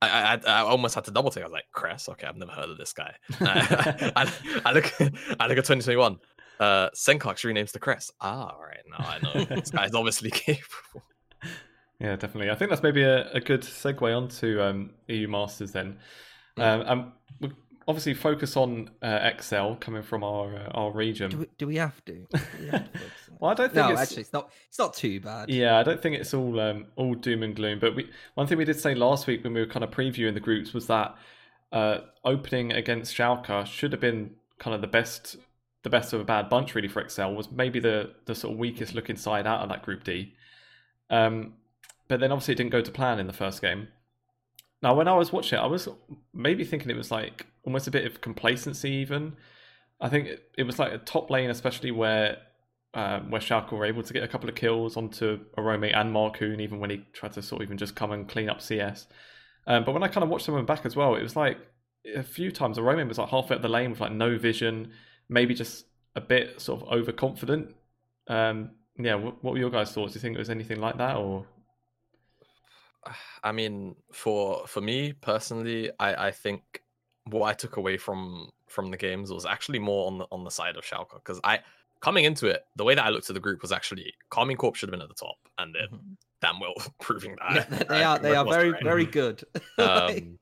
I, 0.01 0.35
I 0.35 0.39
I 0.45 0.61
almost 0.61 0.95
had 0.95 1.03
to 1.05 1.11
double 1.11 1.29
take. 1.29 1.43
I 1.43 1.47
was 1.47 1.53
like, 1.53 1.65
Chres, 1.73 2.07
okay, 2.09 2.27
I've 2.27 2.37
never 2.37 2.51
heard 2.51 2.69
of 2.69 2.77
this 2.77 2.93
guy. 2.93 3.15
I, 3.41 4.11
I, 4.15 4.31
I 4.65 4.71
look 4.71 4.93
I 5.39 5.47
look 5.47 5.57
at 5.57 5.65
2021. 5.65 6.17
Uh, 6.59 6.89
Sencux 6.89 7.45
renames 7.45 7.71
the 7.71 7.79
Chres. 7.79 8.11
Ah, 8.19 8.53
all 8.55 8.63
right, 8.63 8.83
now 8.89 9.05
I 9.05 9.19
know 9.19 9.45
this 9.45 9.71
guy's 9.71 9.93
obviously 9.95 10.29
capable. 10.29 11.03
Yeah, 11.99 12.15
definitely. 12.15 12.49
I 12.49 12.55
think 12.55 12.69
that's 12.69 12.83
maybe 12.83 13.03
a, 13.03 13.29
a 13.31 13.39
good 13.39 13.61
segue 13.61 14.15
onto 14.15 14.61
um, 14.61 14.91
EU 15.07 15.27
Masters 15.27 15.71
then. 15.71 15.97
Mm. 16.57 16.63
Um, 16.63 16.81
and 16.87 17.11
we 17.39 17.51
obviously 17.89 18.13
focus 18.13 18.55
on 18.55 18.91
uh, 19.01 19.19
Excel 19.23 19.75
coming 19.75 20.03
from 20.03 20.23
our 20.23 20.55
uh, 20.55 20.69
our 20.75 20.91
region. 20.91 21.31
Do 21.31 21.37
we, 21.39 21.47
do 21.57 21.67
we 21.67 21.75
have 21.77 22.05
to? 22.05 22.27
We 22.61 22.67
have 22.67 22.93
to 22.93 22.99
Well, 23.39 23.51
I 23.51 23.53
don't 23.53 23.73
think 23.73 23.87
no, 23.87 23.93
it's 23.93 24.01
actually, 24.01 24.21
it's 24.21 24.33
not. 24.33 24.51
It's 24.67 24.77
not 24.77 24.93
too 24.93 25.19
bad. 25.19 25.49
Yeah, 25.49 25.77
I 25.77 25.83
don't 25.83 26.01
think 26.01 26.15
it's 26.15 26.33
all 26.33 26.59
um, 26.59 26.85
all 26.95 27.15
doom 27.15 27.41
and 27.41 27.55
gloom. 27.55 27.79
But 27.79 27.95
we 27.95 28.09
one 28.35 28.47
thing 28.47 28.57
we 28.57 28.65
did 28.65 28.79
say 28.79 28.93
last 28.95 29.27
week 29.27 29.43
when 29.43 29.53
we 29.53 29.61
were 29.61 29.65
kind 29.65 29.83
of 29.83 29.91
previewing 29.91 30.35
the 30.35 30.39
groups 30.39 30.73
was 30.73 30.87
that 30.87 31.15
uh, 31.71 31.99
opening 32.23 32.71
against 32.73 33.15
Schalke 33.15 33.65
should 33.65 33.91
have 33.91 34.01
been 34.01 34.35
kind 34.59 34.75
of 34.75 34.81
the 34.81 34.87
best 34.87 35.37
the 35.83 35.89
best 35.89 36.13
of 36.13 36.19
a 36.19 36.25
bad 36.25 36.49
bunch 36.49 36.75
really 36.75 36.89
for 36.89 37.01
Excel. 37.01 37.33
Was 37.33 37.51
maybe 37.51 37.79
the 37.79 38.11
the 38.25 38.35
sort 38.35 38.53
of 38.53 38.59
weakest 38.59 38.93
looking 38.93 39.15
side 39.15 39.47
out 39.47 39.61
of 39.61 39.69
that 39.69 39.83
Group 39.83 40.03
D. 40.03 40.33
Um, 41.09 41.53
but 42.07 42.19
then 42.19 42.31
obviously 42.31 42.53
it 42.53 42.57
didn't 42.57 42.71
go 42.71 42.81
to 42.81 42.91
plan 42.91 43.19
in 43.19 43.27
the 43.27 43.33
first 43.33 43.61
game. 43.61 43.87
Now, 44.81 44.95
when 44.95 45.07
I 45.07 45.13
was 45.13 45.31
watching 45.33 45.59
it, 45.59 45.61
I 45.61 45.67
was 45.67 45.89
maybe 46.33 46.63
thinking 46.63 46.89
it 46.89 46.97
was 46.97 47.11
like 47.11 47.47
almost 47.65 47.87
a 47.87 47.91
bit 47.91 48.05
of 48.05 48.21
complacency. 48.21 48.91
Even 48.91 49.35
I 49.99 50.09
think 50.09 50.27
it, 50.27 50.51
it 50.57 50.63
was 50.63 50.79
like 50.79 50.93
a 50.93 50.97
top 50.99 51.29
lane, 51.29 51.49
especially 51.49 51.91
where 51.91 52.37
um, 52.93 53.29
where 53.29 53.41
Schalke 53.41 53.71
were 53.71 53.85
able 53.85 54.03
to 54.03 54.13
get 54.13 54.23
a 54.23 54.27
couple 54.27 54.49
of 54.49 54.55
kills 54.55 54.97
onto 54.97 55.39
Arome 55.57 55.95
and 55.95 56.13
Markoon, 56.13 56.59
even 56.59 56.79
when 56.79 56.89
he 56.89 57.05
tried 57.13 57.33
to 57.33 57.41
sort 57.41 57.61
of 57.61 57.67
even 57.67 57.77
just 57.77 57.95
come 57.95 58.11
and 58.11 58.27
clean 58.27 58.49
up 58.49 58.61
CS. 58.61 59.07
Um, 59.67 59.83
but 59.83 59.93
when 59.93 60.03
I 60.03 60.07
kind 60.07 60.23
of 60.23 60.29
watched 60.29 60.47
them 60.47 60.65
back 60.65 60.85
as 60.85 60.95
well, 60.95 61.15
it 61.15 61.21
was 61.21 61.35
like 61.35 61.57
a 62.15 62.23
few 62.23 62.51
times 62.51 62.79
Roman 62.79 63.07
was 63.07 63.17
like 63.17 63.29
halfway 63.29 63.55
up 63.55 63.61
the 63.61 63.69
lane 63.69 63.91
with 63.91 63.99
like 63.99 64.11
no 64.11 64.37
vision, 64.37 64.91
maybe 65.27 65.53
just 65.53 65.85
a 66.15 66.21
bit 66.21 66.59
sort 66.59 66.81
of 66.81 66.87
overconfident. 66.87 67.75
Um, 68.27 68.71
yeah, 68.97 69.15
what, 69.15 69.43
what 69.43 69.53
were 69.53 69.59
your 69.59 69.69
guys' 69.69 69.91
thoughts? 69.91 70.13
Do 70.13 70.17
you 70.17 70.21
think 70.21 70.35
it 70.35 70.39
was 70.39 70.49
anything 70.49 70.79
like 70.79 70.97
that, 70.97 71.17
or? 71.17 71.45
I 73.43 73.51
mean, 73.51 73.95
for 74.11 74.65
for 74.67 74.81
me 74.81 75.13
personally, 75.13 75.91
I 75.99 76.27
I 76.27 76.31
think 76.31 76.83
what 77.25 77.47
I 77.47 77.53
took 77.53 77.77
away 77.77 77.97
from 77.97 78.49
from 78.67 78.91
the 78.91 78.97
games 78.97 79.31
was 79.31 79.45
actually 79.45 79.79
more 79.79 80.07
on 80.07 80.19
the 80.19 80.27
on 80.31 80.43
the 80.43 80.51
side 80.51 80.75
of 80.75 80.83
Schalke 80.83 81.15
because 81.15 81.39
I 81.43 81.59
coming 82.01 82.25
into 82.25 82.47
it, 82.47 82.65
the 82.75 82.83
way 82.83 82.95
that 82.95 83.05
I 83.05 83.09
looked 83.09 83.29
at 83.29 83.33
the 83.33 83.39
group 83.39 83.61
was 83.61 83.71
actually 83.71 84.13
Karmine 84.31 84.57
Corp 84.57 84.75
should 84.75 84.89
have 84.89 84.91
been 84.91 85.01
at 85.01 85.09
the 85.09 85.15
top, 85.15 85.37
and 85.57 85.73
they're 85.73 85.87
mm-hmm. 85.87 86.13
damn 86.41 86.59
well 86.59 86.73
proving 87.01 87.35
that. 87.39 87.67
Yeah, 87.69 87.83
they 87.89 88.03
are 88.03 88.19
they 88.19 88.35
are 88.35 88.45
very 88.45 88.71
right. 88.71 88.83
very 88.83 89.05
good. 89.05 89.43
um, 89.77 90.39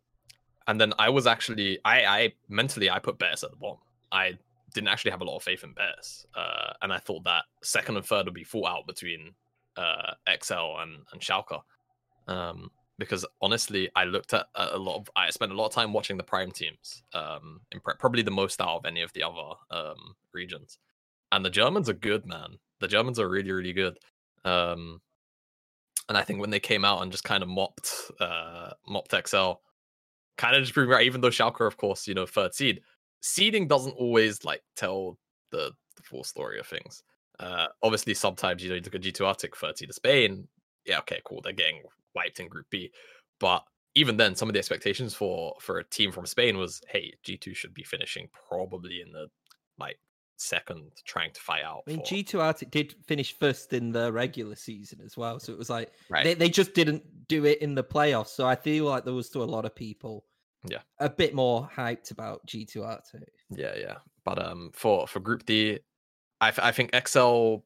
and 0.67 0.79
then 0.79 0.93
I 0.99 1.09
was 1.09 1.27
actually 1.27 1.79
I 1.85 2.05
I 2.05 2.33
mentally 2.49 2.89
I 2.89 2.99
put 2.99 3.17
Betis 3.17 3.43
at 3.43 3.51
the 3.51 3.57
bottom. 3.57 3.79
I 4.11 4.37
didn't 4.73 4.89
actually 4.89 5.11
have 5.11 5.21
a 5.21 5.25
lot 5.25 5.37
of 5.37 5.43
faith 5.43 5.63
in 5.63 5.73
Betis, 5.73 6.25
uh, 6.35 6.73
and 6.81 6.93
I 6.93 6.99
thought 6.99 7.23
that 7.23 7.43
second 7.63 7.97
and 7.97 8.05
third 8.05 8.25
would 8.25 8.33
be 8.33 8.43
fought 8.43 8.69
out 8.69 8.87
between 8.87 9.33
uh, 9.75 10.13
XL 10.43 10.79
and 10.79 10.99
and 11.11 11.21
Schalke. 11.21 11.61
Um, 12.27 12.71
because 12.99 13.25
honestly, 13.41 13.89
I 13.95 14.05
looked 14.05 14.33
at 14.33 14.47
a 14.55 14.77
lot 14.77 14.97
of, 14.97 15.09
I 15.15 15.29
spent 15.29 15.51
a 15.51 15.55
lot 15.55 15.67
of 15.67 15.73
time 15.73 15.93
watching 15.93 16.17
the 16.17 16.23
prime 16.23 16.51
teams, 16.51 17.03
um, 17.13 17.61
in 17.71 17.79
pre- 17.79 17.93
probably 17.99 18.23
the 18.23 18.31
most 18.31 18.59
out 18.59 18.77
of 18.77 18.85
any 18.85 19.01
of 19.01 19.13
the 19.13 19.23
other 19.23 19.53
um, 19.69 20.15
regions. 20.33 20.79
And 21.31 21.45
the 21.45 21.49
Germans 21.49 21.89
are 21.89 21.93
good, 21.93 22.25
man. 22.25 22.57
The 22.79 22.87
Germans 22.87 23.19
are 23.19 23.29
really, 23.29 23.51
really 23.51 23.73
good. 23.73 23.99
Um, 24.45 25.01
and 26.09 26.17
I 26.17 26.23
think 26.23 26.39
when 26.39 26.49
they 26.49 26.59
came 26.59 26.85
out 26.85 27.01
and 27.01 27.11
just 27.11 27.23
kind 27.23 27.43
of 27.43 27.49
mopped, 27.49 27.93
uh, 28.19 28.71
mopped 28.87 29.13
XL, 29.27 29.53
kind 30.37 30.55
of 30.55 30.63
just 30.63 30.73
proving 30.73 30.91
right, 30.91 31.05
even 31.05 31.21
though 31.21 31.29
Schalke, 31.29 31.67
of 31.67 31.77
course, 31.77 32.07
you 32.07 32.13
know, 32.13 32.25
third 32.25 32.53
seed, 32.55 32.81
seeding 33.21 33.67
doesn't 33.67 33.91
always 33.91 34.43
like 34.43 34.63
tell 34.75 35.17
the, 35.51 35.71
the 35.97 36.03
full 36.03 36.23
story 36.23 36.59
of 36.59 36.65
things. 36.65 37.03
Uh, 37.39 37.67
obviously, 37.83 38.13
sometimes 38.13 38.63
you 38.63 38.69
know 38.69 38.75
you 38.75 38.81
look 38.81 38.95
at 38.95 39.01
G2 39.01 39.25
Arctic 39.25 39.55
30 39.55 39.87
to 39.87 39.93
Spain. 39.93 40.47
Yeah, 40.85 40.99
okay, 40.99 41.21
cool. 41.25 41.41
They're 41.41 41.53
getting 41.53 41.81
wiped 42.17 42.39
in 42.39 42.47
Group 42.47 42.65
B. 42.69 42.91
But 43.39 43.63
even 43.95 44.17
then, 44.17 44.35
some 44.35 44.49
of 44.49 44.53
the 44.53 44.59
expectations 44.59 45.13
for 45.13 45.53
for 45.59 45.79
a 45.79 45.83
team 45.83 46.11
from 46.11 46.25
Spain 46.25 46.57
was, 46.57 46.81
hey, 46.89 47.13
G 47.23 47.37
two 47.37 47.53
should 47.53 47.73
be 47.73 47.83
finishing 47.83 48.27
probably 48.49 49.01
in 49.01 49.11
the 49.11 49.27
like 49.79 49.97
second, 50.37 50.91
trying 51.05 51.33
to 51.33 51.41
fight 51.41 51.63
out. 51.63 51.83
I 51.87 51.91
mean, 51.91 52.03
G 52.05 52.23
two 52.23 52.41
Arctic 52.41 52.71
did 52.71 52.95
finish 53.05 53.37
first 53.37 53.73
in 53.73 53.91
the 53.91 54.11
regular 54.11 54.55
season 54.55 54.99
as 55.03 55.17
well, 55.17 55.39
so 55.39 55.51
it 55.51 55.57
was 55.57 55.69
like 55.69 55.91
right. 56.09 56.23
they 56.23 56.33
they 56.33 56.49
just 56.49 56.73
didn't 56.73 57.03
do 57.27 57.45
it 57.45 57.61
in 57.61 57.75
the 57.75 57.83
playoffs. 57.83 58.29
So 58.29 58.45
I 58.45 58.55
feel 58.55 58.85
like 58.85 59.03
there 59.03 59.13
was 59.13 59.27
still 59.27 59.43
a 59.43 59.45
lot 59.45 59.65
of 59.65 59.75
people, 59.75 60.25
yeah, 60.67 60.81
a 60.99 61.09
bit 61.09 61.33
more 61.33 61.69
hyped 61.75 62.11
about 62.11 62.45
G 62.45 62.65
two 62.65 62.83
Arctic. 62.83 63.29
Yeah, 63.49 63.75
yeah, 63.77 63.95
but 64.25 64.43
um, 64.43 64.71
for 64.73 65.07
for 65.07 65.19
Group 65.19 65.45
D, 65.45 65.79
I, 66.41 66.53
I 66.61 66.71
think 66.71 66.95
XL 67.07 67.57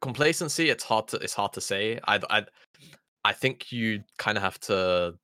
complacency. 0.00 0.68
It's 0.70 0.84
hard 0.84 1.08
to 1.08 1.16
it's 1.16 1.34
hard 1.34 1.52
to 1.54 1.60
say. 1.60 1.98
I 2.06 2.20
I 2.28 2.44
I 3.24 3.32
think 3.32 3.72
you 3.72 4.02
kind 4.18 4.36
of 4.38 4.42
have 4.42 4.58
to 4.60 5.14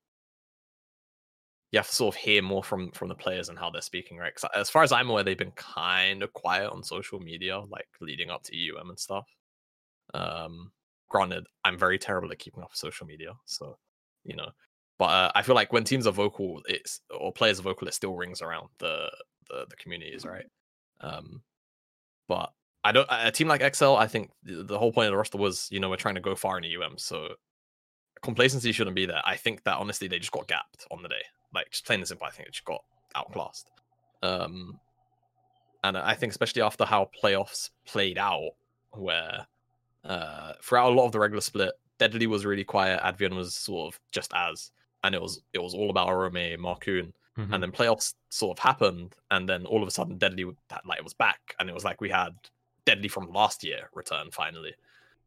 you 1.72 1.78
have 1.78 1.88
to 1.88 1.94
sort 1.94 2.14
of 2.14 2.20
hear 2.20 2.42
more 2.42 2.62
from 2.62 2.90
from 2.92 3.08
the 3.08 3.14
players 3.14 3.48
and 3.48 3.58
how 3.58 3.70
they're 3.70 3.82
speaking, 3.82 4.18
right? 4.18 4.32
Because 4.34 4.50
as 4.54 4.70
far 4.70 4.82
as 4.82 4.92
I'm 4.92 5.10
aware, 5.10 5.24
they've 5.24 5.36
been 5.36 5.50
kind 5.52 6.22
of 6.22 6.32
quiet 6.32 6.70
on 6.70 6.82
social 6.82 7.20
media, 7.20 7.58
like 7.58 7.88
leading 8.00 8.30
up 8.30 8.42
to 8.44 8.56
EUM 8.56 8.88
and 8.88 8.98
stuff. 8.98 9.26
Um, 10.14 10.72
granted, 11.08 11.46
I'm 11.64 11.78
very 11.78 11.98
terrible 11.98 12.30
at 12.30 12.38
keeping 12.38 12.62
up 12.62 12.70
with 12.70 12.78
social 12.78 13.06
media, 13.06 13.32
so 13.44 13.78
you 14.24 14.36
know. 14.36 14.50
But 14.98 15.06
uh, 15.06 15.32
I 15.34 15.42
feel 15.42 15.54
like 15.54 15.72
when 15.72 15.84
teams 15.84 16.06
are 16.06 16.12
vocal, 16.12 16.62
it's 16.68 17.00
or 17.10 17.32
players 17.32 17.58
are 17.60 17.64
vocal, 17.64 17.88
it 17.88 17.94
still 17.94 18.14
rings 18.14 18.42
around 18.42 18.68
the 18.78 19.10
the, 19.48 19.66
the 19.68 19.76
communities, 19.76 20.24
right? 20.24 20.46
Um, 21.00 21.42
but 22.28 22.52
I 22.84 22.92
don't. 22.92 23.08
A 23.10 23.30
team 23.32 23.48
like 23.48 23.74
XL, 23.74 23.96
I 23.96 24.06
think 24.06 24.30
the, 24.44 24.62
the 24.62 24.78
whole 24.78 24.92
point 24.92 25.08
of 25.08 25.12
the 25.12 25.18
roster 25.18 25.38
was, 25.38 25.68
you 25.70 25.80
know, 25.80 25.90
we're 25.90 25.96
trying 25.96 26.14
to 26.14 26.20
go 26.20 26.34
far 26.34 26.56
in 26.58 26.64
EUM, 26.64 26.96
so 26.96 27.28
complacency 28.22 28.72
shouldn't 28.72 28.96
be 28.96 29.06
there. 29.06 29.22
I 29.24 29.36
think 29.36 29.64
that 29.64 29.76
honestly 29.76 30.08
they 30.08 30.18
just 30.18 30.32
got 30.32 30.48
gapped 30.48 30.86
on 30.90 31.02
the 31.02 31.08
day. 31.08 31.22
Like 31.54 31.70
just 31.70 31.86
plain 31.86 32.00
and 32.00 32.08
simple, 32.08 32.26
I 32.26 32.30
think 32.30 32.48
it 32.48 32.52
just 32.52 32.64
got 32.64 32.82
outclassed. 33.14 33.70
Um, 34.22 34.80
and 35.84 35.96
I 35.96 36.14
think 36.14 36.30
especially 36.30 36.62
after 36.62 36.84
how 36.84 37.10
playoffs 37.22 37.70
played 37.86 38.18
out, 38.18 38.50
where 38.92 39.46
uh, 40.04 40.52
throughout 40.62 40.92
a 40.92 40.94
lot 40.94 41.06
of 41.06 41.12
the 41.12 41.20
regular 41.20 41.40
split, 41.40 41.72
Deadly 41.98 42.26
was 42.26 42.44
really 42.44 42.64
quiet. 42.64 43.00
Advienne 43.02 43.36
was 43.36 43.54
sort 43.54 43.94
of 43.94 44.00
just 44.12 44.32
as, 44.34 44.70
and 45.04 45.14
it 45.14 45.20
was 45.20 45.42
it 45.52 45.62
was 45.62 45.74
all 45.74 45.90
about 45.90 46.08
Orome, 46.08 46.58
Markoon, 46.58 47.12
mm-hmm. 47.38 47.52
and 47.52 47.62
then 47.62 47.72
playoffs 47.72 48.14
sort 48.28 48.58
of 48.58 48.62
happened, 48.62 49.14
and 49.30 49.48
then 49.48 49.64
all 49.66 49.82
of 49.82 49.88
a 49.88 49.90
sudden 49.90 50.18
Deadly 50.18 50.44
like 50.44 50.98
it 50.98 51.04
was 51.04 51.14
back, 51.14 51.54
and 51.58 51.68
it 51.68 51.74
was 51.74 51.84
like 51.84 52.00
we 52.00 52.10
had 52.10 52.34
Deadly 52.84 53.08
from 53.08 53.32
last 53.32 53.64
year 53.64 53.88
return 53.94 54.30
finally, 54.30 54.74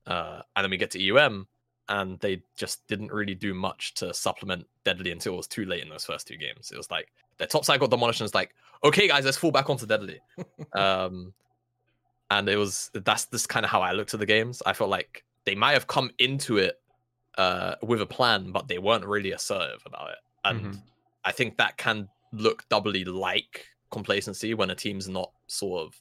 uh, 0.06 0.42
and 0.56 0.64
then 0.64 0.72
we 0.72 0.78
get 0.78 0.92
to 0.92 1.00
EUM, 1.00 1.48
and 1.90 2.20
they 2.20 2.42
just 2.56 2.88
didn't 2.88 3.12
really 3.12 3.36
do 3.36 3.54
much 3.54 3.96
to 3.96 4.14
supplement 4.14 4.66
Deadly 4.86 5.12
until 5.12 5.34
it 5.34 5.38
was 5.38 5.48
too 5.48 5.66
late 5.66 5.84
in 5.84 5.90
those 5.90 6.06
first 6.06 6.28
two 6.28 6.38
games. 6.38 6.72
It 6.72 6.78
was 6.78 6.90
like 6.90 7.10
their 7.38 7.48
top 7.48 7.66
side 7.66 7.80
got 7.80 7.90
demolished, 7.90 8.22
and 8.22 8.26
it's 8.26 8.36
like, 8.36 8.56
okay, 8.84 9.08
guys, 9.08 9.26
let's 9.26 9.38
fall 9.38 9.52
back 9.52 9.70
onto 9.70 9.86
Deadly. 9.86 10.20
um, 10.74 11.34
and 12.32 12.48
it 12.48 12.58
was 12.58 12.92
that's 12.94 13.26
this 13.26 13.48
kind 13.48 13.66
of 13.66 13.72
how 13.72 13.82
I 13.82 13.92
looked 13.92 14.14
at 14.14 14.20
the 14.20 14.26
games. 14.26 14.62
I 14.66 14.74
felt 14.74 14.90
like 14.90 15.26
they 15.46 15.56
might 15.56 15.74
have 15.74 15.88
come 15.88 16.12
into 16.20 16.58
it 16.58 16.80
uh, 17.38 17.76
with 17.82 18.02
a 18.02 18.06
plan, 18.06 18.52
but 18.52 18.68
they 18.68 18.78
weren't 18.78 19.06
really 19.06 19.32
assertive 19.32 19.82
about 19.86 20.12
it. 20.12 20.18
And 20.46 20.62
mm-hmm. 20.62 20.80
I 21.26 21.32
think 21.32 21.58
that 21.58 21.78
can 21.78 22.08
look 22.32 22.68
doubly 22.70 23.04
like 23.04 23.66
complacency 23.92 24.54
when 24.54 24.70
a 24.70 24.76
team's 24.76 25.10
not 25.10 25.32
sort 25.48 25.88
of 25.88 26.00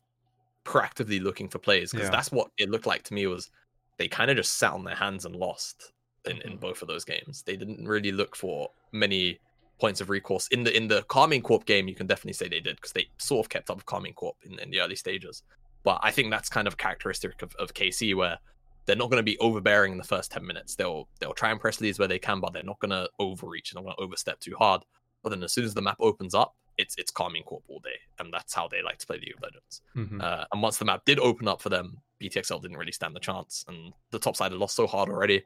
proactively 0.65 1.23
looking 1.23 1.49
for 1.49 1.59
plays 1.59 1.93
because 1.93 2.09
yeah. 2.09 2.11
that's 2.11 2.31
what 2.31 2.51
it 2.59 2.69
looked 2.69 2.85
like 2.85 3.03
to 3.05 3.15
me 3.15 3.27
was 3.27 3.51
they 3.99 4.09
kind 4.09 4.31
of 4.31 4.37
just 4.37 4.59
sat 4.59 4.73
on 4.73 4.85
their 4.85 4.95
hands 4.95 5.25
and 5.25 5.37
lost 5.37 5.93
in, 6.25 6.37
mm-hmm. 6.37 6.49
in 6.49 6.57
both 6.57 6.83
of 6.83 6.89
those 6.89 7.05
games. 7.05 7.43
They 7.43 7.57
didn't 7.57 7.87
really 7.87 8.13
look 8.13 8.37
for 8.37 8.71
many 8.93 9.39
points 9.79 10.01
of 10.01 10.11
recourse 10.11 10.49
in 10.49 10.65
the 10.65 10.77
in 10.77 10.89
the 10.89 11.03
Karmine 11.03 11.43
Corp 11.43 11.65
game. 11.65 11.89
You 11.89 11.95
can 11.95 12.07
definitely 12.07 12.33
say 12.33 12.49
they 12.49 12.61
did 12.61 12.77
because 12.77 12.93
they 12.93 13.07
sort 13.19 13.47
of 13.47 13.51
kept 13.51 13.71
up 13.71 13.77
with 13.77 13.87
Karmine 13.87 14.15
Corp 14.15 14.37
in, 14.43 14.59
in 14.59 14.71
the 14.71 14.81
early 14.81 14.97
stages. 14.97 15.43
But 15.85 16.01
I 16.03 16.11
think 16.11 16.31
that's 16.31 16.49
kind 16.49 16.67
of 16.67 16.77
characteristic 16.77 17.41
of, 17.43 17.55
of 17.57 17.75
KC 17.75 18.15
where 18.15 18.39
they're 18.87 18.97
not 18.97 19.11
going 19.11 19.21
to 19.21 19.23
be 19.23 19.39
overbearing 19.39 19.93
in 19.93 19.99
the 19.99 20.05
first 20.05 20.33
ten 20.33 20.47
minutes. 20.47 20.75
They'll 20.75 21.09
they'll 21.21 21.35
try 21.35 21.51
and 21.51 21.61
press 21.61 21.81
leads 21.81 21.99
where 21.99 22.09
they 22.09 22.19
can, 22.19 22.41
but 22.41 22.53
they're 22.53 22.63
not 22.63 22.81
going 22.81 22.91
to 22.91 23.09
overreach. 23.19 23.71
They're 23.73 23.83
not 23.83 23.87
going 23.87 23.97
to 23.97 24.03
overstep 24.03 24.41
too 24.41 24.57
hard. 24.59 24.83
But 25.23 25.31
then 25.31 25.43
as 25.43 25.53
soon 25.53 25.65
as 25.65 25.75
the 25.75 25.83
map 25.83 25.97
opens 26.01 26.35
up, 26.35 26.55
it's 26.79 26.95
it's 26.97 27.11
Karmine 27.11 27.45
Corp 27.45 27.65
all 27.69 27.81
day, 27.81 27.99
and 28.19 28.33
that's 28.33 28.55
how 28.55 28.69
they 28.69 28.83
like 28.83 28.99
to 28.99 29.07
play 29.07 29.19
League 29.19 29.35
of 29.37 29.43
Legends. 29.43 29.83
Mm-hmm. 29.97 30.21
Uh, 30.21 30.45
and 30.53 30.63
once 30.63 30.79
the 30.79 30.85
map 30.85 31.03
did 31.05 31.19
open 31.19 31.49
up 31.49 31.61
for 31.61 31.69
them, 31.69 31.99
BTXL 32.23 32.63
didn't 32.63 32.77
really 32.77 32.93
stand 32.93 33.15
the 33.15 33.21
chance, 33.21 33.65
and 33.69 33.93
the 34.11 34.19
top 34.19 34.37
side 34.37 34.53
had 34.53 34.61
lost 34.61 34.77
so 34.77 34.87
hard 34.87 35.09
already 35.09 35.45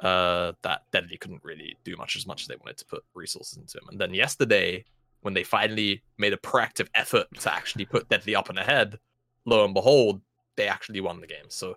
uh, 0.00 0.52
that 0.62 0.82
Deadly 0.92 1.16
couldn't 1.16 1.42
really 1.44 1.76
do 1.84 1.96
much 1.96 2.16
as 2.16 2.26
much 2.26 2.42
as 2.42 2.48
they 2.48 2.56
wanted 2.56 2.78
to 2.78 2.84
put 2.86 3.04
resources 3.14 3.58
into 3.58 3.78
him. 3.78 3.88
And 3.90 4.00
then 4.00 4.14
yesterday, 4.14 4.84
when 5.22 5.34
they 5.34 5.44
finally 5.44 6.02
made 6.18 6.32
a 6.32 6.38
proactive 6.38 6.88
effort 6.94 7.26
to 7.40 7.52
actually 7.52 7.84
put 7.84 8.08
Deadly 8.08 8.34
up 8.34 8.48
and 8.48 8.58
ahead, 8.58 8.98
lo 9.44 9.64
and 9.64 9.74
behold, 9.74 10.20
they 10.56 10.68
actually 10.68 11.00
won 11.00 11.20
the 11.20 11.26
game. 11.26 11.46
So 11.48 11.76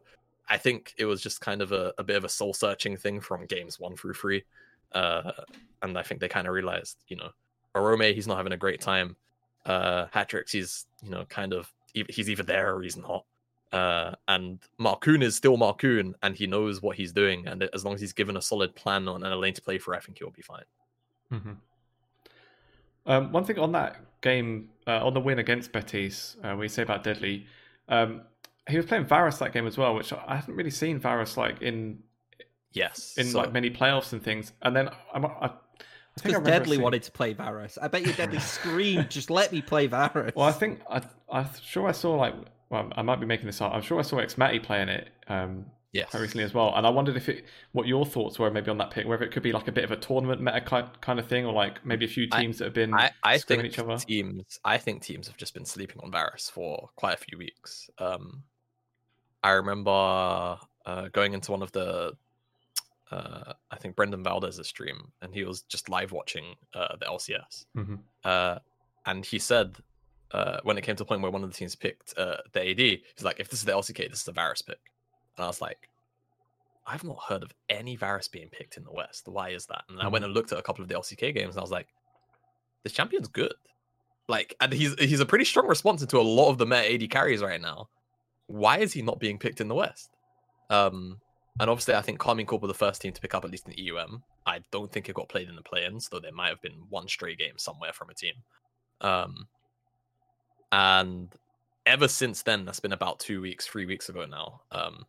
I 0.50 0.58
think 0.58 0.94
it 0.98 1.06
was 1.06 1.22
just 1.22 1.42
kind 1.42 1.62
of 1.62 1.72
a, 1.72 1.94
a 1.98 2.04
bit 2.04 2.16
of 2.16 2.24
a 2.24 2.30
soul 2.30 2.54
searching 2.54 2.98
thing 2.98 3.22
from 3.22 3.46
games 3.46 3.80
one 3.80 3.96
through 3.96 4.14
three. 4.14 4.44
Uh, 4.92 5.32
and 5.82 5.98
I 5.98 6.04
think 6.04 6.20
they 6.20 6.28
kind 6.28 6.48
of 6.48 6.54
realized, 6.54 6.98
you 7.08 7.16
know, 7.16 7.30
Orome, 7.76 8.14
he's 8.14 8.28
not 8.28 8.38
having 8.38 8.54
a 8.54 8.58
great 8.58 8.82
time. 8.82 9.16
Uh, 9.66 10.06
Hatrix, 10.14 10.52
he's, 10.52 10.86
you 11.04 11.10
know, 11.10 11.26
kind 11.26 11.54
of, 11.54 11.72
he's 11.94 12.30
either 12.30 12.44
there 12.44 12.76
or 12.76 12.82
he's 12.82 12.98
not. 12.98 13.26
Uh, 13.72 14.16
and 14.28 14.60
Markoon 14.80 15.24
is 15.24 15.36
still 15.36 15.58
Markoon, 15.58 16.14
and 16.22 16.36
he 16.36 16.48
knows 16.48 16.82
what 16.82 16.98
he's 16.98 17.14
doing. 17.14 17.48
And 17.48 17.64
as 17.74 17.86
long 17.86 17.94
as 17.94 18.02
he's 18.02 18.14
given 18.14 18.36
a 18.36 18.42
solid 18.42 18.76
plan 18.76 19.08
on 19.08 19.24
and 19.24 19.34
a 19.34 19.38
lane 19.38 19.54
to 19.54 19.62
play 19.62 19.78
for, 19.78 19.96
I 19.96 20.00
think 20.00 20.18
he'll 20.18 20.30
be 20.30 20.42
fine. 20.42 20.64
Mm-hmm. 21.32 21.52
Um, 23.06 23.32
one 23.32 23.46
thing 23.46 23.58
on 23.60 23.72
that 23.72 23.98
game, 24.22 24.70
uh, 24.86 25.06
on 25.06 25.14
the 25.14 25.20
win 25.20 25.40
against 25.40 25.72
Betis, 25.72 26.36
uh, 26.44 26.56
we 26.56 26.68
say 26.68 26.84
about 26.84 27.04
Deadly, 27.04 27.48
um, 27.88 28.22
he 28.70 28.78
was 28.78 28.86
playing 28.86 29.06
Varus 29.06 29.38
that 29.38 29.54
game 29.54 29.66
as 29.66 29.78
well, 29.78 29.96
which 29.96 30.14
I 30.14 30.36
haven't 30.36 30.56
really 30.56 30.70
seen 30.70 31.00
Varus 31.00 31.36
like 31.36 31.62
in 31.62 32.04
yes 32.74 33.16
in 33.18 33.26
so... 33.28 33.40
like 33.40 33.52
many 33.52 33.70
playoffs 33.72 34.14
and 34.14 34.24
things. 34.24 34.54
And 34.62 34.76
then 34.76 34.90
I, 35.14 35.18
I 35.18 35.52
because 36.16 36.44
Deadly 36.44 36.72
seeing... 36.72 36.82
wanted 36.82 37.04
to 37.04 37.12
play 37.12 37.34
Varus. 37.34 37.78
I 37.82 37.88
bet 37.88 38.06
you 38.06 38.14
Deadly 38.14 38.40
screamed, 38.40 39.10
"Just 39.10 39.30
let 39.30 39.52
me 39.52 39.62
play 39.62 39.88
Varus." 39.88 40.34
Well, 40.36 40.48
I 40.48 40.52
think 40.52 40.82
I, 40.90 41.02
I'm 41.32 41.48
sure 41.62 41.88
I 41.88 41.92
saw 41.92 42.16
like, 42.16 42.36
well, 42.70 42.90
I 42.96 43.02
might 43.02 43.20
be 43.20 43.26
making 43.26 43.46
this 43.46 43.62
up. 43.62 43.74
I'm 43.74 43.82
sure 43.82 44.00
I 44.00 44.04
saw 44.04 44.18
Xmatty 44.18 44.64
playing 44.64 44.90
it 44.90 45.10
um, 45.28 45.66
yes. 45.92 46.10
quite 46.10 46.22
recently 46.22 46.44
as 46.44 46.54
well, 46.54 46.74
and 46.76 46.86
I 46.86 46.90
wondered 46.90 47.18
if 47.18 47.30
it, 47.30 47.46
what 47.72 47.88
your 47.88 48.06
thoughts 48.06 48.40
were 48.40 48.52
maybe 48.52 48.70
on 48.70 48.78
that 48.80 48.92
pick, 48.92 49.08
whether 49.08 49.24
it 49.24 49.32
could 49.32 49.44
be 49.44 49.52
like 49.52 49.68
a 49.68 49.72
bit 49.72 49.84
of 49.84 49.92
a 49.92 49.98
tournament 49.98 50.42
meta 50.42 50.90
kind 51.02 51.20
of 51.20 51.28
thing, 51.28 51.46
or 51.46 51.54
like 51.54 51.86
maybe 51.86 52.06
a 52.06 52.10
few 52.10 52.28
teams 52.28 52.58
I, 52.58 52.60
that 52.60 52.66
have 52.66 52.74
been 52.74 52.94
I, 52.94 53.12
I 53.24 53.38
think 53.38 53.64
each 53.64 53.80
other. 53.80 53.98
Teams, 53.98 54.60
I 54.64 54.78
think 54.78 55.02
teams 55.04 55.28
have 55.28 55.38
just 55.38 55.54
been 55.54 55.66
sleeping 55.66 56.02
on 56.04 56.12
Varus 56.12 56.50
for 56.50 56.90
quite 56.96 57.16
a 57.16 57.18
few 57.18 57.38
weeks. 57.38 57.90
Um, 57.98 58.44
I 59.44 59.52
remember 59.52 60.58
uh, 60.86 61.08
going 61.12 61.34
into 61.34 61.52
one 61.52 61.62
of 61.62 61.72
the 61.72 62.14
uh, 63.12 63.54
I 63.70 63.76
think 63.78 63.96
Brendan 63.96 64.24
Valdez's 64.24 64.68
stream, 64.68 65.12
and 65.22 65.34
he 65.34 65.44
was 65.44 65.62
just 65.64 65.90
live 65.90 66.12
watching 66.12 66.56
uh, 66.74 66.96
the 66.98 67.06
LCS. 67.06 67.66
hmm 67.76 67.96
Uh, 68.24 68.60
and 69.06 69.26
he 69.26 69.40
said 69.40 69.78
uh, 70.32 70.60
when 70.64 70.78
it 70.78 70.82
came 70.82 70.96
to 70.96 71.04
the 71.04 71.08
point 71.08 71.22
where 71.22 71.32
one 71.32 71.44
of 71.44 71.50
the 71.52 71.56
teams 71.58 71.76
picked 71.76 72.18
uh, 72.18 72.38
the 72.54 72.70
AD, 72.70 72.80
he's 72.80 73.02
like, 73.24 73.40
if 73.40 73.50
this 73.50 73.60
is 73.60 73.66
the 73.66 73.72
LCK, 73.72 74.10
this 74.10 74.20
is 74.20 74.26
the 74.26 74.32
Varus 74.32 74.62
pick. 74.62 74.80
And 75.38 75.44
I 75.44 75.48
was 75.48 75.60
like, 75.62 75.90
I've 76.88 77.04
not 77.04 77.20
heard 77.28 77.44
of 77.44 77.52
any 77.70 77.96
Varus 77.96 78.28
being 78.28 78.50
picked 78.50 78.78
in 78.78 78.84
the 78.84 78.92
West. 78.92 79.28
Why 79.28 79.50
is 79.50 79.66
that? 79.68 79.84
And 79.90 80.00
I 80.02 80.08
went 80.08 80.24
and 80.26 80.34
looked 80.34 80.52
at 80.52 80.60
a 80.60 80.62
couple 80.62 80.82
of 80.84 80.88
the 80.88 80.96
LCK 80.96 81.34
games, 81.34 81.56
and 81.56 81.60
I 81.60 81.62
was 81.62 81.72
like, 81.72 81.88
this 82.84 82.94
champion's 82.94 83.28
good. 83.28 83.54
Like, 84.28 84.56
and 84.62 84.72
he's 84.72 84.94
he's 85.00 85.20
a 85.20 85.26
pretty 85.26 85.46
strong 85.46 85.68
response 85.68 86.06
to 86.06 86.20
a 86.20 86.22
lot 86.22 86.50
of 86.50 86.58
the 86.58 86.66
meta 86.66 86.94
AD 86.94 87.10
carries 87.10 87.42
right 87.42 87.62
now. 87.62 87.90
Why 88.48 88.78
is 88.80 88.94
he 88.94 89.02
not 89.02 89.20
being 89.20 89.38
picked 89.38 89.62
in 89.62 89.68
the 89.68 89.76
West? 89.76 90.10
Um, 90.70 91.20
and 91.60 91.70
obviously, 91.70 91.96
I 91.96 92.02
think 92.02 92.20
Karmine 92.20 92.48
Corp 92.48 92.62
were 92.62 92.68
the 92.68 92.74
first 92.74 93.02
team 93.02 93.14
to 93.14 93.22
pick 93.22 93.36
up 93.36 93.44
at 93.44 93.52
least 93.52 93.68
in 93.68 93.74
EUM. 93.78 94.24
I 94.46 94.60
don't 94.72 94.92
think 94.92 95.10
it 95.10 95.16
got 95.16 95.30
played 95.30 95.50
in 95.50 95.56
the 95.56 95.62
play-ins, 95.62 96.10
though 96.10 96.20
there 96.20 96.32
might 96.32 96.50
have 96.50 96.62
been 96.62 96.84
one 96.90 97.08
stray 97.08 97.36
game 97.36 97.58
somewhere 97.58 97.94
from 97.94 98.10
a 98.10 98.14
team. 98.14 98.36
Um, 99.02 99.48
and 100.72 101.30
ever 101.86 102.08
since 102.08 102.42
then, 102.44 102.66
that's 102.66 102.80
been 102.80 102.94
about 102.94 103.20
two 103.20 103.42
weeks, 103.42 103.68
three 103.68 103.86
weeks 103.86 104.10
ago 104.10 104.26
now. 104.26 104.62
Um, 104.72 105.06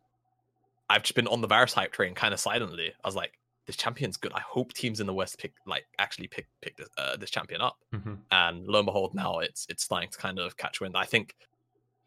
I've 0.89 1.03
just 1.03 1.15
been 1.15 1.27
on 1.27 1.41
the 1.41 1.47
Varus 1.47 1.73
hype 1.73 1.91
train 1.91 2.13
kind 2.13 2.33
of 2.33 2.39
silently. 2.39 2.91
I 3.03 3.07
was 3.07 3.15
like, 3.15 3.33
this 3.65 3.77
champion's 3.77 4.17
good. 4.17 4.33
I 4.33 4.41
hope 4.41 4.73
teams 4.73 4.99
in 4.99 5.07
the 5.07 5.13
West 5.13 5.39
pick 5.39 5.53
like 5.65 5.85
actually 5.97 6.27
pick 6.27 6.47
pick 6.61 6.75
this, 6.75 6.89
uh, 6.97 7.15
this 7.15 7.29
champion 7.29 7.61
up. 7.61 7.77
hmm 7.93 8.15
And 8.29 8.67
lo 8.67 8.79
and 8.79 8.85
behold, 8.85 9.15
now 9.15 9.39
it's 9.39 9.65
it's 9.69 9.83
starting 9.83 10.09
to 10.09 10.17
kind 10.17 10.37
of 10.37 10.57
catch 10.57 10.81
wind. 10.81 10.97
I 10.97 11.05
think 11.05 11.35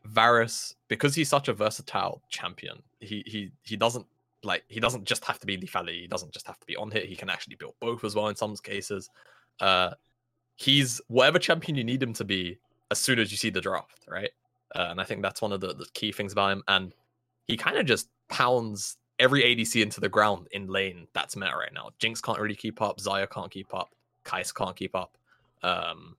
Varus, 0.05 0.75
because 0.89 1.15
he's 1.15 1.31
such 1.31 1.49
a 1.49 1.55
versatile 1.55 2.23
champion, 2.29 2.83
he 3.01 3.23
he 3.27 3.53
he 3.63 3.77
doesn't 3.77 4.07
like 4.43 4.65
he 4.69 4.81
doesn't 4.81 5.05
just 5.05 5.25
have 5.25 5.39
to 5.41 5.47
be 5.47 5.57
the 5.57 5.67
Lethality, 5.67 6.03
he 6.03 6.07
doesn't 6.07 6.33
just 6.33 6.47
have 6.47 6.59
to 6.59 6.67
be 6.67 6.77
on 6.77 6.91
hit, 6.91 7.07
he 7.07 7.17
can 7.17 7.31
actually 7.31 7.57
build 7.57 7.75
both 7.81 8.05
as 8.05 8.15
well 8.15 8.29
in 8.29 8.37
some 8.37 8.55
cases. 8.57 9.11
Uh 9.61 9.91
he's 10.57 11.01
whatever 11.09 11.39
champion 11.39 11.77
you 11.77 11.85
need 11.85 12.03
him 12.03 12.15
to 12.15 12.25
be 12.25 12.59
as 12.91 12.99
soon 12.99 13.19
as 13.19 13.31
you 13.31 13.37
see 13.37 13.51
the 13.51 13.61
draft, 13.61 14.05
right? 14.09 14.31
Uh, 14.75 14.89
and 14.91 15.01
I 15.01 15.05
think 15.05 15.23
that's 15.23 15.43
one 15.43 15.53
of 15.53 15.61
the, 15.61 15.69
the 15.69 15.87
key 15.95 16.13
things 16.13 16.33
about 16.33 16.53
him. 16.53 16.63
And 16.69 16.95
he 17.47 17.57
kind 17.57 17.77
of 17.77 17.87
just 17.87 18.09
pounds 18.29 18.97
every 19.19 19.43
ADC 19.43 19.81
into 19.81 20.01
the 20.01 20.09
ground 20.09 20.49
in 20.53 20.67
lane 20.67 21.07
that's 21.13 21.37
meta 21.37 21.57
right 21.57 21.73
now. 21.73 21.91
Jinx 21.99 22.21
can't 22.21 22.39
really 22.39 22.55
keep 22.55 22.83
up, 22.83 22.99
Xayah 22.99 23.31
can't 23.31 23.51
keep 23.51 23.73
up, 23.75 23.91
Kai'Sa 24.25 24.55
can't 24.55 24.77
keep 24.77 24.95
up. 24.95 25.17
Um, 25.63 26.17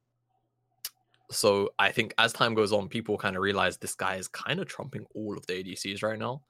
so 1.30 1.70
I 1.78 1.91
think 1.91 2.13
as 2.18 2.34
time 2.34 2.53
goes 2.53 2.72
on, 2.72 2.88
people 2.88 3.18
kind 3.18 3.36
of 3.36 3.41
realize 3.41 3.78
this 3.78 3.95
guy 3.95 4.15
is 4.15 4.28
kind 4.28 4.59
of 4.59 4.68
trumping 4.68 5.05
all 5.13 5.38
of 5.38 5.45
the 5.45 5.61
ADCs 5.63 6.03
right 6.03 6.18
now, 6.18 6.41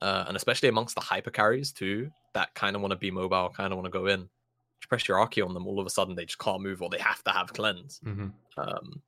uh, 0.00 0.24
and 0.28 0.36
especially 0.36 0.68
amongst 0.68 0.94
the 0.94 1.00
hyper 1.00 1.30
carries 1.30 1.72
too, 1.72 2.10
that 2.34 2.54
kind 2.54 2.76
of 2.76 2.82
want 2.82 2.92
to 2.92 2.96
be 2.96 3.10
mobile, 3.10 3.50
kind 3.54 3.72
of 3.72 3.76
want 3.78 3.86
to 3.86 3.98
go 3.98 4.06
in. 4.06 4.20
You 4.20 4.88
press 4.88 5.06
your 5.08 5.18
Archie 5.18 5.42
on 5.42 5.52
them, 5.54 5.66
all 5.66 5.78
of 5.80 5.86
a 5.86 5.90
sudden 5.90 6.14
they 6.14 6.24
just 6.24 6.38
can't 6.38 6.62
move 6.62 6.80
or 6.82 6.88
they 6.88 6.98
have 6.98 7.22
to 7.24 7.30
have 7.30 7.52
cleanse. 7.52 8.00
hmm 8.02 8.28
Um, 8.56 9.02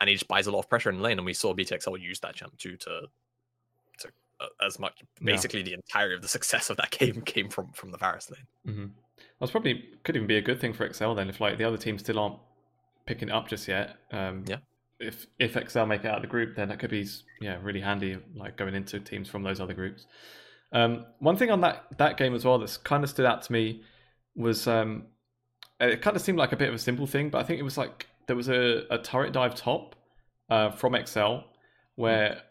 and 0.00 0.08
he 0.08 0.14
just 0.16 0.28
buys 0.28 0.46
a 0.48 0.50
lot 0.50 0.58
of 0.58 0.68
pressure 0.68 0.90
in 0.90 0.96
the 0.96 1.02
lane, 1.02 1.18
and 1.18 1.24
we 1.24 1.32
saw 1.32 1.54
BTXL 1.54 2.00
use 2.00 2.20
that 2.20 2.34
champ 2.34 2.56
too 2.58 2.76
to 2.78 3.02
to 3.98 4.08
uh, 4.40 4.46
as 4.66 4.78
much 4.78 4.94
Yeah. 5.20 5.26
basically 5.34 5.62
the 5.62 5.74
entirety 5.74 6.14
of 6.16 6.22
the 6.22 6.28
success 6.38 6.70
of 6.70 6.76
that 6.78 6.90
game 6.90 7.22
came 7.22 7.48
from 7.48 7.72
from 7.72 7.90
the 7.92 7.98
Varus 7.98 8.30
lane. 8.30 8.46
hmm 8.76 8.86
That's 9.38 9.52
probably 9.52 9.90
could 10.02 10.16
even 10.16 10.26
be 10.26 10.36
a 10.38 10.42
good 10.42 10.60
thing 10.60 10.72
for 10.72 10.84
Excel 10.84 11.14
then, 11.14 11.28
if 11.28 11.40
like 11.40 11.56
the 11.58 11.64
other 11.64 11.76
teams 11.76 12.00
still 12.02 12.18
aren't 12.18 12.38
picking 13.06 13.28
it 13.28 13.32
up 13.34 13.48
just 13.48 13.68
yet. 13.68 13.96
Um, 14.10 14.44
Yeah. 14.46 14.58
If 15.02 15.26
if 15.38 15.56
Excel 15.56 15.86
make 15.86 16.04
it 16.04 16.08
out 16.08 16.16
of 16.16 16.22
the 16.22 16.28
group, 16.28 16.56
then 16.56 16.68
that 16.68 16.78
could 16.78 16.90
be 16.90 17.06
yeah 17.40 17.58
really 17.62 17.80
handy, 17.80 18.18
like 18.34 18.56
going 18.56 18.74
into 18.74 19.00
teams 19.00 19.28
from 19.28 19.42
those 19.42 19.60
other 19.60 19.74
groups. 19.74 20.06
Um, 20.72 21.04
one 21.18 21.36
thing 21.36 21.50
on 21.50 21.60
that 21.60 21.84
that 21.98 22.16
game 22.16 22.34
as 22.34 22.44
well 22.44 22.58
that's 22.58 22.76
kind 22.76 23.04
of 23.04 23.10
stood 23.10 23.26
out 23.26 23.42
to 23.42 23.52
me 23.52 23.82
was 24.34 24.66
um, 24.66 25.06
it 25.80 26.00
kind 26.00 26.16
of 26.16 26.22
seemed 26.22 26.38
like 26.38 26.52
a 26.52 26.56
bit 26.56 26.68
of 26.68 26.74
a 26.74 26.78
simple 26.78 27.06
thing, 27.06 27.28
but 27.30 27.38
I 27.38 27.44
think 27.44 27.60
it 27.60 27.64
was 27.64 27.76
like 27.76 28.06
there 28.26 28.36
was 28.36 28.48
a, 28.48 28.84
a 28.90 28.98
turret 28.98 29.32
dive 29.32 29.54
top 29.54 29.96
uh, 30.48 30.70
from 30.70 30.94
Excel 30.94 31.44
where 31.96 32.42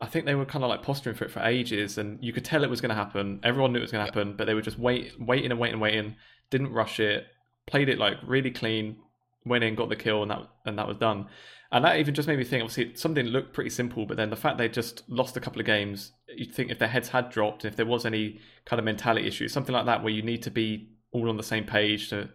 I 0.00 0.06
think 0.06 0.26
they 0.26 0.34
were 0.34 0.44
kind 0.44 0.64
of 0.64 0.68
like 0.70 0.82
posturing 0.82 1.14
for 1.16 1.24
it 1.24 1.30
for 1.30 1.40
ages, 1.40 1.96
and 1.96 2.18
you 2.22 2.32
could 2.32 2.44
tell 2.44 2.64
it 2.64 2.70
was 2.70 2.80
going 2.80 2.90
to 2.90 2.94
happen. 2.96 3.40
Everyone 3.44 3.72
knew 3.72 3.78
it 3.78 3.82
was 3.82 3.92
going 3.92 4.04
to 4.04 4.12
happen, 4.12 4.34
but 4.36 4.46
they 4.46 4.54
were 4.54 4.62
just 4.62 4.78
wait, 4.78 5.12
waiting 5.20 5.52
and 5.52 5.60
waiting 5.60 5.74
and 5.74 5.82
waiting. 5.82 6.16
Didn't 6.50 6.72
rush 6.72 6.98
it. 6.98 7.26
Played 7.66 7.88
it 7.88 7.98
like 7.98 8.16
really 8.26 8.50
clean. 8.50 8.96
Went 9.44 9.64
in, 9.64 9.74
got 9.74 9.88
the 9.88 9.96
kill, 9.96 10.22
and 10.22 10.30
that 10.30 10.48
and 10.66 10.78
that 10.78 10.86
was 10.86 10.96
done. 10.96 11.26
And 11.72 11.84
that 11.84 11.98
even 11.98 12.14
just 12.14 12.28
made 12.28 12.38
me 12.38 12.44
think. 12.44 12.62
Obviously, 12.62 12.94
something 12.94 13.26
looked 13.26 13.54
pretty 13.54 13.70
simple, 13.70 14.04
but 14.04 14.16
then 14.16 14.30
the 14.30 14.36
fact 14.36 14.58
they 14.58 14.68
just 14.68 15.08
lost 15.08 15.36
a 15.36 15.40
couple 15.40 15.58
of 15.58 15.66
games, 15.66 16.12
you'd 16.36 16.54
think 16.54 16.70
if 16.70 16.78
their 16.78 16.88
heads 16.88 17.08
had 17.08 17.30
dropped, 17.30 17.64
if 17.64 17.76
there 17.76 17.86
was 17.86 18.04
any 18.04 18.40
kind 18.66 18.78
of 18.78 18.84
mentality 18.84 19.26
issue, 19.26 19.48
something 19.48 19.74
like 19.74 19.86
that, 19.86 20.02
where 20.02 20.12
you 20.12 20.22
need 20.22 20.42
to 20.42 20.50
be 20.50 20.90
all 21.12 21.28
on 21.28 21.36
the 21.36 21.42
same 21.42 21.64
page 21.64 22.10
to 22.10 22.28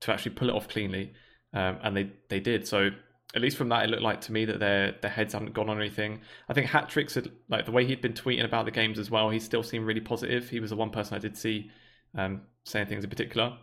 to 0.00 0.12
actually 0.12 0.32
pull 0.32 0.48
it 0.48 0.54
off 0.54 0.68
cleanly, 0.68 1.12
um, 1.52 1.78
and 1.82 1.96
they 1.96 2.10
they 2.28 2.40
did. 2.40 2.66
So 2.66 2.90
at 3.34 3.42
least 3.42 3.58
from 3.58 3.68
that, 3.68 3.84
it 3.84 3.90
looked 3.90 4.02
like 4.02 4.20
to 4.22 4.32
me 4.32 4.44
that 4.46 4.58
their 4.58 4.94
their 5.02 5.10
heads 5.10 5.34
hadn't 5.34 5.52
gone 5.52 5.68
on 5.68 5.78
anything. 5.78 6.20
I 6.48 6.54
think 6.54 6.68
Hatrix 6.68 7.14
had 7.14 7.30
like 7.48 7.66
the 7.66 7.72
way 7.72 7.84
he'd 7.84 8.00
been 8.00 8.14
tweeting 8.14 8.44
about 8.44 8.64
the 8.64 8.70
games 8.70 8.98
as 8.98 9.10
well. 9.10 9.28
He 9.28 9.38
still 9.38 9.62
seemed 9.62 9.86
really 9.86 10.00
positive. 10.00 10.48
He 10.48 10.60
was 10.60 10.70
the 10.70 10.76
one 10.76 10.90
person 10.90 11.14
I 11.14 11.18
did 11.18 11.36
see 11.36 11.70
um, 12.16 12.42
saying 12.64 12.86
things 12.86 13.04
in 13.04 13.10
particular. 13.10 13.58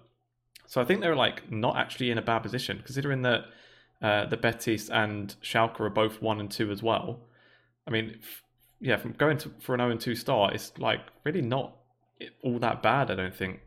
So 0.67 0.81
I 0.81 0.85
think 0.85 1.01
they're 1.01 1.15
like 1.15 1.51
not 1.51 1.77
actually 1.77 2.11
in 2.11 2.17
a 2.17 2.21
bad 2.21 2.39
position 2.39 2.81
considering 2.83 3.21
that 3.23 3.45
uh, 4.01 4.25
the 4.25 4.37
Betis 4.37 4.89
and 4.89 5.35
Schalke 5.41 5.79
are 5.79 5.89
both 5.89 6.21
one 6.21 6.39
and 6.39 6.51
two 6.51 6.71
as 6.71 6.83
well. 6.83 7.19
I 7.87 7.91
mean, 7.91 8.17
f- 8.21 8.43
yeah, 8.79 8.97
from 8.97 9.13
going 9.13 9.37
to 9.39 9.51
for 9.59 9.73
an 9.73 9.79
0 9.79 9.91
and 9.91 10.01
2 10.01 10.15
start, 10.15 10.53
it's 10.53 10.73
like 10.77 11.01
really 11.23 11.41
not 11.41 11.75
all 12.41 12.59
that 12.59 12.83
bad. 12.83 13.11
I 13.11 13.15
don't 13.15 13.35
think. 13.35 13.61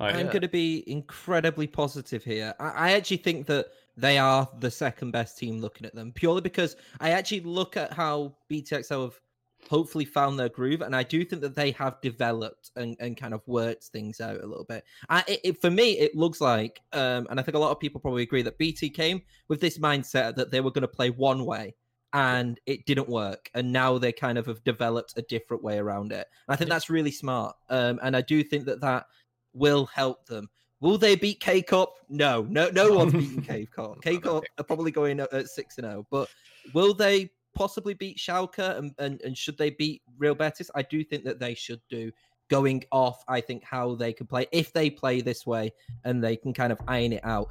Like, 0.00 0.14
I'm 0.14 0.26
going 0.26 0.42
to 0.42 0.48
be 0.48 0.84
incredibly 0.86 1.66
positive 1.66 2.22
here. 2.22 2.54
I, 2.60 2.68
I 2.68 2.92
actually 2.92 3.16
think 3.16 3.46
that 3.46 3.66
they 3.96 4.16
are 4.16 4.48
the 4.60 4.70
second 4.70 5.10
best 5.10 5.38
team 5.38 5.60
looking 5.60 5.86
at 5.86 5.94
them 5.94 6.12
purely 6.12 6.40
because 6.40 6.76
I 7.00 7.10
actually 7.10 7.40
look 7.40 7.76
at 7.76 7.92
how 7.92 8.34
BTXL 8.48 9.02
have 9.02 9.20
hopefully 9.68 10.04
found 10.04 10.38
their 10.38 10.48
groove, 10.48 10.80
and 10.82 10.94
I 10.94 11.02
do 11.02 11.24
think 11.24 11.42
that 11.42 11.54
they 11.54 11.70
have 11.72 12.00
developed 12.00 12.70
and, 12.76 12.96
and 13.00 13.16
kind 13.16 13.34
of 13.34 13.42
worked 13.46 13.84
things 13.84 14.20
out 14.20 14.40
a 14.42 14.46
little 14.46 14.64
bit. 14.64 14.84
I, 15.08 15.24
it, 15.26 15.40
it- 15.44 15.60
for 15.60 15.70
me, 15.70 15.98
it 15.98 16.14
looks 16.14 16.40
like, 16.40 16.80
um, 16.92 17.26
and 17.30 17.38
I 17.38 17.42
think 17.42 17.56
a 17.56 17.58
lot 17.58 17.70
of 17.72 17.80
people 17.80 18.00
probably 18.00 18.22
agree 18.22 18.42
that 18.42 18.58
BT 18.58 18.90
came 18.90 19.22
with 19.48 19.60
this 19.60 19.78
mindset 19.78 20.36
that 20.36 20.50
they 20.50 20.60
were 20.60 20.70
going 20.70 20.82
to 20.82 20.88
play 20.88 21.10
one 21.10 21.44
way. 21.44 21.74
And 22.14 22.58
it 22.64 22.86
didn't 22.86 23.10
work, 23.10 23.50
and 23.52 23.70
now 23.70 23.98
they 23.98 24.12
kind 24.12 24.38
of 24.38 24.46
have 24.46 24.64
developed 24.64 25.12
a 25.18 25.22
different 25.28 25.62
way 25.62 25.76
around 25.76 26.10
it. 26.10 26.26
And 26.46 26.54
I 26.54 26.56
think 26.56 26.68
Yeah. 26.70 26.76
that's 26.76 26.88
really 26.88 27.10
smart, 27.10 27.54
um, 27.68 28.00
and 28.02 28.16
I 28.16 28.22
do 28.22 28.42
think 28.42 28.64
that 28.64 28.80
that 28.80 29.04
will 29.52 29.84
help 29.84 30.24
them. 30.24 30.48
Will 30.80 30.96
they 30.96 31.16
beat 31.16 31.38
K 31.40 31.60
Corp? 31.60 31.90
No, 32.08 32.46
no, 32.48 32.70
no 32.70 32.94
one's 32.94 33.12
beating 33.12 33.42
K 33.42 33.66
Corp. 33.66 34.00
K 34.00 34.16
Corp 34.16 34.46
are 34.56 34.64
probably 34.64 34.90
going 34.90 35.20
at 35.20 35.50
six 35.50 35.76
and 35.76 35.84
zero, 35.86 36.06
but 36.10 36.30
will 36.72 36.94
they 36.94 37.30
possibly 37.58 37.94
beat 37.94 38.18
Schalke? 38.18 38.78
And, 38.78 38.94
and 38.98 39.20
and 39.22 39.36
should 39.36 39.58
they 39.58 39.70
beat 39.70 40.02
Real 40.16 40.34
Betis? 40.34 40.70
I 40.74 40.82
do 40.82 41.02
think 41.02 41.24
that 41.24 41.40
they 41.40 41.54
should 41.54 41.82
do. 41.90 42.12
Going 42.48 42.82
off, 42.92 43.22
I 43.28 43.42
think 43.42 43.62
how 43.62 43.94
they 43.94 44.12
can 44.14 44.26
play 44.26 44.46
if 44.52 44.72
they 44.72 44.88
play 44.88 45.20
this 45.20 45.46
way 45.46 45.74
and 46.04 46.24
they 46.24 46.34
can 46.34 46.54
kind 46.54 46.72
of 46.72 46.80
iron 46.88 47.12
it 47.12 47.24
out. 47.24 47.48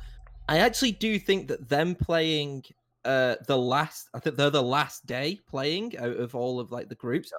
I 0.49 0.57
actually 0.57 0.93
do 0.93 1.19
think 1.19 1.47
that 1.49 1.69
them 1.69 1.93
playing 1.93 2.63
uh 3.05 3.35
the 3.45 3.57
last, 3.57 4.09
I 4.15 4.19
think 4.19 4.37
they're 4.37 4.49
the 4.49 4.63
last 4.79 5.05
day 5.05 5.39
playing 5.47 5.95
out 5.99 6.17
of 6.17 6.33
all 6.33 6.59
of 6.59 6.71
like 6.71 6.89
the 6.89 6.95
groups 6.95 7.31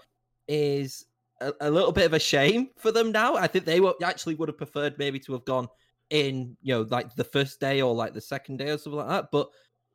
is 0.46 1.06
a, 1.40 1.52
a 1.60 1.70
little 1.70 1.92
bit 1.92 2.06
of 2.06 2.14
a 2.14 2.18
shame 2.20 2.70
for 2.76 2.92
them 2.92 3.10
now. 3.10 3.34
I 3.34 3.48
think 3.48 3.64
they 3.64 3.80
were, 3.80 3.94
actually 4.04 4.36
would 4.36 4.48
have 4.48 4.58
preferred 4.64 4.98
maybe 4.98 5.18
to 5.20 5.32
have 5.32 5.44
gone 5.44 5.68
in, 6.10 6.56
you 6.62 6.74
know, 6.74 6.86
like 6.90 7.14
the 7.14 7.24
first 7.24 7.60
day 7.60 7.82
or 7.82 7.94
like 7.94 8.14
the 8.14 8.20
second 8.20 8.58
day 8.58 8.70
or 8.70 8.78
something 8.78 9.00
like 9.00 9.08
that. 9.08 9.30
But 9.32 9.48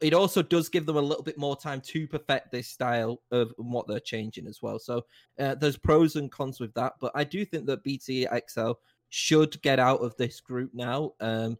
it 0.04 0.14
also 0.14 0.41
does 0.41 0.70
give 0.70 0.86
them 0.86 0.97
a 0.97 1.01
little 1.01 1.24
bit 1.24 1.38
more 1.38 1.56
time 1.56 1.82
to 1.82 2.08
perfect 2.08 2.51
this 2.51 2.68
style 2.68 3.22
of 3.32 3.54
what 3.58 3.88
they're 3.88 3.99
changing 3.99 4.45
as 4.47 4.62
well. 4.62 4.78
So 4.78 5.06
uh, 5.39 5.56
there's 5.56 5.78
pros 5.78 6.16
and 6.18 6.32
cons 6.32 6.60
with 6.60 6.74
that. 6.76 6.93
But 6.99 7.12
I 7.16 7.24
do 7.24 7.45
think 7.45 7.66
that 7.68 7.84
BTXL 7.84 8.76
should 9.10 9.62
get 9.62 9.80
out 9.80 9.99
of 10.01 10.16
this 10.18 10.41
group 10.41 10.72
now. 10.74 11.14
Um, 11.20 11.58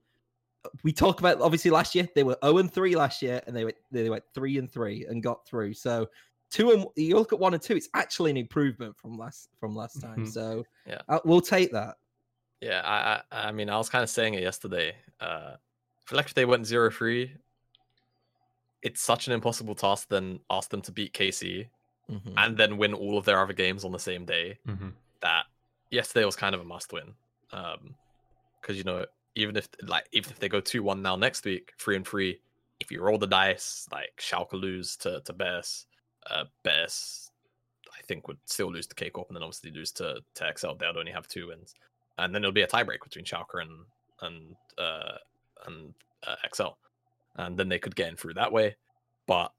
we 0.84 0.92
talk 0.94 1.20
about 1.20 1.42
obviously 1.42 1.72
last 1.72 1.94
year 1.96 2.08
they 2.16 2.24
were 2.24 2.38
0 2.44 2.58
and 2.60 2.74
3 2.74 2.96
last 2.96 3.22
year 3.22 3.42
and 3.48 3.56
they 3.56 3.66
went 3.66 3.78
they 3.92 4.10
went 4.10 4.24
3 4.34 4.58
and 4.60 4.72
3 4.72 5.06
and 5.10 5.22
got 5.24 5.46
through. 5.46 5.74
So 5.74 6.10
two 6.52 6.72
and 6.72 6.86
you 6.96 7.16
look 7.16 7.34
at 7.34 7.40
one 7.40 7.54
and 7.54 7.62
two, 7.64 7.76
it's 7.76 7.90
actually 7.96 8.32
an 8.32 8.38
improvement 8.38 8.96
from 8.98 9.18
last 9.18 9.50
from 9.60 9.76
last 9.76 10.00
time. 10.02 10.26
Mhm. 10.26 10.32
So 10.32 10.64
Yeah. 10.86 11.02
uh, 11.10 11.20
we'll 11.26 11.42
take 11.42 11.72
that. 11.74 11.96
Yeah, 12.62 12.82
I 12.86 13.22
I, 13.38 13.48
I 13.50 13.52
mean, 13.52 13.70
I 13.70 13.78
was 13.78 13.90
kind 13.90 14.04
of 14.04 14.10
saying 14.10 14.36
it 14.36 14.42
yesterday. 14.42 14.96
Uh, 15.20 15.56
I 15.58 16.02
feel 16.06 16.18
like 16.18 16.28
if 16.28 16.34
they 16.34 16.46
went 16.46 16.66
zero 16.66 16.90
three, 16.90 17.36
it's 18.84 19.02
such 19.02 19.28
an 19.28 19.34
impossible 19.34 19.76
task. 19.76 20.10
Then 20.10 20.40
ask 20.50 20.70
them 20.70 20.82
to 20.84 20.92
beat 20.92 21.14
KC 21.14 21.70
Mhm. 22.10 22.34
and 22.38 22.58
then 22.58 22.78
win 22.78 22.94
all 22.94 23.18
of 23.18 23.26
their 23.26 23.40
other 23.42 23.54
games 23.54 23.84
on 23.86 23.92
the 23.92 24.00
same 24.00 24.26
day. 24.26 24.60
hmm 24.66 24.90
That 25.22 25.46
yesterday 25.90 26.26
was 26.26 26.36
kind 26.36 26.54
of 26.54 26.62
a 26.62 26.66
must 26.66 26.92
win. 26.94 27.16
Um, 27.52 27.96
because 28.60 28.78
you 28.78 28.84
know, 28.84 29.06
even 29.36 29.56
if 29.58 29.68
like 29.84 30.08
even 30.12 30.32
if 30.32 30.40
they 30.40 30.50
go 30.50 30.60
two 30.62 30.84
one 30.84 31.02
now 31.02 31.16
next 31.16 31.44
week, 31.46 31.74
three 31.80 31.96
and 31.96 32.08
three, 32.08 32.40
if 32.80 32.92
you 32.92 33.02
roll 33.02 33.18
the 33.18 33.28
dice, 33.28 33.88
like 33.92 34.14
Schalke 34.18 34.54
lose 34.54 34.96
to 34.98 35.22
to 35.22 35.34
Betis, 35.34 35.86
uh, 36.30 36.46
Betis, 36.64 37.32
I 37.98 38.02
think 38.02 38.28
would 38.28 38.40
still 38.46 38.72
lose 38.72 38.88
to 38.88 38.96
K 38.96 39.10
Corp 39.10 39.28
and 39.30 39.36
then 39.36 39.44
obviously 39.44 39.72
lose 39.72 39.92
to 39.94 40.22
to 40.36 40.54
XL. 40.58 40.74
They'd 40.74 40.98
only 40.98 41.12
have 41.12 41.28
two 41.28 41.48
wins. 41.48 41.74
and 42.20 42.34
then 42.36 42.44
it'll 42.44 42.52
be 42.52 42.62
a 42.62 42.68
tiebreak 42.68 43.02
between 43.04 43.26
Schalke 43.26 43.62
and 43.62 43.86
and 44.22 44.56
uh, 44.78 45.18
and 45.66 45.94
uh, 46.28 46.36
XL, 46.54 46.74
and 47.36 47.58
then 47.58 47.70
they 47.70 47.80
could 47.80 47.96
get 47.96 48.10
in 48.10 48.16
through 48.16 48.36
that 48.36 48.52
way. 48.52 48.76
But 49.28 49.52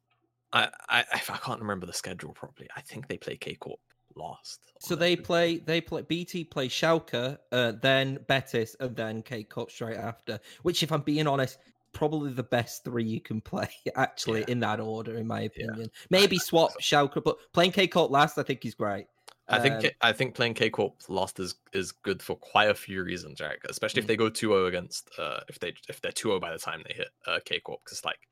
I, 0.52 0.70
I 0.88 1.04
I 1.10 1.36
can't 1.38 1.60
remember 1.60 1.86
the 1.86 1.92
schedule 1.92 2.32
properly, 2.32 2.68
I 2.76 2.80
think 2.80 3.08
they 3.08 3.18
play 3.18 3.36
K 3.36 3.54
Corp 3.54 3.80
last. 4.14 4.60
So 4.80 4.94
they 4.94 5.16
play 5.16 5.58
they 5.58 5.80
play 5.80 6.02
BT 6.02 6.44
play 6.44 6.68
Schalke, 6.68 7.38
uh, 7.52 7.72
then 7.82 8.18
Betis, 8.28 8.76
and 8.80 8.94
then 8.94 9.22
K 9.22 9.42
Corp 9.44 9.70
straight 9.70 9.96
after. 9.96 10.38
Which, 10.62 10.82
if 10.82 10.92
I'm 10.92 11.02
being 11.02 11.26
honest, 11.26 11.58
probably 11.92 12.32
the 12.32 12.42
best 12.42 12.84
three 12.84 13.04
you 13.04 13.20
can 13.20 13.40
play 13.40 13.68
actually 13.96 14.40
Yeah. 14.40 14.46
in 14.48 14.60
that 14.60 14.80
order, 14.80 15.16
in 15.16 15.26
my 15.26 15.40
Yeah. 15.40 15.46
opinion. 15.46 15.90
Maybe 16.10 16.24
I 16.24 16.28
think 16.28 16.42
swap. 16.42 16.72
Schalke, 16.80 17.22
but 17.24 17.36
playing 17.52 17.72
K 17.72 17.88
Corp 17.88 18.10
last, 18.10 18.38
I 18.38 18.42
think 18.42 18.64
is 18.64 18.74
great. 18.74 19.06
I 19.50 19.58
think 19.58 19.74
Um, 19.74 19.80
K- 19.80 19.94
I 20.00 20.12
think 20.12 20.34
playing 20.34 20.54
K 20.54 20.70
Corp 20.70 21.00
last 21.08 21.38
is 21.38 21.56
is 21.72 21.92
good 21.92 22.22
for 22.22 22.36
quite 22.36 22.70
a 22.70 22.74
few 22.74 23.02
reasons, 23.02 23.40
right? 23.40 23.58
Especially 23.68 24.00
if 24.00 24.06
Mm. 24.06 24.08
they 24.08 24.16
go 24.16 24.30
2-0 24.30 24.66
against 24.66 25.10
uh 25.18 25.40
if 25.48 25.58
they 25.58 25.74
if 25.88 26.00
they're 26.00 26.12
2-0 26.12 26.40
by 26.40 26.50
the 26.52 26.58
time 26.58 26.82
they 26.86 26.94
hit 26.94 27.08
uh 27.26 27.40
K 27.44 27.60
Corp 27.60 27.80
because 27.84 28.04
like 28.04 28.28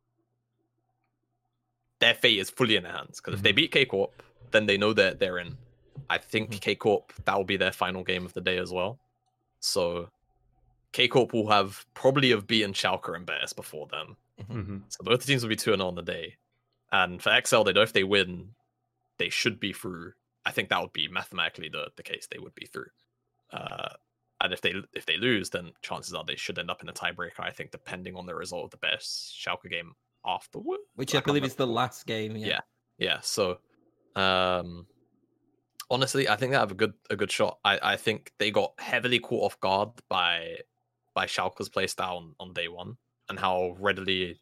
their 2.00 2.14
fate 2.14 2.38
is 2.38 2.50
fully 2.50 2.76
in 2.76 2.82
their 2.82 2.92
hands 2.92 3.20
because 3.20 3.34
if 3.34 3.42
they 3.42 3.52
Mhm. 3.52 3.56
beat 3.56 3.72
K 3.72 3.84
Corp, 3.84 4.22
then 4.50 4.66
they 4.66 4.76
know 4.76 4.92
that 4.92 5.18
they're 5.18 5.38
in. 5.38 5.56
I 6.10 6.18
think 6.18 6.50
Mhm. 6.50 6.60
K 6.60 6.74
Corp 6.74 7.12
that 7.24 7.36
will 7.36 7.44
be 7.44 7.56
their 7.56 7.72
final 7.72 8.02
game 8.04 8.24
of 8.26 8.32
the 8.34 8.40
day 8.40 8.58
as 8.58 8.72
well. 8.72 9.00
So 9.60 10.10
K 10.92 11.08
Corp 11.08 11.32
will 11.32 11.50
have 11.50 11.86
probably 11.94 12.30
have 12.30 12.46
beaten 12.46 12.72
Schalke 12.74 13.14
and 13.16 13.26
Betis 13.26 13.52
before 13.52 13.86
them. 13.88 14.16
hmm 14.48 14.78
So 14.88 15.04
both 15.04 15.20
the 15.20 15.26
teams 15.26 15.42
will 15.42 15.50
be 15.50 15.56
2 15.56 15.72
0 15.76 15.86
on 15.88 15.94
the 15.94 16.02
day. 16.02 16.36
And 16.92 17.22
for 17.22 17.30
XL, 17.30 17.64
they 17.64 17.72
know 17.72 17.82
if 17.82 17.92
they 17.94 18.04
win, 18.04 18.54
they 19.18 19.30
should 19.30 19.60
be 19.60 19.72
through. 19.72 20.14
I 20.44 20.50
think 20.50 20.68
that 20.68 20.80
would 20.80 20.92
be 20.92 21.08
mathematically 21.08 21.68
the, 21.68 21.88
the 21.96 22.02
case. 22.02 22.26
They 22.30 22.38
would 22.38 22.54
be 22.54 22.66
through. 22.66 22.90
Uh, 23.52 23.90
and 24.40 24.52
if 24.52 24.60
they 24.60 24.74
if 24.92 25.06
they 25.06 25.16
lose, 25.16 25.50
then 25.50 25.72
chances 25.82 26.14
are 26.14 26.24
they 26.24 26.36
should 26.36 26.58
end 26.58 26.70
up 26.70 26.82
in 26.82 26.88
a 26.88 26.92
tiebreaker. 26.92 27.40
I 27.40 27.50
think, 27.50 27.70
depending 27.70 28.16
on 28.16 28.26
the 28.26 28.34
result 28.34 28.64
of 28.64 28.70
the 28.70 28.76
Betis 28.78 29.32
Schalke 29.38 29.70
game 29.70 29.92
afterward. 30.26 30.80
Which 30.96 31.14
I 31.14 31.18
I 31.18 31.20
believe 31.20 31.44
is 31.44 31.54
the 31.54 31.66
last 31.66 32.06
game. 32.06 32.36
Yeah. 32.36 32.46
Yeah. 32.46 32.60
Yeah. 32.98 33.20
So, 33.20 33.58
um, 34.16 34.86
honestly, 35.90 36.28
I 36.28 36.36
think 36.36 36.52
they 36.52 36.58
have 36.58 36.72
a 36.72 36.74
good 36.74 36.94
a 37.08 37.16
good 37.16 37.30
shot. 37.30 37.58
I 37.64 37.78
I 37.82 37.96
think 37.96 38.32
they 38.38 38.50
got 38.50 38.72
heavily 38.78 39.20
caught 39.20 39.44
off 39.44 39.60
guard 39.60 39.90
by 40.08 40.56
by 41.14 41.26
Schalke's 41.26 41.68
play 41.68 41.86
style 41.86 42.16
on, 42.16 42.34
on 42.40 42.52
day 42.52 42.66
one 42.68 42.96
and 43.28 43.38
how 43.38 43.76
readily 43.78 44.40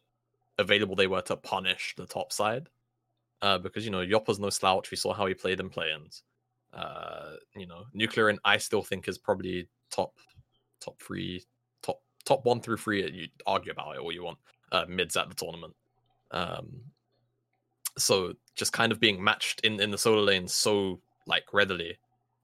available 0.57 0.95
they 0.95 1.07
were 1.07 1.21
to 1.21 1.35
punish 1.35 1.93
the 1.97 2.05
top 2.05 2.31
side. 2.31 2.69
Uh, 3.41 3.57
because 3.57 3.83
you 3.85 3.91
know 3.91 4.05
Yoppa's 4.05 4.39
no 4.39 4.49
slouch. 4.49 4.91
We 4.91 4.97
saw 4.97 5.13
how 5.13 5.25
he 5.25 5.33
played 5.33 5.59
in 5.59 5.69
play-ins. 5.69 6.23
Uh, 6.73 7.33
you 7.55 7.67
know, 7.67 7.85
Nuclear 7.93 8.29
and 8.29 8.39
I 8.45 8.57
still 8.57 8.83
think 8.83 9.07
is 9.07 9.17
probably 9.17 9.67
top 9.89 10.13
top 10.79 11.01
three, 11.01 11.43
top 11.81 12.01
top 12.23 12.45
one 12.45 12.61
through 12.61 12.77
three. 12.77 13.09
You 13.11 13.27
argue 13.45 13.71
about 13.71 13.95
it 13.95 13.99
all 13.99 14.11
you 14.11 14.23
want. 14.23 14.37
Uh, 14.71 14.85
mids 14.87 15.17
at 15.17 15.27
the 15.27 15.35
tournament. 15.35 15.75
Um, 16.31 16.81
so 17.97 18.33
just 18.55 18.73
kind 18.73 18.91
of 18.91 18.99
being 18.99 19.23
matched 19.23 19.61
in 19.61 19.79
in 19.79 19.91
the 19.91 19.97
solo 19.97 20.21
lane 20.21 20.47
so 20.47 20.99
like 21.27 21.53
readily 21.53 21.97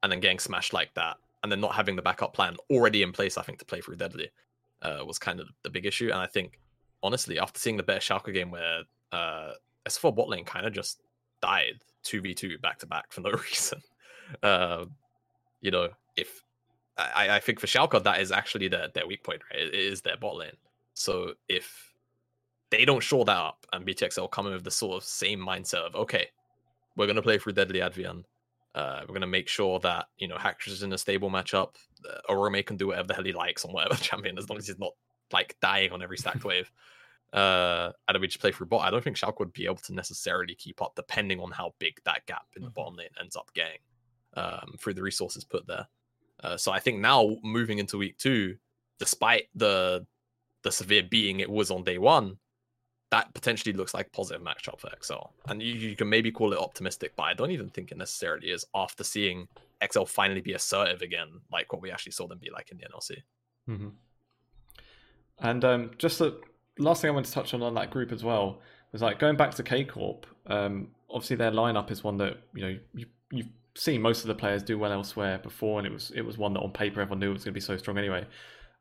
and 0.04 0.12
then 0.12 0.20
getting 0.20 0.40
smashed 0.40 0.74
like 0.74 0.94
that 0.94 1.18
and 1.44 1.52
then 1.52 1.62
not 1.62 1.76
having 1.76 1.96
the 1.96 2.02
backup 2.02 2.34
plan 2.34 2.56
already 2.70 3.02
in 3.02 3.12
place 3.12 3.38
i 3.38 3.42
think 3.42 3.60
to 3.60 3.66
play 3.66 3.82
through 3.82 3.96
deadly 3.96 4.30
uh, 4.82 5.04
was 5.06 5.18
kind 5.18 5.40
of 5.40 5.48
the 5.64 5.70
big 5.70 5.86
issue 5.86 6.10
and 6.12 6.20
i 6.20 6.28
think 6.28 6.60
honestly 7.02 7.40
after 7.40 7.60
seeing 7.60 7.78
the 7.78 7.84
Betis 7.84 8.08
Schalke 8.08 8.34
game 8.34 8.52
where 8.52 8.82
uh 9.12 9.52
s4 9.88 10.16
bot 10.16 10.30
lane 10.30 10.46
kind 10.46 10.66
of 10.66 10.74
just 10.74 11.02
died 11.42 11.80
2v2 12.06 12.62
back 12.62 12.80
to 12.80 12.86
back 12.86 13.12
for 13.12 13.22
no 13.22 13.32
reason 13.50 13.82
uh, 14.44 14.86
you 15.62 15.72
know 15.72 15.90
if 16.16 16.44
I, 16.98 17.36
I 17.36 17.40
think 17.40 17.60
for 17.60 17.68
Schalke 17.68 18.04
that 18.04 18.22
is 18.22 18.32
actually 18.32 18.68
their, 18.70 18.88
their 18.94 19.06
weak 19.06 19.24
point 19.24 19.42
right 19.52 19.62
it 19.62 19.74
is 19.74 20.02
their 20.02 20.18
bot 20.18 20.36
lane 20.36 20.58
so 20.94 21.34
if 21.48 21.94
they 22.70 22.86
don't 22.86 23.02
shore 23.02 23.26
that 23.26 23.38
up 23.38 23.66
and 23.74 23.86
BTXL 23.86 24.32
come 24.32 24.48
in 24.48 24.54
with 24.54 24.64
the 24.64 24.72
sort 24.72 24.98
of 24.98 25.08
same 25.08 25.40
mindset 25.40 25.86
of 25.86 25.96
okay, 25.96 26.28
we're 26.96 27.08
gonna 27.08 27.22
play 27.22 27.38
through 27.38 27.54
Deadly 27.54 27.82
Advienne. 27.82 28.24
Uh, 28.76 29.02
we're 29.08 29.14
gonna 29.14 29.28
make 29.28 29.48
sure 29.48 29.80
that 29.80 30.08
you 30.18 30.28
know 30.28 30.36
Hatrix 30.36 30.68
is 30.68 30.84
in 30.84 30.94
a 30.94 30.98
stable 30.98 31.30
matchup. 31.30 31.76
Uh, 32.08 32.32
Orome 32.34 32.66
can 32.66 32.78
do 32.78 32.88
whatever 32.88 33.08
the 33.08 33.14
hell 33.14 33.24
he 33.24 33.34
likes 33.34 33.64
on 33.64 33.72
whatever 33.72 33.96
champion 34.02 34.38
as 34.38 34.50
long 34.50 34.58
as 34.58 34.68
he's 34.68 34.80
not 34.80 34.94
like 35.32 35.56
dying 35.62 35.92
on 35.92 36.02
every 36.02 36.18
stacked 36.18 36.44
wave. 36.44 36.72
Uh, 37.34 37.92
we 38.20 38.28
just 38.28 38.40
play 38.40 38.52
through 38.52 38.68
bot. 38.68 38.86
I 38.86 38.90
don't 38.90 39.04
think 39.04 39.18
Schalke 39.18 39.40
would 39.40 39.54
be 39.54 39.66
able 39.66 39.76
to 39.78 39.94
necessarily 39.94 40.56
keep 40.56 40.82
up, 40.82 40.96
depending 40.96 41.40
on 41.40 41.52
how 41.52 41.74
big 41.78 42.00
that 42.06 42.26
gap 42.26 42.48
in 42.56 42.64
the 42.64 42.70
Mhm. 42.70 42.74
bottom 42.74 42.96
lane 42.96 43.10
ends 43.20 43.36
up 43.36 43.52
getting 43.54 43.80
um, 44.34 44.76
through 44.78 44.94
the 44.94 45.02
resources 45.02 45.44
put 45.44 45.66
there. 45.68 45.88
Uh, 46.44 46.56
so 46.58 46.72
I 46.72 46.80
think 46.80 47.00
now 47.00 47.38
moving 47.44 47.80
into 47.80 47.98
week 47.98 48.18
two, 48.18 48.58
despite 49.00 49.50
the 49.56 50.06
the 50.64 50.72
severe 50.72 51.04
beating 51.04 51.40
it 51.40 51.50
was 51.50 51.72
on 51.72 51.84
day 51.84 51.98
one, 51.98 52.38
that 53.10 53.34
potentially 53.34 53.74
looks 53.74 53.94
like 53.94 54.12
positive 54.12 54.42
matchup 54.42 54.80
for 54.80 54.90
XL. 55.02 55.34
And 55.48 55.64
you, 55.64 55.74
you 55.74 55.96
can 55.96 56.10
maybe 56.10 56.32
call 56.32 56.52
it 56.52 56.60
optimistic, 56.60 57.16
but 57.16 57.24
I 57.24 57.34
don't 57.34 57.52
even 57.52 57.70
think 57.70 57.92
it 57.92 57.98
necessarily 57.98 58.52
is 58.52 58.66
after 58.76 59.04
seeing 59.04 59.48
XL 59.92 60.04
finally 60.04 60.42
be 60.42 60.54
assertive 60.54 61.02
again, 61.02 61.40
like 61.52 61.72
what 61.72 61.82
we 61.82 61.90
actually 61.90 62.12
saw 62.12 62.28
them 62.28 62.40
be 62.40 62.50
like 62.50 62.70
in 62.70 62.78
the 62.78 62.86
NLC. 62.86 63.24
hmm 63.66 63.90
And 65.40 65.64
um, 65.64 65.92
just 65.98 66.20
the 66.20 66.42
last 66.80 67.02
thing 67.02 67.10
I 67.10 67.14
wanted 67.14 67.28
to 67.28 67.34
touch 67.34 67.54
on 67.54 67.62
on 67.62 67.74
that 67.76 67.92
group 67.92 68.12
as 68.12 68.24
well 68.24 68.60
was 68.92 69.02
like 69.02 69.20
going 69.20 69.38
back 69.38 69.54
to 69.56 69.64
K 69.64 69.84
Corp. 69.84 70.26
Um, 70.48 70.90
obviously, 71.10 71.36
their 71.36 71.52
lineup 71.52 71.92
is 71.92 72.04
one 72.04 72.18
that 72.18 72.38
you 72.54 72.62
know 72.62 72.78
you, 72.94 73.06
you've 73.32 73.50
seen 73.76 74.02
most 74.02 74.22
of 74.22 74.28
the 74.28 74.36
players 74.36 74.64
do 74.64 74.78
well 74.78 74.92
elsewhere 74.92 75.38
before, 75.38 75.80
and 75.80 75.88
it 75.88 75.94
was 75.94 76.12
it 76.16 76.22
was 76.22 76.38
one 76.38 76.54
that 76.54 76.62
on 76.62 76.72
paper 76.72 77.02
everyone 77.02 77.20
knew 77.20 77.30
it 77.30 77.34
was 77.34 77.44
going 77.44 77.54
to 77.54 77.58
be 77.58 77.62
so 77.62 77.78
strong 77.78 77.98
anyway. 77.98 78.26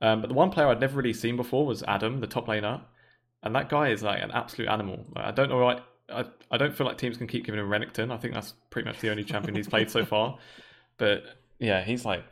Um, 0.00 0.20
but 0.20 0.28
the 0.28 0.34
one 0.34 0.50
player 0.50 0.68
I'd 0.68 0.80
never 0.80 0.96
really 0.96 1.14
seen 1.14 1.36
before 1.36 1.66
was 1.66 1.82
Adam, 1.84 2.20
the 2.20 2.26
top 2.26 2.46
laner, 2.46 2.82
and 3.42 3.54
that 3.54 3.68
guy 3.68 3.88
is 3.88 4.02
like 4.02 4.22
an 4.22 4.30
absolute 4.30 4.68
animal. 4.68 5.06
I 5.16 5.30
don't 5.30 5.48
know 5.48 5.58
why. 5.58 5.80
I, 6.08 6.24
I 6.52 6.56
don't 6.56 6.76
feel 6.76 6.86
like 6.86 6.98
teams 6.98 7.16
can 7.16 7.26
keep 7.26 7.44
giving 7.44 7.60
him 7.60 7.68
Renekton. 7.68 8.12
I 8.12 8.16
think 8.16 8.34
that's 8.34 8.54
pretty 8.70 8.86
much 8.86 9.00
the 9.00 9.10
only 9.10 9.24
champion 9.24 9.56
he's 9.56 9.68
played 9.68 9.90
so 9.90 10.04
far. 10.04 10.38
But 10.98 11.24
yeah, 11.58 11.84
he's 11.84 12.06
like 12.06 12.24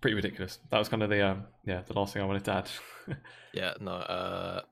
pretty 0.00 0.14
ridiculous. 0.14 0.60
That 0.70 0.78
was 0.78 0.88
kind 0.88 1.02
of 1.02 1.10
the 1.10 1.26
um, 1.26 1.42
yeah 1.64 1.82
the 1.84 1.92
last 1.94 2.12
thing 2.12 2.22
I 2.22 2.24
wanted 2.26 2.44
to 2.44 2.52
add. 2.52 2.70
Yeah, 3.52 3.74
no, 3.80 3.90
uh, 3.90 4.62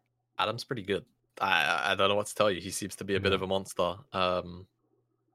Adam's 0.43 0.65
pretty 0.65 0.83
good. 0.83 1.05
I 1.41 1.93
I 1.93 1.95
don't 1.95 2.09
know 2.09 2.15
what 2.17 2.27
to 2.27 2.35
tell 2.35 2.51
you. 2.51 2.61
He 2.61 2.71
seems 2.71 2.97
to 2.97 3.05
be 3.05 3.15
a 3.17 3.21
bit 3.21 3.31
Yeah. 3.33 3.37
of 3.37 3.43
a 3.43 3.47
monster. 3.47 3.95
Um, 4.13 4.67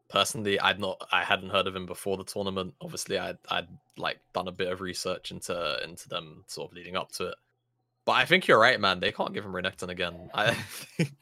personally, 0.10 0.60
I'd 0.60 0.80
not, 0.80 1.02
I 1.12 1.24
hadn't 1.24 1.50
heard 1.50 1.68
of 1.68 1.76
him 1.76 1.86
before 1.86 2.18
the 2.18 2.24
tournament. 2.24 2.74
Obviously, 2.82 3.18
I'd 3.18 3.38
I'd 3.50 3.68
like 3.98 4.20
done 4.34 4.48
a 4.48 4.52
bit 4.52 4.72
of 4.72 4.82
research 4.82 5.32
into 5.32 5.80
into 5.84 6.10
them 6.10 6.44
sort 6.48 6.70
of 6.72 6.76
leading 6.76 6.96
up 6.96 7.12
to 7.14 7.28
it. 7.30 7.36
But 8.06 8.14
I 8.14 8.26
think 8.26 8.48
you're 8.48 8.60
right, 8.60 8.80
man. 8.80 9.00
They 9.00 9.12
can't 9.12 9.34
give 9.34 9.46
him 9.46 9.54
Renekton 9.54 9.90
again. 9.90 10.30
I 10.34 10.54
think 10.54 11.14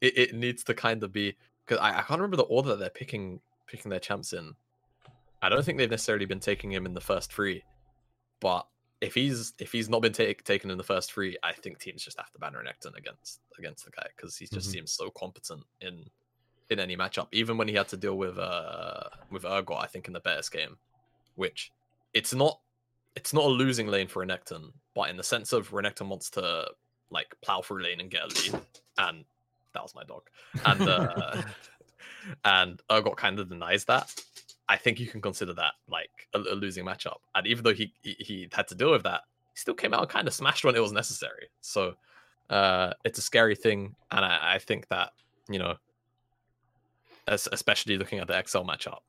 it, 0.00 0.18
it 0.18 0.34
needs 0.34 0.62
to 0.64 0.74
kind 0.74 1.02
of 1.02 1.12
be 1.12 1.36
because 1.66 1.80
I, 1.82 1.90
I 1.98 2.02
can't 2.02 2.20
remember 2.20 2.36
the 2.36 2.44
order 2.44 2.70
that 2.70 2.78
they're 2.78 2.90
picking 2.90 3.40
picking 3.66 3.90
their 3.90 3.98
champs 4.00 4.32
in. 4.32 4.54
I 5.42 5.48
don't 5.48 5.64
think 5.64 5.78
they've 5.78 5.90
necessarily 5.90 6.24
been 6.26 6.40
taking 6.40 6.72
him 6.72 6.86
in 6.86 6.94
the 6.94 7.00
first 7.00 7.32
three, 7.32 7.62
but 8.40 8.66
if 9.00 9.14
he's 9.14 9.52
if 9.58 9.72
he's 9.72 9.88
not 9.88 10.02
been 10.02 10.12
take, 10.12 10.42
taken 10.44 10.70
in 10.70 10.78
the 10.78 10.84
first 10.84 11.12
three, 11.12 11.36
I 11.42 11.52
think 11.52 11.78
teams 11.78 12.02
just 12.02 12.18
have 12.18 12.30
to 12.32 12.38
ban 12.38 12.54
Renekton 12.54 12.96
against 12.96 13.40
against 13.58 13.84
the 13.84 13.90
guy 13.90 14.06
because 14.16 14.36
he 14.36 14.46
just 14.46 14.68
Mhm. 14.68 14.72
seems 14.72 14.92
so 14.92 15.10
competent 15.10 15.64
in 15.80 16.10
in 16.70 16.80
any 16.80 16.96
matchup. 16.96 17.28
Even 17.32 17.56
when 17.58 17.68
he 17.68 17.74
had 17.74 17.88
to 17.88 17.96
deal 17.96 18.16
with 18.16 18.38
uh 18.38 19.04
with 19.30 19.42
Urgot, 19.44 19.82
I 19.82 19.86
think 19.86 20.06
in 20.06 20.12
the 20.14 20.20
Bears 20.20 20.48
game, 20.48 20.78
which 21.34 21.72
it's 22.14 22.32
not 22.34 22.60
it's 23.14 23.32
not 23.32 23.44
a 23.44 23.48
losing 23.48 23.86
lane 23.88 24.08
for 24.08 24.24
Renekton, 24.24 24.72
but 24.94 25.10
in 25.10 25.16
the 25.16 25.22
sense 25.22 25.52
of 25.52 25.70
Renekton 25.70 26.08
wants 26.08 26.30
to 26.30 26.70
like 27.10 27.34
plow 27.42 27.62
through 27.62 27.82
lane 27.82 28.00
and 28.00 28.10
get 28.10 28.24
a 28.24 28.26
lead, 28.28 28.58
and 28.98 29.24
that 29.74 29.82
was 29.82 29.94
my 29.94 30.04
dog, 30.04 30.28
and 30.64 30.86
uh, 30.88 31.36
and 32.44 32.80
Urgot 32.90 33.16
kind 33.16 33.38
of 33.38 33.48
denies 33.48 33.84
that. 33.86 34.12
I 34.68 34.76
think 34.76 34.98
you 34.98 35.06
can 35.06 35.20
consider 35.20 35.54
that 35.54 35.74
like 35.88 36.28
a, 36.34 36.38
a 36.38 36.54
losing 36.54 36.84
matchup. 36.84 37.18
And 37.34 37.46
even 37.46 37.64
though 37.64 37.74
he, 37.74 37.92
he 38.02 38.16
he 38.18 38.48
had 38.52 38.68
to 38.68 38.74
deal 38.74 38.90
with 38.90 39.04
that, 39.04 39.22
he 39.54 39.58
still 39.58 39.74
came 39.74 39.94
out 39.94 40.00
and 40.00 40.10
kind 40.10 40.26
of 40.26 40.34
smashed 40.34 40.64
when 40.64 40.74
it 40.74 40.80
was 40.82 40.92
necessary. 40.92 41.48
So 41.60 41.94
uh, 42.50 42.92
it's 43.04 43.18
a 43.18 43.22
scary 43.22 43.54
thing, 43.54 43.94
and 44.10 44.24
I, 44.24 44.54
I 44.54 44.58
think 44.58 44.88
that 44.88 45.12
you 45.48 45.58
know, 45.58 45.76
as, 47.28 47.48
especially 47.52 47.96
looking 47.98 48.18
at 48.18 48.26
the 48.26 48.42
XL 48.46 48.58
matchup, 48.58 49.00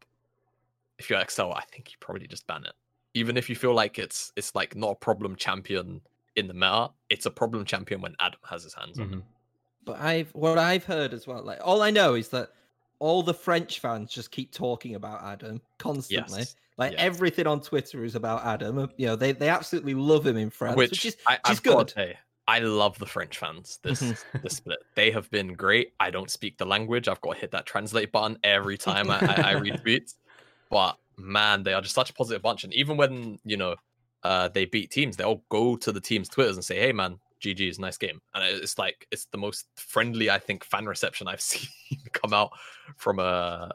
if 0.99 1.09
you're 1.09 1.23
XL, 1.27 1.51
I 1.53 1.63
think 1.71 1.91
you 1.91 1.97
probably 1.99 2.27
just 2.27 2.47
ban 2.47 2.63
it. 2.65 2.73
Even 3.13 3.37
if 3.37 3.49
you 3.49 3.55
feel 3.55 3.73
like 3.73 3.99
it's 3.99 4.31
it's 4.35 4.53
like 4.55 4.75
not 4.75 4.91
a 4.91 4.95
problem 4.95 5.35
champion 5.35 6.01
in 6.35 6.47
the 6.47 6.53
meta, 6.53 6.89
it's 7.09 7.25
a 7.25 7.31
problem 7.31 7.65
champion 7.65 8.01
when 8.01 8.15
Adam 8.19 8.39
has 8.47 8.63
his 8.63 8.73
hands 8.73 8.99
on 8.99 9.05
it. 9.05 9.11
Mhm. 9.15 9.23
But 9.85 9.99
I've 9.99 10.29
what 10.35 10.57
I've 10.57 10.83
heard 10.83 11.13
as 11.13 11.25
well. 11.25 11.41
Like 11.41 11.59
all 11.63 11.81
I 11.81 11.89
know 11.89 12.13
is 12.13 12.29
that 12.29 12.51
all 12.99 13.23
the 13.23 13.33
French 13.33 13.79
fans 13.79 14.11
just 14.11 14.31
keep 14.31 14.51
talking 14.51 14.95
about 14.95 15.23
Adam 15.23 15.61
constantly. 15.79 16.39
Yes. 16.39 16.55
Like 16.77 16.93
everything 16.93 17.47
on 17.47 17.61
Twitter 17.61 18.03
is 18.03 18.15
about 18.15 18.45
Adam. 18.45 18.77
uh, 18.77 18.87
You 18.97 19.07
know, 19.07 19.15
they, 19.15 19.31
they 19.31 19.49
absolutely 19.49 19.95
love 19.95 20.25
him 20.27 20.37
in 20.37 20.49
France, 20.51 20.77
which, 20.77 20.91
which, 20.91 21.05
is 21.05 21.17
I, 21.25 21.39
is 21.49 21.59
good. 21.59 21.89
say, 21.89 22.17
I 22.47 22.59
love 22.59 22.97
the 22.99 23.05
French 23.05 23.39
fans. 23.39 23.79
This 23.81 23.99
this 24.43 24.57
split, 24.57 24.79
they 24.95 25.09
have 25.11 25.29
been 25.31 25.53
great. 25.53 25.93
I 25.99 26.11
don't 26.11 26.29
speak 26.29 26.57
the 26.57 26.65
language. 26.65 27.07
I've 27.07 27.21
got 27.21 27.33
to 27.33 27.39
hit 27.39 27.51
that 27.51 27.65
translate 27.65 28.11
button 28.11 28.37
every 28.43 28.77
time 28.77 29.09
I, 29.09 29.19
I, 29.19 29.41
I 29.41 29.51
read 29.53 29.81
tweets. 29.85 30.13
But 30.69 30.97
man, 31.17 31.63
they 31.63 31.73
are 31.73 31.81
just 31.81 31.95
such 31.95 32.11
a 32.11 32.13
positive 32.13 32.41
bunch. 32.41 32.63
And 32.63 32.73
even 32.73 32.95
when 32.95 33.39
you 33.43 33.57
know 33.57 33.75
uh, 34.23 34.49
they 34.49 34.65
beat 34.65 34.91
teams, 34.91 35.17
they'll 35.17 35.43
go 35.49 35.75
to 35.77 35.91
the 35.91 36.01
team's 36.01 36.29
Twitters 36.29 36.55
and 36.55 36.63
say, 36.63 36.79
"Hey, 36.79 36.91
man, 36.93 37.19
GG's, 37.39 37.79
nice 37.79 37.97
game." 37.97 38.21
And 38.33 38.43
it's 38.43 38.77
like 38.77 39.07
it's 39.11 39.25
the 39.25 39.37
most 39.37 39.67
friendly, 39.75 40.29
I 40.29 40.39
think, 40.39 40.63
fan 40.63 40.85
reception 40.85 41.27
I've 41.27 41.41
seen 41.53 41.69
come 42.13 42.33
out 42.33 42.51
from 42.97 43.19
a 43.19 43.73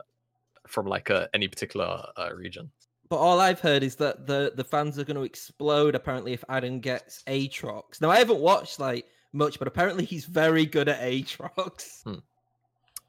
from 0.67 0.87
like 0.87 1.11
a, 1.11 1.29
any 1.35 1.49
particular 1.49 2.05
uh, 2.17 2.31
region. 2.35 2.71
But 3.09 3.19
all 3.19 3.41
I've 3.41 3.61
heard 3.61 3.83
is 3.83 3.97
that 3.97 4.27
the 4.27 4.53
the 4.55 4.65
fans 4.65 4.99
are 4.99 5.05
going 5.05 5.17
to 5.17 5.23
explode 5.23 5.95
apparently 5.95 6.33
if 6.33 6.45
Adam 6.49 6.81
gets 6.81 7.23
Aatrox. 7.25 8.01
Now 8.01 8.11
I 8.11 8.19
haven't 8.19 8.41
watched 8.41 8.81
like 8.81 9.07
much, 9.33 9.59
but 9.59 9.69
apparently 9.69 10.05
he's 10.05 10.25
very 10.25 10.67
good 10.67 10.89
at 10.89 11.01
Aatrox. 11.01 12.03
Hmm. 12.05 12.21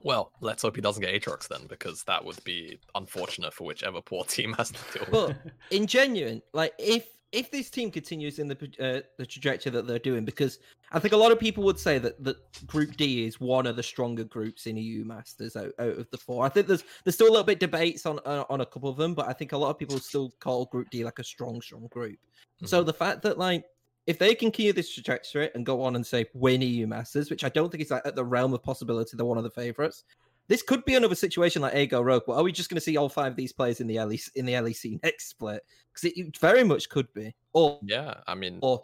Well, 0.02 0.34
let's 0.42 0.64
hope 0.64 0.76
he 0.76 0.82
doesn't 0.82 1.02
get 1.02 1.14
Aatrox 1.14 1.48
then, 1.48 1.66
because 1.68 2.04
that 2.04 2.24
would 2.24 2.44
be 2.44 2.78
unfortunate 2.96 3.54
for 3.54 3.64
whichever 3.64 4.02
poor 4.02 4.24
team 4.28 4.54
has 4.54 4.72
to 4.72 4.80
deal 4.92 5.28
with. 5.28 5.38
But 5.44 5.54
in 5.72 5.88
genuine, 5.88 6.42
like 6.54 6.74
if 6.78 7.08
if 7.34 7.50
this 7.50 7.70
team 7.70 7.90
continues 7.92 8.38
in 8.40 8.48
the 8.48 8.56
uh, 8.80 9.02
the 9.18 9.26
trajectory 9.26 9.72
that 9.72 9.88
they're 9.88 10.00
doing, 10.00 10.24
because 10.24 10.60
I 10.92 11.00
think 11.00 11.14
a 11.14 11.18
lot 11.18 11.32
of 11.32 11.40
people 11.40 11.64
would 11.64 11.80
say 11.80 11.98
that 11.98 12.24
that 12.24 12.38
Group 12.68 12.96
D 12.96 13.26
is 13.26 13.42
one 13.42 13.66
of 13.66 13.76
the 13.76 13.84
stronger 13.84 14.24
groups 14.24 14.68
in 14.68 14.78
EU 14.78 15.04
Masters 15.04 15.56
out, 15.56 15.72
out 15.80 15.98
of 15.98 16.10
the 16.12 16.18
four. 16.18 16.46
I 16.46 16.50
think 16.50 16.68
there's 16.68 16.84
there's 17.04 17.16
still 17.16 17.28
a 17.28 17.32
little 17.32 17.44
bit 17.44 17.60
debates 17.60 18.06
on 18.06 18.20
uh, 18.26 18.44
on 18.50 18.62
a 18.62 18.66
couple 18.66 18.90
of 18.90 18.98
them, 18.98 19.16
but 19.16 19.28
I 19.28 19.34
think 19.34 19.52
a 19.52 19.58
lot 19.58 19.72
of 19.72 19.80
people 19.80 19.98
still 19.98 20.32
call 20.40 20.66
Group 20.66 20.92
D 20.92 21.04
like 21.04 21.20
a 21.20 21.24
strong, 21.24 21.60
strong 21.62 21.88
group. 21.88 22.20
Mm-hmm. 22.20 22.68
So 22.68 22.84
the 22.84 22.94
fact 22.94 23.24
that 23.24 23.40
like 23.40 23.66
if 24.06 24.20
they 24.20 24.36
continue 24.36 24.74
this 24.74 24.94
trajectory 24.94 25.50
and 25.56 25.66
go 25.66 25.82
on 25.82 25.96
and 25.96 26.06
say 26.06 26.26
win 26.34 26.62
EU 26.62 26.86
Masters, 26.86 27.30
which 27.30 27.44
I 27.44 27.50
don't 27.50 27.72
think 27.72 27.84
is 27.84 27.92
like 27.92 28.06
at 28.06 28.16
the 28.16 28.24
realm 28.24 28.54
of 28.54 28.62
possibility, 28.62 29.18
they're 29.18 29.26
one 29.26 29.38
of 29.38 29.44
the 29.44 29.50
favorites. 29.50 30.04
This 30.48 30.62
could 30.62 30.84
be 30.86 30.96
another 30.96 31.16
situation 31.16 31.62
like 31.62 31.74
AGO 31.74 32.02
Rogue, 32.02 32.24
but 32.28 32.36
are 32.36 32.44
we 32.44 32.52
just 32.52 32.70
going 32.70 32.76
to 32.76 32.82
see 32.82 32.98
all 32.98 33.10
five 33.10 33.32
of 33.32 33.38
these 33.38 33.54
players 33.54 33.80
in 33.80 33.88
the 33.88 33.96
LEC 33.96 34.30
in 34.36 34.46
the 34.46 34.54
LEC 34.54 35.02
next 35.04 35.30
split? 35.30 35.64
Because 35.94 36.12
it 36.16 36.38
very 36.38 36.64
much 36.64 36.90
could 36.90 37.12
be. 37.14 37.34
Or 37.54 37.80
yeah, 37.84 38.16
I 38.28 38.36
mean, 38.36 38.60
or 38.62 38.84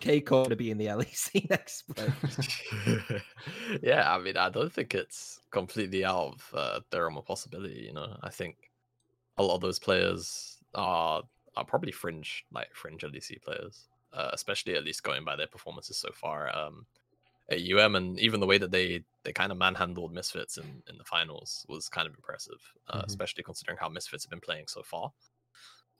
Keiko 0.00 0.48
to 0.48 0.56
be 0.56 0.70
in 0.70 0.78
the 0.78 0.86
LEC 0.86 1.48
next 1.50 1.78
split. 1.78 3.22
yeah, 3.82 4.12
I 4.12 4.18
mean, 4.18 4.36
I 4.36 4.50
don't 4.50 4.72
think 4.72 4.94
it's 4.94 5.40
completely 5.50 6.04
out 6.04 6.34
of 6.34 6.54
uh, 6.54 6.80
the 6.90 7.00
realm 7.00 7.16
of 7.16 7.24
possibility. 7.24 7.84
You 7.86 7.94
know, 7.94 8.16
I 8.22 8.30
think 8.30 8.56
a 9.38 9.42
lot 9.42 9.54
of 9.54 9.60
those 9.60 9.78
players 9.78 10.58
are 10.74 11.22
are 11.56 11.64
probably 11.64 11.92
fringe, 11.92 12.44
like 12.52 12.68
fringe 12.74 13.02
LEC 13.02 13.42
players, 13.42 13.88
uh, 14.12 14.30
especially 14.32 14.74
at 14.76 14.84
least 14.84 15.02
going 15.02 15.24
by 15.24 15.36
their 15.36 15.46
performances 15.46 15.96
so 15.96 16.10
far. 16.12 16.54
Um, 16.56 16.86
at 17.50 17.60
UM, 17.60 17.96
and 17.96 18.18
even 18.20 18.40
the 18.40 18.46
way 18.46 18.58
that 18.58 18.70
they 18.70 19.02
they 19.24 19.32
kind 19.32 19.52
of 19.52 19.58
manhandled 19.58 20.12
Misfits 20.12 20.56
in, 20.56 20.82
in 20.88 20.96
the 20.96 21.04
finals 21.04 21.66
was 21.68 21.88
kind 21.88 22.06
of 22.06 22.14
impressive, 22.14 22.60
uh, 22.88 22.98
mm-hmm. 22.98 23.06
especially 23.06 23.42
considering 23.42 23.76
how 23.78 23.88
Misfits 23.88 24.24
have 24.24 24.30
been 24.30 24.40
playing 24.40 24.64
so 24.68 24.82
far. 24.82 25.12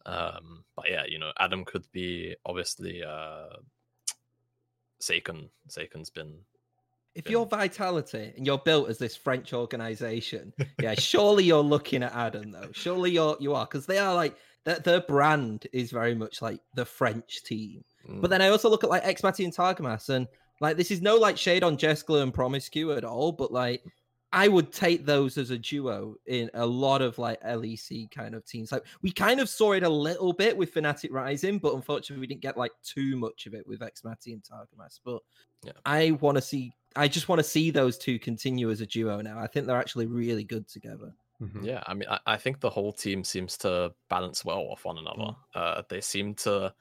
Um, 0.06 0.64
but 0.76 0.88
yeah, 0.88 1.04
you 1.06 1.18
know, 1.18 1.32
Adam 1.38 1.64
could 1.64 1.84
be 1.92 2.34
obviously 2.46 3.02
uh, 3.02 3.56
Saken. 5.02 5.48
Saken's 5.68 6.10
been. 6.10 6.34
If 7.14 7.24
been... 7.24 7.32
you're 7.32 7.46
Vitality 7.46 8.32
and 8.36 8.46
you're 8.46 8.58
built 8.58 8.88
as 8.88 8.98
this 8.98 9.16
French 9.16 9.52
organization, 9.52 10.54
yeah, 10.80 10.94
surely 10.94 11.44
you're 11.44 11.62
looking 11.62 12.02
at 12.02 12.14
Adam 12.14 12.52
though. 12.52 12.70
Surely 12.72 13.10
you're 13.10 13.36
you 13.40 13.54
are 13.54 13.66
because 13.66 13.86
they 13.86 13.98
are 13.98 14.14
like 14.14 14.36
their, 14.64 14.78
their 14.78 15.00
brand 15.00 15.66
is 15.72 15.90
very 15.90 16.14
much 16.14 16.40
like 16.40 16.60
the 16.74 16.84
French 16.84 17.42
team. 17.42 17.84
Mm. 18.08 18.20
But 18.20 18.30
then 18.30 18.40
I 18.40 18.48
also 18.48 18.70
look 18.70 18.84
at 18.84 18.90
like 18.90 19.04
Xmatty 19.04 19.44
and 19.44 19.54
Targamas 19.54 20.08
and 20.08 20.26
like 20.60 20.76
this 20.76 20.90
is 20.90 21.00
no 21.00 21.16
like 21.16 21.36
shade 21.36 21.64
on 21.64 21.76
Jeskla 21.76 22.22
and 22.22 22.32
Promisq 22.32 22.96
at 22.96 23.04
all, 23.04 23.32
but 23.32 23.52
like 23.52 23.82
I 24.32 24.46
would 24.46 24.72
take 24.72 25.04
those 25.04 25.36
as 25.38 25.50
a 25.50 25.58
duo 25.58 26.14
in 26.26 26.50
a 26.54 26.64
lot 26.64 27.02
of 27.02 27.18
like 27.18 27.42
LEC 27.42 28.10
kind 28.10 28.34
of 28.34 28.44
teams. 28.44 28.70
Like 28.70 28.84
we 29.02 29.10
kind 29.10 29.40
of 29.40 29.48
saw 29.48 29.72
it 29.72 29.82
a 29.82 29.88
little 29.88 30.32
bit 30.32 30.56
with 30.56 30.72
Fnatic 30.72 31.10
Rising, 31.10 31.58
but 31.58 31.74
unfortunately 31.74 32.20
we 32.20 32.26
didn't 32.28 32.42
get 32.42 32.56
like 32.56 32.72
too 32.84 33.16
much 33.16 33.46
of 33.46 33.54
it 33.54 33.66
with 33.66 33.80
Xmatty 33.80 34.32
and 34.32 34.42
Targamas. 34.42 35.00
But 35.04 35.20
yeah. 35.64 35.72
I 35.84 36.12
want 36.12 36.36
to 36.36 36.42
see 36.42 36.72
I 36.96 37.08
just 37.08 37.28
want 37.28 37.38
to 37.38 37.44
see 37.44 37.70
those 37.70 37.98
two 37.98 38.18
continue 38.18 38.70
as 38.70 38.80
a 38.80 38.86
duo 38.86 39.20
now. 39.20 39.38
I 39.38 39.46
think 39.46 39.66
they're 39.66 39.78
actually 39.78 40.06
really 40.06 40.44
good 40.44 40.68
together. 40.68 41.12
Mm-hmm. 41.40 41.64
Yeah, 41.64 41.82
I 41.86 41.94
mean, 41.94 42.08
I, 42.10 42.18
I, 42.26 42.36
think 42.36 42.60
the 42.60 42.68
whole 42.68 42.92
team 42.92 43.24
seems 43.24 43.56
to 43.58 43.94
balance 44.10 44.44
well 44.44 44.58
off 44.70 44.84
one 44.84 44.98
another. 44.98 45.32
Mm. 45.32 45.36
Uh, 45.54 45.82
they 45.88 46.02
seem 46.02 46.34
to 46.34 46.74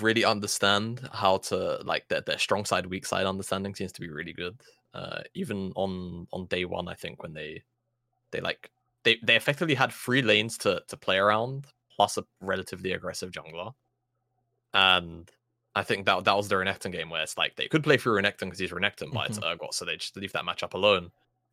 really 0.00 0.24
understand 0.24 1.08
how 1.12 1.38
to 1.38 1.80
like 1.84 2.08
their, 2.08 2.20
their 2.20 2.38
strong 2.38 2.64
side 2.64 2.86
weak 2.86 3.06
side 3.06 3.26
understanding 3.26 3.74
seems 3.74 3.92
to 3.92 4.00
be 4.00 4.08
really 4.08 4.32
good 4.32 4.60
uh 4.94 5.20
even 5.34 5.72
on 5.76 6.26
on 6.32 6.46
day 6.46 6.64
one 6.64 6.88
i 6.88 6.94
think 6.94 7.22
when 7.22 7.32
they 7.32 7.62
they 8.30 8.40
like 8.40 8.70
they 9.04 9.18
they 9.22 9.36
effectively 9.36 9.74
had 9.74 9.92
three 9.92 10.22
lanes 10.22 10.58
to 10.58 10.82
to 10.88 10.96
play 10.96 11.18
around 11.18 11.66
plus 11.94 12.16
a 12.16 12.24
relatively 12.40 12.92
aggressive 12.92 13.30
jungler 13.30 13.72
and 14.74 15.30
i 15.74 15.82
think 15.82 16.06
that 16.06 16.24
that 16.24 16.36
was 16.36 16.48
the 16.48 16.54
renekton 16.54 16.92
game 16.92 17.10
where 17.10 17.22
it's 17.22 17.38
like 17.38 17.56
they 17.56 17.68
could 17.68 17.84
play 17.84 17.96
through 17.96 18.20
renekton 18.20 18.40
because 18.40 18.58
he's 18.58 18.70
renekton 18.70 19.04
mm-hmm. 19.04 19.14
but 19.14 19.28
it's 19.28 19.38
mm-hmm. 19.38 19.66
so 19.70 19.84
they 19.84 19.96
just 19.96 20.16
leave 20.16 20.32
that 20.32 20.44
matchup 20.44 20.74
alone 20.74 21.10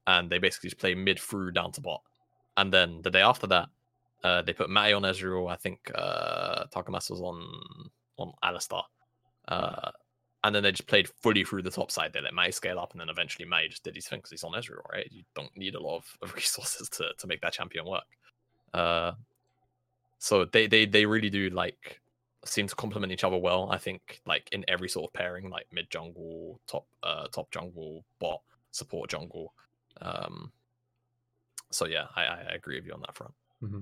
and 0.07 0.29
they 0.29 0.37
basically 0.37 0.69
just 0.69 0.79
play 0.79 0.95
mid 0.95 1.19
through 1.19 1.51
down 1.51 1.71
to 1.71 1.81
bot 1.81 2.01
and 2.57 2.73
then 2.73 3.01
the 3.03 3.11
day 3.11 3.21
after 3.21 3.47
that 3.47 3.69
uh, 4.23 4.41
they 4.41 4.53
put 4.53 4.69
Matty 4.69 4.93
on 4.93 5.03
Ezreal. 5.03 5.51
I 5.51 5.55
think 5.55 5.91
uh, 5.95 6.65
Targamas 6.73 7.09
was 7.09 7.21
on 7.21 7.89
on 8.19 8.33
Alistar. 8.43 8.83
Uh, 9.47 9.91
and 10.43 10.55
then 10.55 10.63
they 10.63 10.71
just 10.71 10.87
played 10.87 11.09
fully 11.21 11.43
through 11.43 11.63
the 11.63 11.71
top 11.71 11.91
side. 11.91 12.13
They 12.13 12.21
let 12.21 12.33
May 12.33 12.51
scale 12.51 12.79
up, 12.79 12.91
and 12.91 13.01
then 13.01 13.09
eventually 13.09 13.45
May 13.45 13.67
just 13.67 13.83
did 13.83 13.95
his 13.95 14.07
thing 14.07 14.19
because 14.19 14.31
he's 14.31 14.43
on 14.43 14.53
Ezreal, 14.53 14.87
right? 14.91 15.07
You 15.11 15.23
don't 15.35 15.55
need 15.57 15.75
a 15.75 15.81
lot 15.81 15.97
of, 15.97 16.33
resources 16.35 16.89
to, 16.89 17.09
to 17.17 17.27
make 17.27 17.41
that 17.41 17.53
champion 17.53 17.85
work. 17.85 18.03
Uh, 18.73 19.13
so 20.19 20.45
they, 20.45 20.67
they 20.67 20.85
they 20.85 21.05
really 21.05 21.29
do 21.29 21.49
like 21.49 22.01
seem 22.45 22.67
to 22.67 22.75
complement 22.75 23.11
each 23.11 23.23
other 23.23 23.37
well. 23.37 23.69
I 23.71 23.77
think 23.77 24.21
like 24.25 24.49
in 24.51 24.63
every 24.67 24.89
sort 24.89 25.09
of 25.09 25.13
pairing, 25.13 25.49
like 25.49 25.67
mid 25.71 25.89
jungle, 25.89 26.59
top 26.67 26.85
uh 27.03 27.27
top 27.27 27.51
jungle, 27.51 28.03
bot 28.19 28.41
support 28.71 29.09
jungle. 29.09 29.53
Um, 30.01 30.51
so 31.71 31.85
yeah, 31.85 32.05
I, 32.15 32.23
I 32.23 32.53
agree 32.53 32.75
with 32.75 32.85
you 32.85 32.93
on 32.93 33.01
that 33.01 33.15
front. 33.15 33.33
Mm-hmm. 33.63 33.79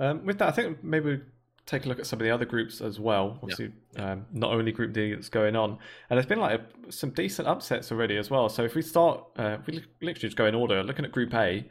Um, 0.00 0.26
with 0.26 0.38
that, 0.38 0.48
I 0.48 0.52
think 0.52 0.82
maybe 0.82 1.20
take 1.66 1.86
a 1.86 1.88
look 1.88 1.98
at 1.98 2.06
some 2.06 2.20
of 2.20 2.24
the 2.24 2.30
other 2.30 2.44
groups 2.44 2.80
as 2.80 3.00
well. 3.00 3.38
Obviously, 3.42 3.72
yeah. 3.94 4.12
um, 4.12 4.26
not 4.32 4.52
only 4.52 4.72
Group 4.72 4.92
D 4.92 5.14
that's 5.14 5.28
going 5.28 5.56
on, 5.56 5.70
and 5.70 6.16
there's 6.16 6.26
been 6.26 6.40
like 6.40 6.60
a, 6.60 6.92
some 6.92 7.10
decent 7.10 7.48
upsets 7.48 7.90
already 7.90 8.16
as 8.16 8.30
well. 8.30 8.48
So 8.48 8.64
if 8.64 8.74
we 8.74 8.82
start, 8.82 9.24
uh, 9.36 9.58
we 9.66 9.82
literally 10.00 10.14
just 10.14 10.36
go 10.36 10.46
in 10.46 10.54
order. 10.54 10.82
Looking 10.82 11.04
at 11.04 11.12
Group 11.12 11.34
A, 11.34 11.64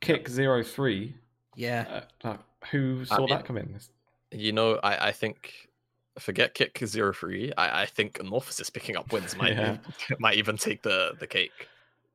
Kick 0.00 0.28
zero 0.28 0.62
three. 0.62 1.14
Yeah. 1.54 2.02
Uh, 2.22 2.36
who 2.70 3.04
saw 3.04 3.16
I 3.16 3.18
mean, 3.18 3.28
that 3.30 3.44
come 3.44 3.58
in? 3.58 3.78
You 4.30 4.52
know, 4.52 4.80
I, 4.82 5.08
I 5.08 5.12
think 5.12 5.68
forget 6.18 6.54
Kick 6.54 6.78
zero 6.84 7.12
three. 7.12 7.52
I, 7.56 7.82
I 7.82 7.86
think 7.86 8.14
Anorthosis 8.14 8.62
is 8.62 8.70
picking 8.70 8.96
up 8.96 9.12
wins. 9.12 9.36
Might 9.36 9.52
yeah. 9.56 9.76
might 10.18 10.36
even 10.36 10.56
take 10.56 10.82
the 10.82 11.12
the 11.18 11.26
cake. 11.26 11.68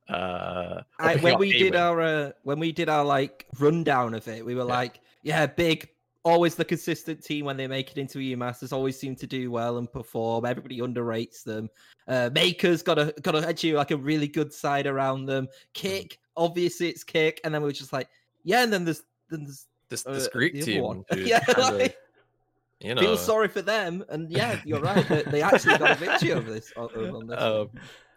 Uh, 0.10 0.82
I, 1.00 1.16
when 1.18 1.38
we 1.38 1.54
did 1.54 1.74
win. 1.74 1.82
our 1.82 2.02
uh, 2.02 2.32
when 2.44 2.60
we 2.60 2.72
did 2.72 2.90
our 2.90 3.06
like 3.06 3.46
rundown 3.60 4.14
of 4.14 4.28
it, 4.28 4.46
we 4.46 4.56
were 4.56 4.62
yeah. 4.62 4.68
like, 4.68 5.00
yeah, 5.24 5.46
big 5.46 5.90
always 6.24 6.56
the 6.56 6.66
consistent 6.66 7.24
team 7.24 7.46
when 7.46 7.58
they 7.58 7.68
make 7.68 7.92
it 7.92 7.98
into 7.98 8.20
EU 8.20 8.38
Masters. 8.38 8.72
Always 8.72 9.00
seem 9.00 9.16
to 9.18 9.28
do 9.28 9.52
well 9.52 9.78
and 9.78 9.92
perform. 9.92 10.46
Everybody 10.46 10.80
underrates 10.80 11.44
them. 11.44 11.70
Uh, 12.08 12.30
Mkers 12.34 12.84
got 12.84 13.00
a 13.00 13.14
got 13.22 13.36
a, 13.36 13.48
actually 13.48 13.74
like 13.74 13.92
a 13.92 13.98
really 13.98 14.28
good 14.28 14.54
side 14.54 14.88
around 14.88 15.26
them. 15.26 15.48
Kick, 15.74 16.20
obviously 16.38 16.90
it's 16.90 17.04
Kick, 17.04 17.42
and 17.44 17.54
then 17.54 17.62
we 17.62 17.70
are 17.70 17.74
just 17.74 17.94
like, 17.94 18.10
yeah. 18.44 18.64
And 18.64 18.72
then 18.72 18.86
there's 18.86 19.04
then 19.30 19.44
there's 19.44 19.68
this 19.90 20.04
this 20.04 20.28
uh, 20.28 20.30
Greek 20.32 20.62
team, 20.64 20.84
one. 20.84 21.06
yeah. 21.16 21.44
Like, 21.58 21.98
you 22.80 22.96
know, 22.96 23.02
feel 23.02 23.18
sorry 23.18 23.48
for 23.48 23.62
them, 23.62 24.04
and 24.10 24.32
yeah, 24.32 24.60
you're 24.66 24.82
right. 24.82 25.08
They, 25.08 25.22
they 25.24 25.42
actually 25.44 25.78
got 25.78 25.92
a 25.92 25.96
victory 25.96 26.34
over 26.34 26.52
this. 26.52 26.74
On 26.76 27.28
this 27.28 27.40
um, 27.40 27.70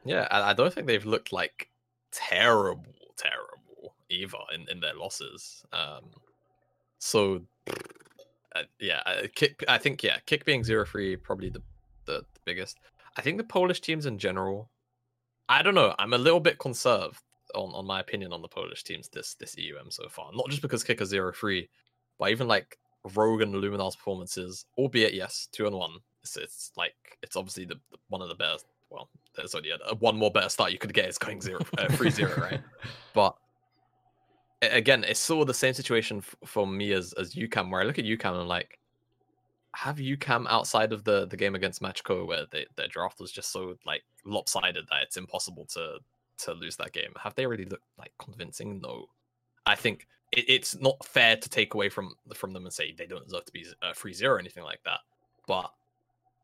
yeah, 0.07 0.27
I 0.31 0.55
don't 0.55 0.73
think 0.73 0.87
they've 0.87 1.05
looked 1.05 1.33
like 1.33 1.71
terrible, 2.13 2.95
terrible 3.17 3.95
either 4.09 4.39
in, 4.55 4.67
in 4.71 4.81
their 4.81 4.95
losses. 4.95 5.65
Um, 5.73 6.05
so 6.99 7.43
uh, 7.69 8.63
yeah, 8.81 9.03
uh, 9.07 9.27
kick. 9.35 9.65
I 9.69 9.79
think 9.79 10.03
yeah, 10.03 10.19
kick 10.27 10.45
being 10.45 10.65
zero 10.65 10.85
three 10.85 11.17
probably 11.17 11.51
the, 11.51 11.63
the, 12.07 12.19
the 12.21 12.41
biggest. 12.45 12.79
I 13.17 13.23
think 13.23 13.39
the 13.39 13.45
Polish 13.45 13.81
teams 13.81 14.07
in 14.07 14.19
general. 14.19 14.71
I 15.49 15.63
don't 15.63 15.75
know. 15.75 15.95
I'm 15.99 16.15
a 16.15 16.19
little 16.19 16.41
bit 16.41 16.59
conserved 16.59 17.21
on, 17.55 17.71
on 17.75 17.87
my 17.87 18.01
opinion 18.01 18.33
on 18.33 18.43
the 18.43 18.49
Polish 18.49 18.83
teams 18.83 19.09
this 19.09 19.35
this 19.35 19.57
EUM 19.59 19.91
so 19.91 20.09
far. 20.09 20.31
Not 20.35 20.49
just 20.49 20.63
because 20.63 20.85
kick 20.85 21.01
is 21.01 21.09
zero 21.09 21.33
three, 21.33 21.69
but 22.19 22.31
even 22.31 22.49
like 22.49 22.79
Rogue 23.15 23.43
and 23.43 23.55
Luminar's 23.55 23.97
performances, 23.97 24.67
albeit 24.79 25.15
yes, 25.15 25.49
two 25.53 25.67
and 25.67 25.77
one. 25.77 25.97
It's, 26.23 26.37
it's 26.37 26.73
like 26.77 26.95
it's 27.23 27.37
obviously 27.37 27.67
the, 27.67 27.75
the 27.91 27.99
one 28.09 28.23
of 28.23 28.29
the 28.29 28.35
best. 28.35 28.67
Well, 28.91 29.09
there's 29.37 29.55
only 29.55 29.71
a, 29.71 29.95
one 29.97 30.17
more 30.17 30.31
better 30.31 30.49
start 30.49 30.73
you 30.73 30.79
could 30.79 30.95
get. 30.95 31.07
It's 31.07 31.19
going 31.19 31.41
zero 31.41 31.61
uh, 31.79 31.89
three 31.93 32.11
zero, 32.11 32.35
right? 32.41 32.61
But 33.15 33.37
again, 34.73 35.05
it's 35.05 35.21
sort 35.21 35.43
of 35.43 35.47
the 35.47 35.55
same 35.55 35.75
situation 35.75 36.19
f- 36.19 36.37
for 36.45 36.67
me 36.67 36.93
as 36.93 37.13
as 37.15 37.35
UCAM, 37.35 37.71
where 37.71 37.81
I 37.81 37.85
look 37.85 37.99
at 37.99 38.05
UCAM 38.05 38.33
and 38.33 38.43
I'm 38.43 38.49
like, 38.49 38.79
have 39.75 39.97
UCAM 39.97 40.47
outside 40.49 40.93
of 40.93 41.05
the 41.05 41.27
the 41.27 41.37
game 41.37 41.55
against 41.55 41.83
Macko, 41.83 42.25
where 42.25 42.47
they, 42.51 42.67
their 42.77 42.89
draft 42.89 43.21
was 43.21 43.33
just 43.33 43.51
so 43.53 43.77
like 43.87 44.03
lopsided 44.25 44.87
that 44.91 45.03
it's 45.03 45.17
impossible 45.17 45.67
to 45.67 45.99
to 46.39 46.53
lose 46.53 46.77
that 46.77 46.93
game. 46.93 47.13
Have 47.23 47.35
they 47.35 47.47
really 47.47 47.65
looked 47.65 47.87
like 47.99 48.13
convincing? 48.19 48.81
No. 48.81 49.07
I 49.67 49.77
think 49.77 50.07
it, 50.33 50.45
it's 50.49 50.79
not 50.79 51.05
fair 51.05 51.37
to 51.37 51.49
take 51.49 51.75
away 51.75 51.89
from 51.89 52.15
from 52.35 52.53
them 52.53 52.65
and 52.65 52.73
say 52.73 52.93
they 52.93 53.07
don't 53.07 53.25
deserve 53.25 53.45
to 53.47 53.53
be 53.53 53.67
uh, 53.83 53.93
free 53.93 54.13
zero 54.13 54.37
or 54.37 54.39
anything 54.39 54.65
like 54.65 54.83
that. 54.85 55.01
But 55.47 55.73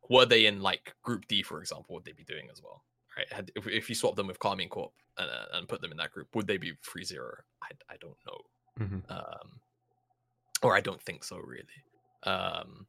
were 0.09 0.27
they 0.27 0.47
in 0.47 0.61
like 0.61 0.95
Group 1.03 1.27
D, 1.29 1.43
for 1.43 1.61
example, 1.61 1.95
would 1.95 2.05
they 2.05 2.12
be 2.12 2.25
doing 2.25 2.49
as 2.51 2.62
well? 2.62 2.83
Right? 3.21 3.33
Had, 3.33 3.51
if, 3.55 3.66
if 3.66 3.89
you 3.89 3.95
swap 3.95 4.16
them 4.16 4.27
with 4.27 4.39
Karmine 4.39 4.68
Corp 4.71 4.93
and, 5.18 5.29
uh, 5.31 5.57
and 5.59 5.68
put 5.68 5.81
them 5.83 5.91
in 5.91 5.99
that 5.99 6.11
group, 6.12 6.29
would 6.35 6.47
they 6.47 6.57
be 6.57 6.73
free 6.81 7.05
zero? 7.05 7.35
I, 7.62 7.68
I 7.93 7.97
don't 8.01 8.16
know. 8.27 8.41
Mhm. 8.87 9.11
Um, 9.11 9.61
or 10.62 10.75
I 10.77 10.81
don't 10.81 11.03
think 11.03 11.23
so, 11.25 11.37
really. 11.39 11.64
Um, 12.25 12.87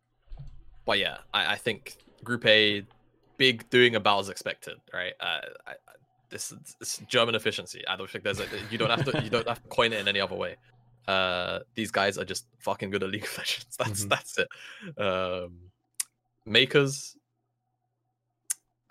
but 0.85 0.99
yeah, 0.99 1.17
I, 1.33 1.53
I 1.53 1.55
think 1.57 1.97
Group 2.23 2.45
A, 2.45 2.83
big 3.37 3.69
doing 3.69 3.95
about 3.95 4.19
as 4.19 4.29
expected, 4.29 4.75
right? 4.93 5.13
Uh, 5.19 5.39
I, 5.67 5.71
I, 5.71 5.75
this 6.29 6.53
is 6.79 7.01
German 7.07 7.35
efficiency. 7.35 7.85
I 7.87 7.95
don't 7.97 8.09
think 8.09 8.23
there's 8.23 8.39
a 8.39 8.45
you 8.69 8.77
don't 8.77 8.89
have 8.89 9.03
to 9.11 9.21
you 9.23 9.29
don't 9.29 9.47
have 9.47 9.61
to 9.61 9.67
coin 9.69 9.91
it 9.91 9.99
in 9.99 10.07
any 10.07 10.21
other 10.21 10.35
way. 10.35 10.55
Uh, 11.07 11.59
these 11.75 11.91
guys 11.91 12.17
are 12.17 12.23
just 12.23 12.45
fucking 12.59 12.89
good 12.89 13.03
at 13.03 13.09
League 13.09 13.23
of 13.25 13.37
Legends. 13.37 13.75
That's 13.77 14.05
Mhm. 14.05 14.09
that's 14.09 14.37
it. 14.37 14.47
Um, 15.01 15.57
Mkers. 16.47 17.15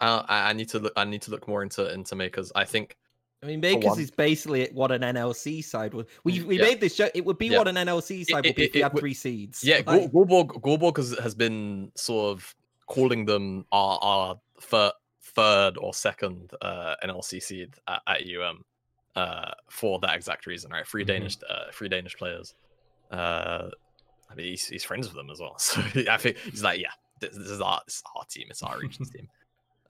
I, 0.01 0.24
I 0.28 0.48
I 0.51 0.53
need 0.53 0.68
to 0.70 0.78
look. 0.78 0.92
I 0.96 1.05
need 1.05 1.22
to 1.22 1.30
look 1.30 1.46
more 1.48 1.62
into 1.62 1.92
into 1.92 2.14
Mkers. 2.14 2.51
I 2.55 2.64
think 2.64 2.96
I 3.42 3.46
mean, 3.46 3.61
Mkers 3.62 3.98
is 3.98 4.11
basically 4.11 4.68
what 4.72 4.92
an 4.92 5.03
NLC 5.03 5.62
side 5.64 5.94
would. 5.94 6.07
We 6.24 6.42
we 6.42 6.59
Yeah. 6.59 6.64
made 6.64 6.80
this 6.80 6.94
show. 6.94 7.09
It 7.14 7.24
would 7.24 7.38
be 7.38 7.46
Yeah. 7.48 7.59
what 7.59 7.68
an 7.68 7.76
NLC 7.76 8.24
side 8.24 8.44
it- 8.44 8.51
would 8.51 8.57
be 8.57 8.64
if 8.64 8.74
we 8.74 8.80
had 8.80 8.98
three 8.98 9.14
seeds. 9.14 9.62
Yeah, 9.64 9.82
Like, 9.86 10.11
Goldborg, 10.12 10.48
Goldborg 10.62 10.96
has, 10.98 11.18
has 11.18 11.34
been 11.34 11.90
sort 11.94 12.32
of 12.32 12.55
calling 12.86 13.24
them 13.24 13.64
our, 13.72 13.98
our 14.03 14.40
third, 14.61 14.92
third 15.22 15.78
or 15.78 15.94
second 15.94 16.51
uh, 16.61 16.96
NLC 17.05 17.40
seed 17.40 17.74
at, 17.86 18.03
at 18.07 18.20
UM 18.26 18.64
uh, 19.16 19.53
for 19.70 19.98
that 20.01 20.14
exact 20.16 20.46
reason, 20.46 20.70
right? 20.72 20.86
3 20.86 21.05
Mhm. 21.05 21.07
Danish, 21.07 21.36
uh, 21.48 21.70
three 21.72 21.88
Danish 21.88 22.16
players. 22.16 22.55
Uh, 23.11 23.70
I 24.30 24.34
mean, 24.34 24.46
he's, 24.48 24.66
he's 24.66 24.84
friends 24.84 25.07
with 25.09 25.16
them 25.16 25.30
as 25.30 25.40
well, 25.40 25.57
so 25.59 25.80
I 26.11 26.16
think 26.18 26.36
he's 26.38 26.62
like, 26.62 26.80
yeah, 26.80 26.90
this, 27.20 27.30
this 27.36 27.48
is 27.48 27.61
our 27.61 27.80
this 27.86 27.96
is 27.96 28.03
our 28.16 28.24
team, 28.26 28.46
it's 28.51 28.62
our 28.62 28.78
region's 28.78 29.11
team. 29.11 29.28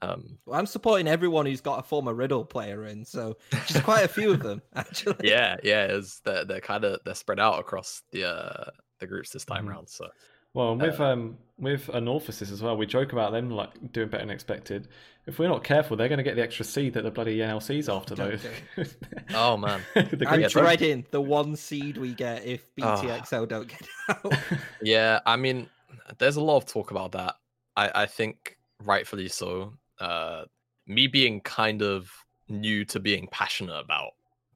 Um, 0.01 0.37
I'm 0.51 0.65
supporting 0.65 1.07
everyone 1.07 1.45
who's 1.45 1.61
got 1.61 1.79
a 1.79 1.83
former 1.83 2.13
Riddle 2.13 2.45
player 2.45 2.85
in, 2.85 3.05
so 3.05 3.37
just 3.67 3.83
quite 3.83 4.03
a 4.03 4.07
few 4.07 4.31
of 4.31 4.41
them 4.41 4.61
actually. 4.75 5.29
yeah, 5.29 5.57
yeah, 5.63 5.85
it's, 5.85 6.19
they're, 6.21 6.45
they're 6.45 6.61
kind 6.61 6.83
of 6.83 6.99
they're 7.05 7.15
spread 7.15 7.39
out 7.39 7.59
across 7.59 8.01
the 8.11 8.25
uh, 8.27 8.71
the 8.99 9.07
groups 9.07 9.29
this 9.29 9.45
time 9.45 9.69
around. 9.69 9.89
So 9.89 10.07
Well, 10.53 10.71
and 10.71 10.81
with 10.81 10.99
Uh, 10.99 11.05
um 11.05 11.37
with 11.59 11.87
Anorthosis 11.87 12.51
as 12.51 12.61
well, 12.63 12.75
we 12.75 12.87
joke 12.87 13.11
about 13.13 13.31
them 13.31 13.51
like 13.51 13.69
doing 13.91 14.09
better 14.09 14.23
than 14.23 14.31
expected. 14.31 14.87
If 15.27 15.37
we're 15.37 15.47
not 15.47 15.63
careful, 15.63 15.95
they're 15.95 16.09
going 16.09 16.17
to 16.17 16.23
get 16.23 16.35
the 16.35 16.41
extra 16.41 16.65
seed 16.65 16.93
that 16.95 17.03
the 17.03 17.11
bloody 17.11 17.37
NLC's 17.37 17.87
after 17.87 18.15
Don't 18.15 18.41
those. 18.75 18.95
Oh, 19.35 19.55
man. 19.55 19.81
the 19.93 20.25
I'm 20.27 20.39
group 20.39 20.51
dreading 20.51 21.05
the 21.11 21.21
one 21.21 21.55
seed 21.55 21.97
we 21.97 22.15
get 22.15 22.43
if 22.43 22.65
BTXL 22.75 23.21
BTXO 23.21 23.47
don't 23.47 23.67
get 23.67 23.87
out. 24.09 24.33
Yeah, 24.81 25.19
I 25.27 25.35
mean, 25.35 25.69
there's 26.17 26.37
a 26.37 26.41
lot 26.41 26.57
of 26.57 26.65
talk 26.65 26.89
about 26.89 27.11
that. 27.11 27.35
I, 27.77 27.91
I 27.93 28.05
think 28.07 28.57
rightfully 28.83 29.27
so. 29.27 29.73
Uh, 30.01 30.45
me 30.87 31.05
being 31.05 31.39
kind 31.41 31.83
of 31.83 32.11
new 32.49 32.83
to 32.83 32.99
being 32.99 33.27
passionate 33.31 33.79
about 33.79 34.11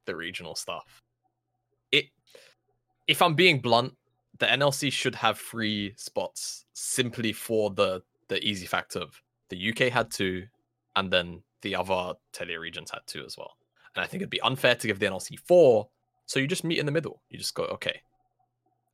the 0.06 0.16
regional 0.16 0.56
stuff. 0.56 1.04
It, 1.92 2.06
if 3.08 3.22
I'm 3.22 3.36
being 3.36 3.60
blunt, 3.60 3.94
the 4.40 4.48
NLC 4.48 4.92
should 4.92 5.14
have 5.14 5.40
three 5.40 5.94
spots 5.98 6.66
simply 6.74 7.32
for 7.32 7.70
the 7.70 8.02
the 8.28 8.44
easy 8.44 8.66
fact 8.66 8.96
of 8.96 9.22
the 9.50 9.70
UK 9.70 9.94
had 9.94 10.10
two, 10.10 10.48
and 10.96 11.14
then 11.14 11.44
the 11.62 11.76
other 11.76 12.14
tele 12.34 12.56
regions 12.58 12.90
had 12.90 13.02
two 13.06 13.24
as 13.24 13.38
well. 13.38 13.52
And 13.96 14.04
I 14.04 14.08
think 14.08 14.22
it'd 14.22 14.32
be 14.32 14.42
unfair 14.42 14.74
to 14.74 14.88
give 14.88 14.98
the 14.98 15.06
NLC 15.06 15.38
four, 15.40 15.88
so 16.26 16.40
you 16.40 16.48
just 16.48 16.64
meet 16.64 16.80
in 16.80 16.88
the 16.88 16.92
middle. 16.92 17.22
You 17.30 17.38
just 17.38 17.54
go, 17.54 17.66
okay, 17.66 18.02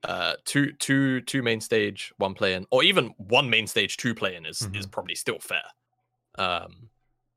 uh 0.04 0.34
two 0.43 0.74
two 0.74 1.22
two 1.22 1.41
main 1.41 1.62
stage 1.62 2.12
one 2.18 2.34
play 2.34 2.56
in 2.56 2.66
or 2.72 2.84
even 2.84 3.14
one 3.18 3.49
main 3.49 3.68
stage 3.68 3.95
two 3.95 4.14
play 4.14 4.36
in 4.36 4.45
is 4.45 4.68
is 4.74 4.86
probably 4.86 5.16
still 5.16 5.39
fair 5.39 5.64
um 6.42 6.72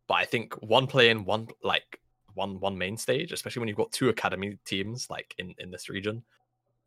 but 0.08 0.14
i 0.14 0.24
think 0.24 0.54
one 0.76 0.86
play 0.86 1.10
in 1.10 1.24
one 1.24 1.46
like 1.62 2.00
one 2.34 2.58
one 2.60 2.76
main 2.76 2.96
stage 2.96 3.30
especially 3.32 3.60
when 3.60 3.68
you've 3.68 3.82
got 3.84 3.92
two 3.92 4.08
academy 4.08 4.58
teams 4.64 5.08
like 5.10 5.34
in 5.38 5.54
in 5.58 5.70
this 5.70 5.88
region 5.88 6.22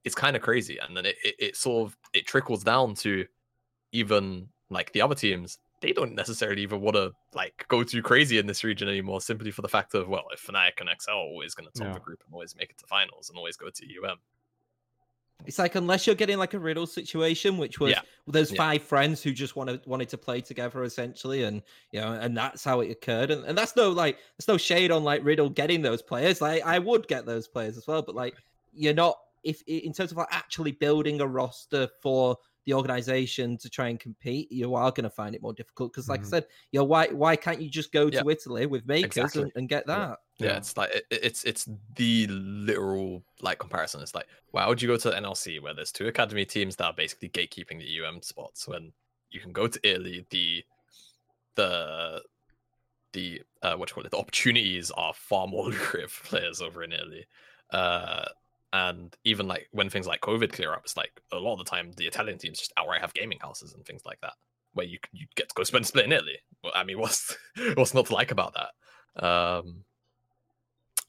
it's 0.04 0.16
kind 0.16 0.36
of 0.36 0.42
crazy 0.42 0.78
and 0.84 0.96
then 0.96 1.06
it, 1.06 1.16
it 1.24 1.36
it 1.40 1.56
sort 1.56 1.86
of 1.86 1.98
it 2.14 2.26
trickles 2.28 2.64
down 2.64 2.94
to 2.96 3.26
even 3.92 4.48
like 4.70 4.92
the 4.94 5.02
other 5.02 5.16
teams 5.16 5.60
they 5.82 5.92
don't 5.94 6.16
necessarily 6.16 6.64
even 6.64 6.82
want 6.82 6.96
to 6.96 7.12
like 7.34 7.66
go 7.68 7.84
too 7.84 8.02
crazy 8.02 8.38
in 8.40 8.48
this 8.48 8.64
region 8.64 8.88
anymore 8.90 9.22
simply 9.22 9.52
for 9.52 9.62
the 9.62 9.68
fact 9.78 9.94
of 9.94 10.08
well 10.08 10.26
if 10.34 10.46
Fnatic 10.46 10.80
and 10.82 10.90
XL 11.00 11.12
are 11.12 11.16
always 11.16 11.54
going 11.54 11.70
to 11.72 11.80
top 11.80 11.88
Yeah. 11.88 11.94
the 11.94 12.00
group 12.00 12.20
and 12.26 12.34
always 12.34 12.56
make 12.56 12.70
it 12.72 12.78
to 12.80 12.88
finals 12.88 13.30
and 13.30 13.38
always 13.38 13.58
go 13.58 13.70
to 13.70 13.86
um 14.12 14.18
It's 15.46 15.60
like 15.60 15.76
unless 15.76 16.06
you're 16.08 16.16
getting 16.16 16.38
like 16.38 16.54
a 16.54 16.60
riddle 16.60 16.88
situation, 16.88 17.58
which 17.58 17.80
was 17.80 17.92
Yeah. 17.92 18.02
those 18.28 18.52
Yeah. 18.52 18.58
five 18.58 18.82
friends 18.84 19.22
who 19.22 19.32
just 19.32 19.56
wanted 19.56 19.86
wanted 19.86 20.10
to 20.10 20.18
play 20.18 20.42
together 20.42 20.84
essentially, 20.84 21.44
and 21.44 21.62
you 21.92 22.02
know, 22.02 22.14
and 22.14 22.36
that's 22.36 22.64
how 22.64 22.80
it 22.82 22.90
occurred. 22.92 23.32
And, 23.32 23.46
and 23.46 23.58
that's 23.58 23.76
no 23.76 23.92
like 23.92 24.18
there's 24.38 24.48
no 24.48 24.58
shade 24.58 24.92
on 24.92 25.04
like 25.04 25.24
Riddle 25.24 25.50
getting 25.50 25.82
those 25.82 26.02
players. 26.02 26.42
Like 26.42 26.64
I 26.66 26.80
would 26.80 27.08
get 27.08 27.26
those 27.26 27.48
players 27.48 27.78
as 27.78 27.88
well, 27.88 28.02
but 28.02 28.16
like 28.16 28.36
you're 28.74 28.94
not 28.94 29.18
if 29.44 29.62
in 29.68 29.94
terms 29.94 30.12
of 30.12 30.18
like 30.18 30.28
actually 30.32 30.72
building 30.74 31.22
a 31.22 31.28
roster 31.28 31.88
for 32.02 32.38
the 32.66 32.74
organization 32.74 33.58
to 33.60 33.70
try 33.70 33.88
and 33.88 33.98
compete, 34.00 34.52
you 34.52 34.76
are 34.76 34.92
going 34.92 35.06
to 35.06 35.10
find 35.10 35.34
it 35.34 35.42
more 35.42 35.54
difficult 35.54 35.94
because, 35.94 36.10
like 36.10 36.22
Mhm. 36.22 36.26
I 36.26 36.30
said, 36.30 36.48
you 36.74 36.80
know, 36.80 36.84
why 36.84 37.08
why 37.08 37.36
can't 37.38 37.62
you 37.62 37.70
just 37.70 37.94
go 37.94 38.08
Yeah. 38.08 38.24
to 38.24 38.30
Italy 38.30 38.66
with 38.66 38.86
Mkers 38.86 39.06
Exactly. 39.06 39.44
and, 39.44 39.52
and 39.56 39.70
get 39.70 39.86
that? 39.88 40.20
Yeah, 40.40 40.48
Yeah. 40.48 40.58
it's 40.58 40.78
like 40.78 40.92
it, 40.92 41.06
it's 41.12 41.44
it's 41.44 41.68
the 41.96 42.28
literal 42.30 43.24
like 43.42 43.60
comparison. 43.60 44.02
It's 44.02 44.16
like 44.16 44.28
why 44.52 44.68
would 44.68 44.82
you 44.82 44.88
go 44.88 44.98
to 44.98 45.10
the 45.10 45.16
nlc 45.16 45.62
where 45.62 45.74
there's 45.74 45.92
two 45.92 46.08
academy 46.08 46.46
teams 46.46 46.76
that 46.78 46.86
are 46.86 46.94
basically 46.94 47.30
gatekeeping 47.30 47.80
the 47.80 48.06
um 48.06 48.22
spots 48.22 48.68
when 48.68 48.92
you 49.30 49.40
can 49.40 49.52
go 49.52 49.68
to 49.68 49.80
italy 49.84 50.26
the 50.30 50.64
the 51.56 52.22
the 53.14 53.42
uh 53.62 53.76
what 53.76 53.88
do 53.88 53.92
you 53.92 53.96
call 53.96 54.06
it? 54.06 54.12
The 54.12 54.18
opportunities 54.18 54.92
are 54.92 55.14
far 55.14 55.48
more 55.48 55.66
lucrative 55.70 56.12
for 56.12 56.28
players 56.28 56.62
over 56.62 56.84
in 56.84 56.92
italy. 56.92 57.26
Uh 57.72 58.26
and 58.74 59.16
even 59.24 59.48
like 59.48 59.68
when 59.72 59.90
things 59.90 60.06
like 60.08 60.20
covid 60.22 60.52
clear 60.52 60.74
up 60.74 60.82
it's 60.84 60.98
like 60.98 61.12
a 61.32 61.38
lot 61.38 61.54
of 61.54 61.60
the 61.60 61.64
time 61.64 61.92
the 61.96 62.06
italian 62.06 62.38
teams 62.38 62.60
just 62.60 62.74
outright 62.78 63.00
have 63.00 63.14
gaming 63.14 63.40
houses 63.40 63.74
and 63.74 63.86
things 63.86 64.02
like 64.06 64.20
that 64.22 64.34
where 64.74 64.86
you 64.86 65.00
you 65.14 65.26
get 65.36 65.48
to 65.48 65.54
go 65.56 65.64
spend 65.64 65.86
a 65.86 65.88
split 65.88 66.06
in 66.06 66.12
italy. 66.12 66.38
Well, 66.64 66.74
i 66.76 66.84
mean 66.84 67.00
what's 67.04 67.36
what's 67.76 67.94
not 67.94 68.08
to 68.08 68.14
like 68.14 68.32
about 68.32 68.56
that? 68.56 69.26
Um 69.26 69.84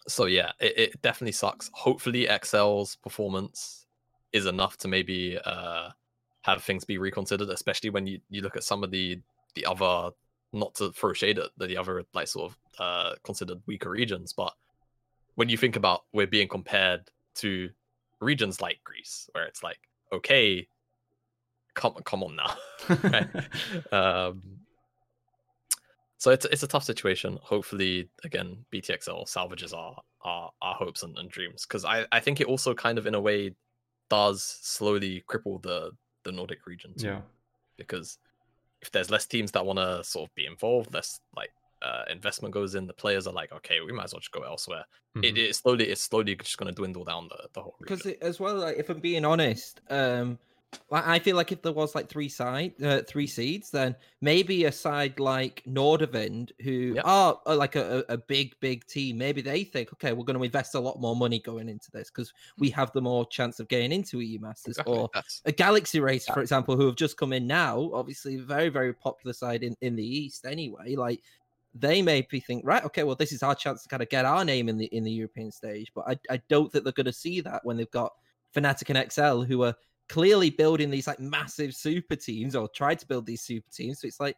so 0.09 0.25
yeah, 0.25 0.53
it, 0.61 0.79
it 0.79 1.03
definitely 1.03 1.33
sucks. 1.33 1.71
Hopefully, 1.75 2.27
XL's 2.27 2.97
performance 2.97 3.87
is 4.33 4.47
enough 4.47 4.77
to 4.79 4.89
maybe 4.89 5.39
uh, 5.45 5.91
have 6.43 6.63
things 6.63 6.85
be 6.85 6.99
reconsidered, 6.99 7.51
especially 7.51 7.91
when 7.91 8.07
you, 8.07 8.21
you 8.31 8.41
look 8.41 8.57
at 8.57 8.65
some 8.65 8.83
of 8.83 8.91
the 8.91 9.21
the 9.55 9.67
other, 9.67 10.11
not 10.53 10.75
to 10.77 10.93
throw 10.93 11.13
shade 11.13 11.39
at 11.39 11.51
the, 11.57 11.67
the 11.67 11.77
other 11.77 12.03
like 12.15 12.29
sort 12.29 12.51
of 12.51 12.59
uh, 12.79 13.15
considered 13.25 13.61
weaker 13.67 13.91
regions, 13.91 14.33
but 14.33 14.53
when 15.35 15.49
you 15.49 15.57
think 15.57 15.77
about 15.77 16.03
we're 16.13 16.27
being 16.27 16.49
compared 16.49 17.11
to 17.37 17.71
regions 18.21 18.61
like 18.61 18.81
Greece, 18.85 19.29
where 19.33 19.45
it's 19.45 19.63
like, 19.63 19.79
okay, 20.13 20.67
come 21.75 21.95
come 22.05 22.23
on 22.23 22.37
now, 22.37 22.55
right? 23.05 23.29
um, 23.93 24.43
so 26.19 26.31
it's 26.31 26.45
it's 26.47 26.63
a 26.63 26.69
tough 26.69 26.85
situation. 26.85 27.39
Hopefully, 27.43 28.09
again, 28.25 28.65
BTXL 28.73 29.27
salvages 29.29 29.73
our 29.73 29.97
our, 30.23 30.51
our 30.61 30.75
hopes 30.75 31.03
and, 31.03 31.17
and 31.19 31.31
dreams 31.31 31.65
because 31.67 31.85
I, 31.85 32.07
I 32.13 32.21
think 32.21 32.41
it 32.41 32.47
also 32.49 32.75
kind 32.75 32.99
of 32.99 33.07
in 33.07 33.15
a 33.15 33.21
way 33.21 33.55
does 34.11 34.43
slowly 34.63 35.23
cripple 35.31 35.63
the 35.63 35.93
the 36.25 36.33
Nordic 36.33 36.67
region 36.67 36.93
too. 36.97 37.07
yeah. 37.07 37.21
Because 37.77 38.19
if 38.83 38.91
there's 38.91 39.11
less 39.11 39.27
teams 39.27 39.53
that 39.53 39.65
want 39.65 39.79
to 39.79 40.03
sort 40.05 40.29
of 40.29 40.35
be 40.35 40.47
involved, 40.47 40.93
less 40.93 41.21
like 41.37 41.51
uh, 41.83 42.03
investment 42.11 42.53
goes 42.53 42.75
in, 42.75 42.87
the 42.87 42.93
players 42.93 43.27
are 43.27 43.33
like, 43.33 43.53
okay, 43.53 43.81
we 43.81 43.93
might 43.93 44.05
as 44.05 44.13
well 44.13 44.21
just 44.21 44.33
go 44.33 44.43
elsewhere. 44.43 44.85
It, 45.23 45.35
Mhm. 45.35 45.39
it 45.39 45.55
slowly 45.57 45.89
it's 45.89 46.03
slowly 46.03 46.35
just 46.37 46.59
going 46.59 46.69
to 46.69 46.75
dwindle 46.75 47.05
down 47.05 47.29
the, 47.29 47.49
the 47.55 47.61
whole 47.61 47.75
because 47.81 48.07
as 48.21 48.39
well 48.39 48.55
like 48.57 48.77
if 48.77 48.89
i'm 48.89 49.01
being 49.01 49.25
honest 49.25 49.81
um 49.91 50.29
like, 50.31 50.39
i 50.93 51.19
feel 51.19 51.35
like 51.37 51.51
if 51.53 51.63
there 51.63 51.73
was 51.73 51.95
like 51.95 52.09
three 52.09 52.29
side 52.29 52.73
uh, 52.83 53.01
three 53.09 53.27
seeds 53.27 53.71
then 53.71 53.95
maybe 54.21 54.65
a 54.67 54.73
side 54.73 55.19
like 55.19 55.63
nordavind 55.67 56.51
who 56.63 56.93
Yep. 56.95 57.05
are, 57.07 57.41
are 57.47 57.57
like 57.57 57.75
a, 57.77 58.05
a 58.09 58.19
big 58.19 58.55
big 58.61 58.87
team 58.87 59.17
maybe 59.19 59.41
they 59.41 59.65
think 59.65 59.93
okay 59.95 60.13
we're 60.13 60.25
going 60.25 60.37
to 60.39 60.45
invest 60.45 60.75
a 60.75 60.81
lot 60.81 61.01
more 61.01 61.17
money 61.17 61.39
going 61.41 61.69
into 61.69 61.91
this 61.91 62.11
because 62.11 62.33
we 62.59 62.69
have 62.71 62.93
the 62.93 63.01
more 63.01 63.27
chance 63.29 63.61
of 63.61 63.69
getting 63.69 63.93
into 63.93 64.21
eu 64.21 64.39
masters 64.41 64.77
Exactly. 64.79 64.95
or 64.99 65.11
That's 65.15 65.41
a 65.47 65.53
Galaxy 65.53 66.01
Racer 66.01 66.33
for 66.33 66.41
example 66.43 66.77
who 66.77 66.87
have 66.87 66.97
just 66.97 67.17
come 67.17 67.33
in 67.33 67.47
now 67.47 67.91
obviously 67.95 68.37
very 68.37 68.69
very 68.69 68.93
popular 68.93 69.33
side 69.33 69.63
in, 69.63 69.75
in 69.81 69.97
the 69.97 70.07
east 70.07 70.45
anyway 70.45 70.97
like 70.97 71.23
they 71.75 72.03
maybe 72.03 72.41
think 72.41 72.63
right 72.67 72.85
okay 72.85 73.05
well 73.05 73.15
this 73.17 73.33
is 73.33 73.43
our 73.43 73.55
chance 73.55 73.83
to 73.83 73.89
kind 73.89 74.03
of 74.03 74.09
get 74.09 74.25
our 74.25 74.45
name 74.45 74.69
in 74.69 74.77
the 74.77 74.87
in 74.87 75.05
the 75.05 75.11
european 75.11 75.51
stage 75.53 75.93
but 75.95 76.05
i, 76.09 76.19
I 76.35 76.43
don't 76.49 76.71
think 76.73 76.85
they're 76.85 76.93
going 76.93 77.07
to 77.07 77.13
see 77.13 77.41
that 77.43 77.65
when 77.65 77.77
they've 77.77 77.91
got 77.91 78.13
fnatic 78.55 78.89
and 78.95 79.13
xl 79.13 79.43
who 79.43 79.63
are 79.65 79.75
clearly 80.09 80.51
building 80.51 80.91
these 80.91 81.07
like 81.07 81.21
massive 81.21 81.75
super 81.75 82.17
teams 82.17 82.57
or 82.57 82.69
tried 82.69 82.99
to 82.99 83.07
build 83.07 83.27
these 83.27 83.43
super 83.43 83.71
teams. 83.71 84.01
So 84.01 84.09
it's 84.09 84.21
like 84.21 84.37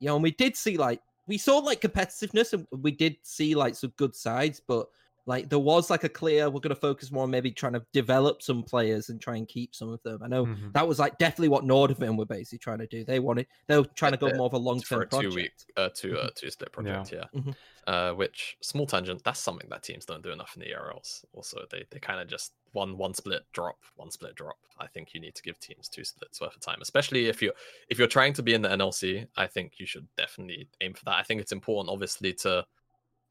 you 0.00 0.06
know 0.06 0.14
and 0.14 0.22
we 0.22 0.30
did 0.32 0.56
see 0.56 0.76
like 0.76 1.00
we 1.26 1.38
saw 1.38 1.58
like 1.58 1.80
competitiveness 1.80 2.52
and 2.52 2.66
we 2.82 2.90
did 2.90 3.16
see 3.22 3.54
like 3.54 3.74
some 3.74 3.92
good 3.96 4.14
sides 4.14 4.62
but 4.66 4.86
Like 5.28 5.50
there 5.50 5.58
was 5.58 5.90
like 5.90 6.04
a 6.04 6.08
clear, 6.08 6.48
we're 6.48 6.60
going 6.60 6.74
to 6.74 6.80
focus 6.80 7.12
more 7.12 7.24
on 7.24 7.30
maybe 7.30 7.50
trying 7.52 7.74
to 7.74 7.84
develop 7.92 8.40
some 8.40 8.62
players 8.62 9.10
and 9.10 9.20
try 9.20 9.36
and 9.36 9.46
keep 9.46 9.74
some 9.74 9.90
of 9.90 10.02
them. 10.02 10.22
I 10.22 10.26
know 10.26 10.46
Mhm. 10.46 10.72
that 10.72 10.88
was 10.88 10.98
like 10.98 11.18
definitely 11.18 11.48
what 11.50 11.64
Nordavind 11.64 12.16
were 12.16 12.24
basically 12.24 12.58
trying 12.60 12.78
to 12.78 12.86
do. 12.86 13.04
They 13.04 13.18
wanted 13.20 13.46
they 13.66 13.76
were 13.76 13.84
trying 13.84 14.12
to 14.12 14.18
go 14.18 14.28
Yeah, 14.28 14.38
more 14.38 14.46
of 14.46 14.54
a 14.54 14.58
long 14.58 14.80
for 14.80 14.88
term 14.88 15.02
a 15.02 15.04
two 15.04 15.08
project. 15.10 15.34
week, 15.34 15.52
uh, 15.76 15.90
two 15.94 16.18
uh, 16.18 16.30
two 16.34 16.50
split 16.50 16.72
project, 16.72 17.12
yeah. 17.12 17.24
Mhm. 17.34 17.54
Uh, 17.86 18.12
which 18.14 18.56
small 18.62 18.86
tangent, 18.86 19.22
that's 19.22 19.40
something 19.40 19.68
that 19.70 19.82
teams 19.82 20.04
don't 20.06 20.22
do 20.22 20.30
enough 20.30 20.56
in 20.56 20.60
the 20.60 20.70
ERLs. 20.70 21.24
Also, 21.34 21.66
they 21.70 21.84
they 21.90 21.98
kind 22.00 22.20
of 22.20 22.26
just 22.26 22.54
one 22.72 22.96
one 22.96 23.12
split 23.12 23.42
drop, 23.52 23.78
one 23.96 24.10
split 24.10 24.34
drop. 24.34 24.56
I 24.78 24.86
think 24.86 25.12
you 25.12 25.20
need 25.20 25.34
to 25.34 25.42
give 25.42 25.60
teams 25.60 25.90
two 25.90 26.04
splits 26.04 26.40
worth 26.40 26.54
of 26.56 26.60
time, 26.62 26.78
especially 26.80 27.26
if 27.26 27.42
you're 27.42 27.54
if 27.90 27.98
you're 27.98 28.08
trying 28.08 28.32
to 28.32 28.42
be 28.42 28.54
in 28.54 28.62
the 28.62 28.70
NLC. 28.70 29.26
I 29.36 29.46
think 29.46 29.78
you 29.78 29.84
should 29.84 30.08
definitely 30.16 30.68
aim 30.80 30.94
for 30.94 31.04
that. 31.04 31.16
I 31.16 31.22
think 31.22 31.40
it's 31.42 31.52
important, 31.52 31.92
obviously, 31.92 32.32
to 32.44 32.66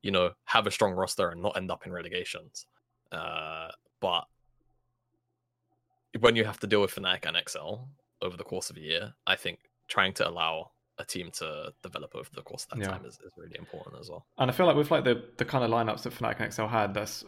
you 0.02 0.12
know 0.12 0.32
have 0.46 0.68
a 0.68 0.72
strong 0.72 0.94
roster 0.94 1.30
and 1.30 1.42
not 1.42 1.58
end 1.58 1.72
up 1.72 1.86
in 1.86 1.92
relegations. 1.92 2.66
Uh, 3.12 3.70
but 4.00 4.26
when 6.20 6.36
you 6.36 6.46
have 6.46 6.60
to 6.60 6.68
deal 6.68 6.82
with 6.82 6.96
Fnatic 6.96 7.26
and 7.26 7.38
XL 7.50 7.76
over 8.22 8.38
the 8.38 8.44
course 8.44 8.70
of 8.70 8.78
a 8.78 8.82
year, 8.82 9.14
I 9.26 9.36
think 9.36 9.60
trying 9.88 10.14
to 10.14 10.28
allow 10.28 10.72
a 10.98 11.06
team 11.06 11.30
to 11.32 11.72
develop 11.84 12.16
over 12.16 12.30
the 12.34 12.42
course 12.42 12.64
of 12.66 12.72
that 12.72 12.80
Yeah. 12.80 12.92
time 12.92 13.06
is, 13.06 13.20
is 13.24 13.32
really 13.38 13.56
important 13.60 14.00
as 14.00 14.10
well. 14.10 14.26
And 14.40 14.50
I 14.50 14.54
feel 14.54 14.66
like 14.66 14.76
with 14.76 14.90
like 14.92 15.04
the 15.04 15.24
the 15.38 15.46
kind 15.46 15.64
of 15.64 15.70
lineups 15.70 16.04
that 16.04 16.14
Fnatic 16.14 16.40
and 16.40 16.54
XL 16.54 16.66
had, 16.66 16.94
that's 16.94 17.24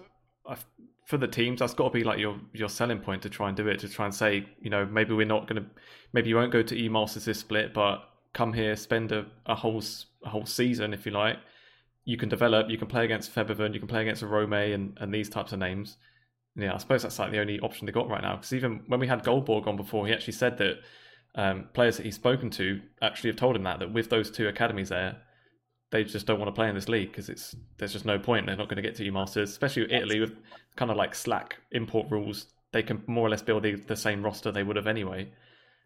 I, 0.48 0.58
for 1.06 1.18
the 1.18 1.28
teams. 1.28 1.60
That's 1.60 1.74
got 1.74 1.86
to 1.86 1.90
be 1.94 2.04
like 2.04 2.20
your 2.20 2.40
your 2.54 2.70
selling 2.70 3.00
point 3.00 3.22
to 3.24 3.30
try 3.30 3.48
and 3.48 3.58
do 3.58 3.68
it. 3.68 3.80
To 3.80 3.90
try 3.90 4.06
and 4.06 4.14
say, 4.14 4.46
you 4.62 4.70
know, 4.70 4.86
maybe 4.86 5.14
we're 5.14 5.26
not 5.28 5.48
going 5.48 5.62
to, 5.62 5.70
maybe 6.14 6.30
you 6.30 6.36
won't 6.36 6.52
go 6.52 6.64
to 6.64 6.76
E 6.76 6.90
Masters 6.90 7.26
this 7.26 7.40
split, 7.40 7.74
but 7.74 8.04
come 8.34 8.54
here, 8.54 8.76
spend 8.76 9.12
a, 9.12 9.26
a 9.46 9.56
whole 9.56 9.84
a 10.24 10.30
whole 10.30 10.46
season 10.46 10.94
if 10.94 11.06
you 11.06 11.12
like. 11.12 11.38
You 12.06 12.18
can 12.18 12.30
develop. 12.30 12.70
You 12.70 12.78
can 12.78 12.88
play 12.88 13.06
against 13.06 13.34
Febiven. 13.34 13.74
You 13.74 13.80
can 13.80 13.88
play 13.88 14.02
against 14.02 14.24
Orome 14.24 14.74
and 14.74 14.98
and 15.00 15.14
these 15.14 15.30
types 15.30 15.52
of 15.52 15.60
names. 15.60 15.98
Yeah, 16.56 16.74
I 16.74 16.78
suppose 16.78 17.04
that's 17.04 17.20
like 17.20 17.32
the 17.32 17.40
only 17.40 17.60
option 17.60 17.86
they 17.86 17.92
got 17.92 18.10
right 18.10 18.22
now. 18.22 18.36
Because 18.36 18.54
even 18.54 18.82
when 18.88 19.00
we 19.00 19.08
had 19.08 19.24
Goldborg 19.24 19.68
on 19.68 19.78
before, 19.78 20.08
he 20.08 20.14
actually 20.14 20.34
said 20.34 20.58
that 20.58 20.78
um, 21.36 21.70
players 21.74 21.98
that 21.98 22.06
he's 22.06 22.16
spoken 22.16 22.50
to 22.52 22.82
actually 23.02 23.30
have 23.30 23.38
told 23.38 23.56
him 23.56 23.64
that 23.64 23.80
that 23.80 23.94
with 23.94 24.10
those 24.10 24.32
two 24.32 24.48
academies 24.48 24.90
there, 24.90 25.18
they 25.92 26.04
just 26.04 26.26
don't 26.26 26.40
want 26.40 26.50
to 26.50 26.60
play 26.60 26.68
in 26.68 26.76
this 26.76 26.90
league 26.90 27.12
because 27.12 27.30
it's 27.30 27.56
there's 27.78 27.94
just 27.94 28.06
no 28.06 28.18
point. 28.20 28.46
They're 28.46 28.56
not 28.56 28.68
going 28.70 28.82
to 28.82 28.82
get 28.82 28.96
to 28.96 29.04
E 29.06 29.12
Masters, 29.12 29.50
especially 29.52 29.84
with 29.84 29.92
Italy 29.92 30.20
with 30.20 30.36
kind 30.76 30.92
of 30.92 30.98
like 30.98 31.14
slack 31.16 31.58
import 31.72 32.08
rules. 32.10 32.48
They 32.72 32.84
can 32.84 33.04
more 33.08 33.26
or 33.26 33.30
less 33.30 33.42
build 33.42 33.64
the, 33.64 33.76
the 33.76 33.96
same 33.96 34.24
roster 34.24 34.52
they 34.52 34.64
would 34.64 34.76
have 34.76 34.88
anyway. 34.88 35.32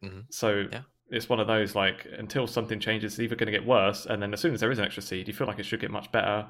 Mhm. 0.03 0.25
So 0.29 0.65
Yeah. 0.71 0.81
It's 1.09 1.29
one 1.29 1.39
of 1.39 1.47
those 1.47 1.75
like 1.75 2.07
until 2.17 2.47
something 2.47 2.79
changes, 2.79 3.13
it's 3.13 3.19
either 3.19 3.35
going 3.35 3.47
to 3.51 3.57
get 3.57 3.65
worse, 3.65 4.05
and 4.05 4.21
then 4.21 4.33
as 4.33 4.39
soon 4.39 4.53
as 4.53 4.59
there 4.59 4.71
is 4.71 4.79
an 4.79 4.85
extra 4.85 5.03
seed, 5.03 5.27
you 5.27 5.33
feel 5.33 5.47
like 5.47 5.59
it 5.59 5.65
should 5.65 5.79
get 5.81 5.91
much 5.91 6.11
better. 6.11 6.47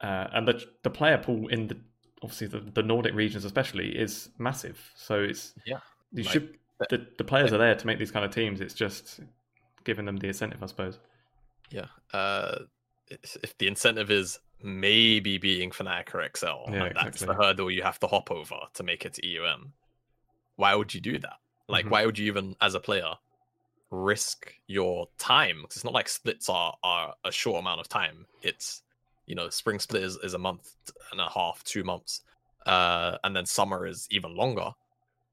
Uh, 0.00 0.28
and 0.32 0.46
the 0.46 0.64
the 0.82 0.90
player 0.90 1.18
pool 1.18 1.48
in 1.48 1.68
the 1.68 1.76
obviously 2.22 2.46
the, 2.48 2.60
the 2.60 2.82
Nordic 2.82 3.14
regions 3.14 3.44
especially 3.44 3.96
is 3.96 4.30
massive. 4.38 4.78
So 4.96 5.20
it's 5.22 5.54
Yeah. 5.64 5.78
you 6.12 6.24
Like, 6.24 6.32
should 6.32 6.58
the, 6.90 7.06
the 7.16 7.24
players 7.24 7.52
are 7.52 7.58
there 7.58 7.74
to 7.74 7.86
make 7.86 7.98
these 7.98 8.10
kind 8.10 8.24
of 8.24 8.32
teams. 8.32 8.60
It's 8.60 8.74
just 8.74 9.20
giving 9.84 10.04
them 10.04 10.16
the 10.16 10.26
incentive, 10.28 10.62
I 10.62 10.66
suppose. 10.66 10.98
Yeah. 11.70 11.86
Uh, 12.12 12.60
if 13.08 13.56
the 13.58 13.66
incentive 13.68 14.10
is 14.10 14.38
maybe 14.62 15.38
beating 15.38 15.70
Fnatic 15.70 16.12
or 16.14 16.22
Excel, 16.22 16.64
Yeah, 16.68 16.84
and 16.86 16.96
that's 16.96 17.20
the 17.20 17.34
hurdle 17.34 17.70
you 17.70 17.82
have 17.82 17.98
to 18.00 18.06
hop 18.08 18.30
over 18.30 18.56
to 18.74 18.82
make 18.82 19.04
it 19.06 19.14
to 19.14 19.26
EUM. 19.26 19.72
Why 20.56 20.74
would 20.74 20.92
you 20.92 21.00
do 21.00 21.18
that? 21.18 21.36
Like, 21.68 21.86
Mhm. 21.86 21.90
why 21.90 22.06
would 22.06 22.18
you 22.18 22.26
even, 22.26 22.56
as 22.60 22.74
a 22.74 22.80
player, 22.80 23.14
risk 23.90 24.54
your 24.66 25.08
time? 25.18 25.62
Because 25.62 25.76
it's 25.76 25.84
not 25.84 25.94
like 25.94 26.08
splits 26.08 26.48
are 26.48 26.74
are 26.82 27.14
a 27.24 27.32
short 27.32 27.60
amount 27.60 27.80
of 27.80 27.88
time. 27.88 28.26
It's 28.42 28.82
you 29.26 29.34
know, 29.34 29.50
spring 29.50 29.78
split 29.78 30.02
is, 30.02 30.16
is 30.22 30.32
a 30.32 30.38
month 30.38 30.72
and 31.12 31.20
a 31.20 31.28
half, 31.28 31.62
two 31.64 31.84
months, 31.84 32.22
uh, 32.64 33.18
and 33.24 33.36
then 33.36 33.44
summer 33.44 33.86
is 33.86 34.08
even 34.10 34.34
longer. 34.34 34.70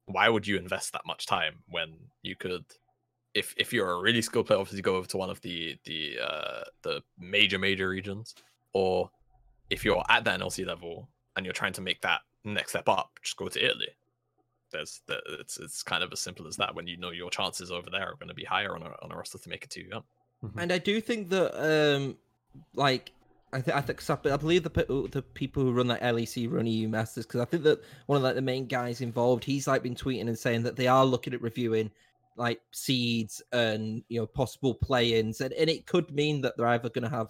Why 0.06 0.28
would 0.28 0.46
you 0.46 0.58
invest 0.58 0.92
that 0.92 1.06
much 1.08 1.26
time 1.26 1.64
when 1.70 1.94
you 2.22 2.36
could 2.36 2.66
if 3.34 3.54
if 3.58 3.74
you're 3.74 3.92
a 3.92 4.02
really 4.02 4.22
skilled 4.22 4.48
player, 4.48 4.60
obviously 4.60 4.82
go 4.82 4.96
over 4.96 5.08
to 5.08 5.18
one 5.18 5.30
of 5.30 5.42
the 5.42 5.78
the 5.86 6.18
uh, 6.22 6.64
the 6.82 7.02
major 7.18 7.58
major 7.58 7.90
regions, 7.90 8.36
or 8.74 9.10
if 9.70 9.84
you're 9.84 10.04
at 10.10 10.24
the 10.24 10.32
NLC 10.32 10.66
level 10.66 11.10
and 11.36 11.46
you're 11.46 11.54
trying 11.54 11.74
to 11.74 11.82
make 11.82 12.02
that 12.02 12.22
next 12.44 12.72
step 12.72 12.88
up, 12.88 13.12
just 13.24 13.38
go 13.38 13.48
to 13.48 13.64
Italy. 13.64 13.90
There's 14.72 15.02
the, 15.08 15.22
it's 15.40 15.58
it's 15.58 15.84
kind 15.84 16.04
of 16.04 16.12
as 16.12 16.20
simple 16.20 16.48
as 16.48 16.58
that. 16.58 16.76
When 16.76 16.88
you 16.88 16.98
know 16.98 17.12
your 17.12 17.30
chances 17.30 17.72
over 17.72 17.90
there 17.90 18.10
are 18.10 18.16
going 18.16 18.30
to 18.30 18.34
be 18.36 18.44
higher 18.44 18.76
on 18.76 18.82
a 18.82 18.94
on 19.02 19.12
a 19.12 19.16
roster 19.16 19.38
to 19.38 19.50
make 19.50 19.64
it 19.64 19.70
to 19.72 19.80
you. 19.82 20.04
And 20.58 20.72
I 20.72 20.78
do 20.78 21.02
think 21.02 21.30
that, 21.30 21.56
um, 21.96 22.18
like, 22.76 23.12
I, 23.54 23.62
th- 23.62 23.76
I 23.76 23.82
think 23.82 24.00
'cause 24.00 24.10
I 24.10 24.34
I 24.34 24.38
believe 24.38 24.64
the 24.64 25.08
the 25.12 25.22
people 25.22 25.64
who 25.64 25.72
run 25.72 25.88
that 25.88 26.02
LEC 26.02 26.52
run 26.52 26.68
EU 26.68 26.88
Masters 26.90 27.26
because 27.26 27.42
I 27.42 27.46
think 27.46 27.64
that 27.64 27.82
one 28.08 28.18
of 28.18 28.24
like 28.24 28.36
the 28.36 28.42
main 28.42 28.68
guys 28.68 29.02
involved, 29.02 29.44
he's 29.44 29.68
like 29.68 29.82
been 29.82 29.96
tweeting 29.96 30.28
and 30.28 30.38
saying 30.38 30.64
that 30.64 30.76
they 30.76 30.88
are 30.88 31.06
looking 31.06 31.34
at 31.34 31.42
reviewing 31.42 31.90
like 32.38 32.60
seeds 32.72 33.42
and 33.54 34.04
you 34.10 34.20
know 34.20 34.28
possible 34.28 34.74
play-ins, 34.76 35.42
and, 35.42 35.54
and 35.54 35.70
it 35.70 35.86
could 35.88 36.12
mean 36.12 36.42
that 36.42 36.58
they're 36.58 36.68
either 36.68 36.90
going 36.90 37.04
to 37.04 37.10
have. 37.10 37.28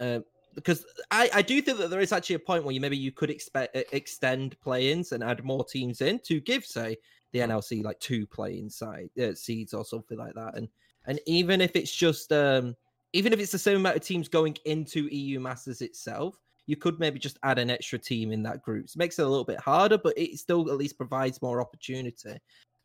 Uh, 0.00 0.20
because 0.54 0.84
I, 1.10 1.30
I 1.34 1.42
do 1.42 1.60
think 1.60 1.78
that 1.78 1.90
there 1.90 2.00
is 2.00 2.12
actually 2.12 2.36
a 2.36 2.40
point 2.40 2.64
where 2.64 2.72
you 2.72 2.80
maybe 2.80 2.96
you 2.96 3.12
could 3.12 3.30
expect 3.30 3.76
extend 3.92 4.58
play-ins 4.60 5.12
and 5.12 5.22
add 5.22 5.44
more 5.44 5.64
teams 5.64 6.00
in 6.00 6.18
to 6.20 6.40
give 6.40 6.64
say 6.64 6.96
the 7.32 7.40
NLC 7.40 7.82
like 7.82 7.98
two 8.00 8.26
play-in 8.26 8.70
side 8.70 9.10
uh, 9.22 9.34
seeds 9.34 9.74
or 9.74 9.84
something 9.84 10.18
like 10.18 10.34
that, 10.34 10.56
and 10.56 10.68
and 11.06 11.20
even 11.26 11.60
if 11.60 11.76
it's 11.76 11.94
just 11.94 12.32
um 12.32 12.76
even 13.12 13.32
if 13.32 13.38
it's 13.38 13.52
the 13.52 13.58
same 13.58 13.76
amount 13.76 13.96
of 13.96 14.02
teams 14.02 14.28
going 14.28 14.56
into 14.64 15.06
EU 15.06 15.38
Masters 15.38 15.80
itself, 15.80 16.36
you 16.66 16.76
could 16.76 16.98
maybe 16.98 17.18
just 17.18 17.38
add 17.44 17.58
an 17.58 17.70
extra 17.70 17.98
team 17.98 18.32
in 18.32 18.42
that 18.42 18.60
group. 18.62 18.88
So 18.88 18.96
It 18.96 18.98
makes 18.98 19.18
it 19.18 19.24
a 19.24 19.28
little 19.28 19.44
bit 19.44 19.60
harder, 19.60 19.96
but 19.96 20.18
it 20.18 20.36
still 20.38 20.68
at 20.70 20.76
least 20.76 20.96
provides 20.96 21.40
more 21.40 21.60
opportunity. 21.60 22.38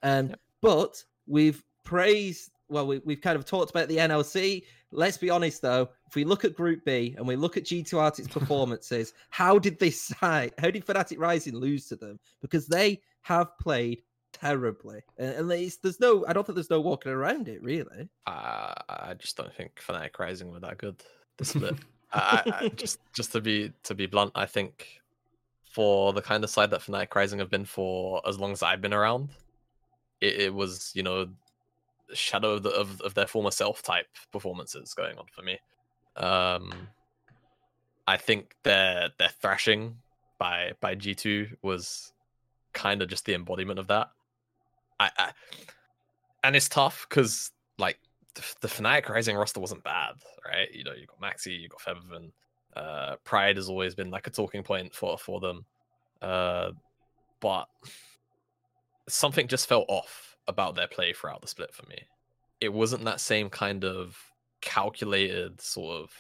Um, 0.03 0.29
Yep. 0.29 0.39
But 0.61 1.03
we've 1.25 1.63
praised, 1.83 2.51
well, 2.69 2.87
we, 2.87 2.99
we've 2.99 3.21
kind 3.21 3.35
of 3.35 3.45
talked 3.45 3.71
about 3.71 3.87
the 3.87 3.97
NLC. 3.97 4.63
Let's 4.91 5.17
be 5.17 5.29
honest, 5.29 5.61
though, 5.61 5.89
if 6.07 6.15
we 6.15 6.23
look 6.23 6.45
at 6.45 6.55
Group 6.55 6.85
B 6.85 7.13
and 7.17 7.27
we 7.27 7.35
look 7.35 7.57
at 7.57 7.63
G2 7.63 7.93
Arctic's 7.93 8.27
performances, 8.39 9.13
how 9.29 9.59
did 9.59 9.79
this 9.79 10.01
side, 10.01 10.53
how 10.57 10.71
did 10.71 10.85
Fnatic 10.85 11.19
Rising 11.19 11.55
lose 11.55 11.87
to 11.87 11.95
them? 11.95 12.19
Because 12.41 12.67
they 12.67 13.01
have 13.21 13.57
played 13.59 14.01
terribly. 14.33 15.01
And, 15.17 15.49
there's 15.49 15.99
no, 15.99 16.25
I 16.27 16.33
don't 16.33 16.45
think 16.45 16.55
there's 16.55 16.69
no 16.69 16.81
walking 16.81 17.11
around 17.11 17.47
it, 17.47 17.61
really. 17.61 18.09
Uh, 18.25 18.73
I 18.89 19.13
just 19.17 19.37
don't 19.37 19.53
think 19.53 19.81
Fnatic 19.85 20.17
Rising 20.19 20.51
were 20.51 20.59
that 20.61 20.77
good. 20.77 20.95
Split. 21.41 21.75
I, 22.11 22.43
I, 22.45 22.65
I- 22.65 22.69
just 22.69 22.99
just 23.13 23.31
to 23.33 23.41
be 23.41 23.71
to 23.83 23.93
be 23.95 24.07
blunt, 24.07 24.31
I 24.35 24.45
think 24.45 24.99
for 25.63 26.11
the 26.11 26.21
kind 26.21 26.43
of 26.43 26.49
side 26.49 26.71
that 26.71 26.81
Fnatic 26.81 27.13
Rising 27.15 27.39
have 27.39 27.49
been 27.51 27.65
for 27.65 28.21
as 28.27 28.39
long 28.39 28.51
as 28.51 28.63
I've 28.63 28.81
been 28.81 28.93
around, 28.93 29.29
it, 30.19 30.41
it 30.41 30.53
was 30.53 30.91
you 30.95 31.03
know 31.03 31.29
shadow 32.13 32.53
of, 32.53 32.63
the, 32.63 32.69
of 32.71 33.01
of 33.01 33.13
their 33.13 33.27
former 33.27 33.51
self 33.51 33.81
type 33.81 34.07
performances 34.31 34.93
going 34.93 35.17
on 35.17 35.25
for 35.31 35.41
me. 35.41 35.59
Um, 36.15 36.73
I 38.07 38.17
think 38.17 38.55
their 38.63 39.09
their 39.17 39.29
thrashing 39.41 39.95
by 40.37 40.73
by 40.81 40.95
G 40.95 41.15
two 41.15 41.47
was 41.61 42.13
kind 42.73 43.01
of 43.01 43.09
just 43.09 43.25
the 43.25 43.33
embodiment 43.33 43.79
of 43.79 43.87
that. 43.87 44.09
I, 44.99 45.11
I 45.17 45.31
and 46.43 46.55
it's 46.55 46.69
tough 46.69 47.05
because 47.09 47.51
like 47.77 47.99
the, 48.35 48.43
the 48.61 48.67
Fnatic 48.67 49.09
Rising 49.09 49.35
roster 49.35 49.59
wasn't 49.59 49.83
bad, 49.83 50.13
right? 50.45 50.73
You 50.73 50.83
know, 50.83 50.93
you 50.93 51.05
got 51.05 51.21
Maxi, 51.21 51.59
you 51.59 51.69
got 51.69 51.81
Febiven. 51.81 52.31
Uh, 52.75 53.15
Pride 53.23 53.57
has 53.57 53.69
always 53.69 53.95
been 53.95 54.11
like 54.11 54.27
a 54.27 54.29
talking 54.29 54.63
point 54.63 54.93
for 54.93 55.17
for 55.17 55.39
them, 55.39 55.65
uh, 56.21 56.71
but 57.39 57.67
something 59.07 59.47
just 59.47 59.67
felt 59.67 59.85
off 59.89 60.28
about 60.49 60.75
their 60.75 60.87
play 60.87 61.13
throughout 61.13 61.41
the 61.41 61.47
split 61.47 61.73
for 61.73 61.85
me. 61.87 62.01
It 62.59 62.73
wasn't 62.73 63.05
that 63.05 63.21
same 63.21 63.49
kind 63.49 63.85
of 63.85 64.17
calculated 64.61 65.61
sort 65.61 66.01
of 66.01 66.11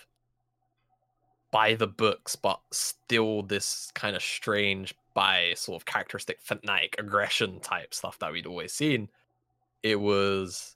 by 1.51 1.73
the 1.73 1.87
books, 1.87 2.35
but 2.35 2.61
still 2.71 3.43
this 3.43 3.91
kind 3.95 4.15
of 4.15 4.21
strange 4.21 4.95
by 5.13 5.53
sort 5.55 5.81
of 5.81 5.85
characteristic 5.85 6.41
Fnatic 6.43 6.97
aggression 6.97 7.59
type 7.59 7.93
stuff 7.93 8.19
that 8.19 8.31
we'd 8.31 8.45
always 8.45 8.71
seen. 8.71 9.09
It 9.83 9.99
was 9.99 10.75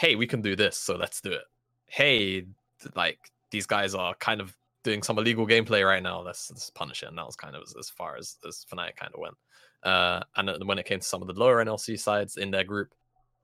hey, 0.00 0.16
we 0.16 0.26
can 0.26 0.40
do 0.40 0.56
this, 0.56 0.78
so 0.78 0.96
let's 0.96 1.20
do 1.20 1.30
it. 1.30 1.44
Hey, 1.86 2.46
like 2.94 3.18
these 3.50 3.66
guys 3.66 3.94
are 3.94 4.14
kind 4.14 4.40
of 4.40 4.56
doing 4.82 5.02
some 5.02 5.18
illegal 5.18 5.46
gameplay 5.46 5.84
right 5.84 6.02
now. 6.02 6.22
Let's, 6.22 6.50
let's 6.50 6.70
punish 6.70 7.02
it. 7.02 7.10
And 7.10 7.18
that 7.18 7.26
was 7.26 7.36
kind 7.36 7.54
of 7.54 7.62
as, 7.62 7.74
as 7.78 7.90
far 7.90 8.16
as, 8.16 8.36
as 8.48 8.64
Fnatic 8.72 8.96
kind 8.96 9.12
of 9.12 9.20
went. 9.20 9.34
Uh, 9.82 10.20
and 10.36 10.50
when 10.64 10.78
it 10.78 10.86
came 10.86 11.00
to 11.00 11.06
some 11.06 11.22
of 11.22 11.28
the 11.28 11.34
lower 11.34 11.64
NLC 11.64 11.98
sides 11.98 12.36
in 12.36 12.50
their 12.50 12.64
group, 12.64 12.94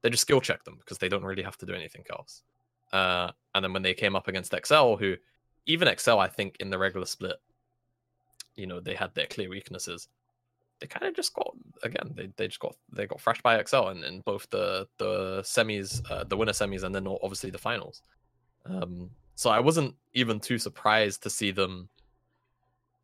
they 0.03 0.11
just 0.11 0.23
skill 0.23 0.41
check 0.41 0.65
them 0.65 0.77
because 0.79 0.99
they 0.99 1.09
don't 1.09 1.25
really 1.25 1.43
have 1.43 1.57
to 1.59 1.67
do 1.67 1.75
anything 1.75 2.05
else. 2.11 2.43
Uh, 2.93 3.31
and 3.55 3.65
then 3.65 3.73
when 3.73 3.83
they 3.83 3.95
came 3.95 4.15
up 4.15 4.29
against 4.29 4.55
XL, 4.65 4.97
who 4.97 5.17
even 5.67 5.93
XL, 5.99 6.19
I 6.19 6.29
think 6.29 6.57
in 6.61 6.71
the 6.71 6.79
regular 6.79 7.07
split, 7.07 7.37
you 8.55 8.67
know, 8.67 8.81
they 8.81 8.95
had 8.95 9.15
their 9.15 9.27
clear 9.27 9.49
weaknesses. 9.49 10.09
They 10.81 10.87
kind 10.87 11.07
of 11.07 11.15
just 11.15 11.35
got 11.35 11.55
again. 11.83 12.13
They, 12.15 12.29
they 12.37 12.49
just 12.49 12.61
got 12.61 12.77
they 12.93 13.07
got 13.07 13.21
thrashed 13.21 13.43
by 13.43 13.63
XL 13.63 13.89
in, 13.89 14.05
in 14.05 14.21
both 14.21 14.49
the 14.51 14.87
the 14.99 15.41
semis, 15.43 16.03
uh, 16.11 16.25
the 16.25 16.37
winner 16.37 16.53
semis, 16.53 16.83
and 16.83 16.95
then 16.95 17.07
obviously 17.07 17.51
the 17.51 17.59
finals. 17.59 18.03
Um, 18.67 19.11
so 19.35 19.51
I 19.51 19.61
wasn't 19.61 19.95
even 20.13 20.39
too 20.39 20.59
surprised 20.59 21.23
to 21.23 21.31
see 21.31 21.51
them 21.51 21.89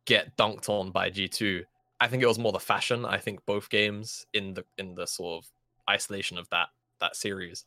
get 0.05 0.35
dunked 0.37 0.69
on 0.69 0.91
by 0.91 1.09
G2. 1.09 1.63
I 2.03 2.07
think 2.07 2.21
it 2.21 2.27
was 2.27 2.37
more 2.37 2.51
the 2.51 2.59
fashion. 2.59 3.05
I 3.05 3.17
think 3.17 3.45
both 3.45 3.69
games 3.69 4.25
in 4.33 4.53
the 4.55 4.65
in 4.77 4.93
the 4.93 5.07
sort 5.07 5.41
of 5.41 5.49
isolation 5.89 6.37
of 6.37 6.49
that 6.49 6.67
that 6.99 7.15
series, 7.15 7.63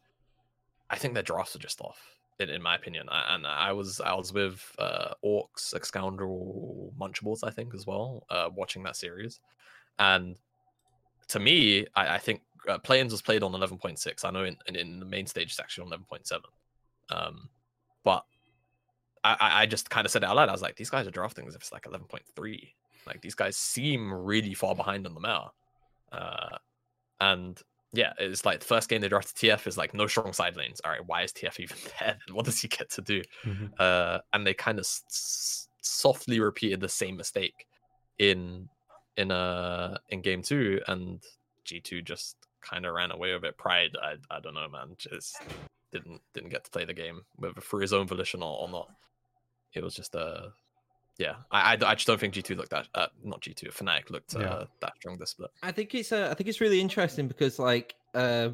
I 0.90 0.96
think 0.96 1.14
their 1.14 1.22
drafts 1.22 1.56
are 1.56 1.58
just 1.58 1.80
off. 1.80 1.98
In, 2.38 2.50
in 2.50 2.62
my 2.62 2.74
opinion, 2.74 3.08
I, 3.10 3.34
and 3.34 3.46
I 3.46 3.72
was 3.72 3.98
I 3.98 4.12
was 4.12 4.34
with 4.34 4.60
uh, 4.78 5.14
Orcs, 5.24 5.72
like 5.72 5.86
Scoundrel, 5.86 6.92
Munchables, 7.00 7.44
I 7.44 7.50
think 7.50 7.74
as 7.74 7.86
well, 7.86 8.26
uh, 8.28 8.50
watching 8.54 8.82
that 8.82 8.96
series, 8.96 9.40
and 9.98 10.36
to 11.28 11.40
me, 11.40 11.86
I, 11.94 12.16
I 12.16 12.18
think 12.18 12.42
uh, 12.68 12.76
Play-ins 12.76 13.12
was 13.12 13.22
played 13.22 13.42
on 13.42 13.52
11.6. 13.52 14.22
I 14.22 14.30
know 14.30 14.44
in, 14.44 14.58
in, 14.66 14.76
in 14.76 15.00
the 15.00 15.06
main 15.06 15.26
stage 15.26 15.48
it's 15.48 15.60
actually 15.60 15.90
on 15.90 15.98
11.7, 15.98 16.40
um, 17.08 17.48
but 18.04 18.22
I, 19.24 19.62
I 19.62 19.66
just 19.66 19.88
kind 19.88 20.04
of 20.04 20.10
said 20.12 20.24
it 20.24 20.26
out 20.26 20.36
loud. 20.36 20.50
I 20.50 20.52
was 20.52 20.62
like, 20.62 20.76
these 20.76 20.90
guys 20.90 21.06
are 21.06 21.10
drafting 21.10 21.48
as 21.48 21.54
if 21.54 21.62
it's 21.62 21.72
like 21.72 21.84
11.3. 21.84 22.68
Like 23.06 23.20
these 23.20 23.34
guys 23.34 23.56
seem 23.56 24.12
really 24.12 24.54
far 24.54 24.74
behind 24.74 25.06
on 25.06 25.14
the 25.14 25.20
meta. 25.20 25.50
Uh, 26.12 26.58
and 27.20 27.60
yeah, 27.92 28.12
it's 28.18 28.44
like 28.44 28.60
the 28.60 28.66
first 28.66 28.88
game 28.88 29.00
they 29.00 29.08
drafted 29.08 29.36
TF 29.36 29.66
is 29.66 29.78
like 29.78 29.94
no 29.94 30.06
strong 30.06 30.32
side 30.32 30.56
lanes. 30.56 30.80
All 30.84 30.90
right, 30.90 31.06
why 31.06 31.22
is 31.22 31.32
TF 31.32 31.60
even 31.60 31.76
there? 32.00 32.18
What 32.32 32.44
does 32.44 32.60
he 32.60 32.68
get 32.68 32.90
to 32.90 33.02
do? 33.02 33.22
Mm-hmm. 33.44 33.66
Uh, 33.78 34.18
and 34.32 34.46
they 34.46 34.54
kind 34.54 34.78
of 34.78 34.84
s- 34.84 35.68
softly 35.82 36.40
repeated 36.40 36.80
the 36.80 36.88
same 36.88 37.16
mistake 37.16 37.66
in 38.18 38.68
in 39.16 39.30
uh 39.30 39.96
in 40.10 40.20
game 40.20 40.42
two, 40.42 40.80
and 40.88 41.22
G2 41.64 42.04
just 42.04 42.36
kind 42.60 42.84
of 42.84 42.94
ran 42.94 43.12
away 43.12 43.32
with 43.34 43.44
it. 43.44 43.56
Pride, 43.56 43.96
I 44.02 44.16
I 44.30 44.40
don't 44.40 44.54
know, 44.54 44.68
man, 44.68 44.94
just 44.98 45.40
didn't 45.92 46.20
didn't 46.34 46.50
get 46.50 46.64
to 46.64 46.70
play 46.70 46.84
the 46.84 46.94
game 46.94 47.22
whether 47.36 47.60
for 47.60 47.80
his 47.80 47.92
own 47.92 48.06
volition 48.06 48.42
or, 48.42 48.58
or 48.62 48.68
not. 48.68 48.90
It 49.72 49.82
was 49.82 49.94
just 49.94 50.14
a 50.14 50.52
yeah, 51.18 51.36
I, 51.50 51.72
I, 51.74 51.90
I, 51.90 51.94
just 51.94 52.06
don't 52.06 52.20
think 52.20 52.34
G 52.34 52.42
two 52.42 52.54
looked 52.54 52.70
that 52.70 52.88
uh, 52.94 53.06
not 53.24 53.40
G 53.40 53.54
two 53.54 53.68
Fnatic 53.68 54.10
looked 54.10 54.36
uh, 54.36 54.40
yeah. 54.40 54.64
that 54.80 54.92
strong 54.96 55.16
this 55.18 55.30
split. 55.30 55.50
I 55.62 55.72
think 55.72 55.94
it's 55.94 56.12
uh, 56.12 56.28
I 56.30 56.34
think 56.34 56.48
it's 56.48 56.60
really 56.60 56.80
interesting 56.80 57.26
because 57.26 57.58
like 57.58 57.94
uh, 58.14 58.50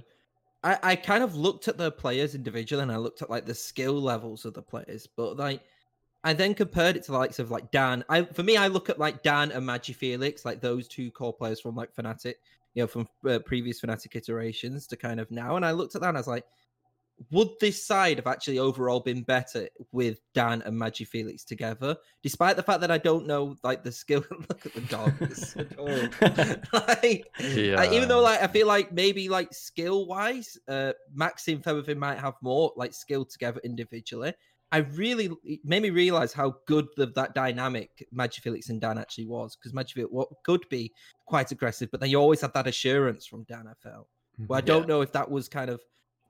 I 0.63 0.79
I 0.83 0.97
kind 0.97 1.25
of 1.25 1.35
looked 1.35 1.67
at 1.67 1.77
the 1.77 1.91
players 1.91 2.35
individually 2.35 2.83
and 2.83 2.93
I 2.93 2.97
looked 2.97 3.23
at 3.23 3.31
like 3.31 3.47
the 3.47 3.55
skill 3.55 4.01
levels 4.01 4.45
of 4.45 4.55
the 4.55 4.63
players, 4.63 5.09
but 5.09 5.37
like 5.37 5.63
I 6.23 6.35
then 6.35 6.55
compared 6.55 6.97
it 6.97 7.03
to 7.05 7.13
the 7.13 7.19
likes 7.19 7.41
of 7.41 7.51
like 7.51 7.71
Dan. 7.73 8.05
I 8.09 8.23
for 8.23 8.45
me 8.45 8.57
I 8.57 8.69
look 8.69 8.89
at 8.89 8.99
like 8.99 9.25
Dan 9.25 9.51
and 9.51 9.67
Magifelix, 9.67 10.45
like 10.45 10.61
those 10.61 10.87
two 10.87 11.11
core 11.11 11.35
players 11.35 11.61
from 11.61 11.75
like 11.75 11.95
Fnatic, 11.95 12.35
you 12.75 12.85
know, 12.85 12.87
from 12.87 13.09
uh, 13.29 13.41
previous 13.41 13.81
Fnatic 13.81 14.15
iterations 14.15 14.87
to 14.87 14.97
kind 14.97 15.19
of 15.19 15.31
now, 15.33 15.57
and 15.57 15.67
I 15.67 15.73
looked 15.73 15.97
at 15.97 16.01
that 16.03 16.09
and 16.09 16.17
I 16.17 16.21
was 16.21 16.29
like 16.29 16.45
would 17.31 17.49
this 17.61 17.85
side 17.85 18.19
have 18.19 18.27
actually 18.27 18.59
overall 18.59 19.01
been 19.01 19.23
better 19.23 19.69
with 19.93 20.19
Dan 20.35 20.63
and 20.63 20.79
Maggie 20.79 21.05
Magifelix 21.05 21.45
together? 21.45 21.97
Despite 22.23 22.57
the 22.57 22.63
fact 22.63 22.81
that 22.81 22.91
I 22.91 22.99
don't 22.99 23.27
know 23.27 23.57
like 23.63 23.85
the 23.85 23.93
skill. 23.93 24.25
Look 24.49 24.67
at 24.67 24.75
the 24.75 24.81
dog. 24.83 25.13
like, 26.89 27.27
yeah. 27.41 27.77
Like, 27.77 27.93
even 27.93 28.09
though 28.09 28.23
like 28.23 28.43
I 28.43 28.47
feel 28.47 28.67
like 28.67 28.93
maybe 28.93 29.29
like 29.29 29.53
skill 29.53 30.07
wise, 30.07 30.59
uh 30.69 30.93
Maxim 31.15 31.61
Featherfin 31.61 31.97
might 31.97 32.19
have 32.19 32.35
more 32.43 32.73
like 32.77 32.95
skill 32.95 33.25
together 33.25 33.61
individually. 33.65 34.35
I 34.71 34.79
really 34.79 35.31
made 35.65 35.83
me 35.83 35.91
realize 35.91 36.33
how 36.33 36.55
good 36.67 36.87
the, 36.97 37.07
that 37.09 37.35
dynamic 37.35 38.07
Magifelix 38.15 38.71
and 38.71 38.81
Dan 38.81 38.97
actually 38.97 39.27
was 39.27 39.55
because 39.55 39.75
MagiFelix 39.75 40.11
what 40.11 40.29
could 40.45 40.67
be 40.71 40.93
quite 41.27 41.53
aggressive, 41.53 41.91
but 41.91 42.01
then 42.01 42.09
you 42.09 42.19
always 42.19 42.41
had 42.41 42.55
that 42.55 42.67
assurance 42.67 43.27
from 43.27 43.45
Dan. 43.45 43.67
I 43.69 43.75
felt. 43.87 44.09
Well, 44.39 44.57
I 44.57 44.61
mm-hmm. 44.61 44.67
don't 44.67 44.83
yeah. 44.83 44.87
know 44.87 45.01
if 45.03 45.13
that 45.13 45.31
was 45.31 45.49
kind 45.49 45.69
of 45.69 45.83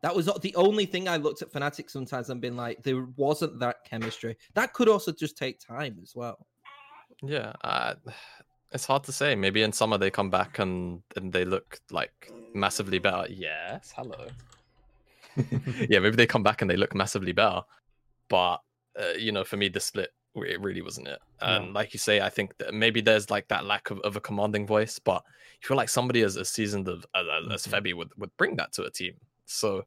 that 0.02 0.14
was 0.14 0.26
the 0.26 0.54
only 0.56 0.84
thing 0.84 1.08
I 1.08 1.16
looked 1.16 1.42
at 1.42 1.52
Fnatic 1.52 1.88
sometimes 1.88 2.28
and 2.28 2.40
been 2.40 2.56
like, 2.56 2.82
there 2.82 3.06
wasn't 3.16 3.60
that 3.60 3.84
chemistry. 3.84 4.36
That 4.54 4.72
could 4.72 4.88
also 4.88 5.12
just 5.12 5.36
take 5.36 5.60
time 5.60 5.98
as 6.02 6.14
well. 6.14 6.46
Yeah, 7.22 7.52
uh, 7.62 7.94
it's 8.72 8.84
hard 8.84 9.04
to 9.04 9.12
say. 9.12 9.34
Maybe 9.34 9.62
in 9.62 9.72
summer 9.72 9.98
they 9.98 10.10
come 10.10 10.30
back 10.30 10.58
and 10.58 11.02
and 11.16 11.32
they 11.32 11.44
look 11.44 11.80
like 11.90 12.32
massively 12.54 12.98
better. 12.98 13.26
Yes, 13.30 13.92
hello. 13.96 14.26
yeah, 15.88 16.00
maybe 16.00 16.16
they 16.16 16.26
come 16.26 16.42
back 16.42 16.62
and 16.62 16.70
they 16.70 16.76
look 16.76 16.94
massively 16.94 17.32
better. 17.32 17.62
But 18.28 18.58
uh, 18.98 19.12
you 19.18 19.32
know, 19.32 19.44
for 19.44 19.56
me, 19.56 19.68
the 19.68 19.80
split 19.80 20.10
it 20.34 20.60
really 20.60 20.82
wasn't 20.82 21.08
it. 21.08 21.18
And 21.40 21.66
yeah. 21.66 21.72
like 21.72 21.92
you 21.92 21.98
say, 21.98 22.20
I 22.20 22.30
think 22.30 22.56
that 22.58 22.72
maybe 22.72 23.00
there's 23.00 23.30
like 23.30 23.48
that 23.48 23.66
lack 23.66 23.90
of, 23.90 24.00
of 24.00 24.16
a 24.16 24.20
commanding 24.20 24.66
voice, 24.66 24.98
but 24.98 25.22
you 25.60 25.68
feel 25.68 25.76
like 25.76 25.90
somebody 25.90 26.22
as, 26.22 26.36
as 26.36 26.48
seasoned 26.48 26.88
as, 26.88 27.04
as 27.14 27.66
mm-hmm. 27.66 27.74
Febby 27.74 27.94
would, 27.94 28.10
would 28.16 28.34
bring 28.38 28.56
that 28.56 28.72
to 28.72 28.84
a 28.84 28.90
team. 28.90 29.12
So 29.54 29.84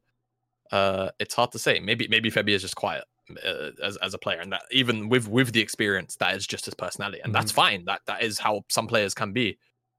uh, 0.72 1.09
it's 1.20 1.36
hard 1.36 1.51
to 1.53 1.59
say. 1.59 1.80
Maybe 1.80 2.07
maybe 2.07 2.32
Febby 2.32 2.49
is 2.49 2.61
just 2.61 2.76
quiet 2.76 3.03
uh, 3.45 3.72
as 3.84 3.97
as 3.97 4.13
a 4.13 4.18
player, 4.18 4.39
and 4.39 4.51
that 4.51 4.63
even 4.72 5.09
with 5.09 5.28
with 5.28 5.51
the 5.51 5.61
experience, 5.61 6.16
that 6.18 6.36
is 6.36 6.47
just 6.47 6.66
his 6.66 6.74
personality, 6.74 7.20
and 7.24 7.34
mm-hmm. 7.34 7.41
that's 7.41 7.51
fine. 7.51 7.86
That 7.86 8.01
that 8.07 8.24
is 8.24 8.39
how 8.39 8.63
some 8.70 8.88
players 8.88 9.13
can 9.13 9.34
be. 9.34 9.57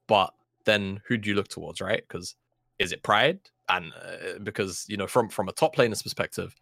But 0.09 0.33
then 0.65 1.01
who 1.07 1.17
do 1.17 1.29
you 1.29 1.35
look 1.35 1.49
towards, 1.49 1.81
right? 1.81 2.03
Because 2.07 2.35
is 2.79 2.93
it 2.93 3.03
pride? 3.03 3.41
And 3.69 3.93
uh, 3.95 4.39
because 4.43 4.85
you 4.89 4.97
know, 4.97 5.07
from 5.07 5.29
from 5.29 5.49
a 5.49 5.53
top 5.53 5.77
laner's 5.77 6.03
perspective, 6.03 6.55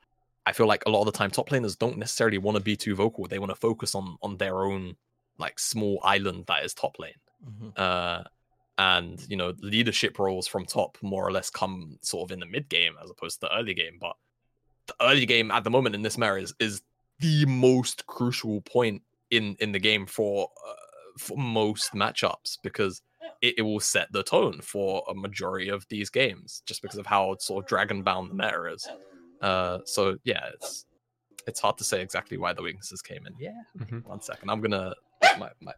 I 0.46 0.52
feel 0.52 0.66
like 0.66 0.84
a 0.86 0.90
lot 0.90 1.00
of 1.00 1.06
the 1.06 1.18
time 1.18 1.30
top 1.30 1.50
laners 1.50 1.78
don't 1.78 1.98
necessarily 1.98 2.38
want 2.38 2.56
to 2.56 2.62
be 2.62 2.76
too 2.76 2.94
vocal. 2.94 3.26
They 3.26 3.38
want 3.38 3.50
to 3.50 3.56
focus 3.56 3.94
on 3.94 4.16
on 4.22 4.36
their 4.36 4.64
own 4.64 4.96
like 5.38 5.58
small 5.58 6.00
island 6.02 6.44
that 6.46 6.64
is 6.64 6.74
top 6.74 6.98
lane. 6.98 7.12
Mm-hmm. 7.44 7.68
Uh, 7.76 8.22
and 8.78 9.24
you 9.28 9.36
know 9.36 9.54
leadership 9.60 10.18
roles 10.18 10.46
from 10.46 10.64
top 10.64 10.98
more 11.00 11.26
or 11.26 11.30
less 11.30 11.48
come 11.48 11.96
sort 12.02 12.28
of 12.28 12.32
in 12.32 12.40
the 12.40 12.46
mid 12.46 12.68
game 12.68 12.94
as 13.02 13.10
opposed 13.10 13.40
to 13.40 13.46
the 13.46 13.56
early 13.56 13.74
game 13.74 13.98
but 14.00 14.16
the 14.86 14.94
early 15.00 15.26
game 15.26 15.50
at 15.50 15.64
the 15.64 15.70
moment 15.70 15.94
in 15.94 16.02
this 16.02 16.18
meta 16.18 16.36
is, 16.36 16.54
is 16.58 16.82
the 17.20 17.46
most 17.46 18.06
crucial 18.06 18.60
point 18.62 19.02
in 19.30 19.56
in 19.60 19.72
the 19.72 19.78
game 19.78 20.06
for 20.06 20.50
uh, 20.68 20.74
for 21.18 21.38
most 21.38 21.92
matchups 21.92 22.58
because 22.62 23.02
it, 23.40 23.54
it, 23.58 23.62
will 23.62 23.80
set 23.80 24.10
the 24.12 24.22
tone 24.22 24.60
for 24.60 25.04
a 25.08 25.14
majority 25.14 25.68
of 25.68 25.86
these 25.88 26.10
games 26.10 26.62
just 26.66 26.82
because 26.82 26.98
of 26.98 27.06
how 27.06 27.36
sort 27.38 27.64
of 27.64 27.68
dragon 27.68 28.02
bound 28.02 28.30
the 28.30 28.34
meta 28.34 28.72
is. 28.72 28.86
Uh 29.40 29.78
so 29.84 30.16
yeah 30.24 30.48
it's 30.54 30.86
it's 31.46 31.60
hard 31.60 31.78
to 31.78 31.84
say 31.84 32.00
exactly 32.00 32.36
why 32.36 32.52
the 32.52 32.62
weaknesses 32.62 33.00
came 33.00 33.26
in. 33.26 33.34
Yeah 33.38 33.62
mm-hmm. 33.78 33.98
one 34.08 34.20
second. 34.20 34.50
I'm 34.50 34.60
gonna 34.60 34.94
my 35.38 35.50
my, 35.60 35.72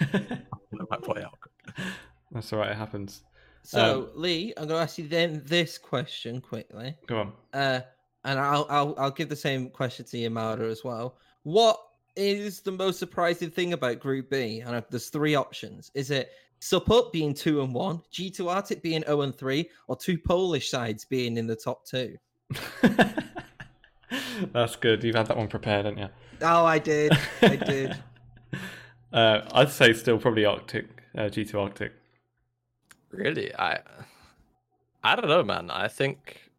my 0.90 0.96
play 0.96 1.24
out 1.24 1.38
that's 2.32 2.52
all 2.52 2.60
right. 2.60 2.70
It 2.70 2.76
happens. 2.76 3.22
So, 3.62 4.10
um, 4.14 4.20
Lee, 4.20 4.52
I'm 4.56 4.68
going 4.68 4.78
to 4.78 4.82
ask 4.82 4.96
you 4.98 5.08
then 5.08 5.42
this 5.44 5.76
question 5.76 6.40
quickly. 6.40 6.96
Go 7.06 7.18
on. 7.18 7.32
Uh, 7.52 7.80
and 8.24 8.38
I'll 8.38 8.66
I'll 8.68 8.94
I'll 8.98 9.10
give 9.10 9.28
the 9.28 9.36
same 9.36 9.70
question 9.70 10.04
to 10.06 10.16
Jamada 10.16 10.70
as 10.70 10.84
well. 10.84 11.16
What 11.44 11.80
is 12.16 12.60
the 12.60 12.72
most 12.72 12.98
surprising 12.98 13.50
thing 13.50 13.72
about 13.72 14.00
Group 14.00 14.30
B? 14.30 14.60
And 14.60 14.82
there's 14.90 15.08
three 15.08 15.34
options. 15.34 15.90
Is 15.94 16.10
it 16.10 16.30
Sup 16.58 17.12
being 17.12 17.34
two 17.34 17.62
and 17.62 17.72
one, 17.72 18.00
G2 18.12 18.50
Arctic 18.50 18.82
being 18.82 19.02
0 19.02 19.20
and 19.22 19.36
three, 19.36 19.68
or 19.88 19.96
two 19.96 20.18
Polish 20.18 20.70
sides 20.70 21.04
being 21.04 21.36
in 21.36 21.46
the 21.46 21.56
top 21.56 21.84
two? 21.86 22.16
That's 24.52 24.76
good. 24.76 25.04
You've 25.04 25.16
had 25.16 25.26
that 25.26 25.36
one 25.36 25.48
prepared, 25.48 25.84
haven't 25.84 26.00
you? 26.00 26.08
Oh, 26.42 26.64
I 26.64 26.78
did. 26.78 27.12
I 27.42 27.56
did. 27.56 27.96
uh, 29.12 29.42
I'd 29.52 29.70
say 29.70 29.92
still 29.92 30.18
probably 30.18 30.44
Arctic, 30.44 30.86
uh, 31.16 31.22
G2 31.22 31.54
Arctic. 31.60 31.92
Really, 33.16 33.54
I 33.54 33.80
I 35.02 35.16
don't 35.16 35.28
know, 35.28 35.42
man. 35.42 35.70
I 35.70 35.88
think 35.88 36.50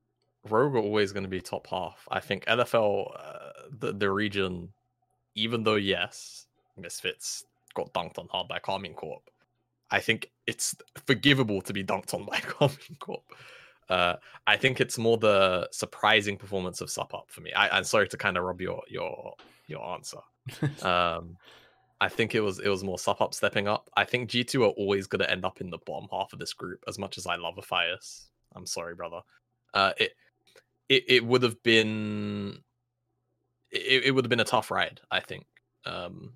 Rogue 0.49 0.75
are 0.75 0.79
always 0.79 1.11
going 1.11 1.23
to 1.23 1.29
be 1.29 1.39
top 1.39 1.67
half. 1.67 2.07
I 2.09 2.19
think 2.19 2.45
LFL, 2.45 3.11
uh, 3.15 3.51
the 3.79 3.93
the 3.93 4.11
region, 4.11 4.69
even 5.35 5.63
though 5.63 5.75
yes, 5.75 6.47
Misfits 6.75 7.45
got 7.75 7.93
dunked 7.93 8.17
on 8.17 8.27
hard 8.29 8.47
by 8.47 8.59
Karmine 8.59 8.95
Corp. 8.95 9.29
I 9.91 9.99
think 9.99 10.31
it's 10.47 10.75
forgivable 11.05 11.61
to 11.61 11.73
be 11.73 11.83
dunked 11.83 12.13
on 12.13 12.25
by 12.25 12.37
Karmine 12.41 12.99
Corp. 12.99 13.23
Uh, 13.89 14.15
I 14.47 14.57
think 14.57 14.81
it's 14.81 14.97
more 14.97 15.17
the 15.17 15.69
surprising 15.71 16.37
performance 16.37 16.81
of 16.81 16.89
Sup 16.89 17.13
Up 17.13 17.25
for 17.27 17.41
me. 17.41 17.53
I, 17.53 17.77
am 17.77 17.83
sorry 17.83 18.07
to 18.09 18.17
kind 18.17 18.35
of 18.35 18.43
rob 18.43 18.61
your 18.61 18.81
your 18.87 19.35
your 19.67 19.85
answer. 19.93 20.19
um, 20.81 21.37
I 21.99 22.09
think 22.09 22.35
it 22.35 22.41
was 22.41 22.59
it 22.59 22.69
was 22.69 22.83
more 22.83 22.99
Sup 22.99 23.21
Up 23.21 23.33
stepping 23.33 23.67
up. 23.67 23.89
I 23.97 24.03
think 24.03 24.29
G2 24.29 24.61
are 24.61 24.69
always 24.69 25.07
going 25.07 25.21
to 25.21 25.31
end 25.31 25.45
up 25.45 25.61
in 25.61 25.69
the 25.69 25.79
bottom 25.79 26.07
half 26.11 26.31
of 26.33 26.39
this 26.39 26.53
group. 26.53 26.83
As 26.87 26.99
much 26.99 27.17
as 27.17 27.25
I 27.25 27.35
love 27.35 27.57
Aphias, 27.57 28.29
I'm 28.55 28.65
sorry, 28.65 28.93
brother. 28.95 29.21
Uh, 29.73 29.93
it 29.97 30.13
it 30.89 31.03
it 31.07 31.25
would 31.25 31.43
have 31.43 31.61
been 31.63 32.59
it, 33.71 34.05
it 34.05 34.11
would 34.11 34.25
have 34.25 34.29
been 34.29 34.39
a 34.39 34.45
tough 34.45 34.69
ride. 34.71 35.01
I 35.09 35.19
think. 35.19 35.45
Um, 35.85 36.33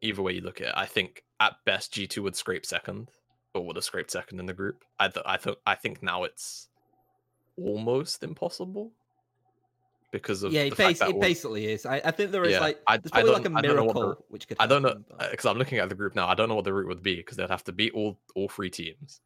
either 0.00 0.22
way 0.22 0.32
you 0.32 0.42
look 0.42 0.60
at 0.60 0.68
it, 0.68 0.74
I 0.76 0.86
think 0.86 1.24
at 1.40 1.56
best 1.64 1.92
G2 1.94 2.18
would 2.22 2.36
scrape 2.36 2.66
second, 2.66 3.10
or 3.54 3.64
would 3.64 3.76
have 3.76 3.84
scraped 3.84 4.10
second 4.10 4.38
in 4.38 4.46
the 4.46 4.52
group. 4.52 4.84
I 5.00 5.08
th- 5.08 5.26
I 5.26 5.38
thought 5.38 5.58
I 5.66 5.74
think 5.74 6.02
now 6.02 6.24
it's 6.24 6.68
almost 7.56 8.22
impossible 8.22 8.92
because 10.14 10.44
of 10.44 10.52
yeah, 10.52 10.62
it, 10.62 10.76
bas- 10.76 11.00
it 11.02 11.20
basically 11.20 11.66
is. 11.66 11.84
I, 11.84 11.96
I, 12.04 12.10
think 12.12 12.30
there 12.30 12.44
is 12.44 12.52
yeah, 12.52 12.60
like 12.60 12.78
there's 12.88 13.10
probably 13.10 13.32
like 13.32 13.44
a 13.46 13.50
miracle 13.50 13.92
the, 13.92 14.16
which 14.28 14.46
could. 14.46 14.56
I 14.60 14.66
don't 14.66 14.82
know 14.82 14.94
because 15.30 15.44
I'm 15.44 15.58
looking 15.58 15.78
at 15.78 15.88
the 15.88 15.94
group 15.96 16.14
now. 16.14 16.28
I 16.28 16.34
don't 16.34 16.48
know 16.48 16.54
what 16.54 16.64
the 16.64 16.72
route 16.72 16.86
would 16.86 17.02
be 17.02 17.16
because 17.16 17.36
they'd 17.36 17.50
have 17.50 17.64
to 17.64 17.72
beat 17.72 17.92
all 17.94 18.18
all 18.36 18.48
three 18.48 18.70
teams, 18.70 19.20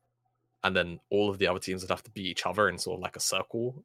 and 0.64 0.74
then 0.74 0.98
all 1.10 1.28
of 1.30 1.38
the 1.38 1.46
other 1.46 1.60
teams 1.60 1.82
would 1.82 1.90
have 1.90 2.02
to 2.04 2.10
beat 2.10 2.26
each 2.26 2.46
other 2.46 2.68
in 2.70 2.78
sort 2.78 2.96
of 2.98 3.02
like 3.02 3.16
a 3.16 3.20
circle. 3.20 3.84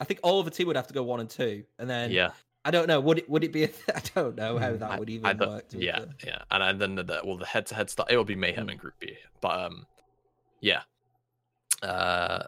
I 0.00 0.04
think 0.04 0.20
all 0.22 0.38
of 0.38 0.44
the 0.44 0.50
team 0.52 0.68
would 0.68 0.76
have 0.76 0.86
to 0.86 0.94
go 0.94 1.02
one 1.02 1.18
and 1.20 1.28
two, 1.28 1.64
and 1.78 1.90
then 1.90 2.12
yeah, 2.12 2.30
I 2.64 2.70
don't 2.70 2.86
know. 2.86 3.00
Would 3.00 3.18
it 3.18 3.28
would 3.28 3.42
it 3.42 3.52
be? 3.52 3.64
A 3.64 3.68
I 3.94 4.00
don't 4.14 4.36
know 4.36 4.56
how 4.58 4.70
Hmm, 4.70 4.78
that 4.78 4.90
I- 4.92 4.98
would 5.00 5.10
even 5.10 5.36
work. 5.38 5.64
yeah, 5.72 6.04
yeah, 6.24 6.42
and, 6.50 6.62
and 6.62 6.80
then 6.80 6.94
the, 6.94 7.02
the 7.02 7.20
well, 7.24 7.36
the 7.38 7.46
head-to-head 7.46 7.90
stuff. 7.90 8.06
It 8.08 8.16
will 8.16 8.24
be 8.24 8.36
mayhem 8.36 8.68
Mm. 8.68 8.72
in 8.72 8.76
Group 8.78 8.94
B, 9.00 9.16
but 9.40 9.58
um, 9.66 9.86
yeah. 10.60 10.82
Uh, 11.82 12.44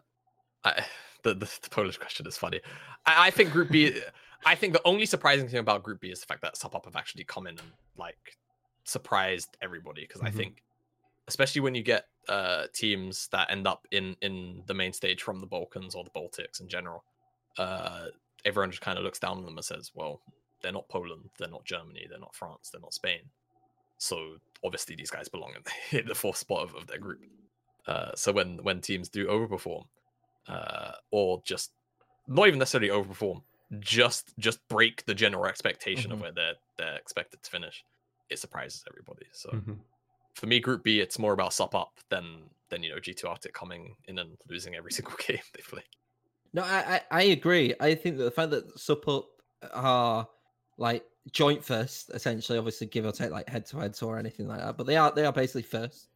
I, 0.64 0.84
the, 1.26 1.34
the 1.34 1.58
the 1.62 1.70
Polish 1.70 1.98
question 1.98 2.26
is 2.26 2.36
funny. 2.36 2.60
I, 3.04 3.28
I 3.28 3.30
think 3.30 3.50
Group 3.50 3.70
B. 3.70 4.00
I 4.44 4.54
think 4.54 4.74
the 4.74 4.82
only 4.84 5.06
surprising 5.06 5.48
thing 5.48 5.58
about 5.58 5.82
Group 5.82 6.00
B 6.00 6.08
is 6.10 6.20
the 6.20 6.26
fact 6.26 6.42
that 6.42 6.62
Up 6.64 6.84
have 6.84 6.94
actually 6.96 7.24
come 7.24 7.46
in 7.46 7.58
and 7.58 7.72
like 7.96 8.38
surprised 8.84 9.56
everybody 9.60 10.02
because 10.02 10.22
I 10.22 10.30
Mhm. 10.30 10.34
think, 10.36 10.62
especially 11.26 11.62
when 11.62 11.74
you 11.74 11.82
get 11.82 12.04
uh 12.28 12.66
teams 12.72 13.28
that 13.28 13.50
end 13.50 13.66
up 13.66 13.86
in 13.90 14.16
in 14.20 14.62
the 14.66 14.74
main 14.74 14.92
stage 14.92 15.22
from 15.22 15.40
the 15.40 15.46
Balkans 15.46 15.94
or 15.94 16.04
the 16.04 16.10
Baltics 16.10 16.60
in 16.60 16.68
general, 16.68 17.02
uh, 17.58 18.06
everyone 18.44 18.70
just 18.70 18.82
kind 18.82 18.98
of 18.98 19.04
looks 19.04 19.18
down 19.18 19.38
on 19.38 19.44
them 19.44 19.56
and 19.56 19.64
says, 19.64 19.90
"Well, 19.94 20.20
they're 20.62 20.72
not 20.72 20.88
Poland, 20.88 21.30
they're 21.38 21.48
not 21.48 21.64
Germany, 21.64 22.06
they're 22.08 22.18
not 22.20 22.34
France, 22.34 22.70
they're 22.70 22.80
not 22.80 22.94
Spain." 22.94 23.22
So 23.98 24.36
obviously 24.62 24.94
these 24.94 25.10
guys 25.10 25.28
belong 25.28 25.54
in 25.56 25.62
the, 25.64 25.98
in 26.02 26.06
the 26.06 26.14
fourth 26.14 26.36
spot 26.36 26.62
of, 26.62 26.74
of 26.74 26.86
their 26.86 26.98
group. 26.98 27.20
Uh, 27.86 28.14
so 28.14 28.32
when 28.32 28.58
when 28.62 28.80
teams 28.80 29.08
do 29.08 29.26
overperform, 29.26 29.84
uh, 30.48 30.92
or 31.10 31.42
just 31.44 31.72
not 32.28 32.48
even 32.48 32.58
necessarily 32.58 32.90
overperform, 32.90 33.42
just 33.80 34.34
just 34.38 34.66
break 34.68 35.04
the 35.06 35.14
general 35.14 35.46
expectation 35.46 36.10
Mhm. 36.10 36.12
of 36.12 36.20
where 36.20 36.32
they're 36.32 36.56
they're 36.78 36.96
expected 36.96 37.42
to 37.42 37.50
finish, 37.50 37.84
it 38.30 38.38
surprises 38.38 38.84
everybody. 38.88 39.26
So 39.32 39.52
Mhm. 39.52 39.84
for 40.34 40.46
me, 40.46 40.60
Group 40.60 40.84
B, 40.84 41.00
it's 41.00 41.18
more 41.18 41.32
about 41.34 41.52
sup 41.54 41.74
up 41.74 42.00
than 42.10 42.50
than 42.70 42.82
you 42.82 42.90
know 42.90 43.00
G2 43.00 43.28
Arctic 43.28 43.54
coming 43.54 43.96
in 44.06 44.18
and 44.18 44.38
losing 44.48 44.74
every 44.76 44.92
single 44.98 45.16
game 45.18 45.40
they 45.54 45.62
play. 45.62 45.84
No, 46.52 46.62
I, 46.62 46.96
I 46.96 47.00
I 47.10 47.22
agree. 47.24 47.74
I 47.80 47.94
think 47.94 48.16
that 48.18 48.24
the 48.24 48.30
fact 48.30 48.50
that 48.50 48.78
Sup 48.78 49.06
Up 49.08 49.28
are 49.72 50.28
like 50.78 51.04
joint 51.32 51.64
first, 51.64 52.10
essentially, 52.10 52.58
obviously 52.58 52.86
give 52.86 53.04
or 53.04 53.12
take 53.12 53.30
like 53.30 53.48
head 53.48 53.66
to 53.66 53.78
heads 53.78 54.02
or 54.02 54.18
anything 54.18 54.46
like 54.48 54.60
that, 54.60 54.76
but 54.76 54.86
they 54.86 54.96
are 54.96 55.12
they 55.12 55.24
are 55.26 55.32
basically 55.32 55.62
first. 55.62 56.08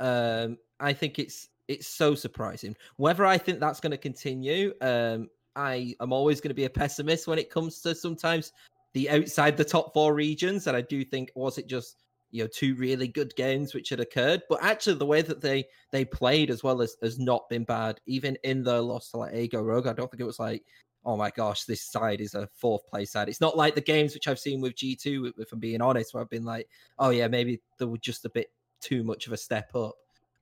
Um, 0.00 0.58
I 0.80 0.92
think 0.92 1.18
it's 1.18 1.50
it's 1.72 1.88
so 1.88 2.14
surprising. 2.14 2.76
Whether 2.96 3.26
I 3.26 3.38
think 3.38 3.60
that's 3.60 3.80
going 3.80 3.90
to 3.90 3.98
continue, 3.98 4.72
um, 4.80 5.28
I 5.56 5.94
am 6.00 6.12
always 6.12 6.40
going 6.40 6.50
to 6.50 6.54
be 6.54 6.64
a 6.64 6.70
pessimist 6.70 7.26
when 7.26 7.38
it 7.38 7.50
comes 7.50 7.80
to 7.80 7.94
sometimes 7.94 8.52
the 8.94 9.10
outside 9.10 9.56
the 9.56 9.64
top 9.64 9.92
four 9.92 10.14
regions, 10.14 10.66
and 10.66 10.76
I 10.76 10.82
do 10.82 11.04
think 11.04 11.30
was 11.34 11.58
it 11.58 11.66
just 11.66 12.04
you 12.30 12.42
know 12.42 12.48
two 12.52 12.74
really 12.76 13.08
good 13.08 13.34
games 13.36 13.74
which 13.74 13.90
had 13.90 14.00
occurred, 14.00 14.42
but 14.48 14.62
actually 14.62 14.96
the 14.96 15.06
way 15.06 15.22
that 15.22 15.40
they 15.40 15.64
they 15.90 16.04
played 16.04 16.50
as 16.50 16.62
well 16.62 16.80
as 16.82 16.96
has 17.02 17.18
not 17.18 17.48
been 17.48 17.64
bad. 17.64 18.00
Even 18.06 18.36
in 18.44 18.62
the 18.62 18.80
loss 18.80 19.10
to 19.10 19.18
like 19.18 19.34
AGO 19.34 19.62
Rogue, 19.62 19.86
I 19.86 19.92
don't 19.92 20.10
think 20.10 20.20
it 20.20 20.26
was 20.26 20.38
like, 20.38 20.62
oh 21.04 21.16
my 21.16 21.30
gosh, 21.30 21.64
this 21.64 21.82
side 21.82 22.20
is 22.20 22.34
a 22.34 22.48
fourth 22.54 22.86
place 22.86 23.12
side. 23.12 23.28
It's 23.28 23.40
not 23.40 23.56
like 23.56 23.74
the 23.74 23.80
games 23.80 24.14
which 24.14 24.28
I've 24.28 24.38
seen 24.38 24.60
with 24.60 24.74
G2, 24.74 25.32
if 25.38 25.52
I'm 25.52 25.58
being 25.58 25.82
honest, 25.82 26.14
where 26.14 26.22
I've 26.22 26.30
been 26.30 26.44
like, 26.44 26.68
oh 26.98 27.10
yeah, 27.10 27.28
maybe 27.28 27.60
they 27.78 27.84
were 27.84 27.98
just 27.98 28.24
a 28.24 28.30
bit 28.30 28.48
too 28.80 29.02
much 29.04 29.26
of 29.26 29.32
a 29.32 29.36
step 29.36 29.74
up. 29.74 29.94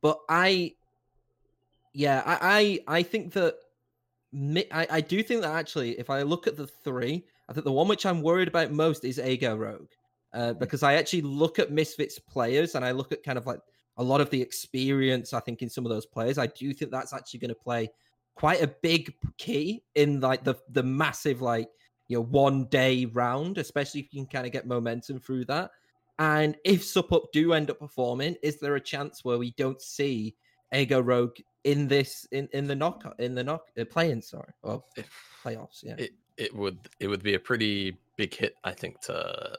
But 0.02 0.18
I, 0.28 0.74
yeah, 1.92 2.22
I 2.24 2.80
I, 2.88 2.98
I 2.98 3.02
think 3.02 3.32
that 3.32 3.56
I, 4.72 4.86
I 4.90 5.00
do 5.00 5.22
think 5.22 5.42
that 5.42 5.54
actually, 5.54 5.98
if 5.98 6.10
I 6.10 6.22
look 6.22 6.46
at 6.46 6.56
the 6.56 6.66
three, 6.66 7.24
I 7.48 7.52
think 7.52 7.64
the 7.64 7.72
one 7.72 7.88
which 7.88 8.06
I'm 8.06 8.22
worried 8.22 8.48
about 8.48 8.70
most 8.70 9.04
is 9.04 9.18
AGO 9.18 9.56
Rogue. 9.56 9.90
Uh, 10.32 10.52
because 10.52 10.84
I 10.84 10.94
actually 10.94 11.22
look 11.22 11.58
at 11.58 11.72
Misfits 11.72 12.18
players 12.20 12.76
and 12.76 12.84
I 12.84 12.92
look 12.92 13.10
at 13.10 13.24
kind 13.24 13.36
of 13.36 13.46
like 13.46 13.58
a 13.96 14.04
lot 14.04 14.20
of 14.20 14.30
the 14.30 14.40
experience 14.40 15.34
I 15.34 15.40
think 15.40 15.60
in 15.60 15.68
some 15.68 15.84
of 15.84 15.90
those 15.90 16.06
players. 16.06 16.38
I 16.38 16.46
do 16.46 16.72
think 16.72 16.92
that's 16.92 17.12
actually 17.12 17.40
going 17.40 17.48
to 17.48 17.56
play 17.56 17.90
quite 18.36 18.62
a 18.62 18.68
big 18.68 19.12
key 19.38 19.82
in 19.96 20.20
like 20.20 20.44
the 20.44 20.54
the 20.70 20.82
massive 20.84 21.42
like 21.42 21.68
you 22.06 22.16
know 22.16 22.22
one 22.22 22.66
day 22.66 23.06
round, 23.06 23.58
especially 23.58 24.00
if 24.00 24.06
you 24.12 24.20
can 24.20 24.30
kind 24.30 24.46
of 24.46 24.52
get 24.52 24.66
momentum 24.66 25.18
through 25.18 25.46
that. 25.46 25.72
And 26.20 26.56
if 26.64 26.84
Sup 26.84 27.12
Up 27.12 27.32
do 27.32 27.52
end 27.52 27.70
up 27.70 27.80
performing, 27.80 28.36
is 28.42 28.60
there 28.60 28.76
a 28.76 28.80
chance 28.80 29.24
where 29.24 29.38
we 29.38 29.50
don't 29.52 29.82
see 29.82 30.36
AGO 30.72 31.00
Rogue 31.00 31.36
in 31.64 31.88
this 31.88 32.26
in 32.32 32.48
in 32.52 32.66
the 32.66 32.74
knock 32.74 33.14
in 33.18 33.34
the 33.34 33.44
knock 33.44 33.62
uh, 33.78 33.84
playing? 33.84 34.22
Sorry, 34.22 34.52
well 34.62 34.86
If 34.96 35.08
playoffs. 35.42 35.82
Yeah. 35.82 35.96
it 35.98 36.12
it 36.36 36.54
would 36.54 36.78
it 37.00 37.08
would 37.08 37.22
be 37.22 37.34
a 37.34 37.40
pretty 37.40 37.96
big 38.16 38.34
hit, 38.34 38.54
I 38.64 38.72
think, 38.72 39.00
to 39.02 39.56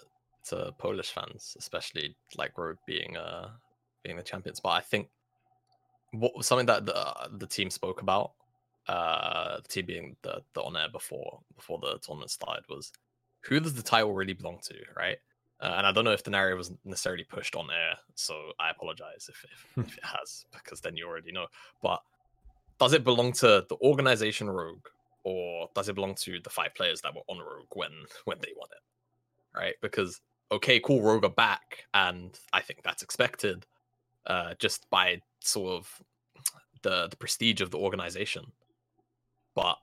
to 0.49 0.73
Polish 0.77 1.11
fans, 1.11 1.55
especially 1.59 2.15
like 2.37 2.57
Rogue 2.57 2.77
being 2.87 3.17
uh 3.17 3.49
being 4.03 4.17
the 4.17 4.23
champions. 4.23 4.59
But 4.59 4.69
I 4.69 4.81
think 4.81 5.09
what 6.11 6.43
something 6.43 6.65
that 6.67 6.85
the 6.85 7.37
the 7.37 7.47
team 7.47 7.69
spoke 7.69 8.01
about, 8.01 8.33
uh 8.87 9.57
the 9.57 9.67
team 9.67 9.85
being 9.85 10.15
the 10.23 10.41
the 10.53 10.61
on 10.61 10.75
air 10.77 10.89
before 10.91 11.39
before 11.55 11.79
the 11.79 11.99
tournament 11.99 12.31
started 12.31 12.63
was 12.69 12.91
who 13.43 13.59
does 13.59 13.73
the 13.73 13.83
title 13.83 14.13
really 14.13 14.33
belong 14.33 14.59
to, 14.63 14.75
right? 14.95 15.17
Uh, 15.61 15.75
and 15.77 15.85
I 15.85 15.91
don't 15.91 16.05
know 16.05 16.11
if 16.11 16.23
the 16.23 16.31
narrative 16.31 16.57
was 16.57 16.71
necessarily 16.85 17.23
pushed 17.23 17.55
on 17.55 17.69
air, 17.69 17.95
so 18.15 18.33
I 18.59 18.71
apologize 18.71 19.29
if, 19.29 19.45
if, 19.45 19.65
if 19.85 19.97
it 19.97 20.03
has, 20.03 20.45
because 20.51 20.81
then 20.81 20.97
you 20.97 21.07
already 21.07 21.31
know. 21.31 21.45
But 21.83 22.01
does 22.79 22.93
it 22.93 23.03
belong 23.03 23.31
to 23.33 23.63
the 23.69 23.77
organization 23.83 24.49
Rogue, 24.49 24.87
or 25.23 25.69
does 25.75 25.87
it 25.87 25.93
belong 25.93 26.15
to 26.15 26.39
the 26.39 26.49
five 26.49 26.73
players 26.73 27.01
that 27.01 27.13
were 27.13 27.21
on 27.29 27.37
Rogue 27.37 27.67
when 27.73 27.91
when 28.25 28.39
they 28.41 28.53
won 28.57 28.69
it? 28.71 29.57
Right? 29.57 29.75
Because 29.81 30.19
okay, 30.51 30.79
cool, 30.79 31.03
Rogue 31.03 31.25
are 31.25 31.29
back, 31.29 31.85
and 31.93 32.37
I 32.53 32.61
think 32.61 32.81
that's 32.81 33.03
expected, 33.03 33.67
uh, 34.25 34.55
just 34.57 34.89
by 34.89 35.21
sort 35.41 35.73
of 35.73 36.01
the 36.81 37.07
the 37.07 37.17
prestige 37.17 37.61
of 37.61 37.69
the 37.69 37.77
organization. 37.77 38.51
But 39.53 39.77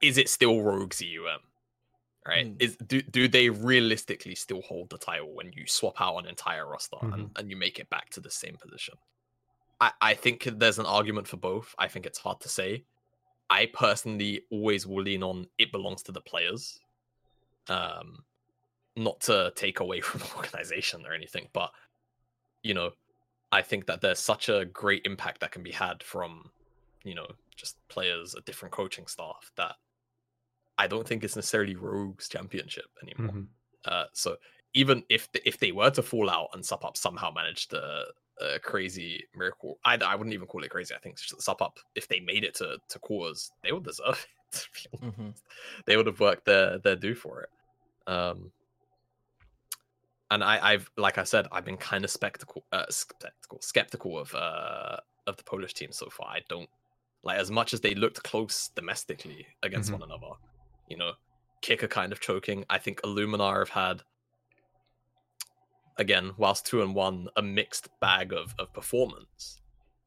is 0.00 0.16
it 0.16 0.30
still 0.30 0.62
Rogue's 0.62 1.02
EUM? 1.02 1.40
Right? 2.26 2.46
Mm. 2.46 2.62
Is 2.62 2.76
do 2.76 3.02
do 3.02 3.28
they 3.28 3.50
realistically 3.50 4.34
still 4.34 4.62
hold 4.62 4.88
the 4.90 4.98
title 4.98 5.34
when 5.34 5.52
you 5.52 5.66
swap 5.66 6.00
out 6.00 6.16
an 6.18 6.26
entire 6.26 6.66
roster 6.66 6.96
and, 7.02 7.30
and 7.36 7.50
you 7.50 7.56
make 7.56 7.78
it 7.78 7.90
back 7.90 8.08
to 8.10 8.20
the 8.20 8.30
same 8.30 8.56
position? 8.56 8.94
I, 9.80 9.92
I 10.00 10.14
think 10.14 10.48
there's 10.56 10.78
an 10.78 10.86
argument 10.86 11.28
for 11.28 11.36
both. 11.36 11.74
I 11.78 11.88
think 11.88 12.06
it's 12.06 12.18
hard 12.18 12.40
to 12.40 12.48
say. 12.48 12.84
I 13.50 13.66
personally 13.66 14.42
always 14.50 14.86
will 14.86 15.02
lean 15.02 15.22
on 15.22 15.46
it 15.58 15.70
belongs 15.70 16.02
to 16.04 16.12
the 16.12 16.20
players. 16.20 16.78
Um 17.68 18.24
not 18.96 19.20
to 19.22 19.52
take 19.54 19.80
away 19.80 20.00
from 20.00 20.20
the 20.20 20.36
organization 20.36 21.04
or 21.06 21.12
anything, 21.12 21.48
but 21.52 21.72
you 22.62 22.72
know, 22.72 22.92
I 23.52 23.62
think 23.62 23.86
that 23.86 24.00
there's 24.00 24.18
such 24.18 24.48
a 24.48 24.64
great 24.64 25.02
impact 25.04 25.40
that 25.40 25.52
can 25.52 25.62
be 25.62 25.72
had 25.72 26.02
from, 26.02 26.50
you 27.04 27.14
know, 27.14 27.26
just 27.54 27.76
players, 27.88 28.34
a 28.34 28.40
different 28.40 28.72
coaching 28.72 29.06
staff 29.06 29.52
that 29.56 29.76
I 30.78 30.86
don't 30.86 31.06
think 31.06 31.22
it's 31.24 31.36
necessarily 31.36 31.76
Rogue's 31.76 32.28
championship 32.28 32.86
anymore. 33.02 33.34
Mhm. 33.34 33.46
Uh, 33.84 34.04
so 34.12 34.36
even 34.72 35.04
if 35.08 35.30
the, 35.32 35.46
if 35.46 35.58
they 35.58 35.70
were 35.72 35.90
to 35.90 36.02
fall 36.02 36.28
out 36.28 36.48
and 36.54 36.64
Sup 36.64 36.84
Up 36.84 36.96
somehow 36.96 37.30
managed 37.30 37.72
a, 37.74 38.06
a 38.40 38.58
crazy 38.58 39.24
miracle, 39.36 39.78
I, 39.84 39.96
I 39.96 40.16
wouldn't 40.16 40.34
even 40.34 40.48
call 40.48 40.64
it 40.64 40.70
crazy. 40.70 40.94
I 40.94 40.98
think 40.98 41.18
Sup 41.18 41.62
Up, 41.62 41.78
if 41.94 42.08
they 42.08 42.18
made 42.20 42.42
it 42.44 42.54
to 42.56 42.78
to 42.88 42.98
quarters, 42.98 43.50
they 43.62 43.70
would 43.72 43.84
deserve 43.84 44.26
it. 44.52 44.56
to 44.58 44.68
be 44.74 44.98
honest. 45.02 45.18
Mhm. 45.20 45.34
They 45.86 45.96
would 45.96 46.06
have 46.06 46.18
worked 46.20 46.44
their 46.46 46.78
their 46.78 46.96
due 46.96 47.14
for 47.14 47.42
it. 47.42 47.50
Um, 48.10 48.50
and 50.30 50.42
I, 50.42 50.72
I've 50.72 50.90
like 50.96 51.18
I 51.18 51.24
said, 51.24 51.46
I've 51.52 51.64
been 51.64 51.76
kind 51.76 52.04
of 52.04 52.10
spectacle, 52.10 52.64
uh, 52.72 52.86
skeptical, 52.90 53.60
skeptical 53.60 54.18
of 54.18 54.34
uh 54.34 54.96
of 55.26 55.36
the 55.36 55.44
Polish 55.44 55.74
team 55.74 55.92
so 55.92 56.08
far. 56.10 56.28
I 56.28 56.40
don't 56.48 56.68
like 57.22 57.38
as 57.38 57.50
much 57.50 57.72
as 57.74 57.80
they 57.80 57.94
looked 57.94 58.22
close 58.24 58.70
domestically 58.74 59.46
against 59.62 59.90
Mhm. 59.90 60.00
one 60.00 60.02
another. 60.02 60.32
You 60.94 60.98
know, 61.00 61.12
Kicker 61.60 61.88
kind 61.88 62.12
of 62.12 62.20
choking. 62.20 62.64
I 62.70 62.78
think 62.78 63.00
Illuminar 63.02 63.58
have 63.58 63.68
had 63.68 64.02
again, 65.98 66.30
whilst 66.36 66.66
two 66.66 66.82
and 66.82 66.94
one, 66.94 67.26
a 67.36 67.42
mixed 67.42 67.88
bag 68.00 68.32
of 68.32 68.54
of 68.60 68.72
performance. 68.72 69.60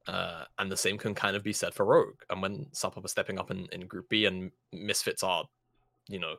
Uh, 0.08 0.46
and 0.60 0.72
the 0.72 0.78
same 0.78 0.98
can 0.98 1.14
kind 1.14 1.36
of 1.36 1.44
be 1.44 1.52
said 1.52 1.74
for 1.74 1.86
Rogue. 1.86 2.22
And 2.30 2.42
when 2.42 2.68
Sup 2.72 2.98
Up 2.98 3.04
are 3.04 3.10
stepping 3.10 3.38
up 3.38 3.52
in, 3.52 3.68
in 3.74 3.82
Group 3.82 4.08
B 4.08 4.24
and 4.24 4.50
Misfits 4.72 5.22
are, 5.22 5.44
you 6.08 6.20
know, 6.20 6.36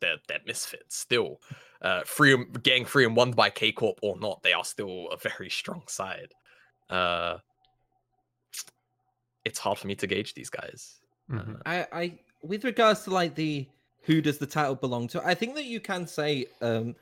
they're 0.00 0.18
they're 0.28 0.38
misfits 0.46 0.96
still. 0.96 1.40
Uh, 1.82 2.02
free 2.04 2.44
getting 2.62 2.84
free 2.84 3.04
and 3.04 3.16
won 3.16 3.32
by 3.32 3.50
K 3.50 3.72
Corp 3.72 3.98
or 4.02 4.16
not, 4.20 4.44
they 4.44 4.52
are 4.52 4.64
still 4.64 5.08
a 5.08 5.16
very 5.16 5.50
strong 5.50 5.82
side. 5.88 6.32
Uh, 6.88 7.38
it's 9.44 9.58
hard 9.58 9.78
for 9.78 9.88
me 9.88 9.96
to 9.96 10.06
gauge 10.06 10.34
these 10.34 10.50
guys. 10.50 11.00
Mhm. 11.28 11.56
Uh, 11.56 11.62
I, 11.66 11.86
I 11.92 12.18
with 12.42 12.64
regards 12.64 13.02
to 13.04 13.10
like 13.10 13.34
the 13.34 13.66
who 14.02 14.20
does 14.20 14.38
the 14.38 14.46
title 14.46 14.74
belong 14.74 15.08
to, 15.08 15.24
I 15.24 15.34
think 15.34 15.54
that 15.54 15.64
you 15.64 15.80
can 15.80 16.06
say, 16.06 16.46
um, 16.60 16.94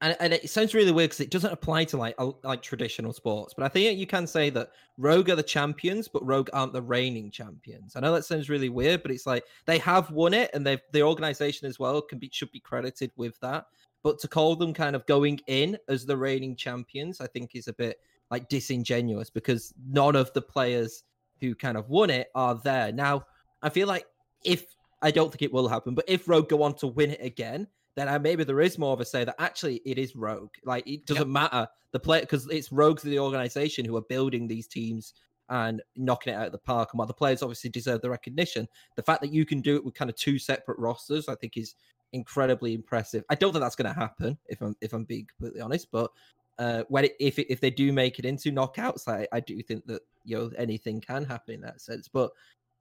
and, 0.00 0.16
and 0.20 0.32
it 0.32 0.50
sounds 0.50 0.74
really 0.74 0.92
weird 0.92 1.10
because 1.10 1.20
it 1.20 1.30
doesn't 1.30 1.52
apply 1.52 1.84
to 1.84 1.96
like 1.96 2.14
like 2.42 2.60
traditional 2.60 3.12
sports, 3.12 3.54
but 3.56 3.64
I 3.64 3.68
think 3.68 3.98
you 3.98 4.06
can 4.06 4.26
say 4.26 4.50
that 4.50 4.70
Rogue 4.98 5.30
are 5.30 5.36
the 5.36 5.42
champions, 5.42 6.08
but 6.08 6.26
Rogue 6.26 6.50
aren't 6.52 6.72
the 6.72 6.82
reigning 6.82 7.30
champions. 7.30 7.96
I 7.96 8.00
know 8.00 8.12
that 8.12 8.24
sounds 8.24 8.50
really 8.50 8.68
weird, 8.68 9.02
but 9.02 9.12
it's 9.12 9.26
like 9.26 9.44
they 9.66 9.78
have 9.78 10.10
won 10.10 10.34
it, 10.34 10.50
and 10.52 10.66
they 10.66 10.78
the 10.92 11.02
organization 11.02 11.68
as 11.68 11.78
well 11.78 12.02
can 12.02 12.18
be 12.18 12.28
should 12.32 12.52
be 12.52 12.60
credited 12.60 13.12
with 13.16 13.38
that. 13.40 13.66
But 14.02 14.18
to 14.18 14.28
call 14.28 14.56
them 14.56 14.74
kind 14.74 14.94
of 14.94 15.06
going 15.06 15.40
in 15.46 15.78
as 15.88 16.04
the 16.04 16.16
reigning 16.16 16.56
champions, 16.56 17.20
I 17.20 17.26
think 17.26 17.54
is 17.54 17.68
a 17.68 17.72
bit 17.72 17.98
like 18.30 18.48
disingenuous 18.48 19.30
because 19.30 19.72
none 19.88 20.16
of 20.16 20.32
the 20.34 20.42
players 20.42 21.04
who 21.40 21.54
kind 21.54 21.76
of 21.76 21.88
won 21.88 22.10
it 22.10 22.28
are 22.34 22.56
there 22.56 22.92
now. 22.92 23.24
I 23.62 23.70
feel 23.70 23.88
like 23.88 24.06
if 24.44 24.66
I 25.04 25.10
don't 25.10 25.30
think 25.30 25.42
it 25.42 25.52
will 25.52 25.68
happen, 25.68 25.94
but 25.94 26.06
if 26.08 26.28
Rogue 26.28 26.48
go 26.48 26.62
on 26.62 26.74
to 26.76 26.86
win 26.86 27.10
it 27.10 27.20
again, 27.22 27.68
then 27.94 28.08
uh, 28.08 28.18
maybe 28.18 28.42
there 28.42 28.60
is 28.60 28.78
more 28.78 28.92
of 28.92 29.00
a 29.00 29.04
say 29.04 29.24
that 29.24 29.36
actually 29.38 29.80
it 29.84 29.98
is 29.98 30.16
Rogue. 30.16 30.50
Like 30.64 30.86
it 30.88 31.06
doesn't 31.06 31.28
yep. 31.28 31.32
matter 31.32 31.68
the 31.92 32.00
play 32.00 32.20
because 32.20 32.48
it's 32.48 32.72
Rogues 32.72 33.04
of 33.04 33.10
the 33.10 33.18
organization 33.20 33.84
who 33.84 33.96
are 33.96 34.02
building 34.02 34.48
these 34.48 34.66
teams 34.66 35.14
and 35.50 35.82
knocking 35.94 36.32
it 36.32 36.36
out 36.36 36.46
of 36.46 36.52
the 36.52 36.58
park. 36.58 36.90
And 36.92 36.98
while 36.98 37.06
the 37.06 37.14
players 37.14 37.42
obviously 37.42 37.70
deserve 37.70 38.00
the 38.00 38.10
recognition, 38.10 38.66
the 38.96 39.02
fact 39.02 39.20
that 39.20 39.32
you 39.32 39.44
can 39.44 39.60
do 39.60 39.76
it 39.76 39.84
with 39.84 39.94
kind 39.94 40.10
of 40.10 40.16
two 40.16 40.38
separate 40.38 40.78
rosters, 40.78 41.28
I 41.28 41.34
think 41.34 41.56
is 41.56 41.74
incredibly 42.12 42.74
impressive. 42.74 43.24
I 43.28 43.34
don't 43.34 43.52
think 43.52 43.62
that's 43.62 43.76
going 43.76 43.92
to 43.92 44.00
happen 44.00 44.38
if 44.48 44.60
I'm 44.62 44.74
if 44.80 44.92
I'm 44.92 45.04
being 45.04 45.26
completely 45.26 45.60
honest, 45.60 45.88
but 45.92 46.10
uh, 46.58 46.84
when 46.88 47.04
it, 47.04 47.16
if 47.20 47.38
if 47.38 47.60
they 47.60 47.70
do 47.70 47.92
make 47.92 48.18
it 48.18 48.24
into 48.24 48.50
knockouts, 48.52 49.08
I, 49.08 49.26
I 49.32 49.40
do 49.40 49.60
think 49.62 49.86
that 49.86 50.02
you 50.24 50.36
know 50.36 50.50
anything 50.56 51.00
can 51.00 51.24
happen 51.24 51.54
in 51.54 51.60
that 51.62 51.80
sense. 51.80 52.08
But 52.08 52.30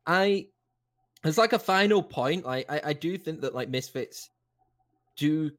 I, 0.06 0.48
it's 1.30 1.38
like 1.38 1.54
a 1.54 1.60
final 1.60 2.02
point. 2.02 2.46
Like 2.46 2.70
I, 2.70 2.82
I 2.86 2.94
do 2.94 3.18
think 3.18 3.42
that 3.42 3.56
like 3.56 3.70
Misfits 3.70 4.30
do. 5.18 5.52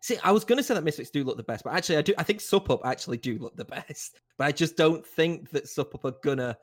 See, 0.00 0.16
I 0.22 0.30
was 0.30 0.44
to 0.44 0.62
say 0.62 0.74
that 0.74 0.84
Misfits 0.84 1.10
do 1.10 1.24
look 1.24 1.36
the 1.36 1.42
best, 1.42 1.64
but 1.64 1.74
actually, 1.74 1.96
I 1.96 2.02
do. 2.02 2.14
I 2.18 2.22
think 2.22 2.40
Sup 2.40 2.70
Up 2.70 2.80
actually 2.84 3.18
do 3.18 3.38
look 3.38 3.56
the 3.56 3.64
best, 3.76 4.20
but 4.36 4.46
I 4.46 4.52
just 4.52 4.76
don't 4.76 5.06
think 5.06 5.50
that 5.50 5.68
Sup 5.68 5.94
Up 5.94 6.04
are 6.04 6.16
gonna 6.22 6.56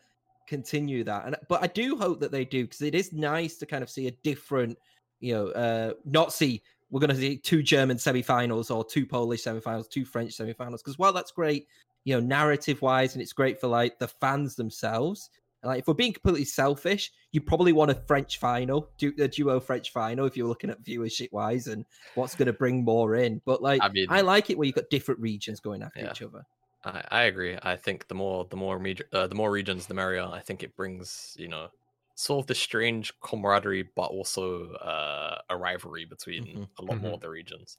continue 0.47 1.03
that. 1.03 1.26
And 1.26 1.35
but 1.49 1.63
I 1.63 1.67
do 1.67 1.97
hope 1.97 2.19
that 2.19 2.31
they 2.31 2.45
do 2.45 2.63
because 2.63 2.81
it 2.81 2.95
is 2.95 3.13
nice 3.13 3.57
to 3.57 3.65
kind 3.65 3.84
of 3.84 3.89
see 3.89 4.07
a 4.07 4.11
different, 4.23 4.77
you 5.19 5.34
know, 5.34 5.47
uh 5.49 5.93
not 6.05 6.34
see 6.34 6.61
we're 6.89 6.99
going 6.99 7.09
to 7.09 7.17
see 7.17 7.38
two 7.38 7.63
German 7.63 7.97
semi-finals 7.97 8.69
or 8.69 8.85
two 8.85 9.05
Polish 9.05 9.43
semi-finals, 9.43 9.88
two 9.88 10.05
French 10.05 10.34
semi-finals. 10.34 10.81
Because 10.81 10.97
while 10.99 11.13
that's 11.13 11.31
great, 11.31 11.67
you 12.03 12.13
know, 12.13 12.26
narrative-wise, 12.26 13.13
and 13.13 13.22
it's 13.22 13.34
great 13.34 13.59
for 13.59 13.67
like 13.67 13.97
the 13.99 14.07
fans 14.07 14.55
themselves. 14.55 15.30
Like 15.66 15.80
if 15.80 15.88
we're 15.88 15.94
being 15.94 16.14
completely 16.14 16.46
selfish, 16.46 17.12
you 17.32 17.42
probably 17.42 17.74
want 17.74 17.92
a 17.92 17.96
French 17.96 18.40
final, 18.40 18.90
a 19.02 19.28
duo 19.28 19.60
French 19.60 19.92
final, 19.92 20.26
if 20.26 20.38
you're 20.38 20.48
looking 20.48 20.70
at 20.70 20.84
viewership 20.84 21.32
wise 21.32 21.68
and 21.68 21.86
what's 22.14 22.36
going 22.36 22.48
to 22.48 22.54
bring 22.54 22.84
more 22.84 23.16
in. 23.16 23.42
But 23.46 23.62
like, 23.62 23.82
I, 23.84 23.90
mean, 23.90 24.08
I 24.10 24.22
like 24.22 24.50
it 24.50 24.58
where 24.58 24.66
you've 24.66 24.76
got 24.76 24.90
different 24.90 25.20
regions 25.20 25.60
going 25.60 25.84
after 25.84 26.02
yeah. 26.02 26.12
each 26.12 26.22
other. 26.22 26.44
I, 26.84 27.04
I 27.10 27.24
agree. 27.24 27.58
I 27.62 27.76
think 27.76 28.08
the 28.08 28.16
more 28.16 28.46
the 28.50 28.56
more 28.56 28.82
uh, 29.12 29.28
the 29.28 29.36
more 29.36 29.52
regions, 29.52 29.88
the 29.88 29.94
merrier. 29.94 30.24
I 30.24 30.40
think 30.40 30.64
it 30.64 30.76
brings 30.76 31.36
you 31.38 31.48
know 31.48 31.70
sort 32.16 32.44
of 32.44 32.48
the 32.48 32.56
strange 32.56 33.12
camaraderie, 33.22 33.90
but 33.96 34.06
also 34.06 34.72
uh, 34.74 35.40
a 35.50 35.58
rivalry 35.58 36.06
between 36.06 36.46
mm-hmm. 36.46 36.64
a 36.80 36.82
lot 36.82 36.96
mm-hmm. 36.96 37.04
more 37.04 37.14
of 37.14 37.22
the 37.22 37.30
regions. 37.30 37.78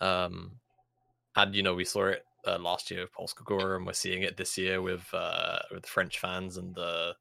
Um, 0.00 0.52
and 1.34 1.54
you 1.54 1.62
know, 1.62 1.74
we 1.74 1.84
saw 1.84 2.06
it 2.06 2.24
uh, 2.46 2.58
last 2.58 2.90
year 2.90 3.02
with 3.02 3.12
Polska 3.12 3.44
Góra, 3.44 3.76
and 3.76 3.86
we're 3.86 3.92
seeing 3.92 4.22
it 4.22 4.36
this 4.36 4.56
year 4.58 4.82
with 4.82 5.06
uh, 5.12 5.58
with 5.72 5.86
French 5.86 6.18
fans 6.18 6.56
and 6.56 6.74
the 6.74 7.14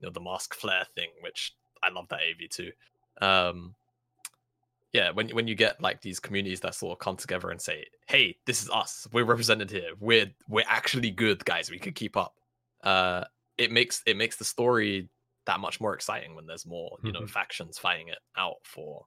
you 0.00 0.06
know 0.06 0.12
the 0.12 0.20
mask 0.20 0.54
flare 0.54 0.86
thing, 0.94 1.08
which 1.22 1.54
I 1.82 1.90
love 1.90 2.08
that 2.08 2.20
AV 2.20 2.48
too. 2.50 2.72
Um, 3.20 3.74
yeah, 4.92 5.10
when 5.10 5.28
when 5.30 5.46
you 5.46 5.54
get 5.54 5.80
like 5.80 6.00
these 6.00 6.20
communities 6.20 6.60
that 6.60 6.74
sort 6.74 6.92
of 6.92 6.98
come 6.98 7.16
together 7.16 7.50
and 7.50 7.60
say, 7.60 7.86
"Hey, 8.06 8.36
this 8.46 8.62
is 8.62 8.70
us. 8.70 9.06
We're 9.12 9.24
represented 9.24 9.70
here. 9.70 9.90
We're 10.00 10.32
we're 10.48 10.64
actually 10.66 11.10
good 11.10 11.44
guys. 11.44 11.70
We 11.70 11.78
can 11.78 11.92
keep 11.92 12.16
up." 12.16 12.34
Uh, 12.82 13.24
it 13.58 13.72
makes 13.72 14.02
it 14.06 14.16
makes 14.16 14.36
the 14.36 14.44
story 14.44 15.08
that 15.46 15.60
much 15.60 15.80
more 15.80 15.94
exciting 15.94 16.34
when 16.34 16.46
there's 16.46 16.66
more 16.66 16.98
you 17.02 17.12
know 17.12 17.20
mm-hmm. 17.20 17.28
factions 17.28 17.78
fighting 17.78 18.08
it 18.08 18.18
out 18.36 18.56
for 18.62 19.04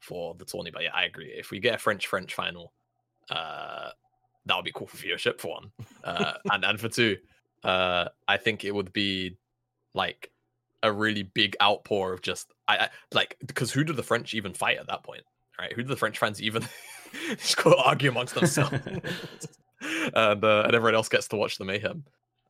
for 0.00 0.34
the 0.34 0.44
tourney. 0.44 0.70
But 0.70 0.84
yeah, 0.84 0.94
I 0.94 1.04
agree. 1.04 1.28
If 1.36 1.50
we 1.50 1.60
get 1.60 1.74
a 1.74 1.78
French 1.78 2.06
French 2.06 2.34
final, 2.34 2.72
uh, 3.30 3.90
that 4.48 4.56
would 4.56 4.64
be 4.64 4.72
cool 4.72 4.86
for 4.86 4.96
viewership 4.96 5.40
for 5.40 5.48
one, 5.48 5.70
uh, 6.04 6.34
and 6.50 6.64
and 6.64 6.80
for 6.80 6.88
two, 6.88 7.16
uh, 7.64 8.08
I 8.26 8.36
think 8.36 8.64
it 8.64 8.74
would 8.74 8.92
be 8.92 9.36
like 9.94 10.30
a 10.82 10.92
really 10.92 11.22
big 11.22 11.56
outpour 11.62 12.12
of 12.12 12.22
just 12.22 12.52
I, 12.66 12.76
I 12.76 12.88
like 13.12 13.36
because 13.46 13.72
who 13.72 13.84
do 13.84 13.92
the 13.92 14.02
French 14.02 14.34
even 14.34 14.52
fight 14.52 14.78
at 14.78 14.86
that 14.88 15.02
point? 15.02 15.22
Right? 15.58 15.72
Who 15.72 15.82
do 15.82 15.88
the 15.88 15.96
French 15.96 16.18
fans 16.18 16.40
even 16.40 16.66
just 17.36 17.56
go 17.56 17.74
argue 17.74 18.10
amongst 18.10 18.34
themselves? 18.34 18.74
and 20.14 20.44
uh, 20.44 20.62
and 20.64 20.74
everyone 20.74 20.94
else 20.94 21.08
gets 21.08 21.28
to 21.28 21.36
watch 21.36 21.58
the 21.58 21.64
mayhem. 21.64 22.04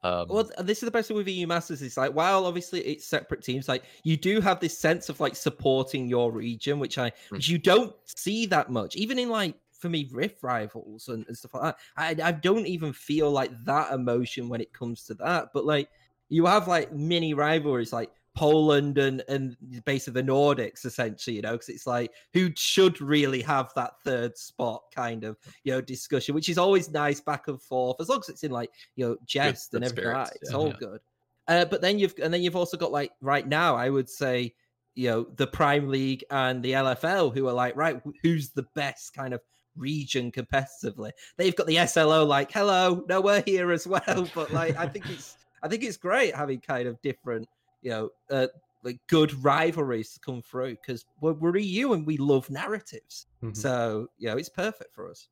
Um, 0.04 0.28
well, 0.28 0.48
this 0.60 0.78
is 0.78 0.84
the 0.84 0.92
best 0.92 1.08
thing 1.08 1.16
with 1.16 1.26
EU 1.26 1.46
Masters. 1.46 1.82
Is 1.82 1.96
like 1.96 2.12
while 2.12 2.46
obviously 2.46 2.80
it's 2.80 3.04
separate 3.04 3.42
teams, 3.42 3.68
like 3.68 3.82
you 4.04 4.16
do 4.16 4.40
have 4.40 4.60
this 4.60 4.76
sense 4.78 5.08
of 5.08 5.18
like 5.18 5.34
supporting 5.34 6.08
your 6.08 6.30
region, 6.30 6.78
which 6.78 6.98
I 6.98 7.10
mm. 7.10 7.14
which 7.30 7.48
you 7.48 7.58
don't 7.58 7.92
see 8.04 8.46
that 8.46 8.70
much, 8.70 8.94
even 8.94 9.18
in 9.18 9.28
like 9.28 9.56
for 9.78 9.88
me 9.88 10.08
rift 10.12 10.42
rivals 10.42 11.08
and, 11.08 11.24
and 11.28 11.36
stuff 11.36 11.54
like 11.54 11.62
that. 11.62 11.76
I 11.96 12.28
I 12.28 12.32
don't 12.32 12.66
even 12.66 12.92
feel 12.92 13.30
like 13.30 13.52
that 13.64 13.92
emotion 13.92 14.48
when 14.48 14.60
it 14.60 14.72
comes 14.72 15.04
to 15.04 15.14
that. 15.14 15.48
But 15.54 15.64
like 15.64 15.88
you 16.28 16.46
have 16.46 16.68
like 16.68 16.92
mini 16.92 17.34
rivalries, 17.34 17.92
like 17.92 18.10
Poland 18.38 18.98
and 18.98 19.24
and 19.28 19.56
basically 19.84 20.22
the 20.22 20.30
Nordics, 20.30 20.84
essentially, 20.84 21.36
you 21.36 21.42
know, 21.42 21.52
because 21.52 21.68
it's 21.68 21.86
like 21.86 22.12
who 22.32 22.50
should 22.54 23.00
really 23.00 23.42
have 23.42 23.72
that 23.74 23.94
third 24.04 24.36
spot 24.38 24.82
kind 24.94 25.24
of 25.24 25.36
you 25.64 25.72
know 25.72 25.80
discussion, 25.80 26.34
which 26.34 26.48
is 26.48 26.58
always 26.58 26.90
nice 26.90 27.20
back 27.20 27.48
and 27.48 27.60
forth 27.60 28.00
as 28.00 28.08
long 28.08 28.20
as 28.20 28.28
it's 28.28 28.44
in 28.44 28.52
like 28.52 28.70
you 28.94 29.06
know 29.06 29.16
jest 29.26 29.72
good, 29.72 29.78
and 29.78 29.84
everything. 29.84 30.10
Spirits, 30.10 30.32
It's 30.42 30.50
yeah, 30.52 30.56
all 30.56 30.68
yeah. 30.68 30.76
good. 30.78 31.00
Uh, 31.48 31.64
but 31.64 31.80
then 31.80 31.98
you've 31.98 32.14
and 32.22 32.32
then 32.32 32.42
you've 32.42 32.56
also 32.56 32.76
got 32.76 32.92
like 32.92 33.10
right 33.20 33.46
now, 33.46 33.74
I 33.74 33.88
would 33.90 34.08
say 34.08 34.54
you 34.94 35.10
know 35.10 35.26
the 35.36 35.46
Prime 35.46 35.88
League 35.88 36.24
and 36.30 36.62
the 36.62 36.72
LFL 36.72 37.34
who 37.34 37.48
are 37.48 37.52
like 37.52 37.74
right, 37.76 38.00
who's 38.22 38.50
the 38.50 38.66
best 38.74 39.14
kind 39.14 39.34
of 39.34 39.40
region 39.78 40.32
competitively? 40.32 41.12
They've 41.36 41.56
got 41.56 41.66
the 41.66 41.86
SLO 41.86 42.24
like 42.24 42.52
hello, 42.52 43.04
no, 43.08 43.20
we're 43.20 43.42
here 43.42 43.72
as 43.72 43.86
well. 43.86 44.28
But 44.34 44.52
like 44.52 44.76
I 44.76 44.86
think 44.86 45.08
it's 45.10 45.36
I 45.62 45.68
think 45.68 45.82
it's 45.84 45.96
great 45.96 46.34
having 46.34 46.60
kind 46.60 46.86
of 46.88 47.00
different 47.02 47.48
you 47.82 47.90
know, 47.90 48.10
uh, 48.30 48.48
like 48.82 48.98
good 49.08 49.32
rivalries 49.44 50.12
to 50.14 50.20
come 50.20 50.42
through 50.42 50.76
because 50.76 51.04
we're, 51.20 51.32
we're 51.32 51.56
EU 51.56 51.92
and 51.92 52.06
we 52.06 52.16
love 52.16 52.48
narratives. 52.50 53.26
Mm-hmm. 53.42 53.54
So 53.54 54.08
you 54.18 54.28
know, 54.28 54.36
it's 54.36 54.48
perfect 54.48 54.94
for 54.94 55.10
us. 55.10 55.28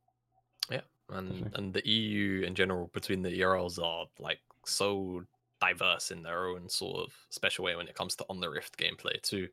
Yeah, 0.70 0.80
and 1.10 1.50
and 1.54 1.72
the 1.72 1.86
EU 1.88 2.42
in 2.42 2.54
general 2.54 2.90
between 2.92 3.22
the 3.22 3.40
ERLs 3.40 3.82
are 3.82 4.06
like 4.18 4.40
so 4.64 5.22
diverse 5.60 6.10
in 6.10 6.22
their 6.22 6.48
own 6.48 6.68
sort 6.68 6.98
of 6.98 7.12
special 7.30 7.64
way 7.64 7.76
when 7.76 7.88
it 7.88 7.94
comes 7.94 8.14
to 8.16 8.26
on 8.28 8.40
the 8.40 8.50
Rift 8.50 8.76
gameplay 8.76 9.20
too. 9.22 9.48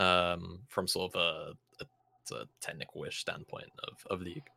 Um, 0.00 0.60
from 0.68 0.86
sort 0.86 1.12
of 1.12 1.20
a, 1.20 1.82
a, 1.82 1.86
a 2.30 2.46
technical-ish 2.60 3.18
standpoint 3.18 3.70
of 3.84 4.06
of 4.10 4.22
League. 4.22 4.48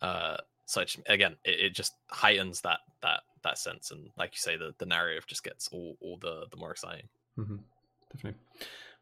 Uh, 0.00 0.36
such 0.66 0.98
again, 1.06 1.36
it, 1.44 1.60
it 1.60 1.74
just 1.74 1.94
heightens 2.10 2.60
that 2.62 2.80
that 3.02 3.20
that 3.42 3.58
sense, 3.58 3.90
and 3.90 4.10
like 4.16 4.32
you 4.32 4.38
say, 4.38 4.56
the 4.56 4.74
the 4.78 4.86
narrative 4.86 5.26
just 5.26 5.44
gets 5.44 5.68
all 5.72 5.96
all 6.00 6.18
the 6.20 6.46
the 6.50 6.56
more 6.56 6.70
exciting. 6.70 7.08
Mm-hmm. 7.38 7.56
Definitely. 8.12 8.40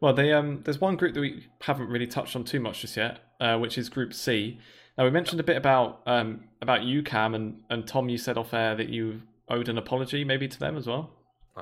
Well, 0.01 0.15
they, 0.15 0.33
um, 0.33 0.63
there's 0.65 0.81
one 0.81 0.97
group 0.97 1.15
that 1.15 1.21
we 1.21 1.47
haven't 1.61 1.89
really 1.89 2.07
touched 2.07 2.35
on 2.35 2.45
too 2.45 2.59
much 2.59 2.81
just 2.81 2.97
yet, 2.97 3.21
uh, 3.39 3.59
which 3.59 3.77
is 3.77 3.91
Group 3.91 4.15
C. 4.15 4.59
Now 4.97 5.05
we 5.05 5.11
mentioned 5.11 5.41
a 5.41 5.45
bit 5.45 5.57
about 5.57 6.01
um, 6.07 6.45
about 6.63 6.81
UCAM, 6.81 7.35
and 7.35 7.63
and 7.71 7.87
Tom, 7.87 8.09
you 8.09 8.19
said 8.19 8.39
off 8.39 8.55
air 8.55 8.75
that 8.77 8.89
you 8.89 9.23
owed 9.49 9.69
an 9.69 9.79
apology 9.79 10.25
maybe 10.25 10.49
to 10.49 10.59
them 10.59 10.77
as 10.77 10.87
well. 10.87 11.11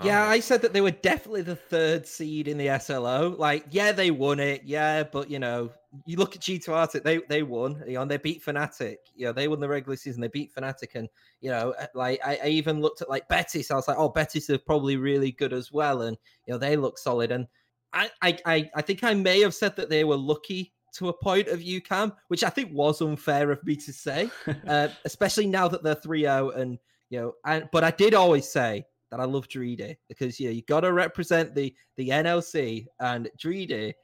Yeah, 0.05 0.28
I 0.28 0.39
said 0.39 0.62
that 0.62 0.72
they 0.72 0.80
were 0.80 0.93
definitely 0.93 1.43
the 1.43 1.56
third 1.56 2.06
seed 2.06 2.47
in 2.47 2.56
the 2.56 2.78
SLO. 2.78 3.35
Like, 3.36 3.66
yeah, 3.70 3.90
they 3.90 4.12
won 4.12 4.39
it. 4.39 4.62
Yeah, 4.64 5.02
but 5.02 5.28
you 5.28 5.40
know, 5.40 5.70
you 6.05 6.19
look 6.19 6.36
at 6.36 6.43
G2 6.43 6.69
Arctic, 6.69 7.02
they 7.02 7.19
they 7.28 7.43
won. 7.43 7.82
You 7.86 7.94
know, 7.94 8.02
and 8.02 8.10
they 8.10 8.19
beat 8.19 8.44
Fnatic. 8.44 8.97
You 9.15 9.27
know, 9.27 9.32
they 9.32 9.48
won 9.48 9.60
the 9.60 9.69
regular 9.69 9.97
season. 9.97 10.20
They 10.20 10.28
beat 10.28 10.55
Fnatic, 10.55 10.94
and 10.94 11.09
you 11.40 11.51
know, 11.51 11.74
uh, 11.81 11.86
like 11.94 12.20
I, 12.24 12.39
I 12.44 12.48
even 12.48 12.81
looked 12.81 13.02
at 13.02 13.09
like 13.09 13.28
Betis. 13.28 13.70
I 13.70 13.74
was 13.74 13.89
like, 13.89 13.98
oh, 13.98 14.10
Betis 14.10 14.51
are 14.51 14.59
probably 14.59 14.97
really 14.97 15.32
good 15.32 15.52
as 15.52 15.73
well, 15.73 16.02
and 16.02 16.16
you 16.47 16.52
know, 16.52 16.59
they 16.59 16.77
look 16.77 16.98
solid. 16.98 17.32
And 17.32 17.47
I 17.93 18.10
I 18.23 18.70
I, 18.74 18.82
think 18.82 19.02
I 19.02 19.15
may 19.15 19.40
have 19.40 19.55
said 19.55 19.77
that 19.77 19.89
they 19.89 20.05
were 20.05 20.16
lucky 20.16 20.73
to 20.94 21.09
a 21.09 21.12
point 21.12 21.48
of 21.48 21.60
UCAM, 21.60 22.15
which 22.28 22.44
I 22.44 22.51
think 22.51 22.73
was 22.73 23.01
unfair 23.01 23.51
of 23.51 23.65
me 23.65 23.77
to 23.77 23.93
say, 23.93 24.31
uh, 24.69 24.89
especially 25.05 25.47
now 25.47 25.69
that 25.69 25.82
they're 25.82 25.94
3-0 25.94 26.56
and 26.56 26.78
you 27.10 27.20
know, 27.20 27.35
and 27.47 27.69
but 27.73 27.85
I 27.85 27.90
did 27.90 28.15
always 28.15 28.51
say 28.51 28.85
that 29.10 29.20
I 29.20 29.24
love 29.24 29.48
Dreedy 29.48 29.97
because 30.09 30.39
you 30.39 30.48
know, 30.48 30.52
you 30.52 30.62
got 30.62 30.81
to 30.81 30.93
represent 30.93 31.55
the 31.55 31.74
the 31.97 32.10
NLC 32.10 32.86
and 33.01 33.31
Dreedy. 33.39 33.94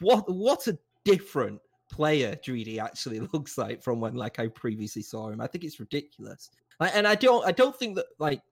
What 0.00 0.28
what 0.28 0.66
a 0.66 0.76
different 1.04 1.60
player 1.90 2.36
Dreedy 2.44 2.78
actually 2.78 3.20
looks 3.32 3.58
like 3.58 3.82
from 3.82 4.00
when 4.00 4.14
like 4.14 4.38
I 4.38 4.48
previously 4.48 5.02
saw 5.02 5.28
him. 5.28 5.40
I 5.40 5.46
think 5.46 5.64
it's 5.64 5.80
ridiculous, 5.80 6.50
and 6.80 7.06
I 7.06 7.14
don't 7.14 7.44
I 7.46 7.52
don't 7.52 7.76
think 7.76 7.96
that 7.96 8.06
like 8.18 8.42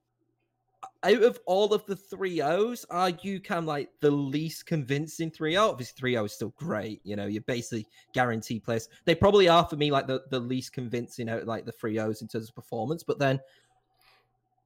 out 1.05 1.23
of 1.23 1.39
all 1.47 1.73
of 1.73 1.85
the 1.87 1.97
three 1.97 2.41
O's, 2.41 2.85
are 2.91 3.11
UCAM 3.11 3.66
like 3.66 3.91
the 4.01 4.11
least 4.11 4.66
convincing 4.66 5.31
three 5.31 5.57
O? 5.57 5.69
Obviously, 5.69 5.95
three 5.99 6.16
O 6.16 6.24
is 6.24 6.33
still 6.33 6.55
great. 6.57 7.01
You 7.05 7.16
know, 7.16 7.27
you're 7.27 7.43
basically 7.43 7.87
guaranteed 8.12 8.65
players. 8.65 8.89
They 9.05 9.15
probably 9.15 9.49
are 9.49 9.65
for 9.65 9.77
me 9.77 9.91
like 9.91 10.07
the, 10.07 10.23
the 10.31 10.41
least 10.41 10.73
convincing 10.73 11.29
out 11.29 11.47
like 11.47 11.65
the 11.65 11.73
three 11.73 11.99
O's 11.99 12.23
in 12.23 12.29
terms 12.29 12.49
of 12.49 12.55
performance. 12.55 13.03
But 13.03 13.19
then 13.19 13.41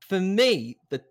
for 0.00 0.20
me, 0.20 0.78
the 0.90 1.02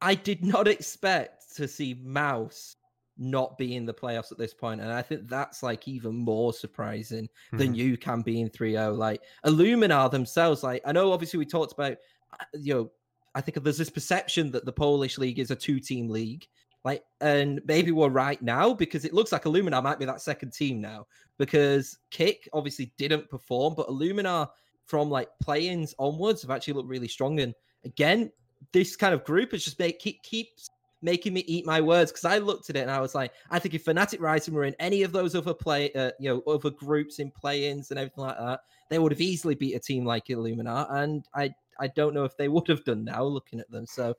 I 0.00 0.14
did 0.14 0.44
not 0.44 0.68
expect 0.68 1.56
to 1.56 1.68
see 1.68 1.94
MOUZ 2.02 2.76
not 3.22 3.56
be 3.56 3.76
in 3.76 3.86
the 3.86 3.94
playoffs 3.94 4.32
at 4.32 4.38
this 4.38 4.52
point, 4.52 4.80
and 4.80 4.92
I 4.92 5.02
think 5.02 5.28
that's 5.28 5.62
like 5.62 5.86
even 5.88 6.14
more 6.14 6.52
surprising 6.52 7.24
mm-hmm. 7.24 7.58
than 7.58 7.74
you 7.74 7.96
can 7.96 8.20
be 8.20 8.40
in 8.40 8.50
3-0. 8.50 8.96
Like 8.96 9.22
Illuminar 9.46 10.10
themselves, 10.10 10.62
like 10.62 10.82
I 10.84 10.92
know 10.92 11.12
obviously 11.12 11.38
we 11.38 11.46
talked 11.46 11.72
about 11.72 11.96
uh, 12.38 12.44
you 12.54 12.74
know, 12.74 12.90
I 13.34 13.40
think 13.40 13.62
there's 13.62 13.78
this 13.78 13.90
perception 13.90 14.50
that 14.52 14.64
the 14.64 14.72
Polish 14.72 15.18
league 15.18 15.38
is 15.38 15.50
a 15.50 15.56
two-team 15.56 16.08
league. 16.08 16.46
Like, 16.84 17.04
and 17.20 17.60
maybe 17.64 17.92
we're 17.92 18.08
right 18.08 18.42
now 18.42 18.74
because 18.74 19.04
it 19.04 19.14
looks 19.14 19.30
like 19.30 19.44
Illuminar 19.44 19.82
might 19.82 20.00
be 20.00 20.04
that 20.04 20.20
second 20.20 20.52
team 20.52 20.80
now 20.80 21.06
because 21.38 21.98
Kick 22.10 22.48
obviously 22.52 22.92
didn't 22.98 23.30
perform, 23.30 23.74
but 23.76 23.88
Illuminar 23.88 24.48
from 24.86 25.08
like 25.08 25.28
play-ins 25.40 25.94
onwards 25.98 26.42
have 26.42 26.50
actually 26.50 26.74
looked 26.74 26.88
really 26.88 27.08
strong. 27.08 27.38
And 27.40 27.54
again, 27.84 28.32
this 28.72 28.96
kind 28.96 29.14
of 29.14 29.24
group 29.24 29.54
is 29.54 29.64
just 29.64 29.78
make 29.78 30.00
keep 30.00 30.22
keeps 30.22 30.68
making 31.02 31.34
me 31.34 31.44
eat 31.46 31.66
my 31.66 31.80
words 31.80 32.12
because 32.12 32.24
I 32.24 32.38
looked 32.38 32.70
at 32.70 32.76
it 32.76 32.80
and 32.80 32.90
I 32.90 33.00
was 33.00 33.14
like, 33.14 33.32
I 33.50 33.58
think 33.58 33.74
if 33.74 33.84
Fnatic 33.84 34.20
Rising 34.20 34.54
were 34.54 34.64
in 34.64 34.76
any 34.78 35.02
of 35.02 35.12
those 35.12 35.34
other 35.34 35.52
play, 35.52 35.92
uh, 35.92 36.12
you 36.18 36.30
know, 36.30 36.52
other 36.52 36.70
groups 36.70 37.18
in 37.18 37.30
play-ins 37.30 37.90
and 37.90 37.98
everything 37.98 38.24
like 38.24 38.38
that, 38.38 38.60
they 38.88 38.98
would 38.98 39.12
have 39.12 39.20
easily 39.20 39.54
beat 39.54 39.74
a 39.74 39.80
team 39.80 40.04
like 40.04 40.26
Illuminar, 40.26 40.86
and 40.90 41.26
I 41.34 41.52
I 41.80 41.88
don't 41.88 42.14
know 42.14 42.24
if 42.24 42.36
they 42.36 42.48
would 42.48 42.68
have 42.68 42.84
done 42.84 43.04
now 43.04 43.24
looking 43.24 43.60
at 43.60 43.70
them. 43.70 43.86
So 43.86 44.14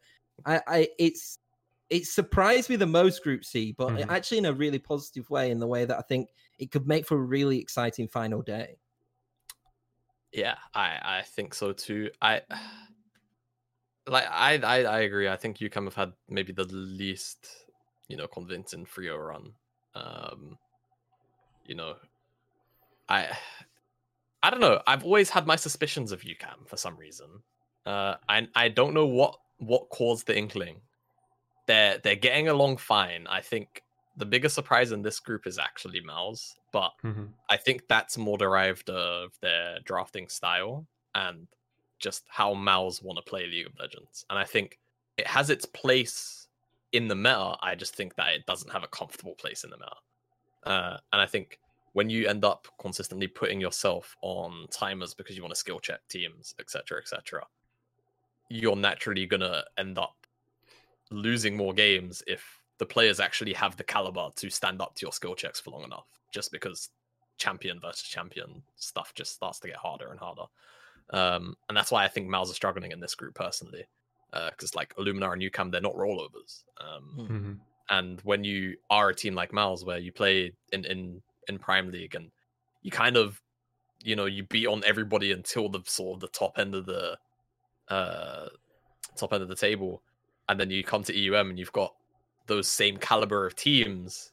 I, 0.46 0.62
I 0.68 0.88
it's 1.00 1.40
it 1.90 2.06
surprised 2.06 2.70
me 2.70 2.76
the 2.76 2.86
most 2.86 3.24
Group 3.24 3.46
C, 3.46 3.74
but 3.78 3.90
mm-hmm. 3.90 4.10
actually 4.10 4.40
in 4.40 4.46
a 4.46 4.54
really 4.54 4.80
positive 4.80 5.30
way, 5.30 5.52
in 5.52 5.60
the 5.60 5.68
way 5.68 5.86
that 5.86 5.98
I 5.98 6.02
think 6.02 6.30
it 6.60 6.72
could 6.72 6.88
make 6.88 7.06
for 7.06 7.16
a 7.16 7.22
really 7.22 7.60
exciting 7.60 8.08
final 8.08 8.42
day. 8.42 8.78
Yeah, 10.32 10.56
I 10.74 11.20
I 11.20 11.22
think 11.22 11.54
so 11.54 11.72
too. 11.72 12.10
I 12.22 12.42
like 14.08 14.26
I 14.30 14.58
I, 14.58 14.84
I 14.84 15.00
agree. 15.02 15.30
I 15.30 15.36
think 15.36 15.58
UCAM 15.58 15.86
have 15.86 15.96
had 15.96 16.14
maybe 16.30 16.54
the 16.54 16.66
least 16.66 17.48
you 18.08 18.18
know 18.18 18.28
convincing 18.28 18.86
Frio 18.86 19.18
run. 19.18 19.52
Um, 19.96 20.58
you 21.66 21.76
know, 21.76 21.96
I 23.10 23.30
I 24.42 24.50
don't 24.50 24.60
know. 24.60 24.82
I've 24.88 25.04
always 25.04 25.30
had 25.30 25.48
my 25.48 25.56
suspicions 25.56 26.12
of 26.12 26.22
UCAM 26.22 26.68
for 26.68 26.78
some 26.78 26.98
reason. 26.98 27.28
Uh, 27.86 28.16
I 28.28 28.48
I 28.56 28.70
don't 28.70 28.94
know 28.94 29.06
what 29.06 29.38
what 29.60 29.90
caused 29.90 30.28
the 30.28 30.38
inkling. 30.38 30.82
They're 31.68 32.00
they're 32.00 32.16
getting 32.16 32.50
along 32.50 32.78
fine. 32.78 33.26
I 33.28 33.42
think 33.42 33.84
the 34.18 34.26
biggest 34.26 34.56
surprise 34.56 34.92
in 34.92 35.02
this 35.02 35.20
group 35.20 35.48
is 35.48 35.58
actually 35.58 36.02
MOUZ, 36.02 36.56
but 36.72 36.92
mm-hmm. 37.04 37.26
I 37.50 37.58
think 37.58 37.84
that's 37.88 38.18
more 38.18 38.38
derived 38.38 38.90
of 38.90 39.32
their 39.42 39.80
drafting 39.86 40.30
style 40.30 40.86
and 41.16 41.48
just 42.04 42.26
how 42.28 42.54
MOUZ 42.54 43.02
want 43.02 43.18
to 43.18 43.28
play 43.28 43.48
League 43.48 43.66
of 43.66 43.80
Legends. 43.80 44.26
And 44.30 44.38
I 44.38 44.44
think 44.44 44.78
it 45.18 45.26
has 45.26 45.50
its 45.50 45.66
place 45.66 46.48
in 46.92 47.08
the 47.08 47.16
meta. 47.16 47.56
I 47.62 47.76
just 47.76 47.96
think 47.96 48.16
that 48.16 48.34
it 48.34 48.46
doesn't 48.46 48.72
have 48.72 48.84
a 48.84 48.88
comfortable 48.88 49.36
place 49.36 49.64
in 49.64 49.70
the 49.70 49.78
meta. 49.78 49.96
Uh, 50.66 50.98
and 51.14 51.22
I 51.22 51.26
think 51.26 51.60
when 51.94 52.10
you 52.10 52.28
end 52.28 52.44
up 52.44 52.68
consistently 52.80 53.28
putting 53.28 53.62
yourself 53.62 54.16
on 54.22 54.68
timers 54.70 55.14
because 55.14 55.36
you 55.36 55.42
want 55.42 55.54
to 55.54 55.60
skill 55.60 55.80
check 55.80 56.02
teams, 56.10 56.54
etc., 56.60 57.00
etc., 57.00 57.46
you're 58.50 58.76
naturally 58.76 59.26
gonna 59.26 59.64
end 59.78 59.98
up 59.98 60.28
losing 61.10 61.56
more 61.56 61.74
games 61.74 62.22
if 62.28 62.62
the 62.80 62.86
players 62.86 63.20
actually 63.20 63.54
have 63.54 63.78
the 63.78 63.84
caliber 63.84 64.30
to 64.36 64.50
stand 64.50 64.82
up 64.82 64.94
to 64.96 65.06
your 65.06 65.14
skill 65.14 65.36
checks 65.36 65.60
for 65.60 65.72
long 65.72 65.84
enough. 65.84 66.08
Just 66.34 66.52
because 66.52 66.90
champion 67.38 67.80
versus 67.80 68.04
champion 68.04 68.62
stuff 68.76 69.14
just 69.16 69.34
starts 69.34 69.60
to 69.60 69.68
get 69.68 69.78
harder 69.78 70.10
and 70.10 70.20
harder. 70.20 70.46
Um, 71.14 71.56
and 71.70 71.78
that's 71.78 71.92
why 71.92 72.04
I 72.04 72.08
think 72.08 72.28
MOUZ 72.28 72.52
are 72.52 72.56
struggling 72.56 72.92
in 72.92 73.00
this 73.00 73.14
group 73.14 73.36
personally, 73.36 73.86
because 74.32 74.74
uh, 74.74 74.78
like 74.78 74.96
Illuminar 74.96 75.34
and 75.34 75.42
UCAM, 75.42 75.72
they're 75.72 75.80
not 75.80 75.94
rollovers. 75.94 76.64
Um, 76.82 77.16
mm-hmm. 77.18 77.54
And 77.90 78.20
when 78.22 78.44
you 78.44 78.78
are 78.90 79.10
a 79.10 79.16
team 79.16 79.36
like 79.36 79.54
MOUZ, 79.54 79.86
where 79.86 80.00
you 80.00 80.12
play 80.12 80.54
in 80.72 80.86
in 80.86 81.22
in 81.48 81.60
Prime 81.60 81.92
League 81.92 82.16
and 82.16 82.32
you 82.82 82.90
kind 82.90 83.16
of, 83.16 83.42
you 84.04 84.16
know, 84.16 84.26
you 84.26 84.44
beat 84.44 84.68
on 84.68 84.84
everybody 84.86 85.32
until 85.32 85.70
the 85.70 85.82
sort 85.86 86.16
of 86.16 86.22
the 86.22 86.28
top 86.30 86.58
end 86.58 86.74
of 86.74 86.86
the 86.86 87.18
uh 87.90 88.48
top 89.16 89.34
end 89.34 89.44
of 89.44 89.50
the 89.50 89.56
table, 89.56 90.02
and 90.50 90.60
then 90.60 90.72
you 90.72 90.84
come 90.84 91.04
to 91.04 91.16
EUM 91.16 91.52
and 91.52 91.60
you've 91.60 91.72
got 91.74 91.94
those 92.48 92.68
same 92.68 92.98
caliber 92.98 93.46
of 93.46 93.56
teams. 93.56 94.32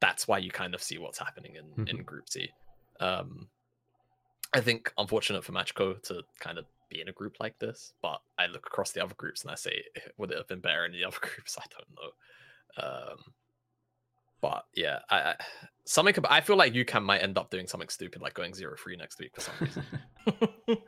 That's 0.00 0.28
why 0.28 0.38
you 0.38 0.50
kind 0.50 0.74
of 0.74 0.82
see 0.82 0.98
what's 0.98 1.18
happening 1.18 1.56
in 1.56 1.64
mm-hmm. 1.64 1.88
in 1.88 2.04
Group 2.04 2.28
C. 2.28 2.50
Um, 3.00 3.48
I 4.54 4.60
think 4.60 4.92
unfortunate 4.98 5.44
for 5.44 5.52
Matchco 5.52 6.02
to 6.04 6.22
kind 6.40 6.58
of 6.58 6.66
be 6.90 7.00
in 7.00 7.08
a 7.08 7.12
group 7.12 7.36
like 7.40 7.58
this, 7.58 7.94
but 8.02 8.20
I 8.38 8.46
look 8.46 8.66
across 8.66 8.92
the 8.92 9.02
other 9.02 9.14
groups 9.14 9.42
and 9.42 9.50
I 9.50 9.54
say, 9.54 9.82
would 10.18 10.30
it 10.30 10.36
have 10.36 10.48
been 10.48 10.60
better 10.60 10.84
in 10.84 10.92
the 10.92 11.04
other 11.06 11.18
groups? 11.20 11.56
I 11.58 11.64
don't 11.70 11.88
know. 11.96 13.12
Um, 13.12 13.18
but 14.40 14.64
yeah, 14.74 14.98
I, 15.08 15.16
I 15.16 15.36
something. 15.84 16.14
I 16.28 16.40
feel 16.40 16.56
like 16.56 16.72
UCAM 16.72 17.04
might 17.04 17.22
end 17.22 17.38
up 17.38 17.50
doing 17.50 17.68
something 17.68 17.88
stupid, 17.88 18.20
like 18.20 18.34
going 18.34 18.52
zero 18.54 18.74
three 18.76 18.96
next 18.96 19.20
week 19.20 19.30
for 19.34 19.40
some 19.40 19.54
reason. 19.60 19.84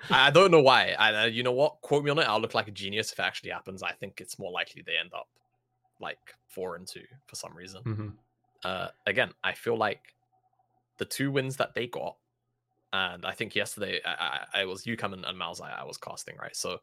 I 0.11 0.31
don't 0.31 0.51
know 0.51 0.61
why. 0.61 0.95
I, 0.99 1.27
you 1.27 1.45
know 1.45 1.53
what? 1.53 1.81
Quote 1.81 2.05
me 2.05 2.11
on 2.11 2.19
it. 2.19 2.28
I'll 2.28 2.41
look 2.41 2.55
like 2.55 2.66
a 2.66 2.73
genius 2.73 3.12
if 3.12 3.20
it 3.20 3.23
actually 3.23 3.51
happens. 3.51 3.82
I 3.82 3.93
think 3.93 4.20
it's 4.20 4.41
more 4.41 4.51
likely 4.51 4.82
they 4.82 4.99
end 4.99 5.12
up 5.15 5.28
like 6.01 6.19
four 6.49 6.74
and 6.74 6.86
two 6.86 7.05
for 7.27 7.36
some 7.36 7.57
reason. 7.57 7.82
Mm-hmm. 7.85 8.09
Uh, 8.65 8.89
again, 9.07 9.31
I 9.45 9.53
feel 9.53 9.77
like 9.77 10.01
the 10.99 11.05
two 11.05 11.31
wins 11.31 11.57
that 11.59 11.74
they 11.74 11.86
got 11.86 12.16
and 12.94 13.26
I 13.26 13.32
think 13.32 13.56
yesterday 13.56 14.00
I, 14.06 14.46
I, 14.54 14.60
I 14.60 14.64
was 14.66 14.84
UCAM 14.84 15.12
and, 15.12 15.24
and 15.24 15.36
MOUZ 15.36 15.60
I, 15.60 15.80
I, 15.80 15.84
was 15.84 15.96
casting 15.96 16.36
right. 16.36 16.54
So 16.54 16.78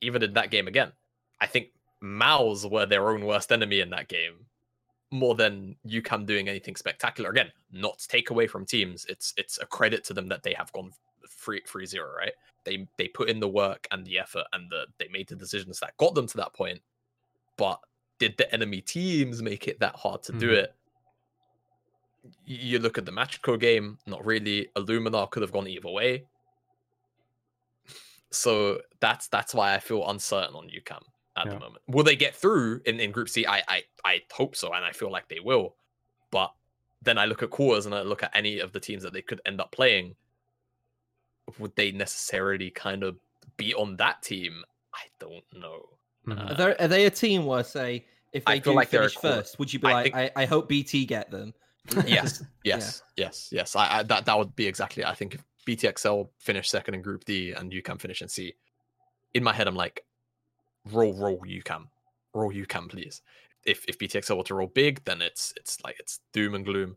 even 0.00 0.22
in 0.22 0.32
that 0.32 0.50
game 0.50 0.66
again, 0.66 0.90
I 1.38 1.46
think 1.46 1.68
MOUZ 2.00 2.66
were 2.66 2.86
their 2.86 3.10
own 3.10 3.26
worst 3.26 3.52
enemy 3.52 3.80
in 3.80 3.90
that 3.90 4.08
game 4.08 4.46
more 5.10 5.34
than 5.34 5.76
UCAM 5.86 6.24
doing 6.24 6.48
anything 6.48 6.76
spectacular. 6.76 7.28
Again, 7.28 7.52
not 7.70 8.02
take 8.08 8.30
away 8.30 8.46
from 8.46 8.64
teams. 8.64 9.04
It's 9.10 9.34
it's 9.36 9.58
a 9.58 9.66
credit 9.66 10.02
to 10.04 10.14
them 10.14 10.28
that 10.28 10.42
they 10.42 10.54
have 10.54 10.72
gone 10.72 10.92
free 11.28 11.60
free 11.66 11.84
zero, 11.84 12.10
right? 12.16 12.32
They 12.64 12.88
they 12.96 13.08
put 13.08 13.28
in 13.28 13.38
the 13.38 13.48
work 13.48 13.86
and 13.90 14.02
the 14.06 14.18
effort 14.18 14.44
and 14.54 14.70
the 14.70 14.86
they 14.98 15.08
made 15.08 15.28
the 15.28 15.36
decisions 15.36 15.78
that 15.80 15.96
got 15.98 16.14
them 16.14 16.26
to 16.28 16.36
that 16.38 16.54
point. 16.54 16.80
But 17.58 17.80
did 18.18 18.34
the 18.38 18.50
enemy 18.54 18.80
teams 18.80 19.42
make 19.42 19.68
it 19.68 19.78
that 19.80 19.94
hard 19.94 20.22
to 20.22 20.32
mm-hmm. 20.32 20.40
do 20.40 20.50
it? 20.52 20.74
You 22.44 22.78
look 22.78 22.98
at 22.98 23.06
the 23.06 23.12
Matchco 23.12 23.58
game, 23.58 23.98
not 24.06 24.24
really. 24.24 24.68
Illuminar 24.76 25.30
could 25.30 25.42
have 25.42 25.52
gone 25.52 25.66
either 25.66 25.88
way. 25.88 26.24
So 28.30 28.80
that's 29.00 29.28
that's 29.28 29.54
why 29.54 29.74
I 29.74 29.78
feel 29.78 30.08
uncertain 30.08 30.54
on 30.54 30.68
UCAM 30.68 31.02
at 31.36 31.46
yeah. 31.46 31.54
the 31.54 31.58
moment. 31.58 31.82
Will 31.88 32.04
they 32.04 32.16
get 32.16 32.34
through 32.34 32.80
in, 32.84 33.00
in 33.00 33.10
Group 33.10 33.28
C? 33.28 33.46
I, 33.46 33.62
I 33.68 33.82
I 34.04 34.20
hope 34.32 34.54
so, 34.54 34.72
and 34.72 34.84
I 34.84 34.92
feel 34.92 35.10
like 35.10 35.28
they 35.28 35.40
will. 35.40 35.74
But 36.30 36.52
then 37.02 37.18
I 37.18 37.24
look 37.24 37.42
at 37.42 37.50
quarters 37.50 37.86
and 37.86 37.94
I 37.94 38.02
look 38.02 38.22
at 38.22 38.30
any 38.34 38.60
of 38.60 38.72
the 38.72 38.80
teams 38.80 39.02
that 39.02 39.12
they 39.12 39.22
could 39.22 39.40
end 39.46 39.60
up 39.60 39.72
playing. 39.72 40.14
Would 41.58 41.74
they 41.74 41.90
necessarily 41.90 42.70
kind 42.70 43.02
of 43.02 43.16
be 43.56 43.74
on 43.74 43.96
that 43.96 44.22
team? 44.22 44.62
I 44.94 45.06
don't 45.18 45.44
know. 45.52 45.88
Mm-hmm. 46.26 46.38
Uh, 46.38 46.52
are, 46.52 46.54
there, 46.54 46.80
are 46.82 46.88
they 46.88 47.06
a 47.06 47.10
team 47.10 47.46
where 47.46 47.64
say 47.64 48.04
if 48.32 48.44
they 48.44 48.60
do 48.60 48.74
like 48.74 48.88
finish 48.88 49.16
first, 49.16 49.58
would 49.58 49.72
you 49.72 49.80
be 49.80 49.88
I 49.88 49.92
like, 49.92 50.12
think... 50.12 50.32
I, 50.36 50.42
I 50.42 50.44
hope 50.44 50.68
BT 50.68 51.06
get 51.06 51.30
them? 51.30 51.52
Yes, 52.06 52.42
yes, 52.64 53.02
yeah. 53.16 53.26
yes, 53.26 53.48
yes. 53.52 53.76
I, 53.76 53.98
I, 53.98 54.02
that 54.04 54.24
that 54.26 54.38
would 54.38 54.54
be 54.56 54.66
exactly. 54.66 55.04
I 55.04 55.14
think 55.14 55.34
if 55.34 55.44
BTXL 55.66 56.28
finish 56.38 56.68
second 56.68 56.94
in 56.94 57.02
Group 57.02 57.24
D 57.24 57.52
and 57.52 57.72
UCAM 57.72 58.00
finish 58.00 58.22
in 58.22 58.28
C, 58.28 58.54
in 59.34 59.42
my 59.42 59.52
head 59.52 59.68
I'm 59.68 59.76
like, 59.76 60.04
roll, 60.90 61.12
roll 61.14 61.40
UCAM, 61.40 61.86
roll 62.34 62.52
UCAM, 62.52 62.88
please. 62.88 63.22
If 63.64 63.84
if 63.86 63.98
BTXL 63.98 64.36
were 64.36 64.44
to 64.44 64.54
roll 64.54 64.68
big, 64.68 65.04
then 65.04 65.22
it's 65.22 65.52
it's 65.56 65.82
like 65.82 65.96
it's 65.98 66.20
doom 66.32 66.54
and 66.54 66.64
gloom. 66.64 66.96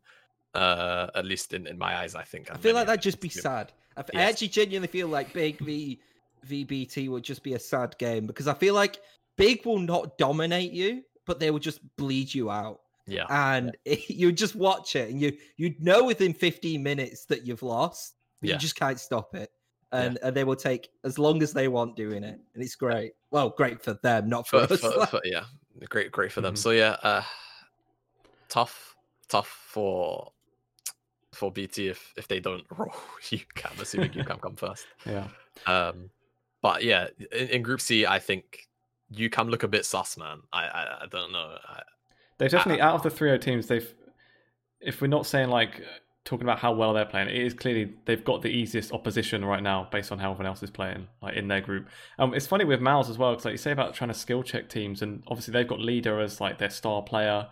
Uh, 0.54 1.10
at 1.16 1.24
least 1.24 1.52
in, 1.52 1.66
in 1.66 1.76
my 1.76 1.96
eyes, 1.96 2.14
I 2.14 2.22
think. 2.22 2.48
I 2.48 2.56
feel 2.56 2.76
like 2.76 2.86
that'd 2.86 3.02
just 3.02 3.20
be 3.20 3.28
sad. 3.28 3.72
I, 3.96 4.04
yes. 4.12 4.14
I 4.14 4.30
actually 4.30 4.48
genuinely 4.48 4.86
feel 4.86 5.08
like 5.08 5.32
Big 5.32 5.58
v 5.58 6.00
VBT 6.48 7.08
would 7.08 7.24
just 7.24 7.42
be 7.42 7.54
a 7.54 7.58
sad 7.58 7.96
game 7.98 8.26
because 8.26 8.46
I 8.46 8.54
feel 8.54 8.74
like 8.74 9.00
Big 9.36 9.64
will 9.66 9.78
not 9.78 10.16
dominate 10.16 10.72
you, 10.72 11.02
but 11.26 11.40
they 11.40 11.50
will 11.50 11.58
just 11.58 11.80
bleed 11.96 12.32
you 12.32 12.50
out. 12.50 12.80
Yeah. 13.06 13.26
And 13.28 13.76
yeah. 13.84 13.96
you 14.08 14.32
just 14.32 14.54
watch 14.54 14.96
it 14.96 15.10
and 15.10 15.20
you 15.20 15.36
you'd 15.56 15.82
know 15.82 16.04
within 16.04 16.32
15 16.32 16.82
minutes 16.82 17.24
that 17.26 17.46
you've 17.46 17.62
lost. 17.62 18.14
Yeah. 18.40 18.54
You 18.54 18.58
just 18.58 18.76
can't 18.76 19.00
stop 19.00 19.34
it. 19.34 19.50
And, 19.92 20.18
yeah. 20.20 20.28
and 20.28 20.36
they 20.36 20.44
will 20.44 20.56
take 20.56 20.88
as 21.04 21.18
long 21.18 21.42
as 21.42 21.52
they 21.52 21.68
want 21.68 21.96
doing 21.96 22.24
it. 22.24 22.40
And 22.54 22.62
it's 22.62 22.74
great. 22.74 23.12
Well, 23.30 23.50
great 23.50 23.82
for 23.82 23.94
them, 24.02 24.28
not 24.28 24.48
for, 24.48 24.66
for 24.66 24.74
us. 24.74 24.80
For, 24.80 25.06
for, 25.06 25.20
yeah. 25.24 25.44
Great, 25.88 26.10
great 26.12 26.32
for 26.32 26.40
them. 26.40 26.54
Mm-hmm. 26.54 26.60
So 26.60 26.70
yeah, 26.70 26.96
uh 27.02 27.22
tough, 28.48 28.94
tough 29.28 29.48
for 29.48 30.32
for 31.32 31.50
BT 31.50 31.88
if 31.88 32.12
if 32.16 32.28
they 32.28 32.38
don't 32.38 32.64
roll 32.76 32.94
you 33.30 33.40
can 33.54 33.72
assuming 33.80 34.12
you 34.14 34.24
can 34.24 34.38
come 34.38 34.56
first. 34.56 34.86
Yeah. 35.04 35.28
Um 35.66 36.10
but 36.62 36.82
yeah, 36.82 37.08
in, 37.32 37.48
in 37.48 37.62
Group 37.62 37.80
C, 37.80 38.06
I 38.06 38.18
think 38.18 38.68
you 39.10 39.28
can 39.28 39.48
look 39.48 39.64
a 39.64 39.68
bit 39.68 39.84
sus, 39.84 40.16
man. 40.16 40.40
I 40.52 40.64
I, 40.64 40.98
I 41.02 41.06
don't 41.10 41.32
know. 41.32 41.58
I, 41.68 41.82
They've 42.38 42.50
definitely 42.50 42.80
out 42.80 42.94
of 42.94 43.02
the 43.02 43.10
three 43.10 43.30
O 43.30 43.36
teams, 43.36 43.66
they've 43.66 43.94
if 44.80 45.00
we're 45.00 45.08
not 45.08 45.26
saying 45.26 45.48
like 45.48 45.82
talking 46.24 46.44
about 46.44 46.58
how 46.58 46.72
well 46.72 46.94
they're 46.94 47.04
playing, 47.04 47.28
it 47.28 47.36
is 47.36 47.54
clearly 47.54 47.94
they've 48.06 48.24
got 48.24 48.42
the 48.42 48.48
easiest 48.48 48.92
opposition 48.92 49.44
right 49.44 49.62
now 49.62 49.88
based 49.92 50.10
on 50.10 50.18
how 50.18 50.30
everyone 50.30 50.46
else 50.46 50.62
is 50.62 50.70
playing, 50.70 51.06
like 51.22 51.36
in 51.36 51.48
their 51.48 51.60
group. 51.60 51.88
Um, 52.18 52.34
it's 52.34 52.46
funny 52.46 52.64
with 52.64 52.80
MOUZ 52.80 53.10
as 53.10 53.18
well 53.18 53.32
because 53.32 53.44
like 53.44 53.52
you 53.52 53.58
say 53.58 53.72
about 53.72 53.94
trying 53.94 54.08
to 54.08 54.14
skill 54.14 54.42
check 54.42 54.68
teams, 54.68 55.02
and 55.02 55.22
obviously 55.28 55.52
they've 55.52 55.68
got 55.68 55.80
leader 55.80 56.20
as 56.20 56.40
like 56.40 56.58
their 56.58 56.70
star 56.70 57.02
player, 57.02 57.48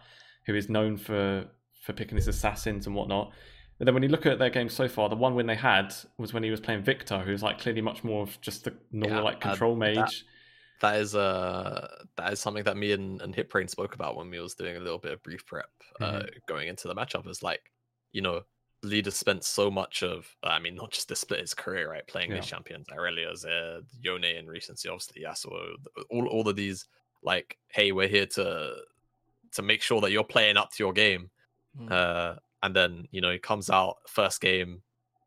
who 0.46 0.54
is 0.54 0.68
known 0.68 0.96
for 0.96 1.46
for 1.82 1.92
picking 1.92 2.16
his 2.16 2.28
assassins 2.28 2.86
and 2.86 2.94
whatnot. 2.94 3.32
But 3.78 3.86
then 3.86 3.94
when 3.94 4.02
you 4.02 4.08
look 4.08 4.26
at 4.26 4.38
their 4.38 4.50
game 4.50 4.68
so 4.68 4.88
far, 4.88 5.08
the 5.08 5.16
one 5.16 5.34
win 5.34 5.46
they 5.46 5.56
had 5.56 5.92
was 6.16 6.32
when 6.32 6.42
he 6.42 6.50
was 6.50 6.60
playing 6.60 6.82
Viktor, 6.82 7.18
who's 7.18 7.42
like 7.42 7.58
clearly 7.58 7.80
much 7.80 8.04
more 8.04 8.22
of 8.22 8.40
just 8.40 8.64
the 8.64 8.72
normal 8.90 9.18
yeah, 9.18 9.24
like 9.24 9.40
control 9.40 9.74
uh, 9.74 9.76
mage. 9.76 9.96
That, 9.96 10.12
that 10.82 11.00
is 11.00 11.14
uh 11.14 11.88
that 12.16 12.32
is 12.32 12.40
something 12.40 12.64
that 12.64 12.76
me 12.76 12.92
and, 12.92 13.22
and 13.22 13.34
Hip 13.34 13.48
Brain 13.50 13.68
spoke 13.68 13.94
about 13.94 14.16
when 14.16 14.28
we 14.28 14.38
was 14.40 14.54
doing 14.54 14.76
a 14.76 14.80
little 14.80 14.98
bit 14.98 15.12
of 15.12 15.22
brief 15.22 15.46
prep 15.46 15.70
uh 16.00 16.20
Mhm. 16.20 16.28
going 16.46 16.68
into 16.68 16.88
the 16.88 16.94
matchup 16.94 17.26
is 17.28 17.42
like, 17.42 17.72
you 18.12 18.20
know, 18.20 18.42
Leader 18.82 19.12
spent 19.12 19.44
so 19.44 19.70
much 19.70 20.02
of 20.02 20.28
I 20.42 20.58
mean, 20.58 20.74
not 20.74 20.90
just 20.90 21.08
the 21.08 21.16
split 21.16 21.40
his 21.40 21.54
career, 21.54 21.88
right? 21.90 22.06
Playing 22.06 22.30
Yeah. 22.30 22.36
these 22.40 22.46
champions, 22.50 22.88
Irelia, 22.88 23.34
Zed, 23.36 23.84
Yone 24.00 24.24
in 24.24 24.46
recency, 24.48 24.88
obviously 24.88 25.22
Yasuo, 25.22 25.76
all 26.10 26.26
all 26.26 26.48
of 26.48 26.56
these 26.56 26.86
like, 27.22 27.56
hey, 27.68 27.92
we're 27.92 28.08
here 28.08 28.26
to 28.26 28.74
to 29.52 29.62
make 29.62 29.82
sure 29.82 30.00
that 30.00 30.10
you're 30.10 30.24
playing 30.24 30.56
up 30.56 30.70
to 30.72 30.82
your 30.82 30.92
game. 30.92 31.30
Mm. 31.78 31.90
Uh 31.92 32.36
and 32.64 32.74
then, 32.76 33.06
you 33.12 33.20
know, 33.20 33.30
he 33.30 33.38
comes 33.38 33.70
out 33.70 33.96
first 34.08 34.40
game 34.40 34.82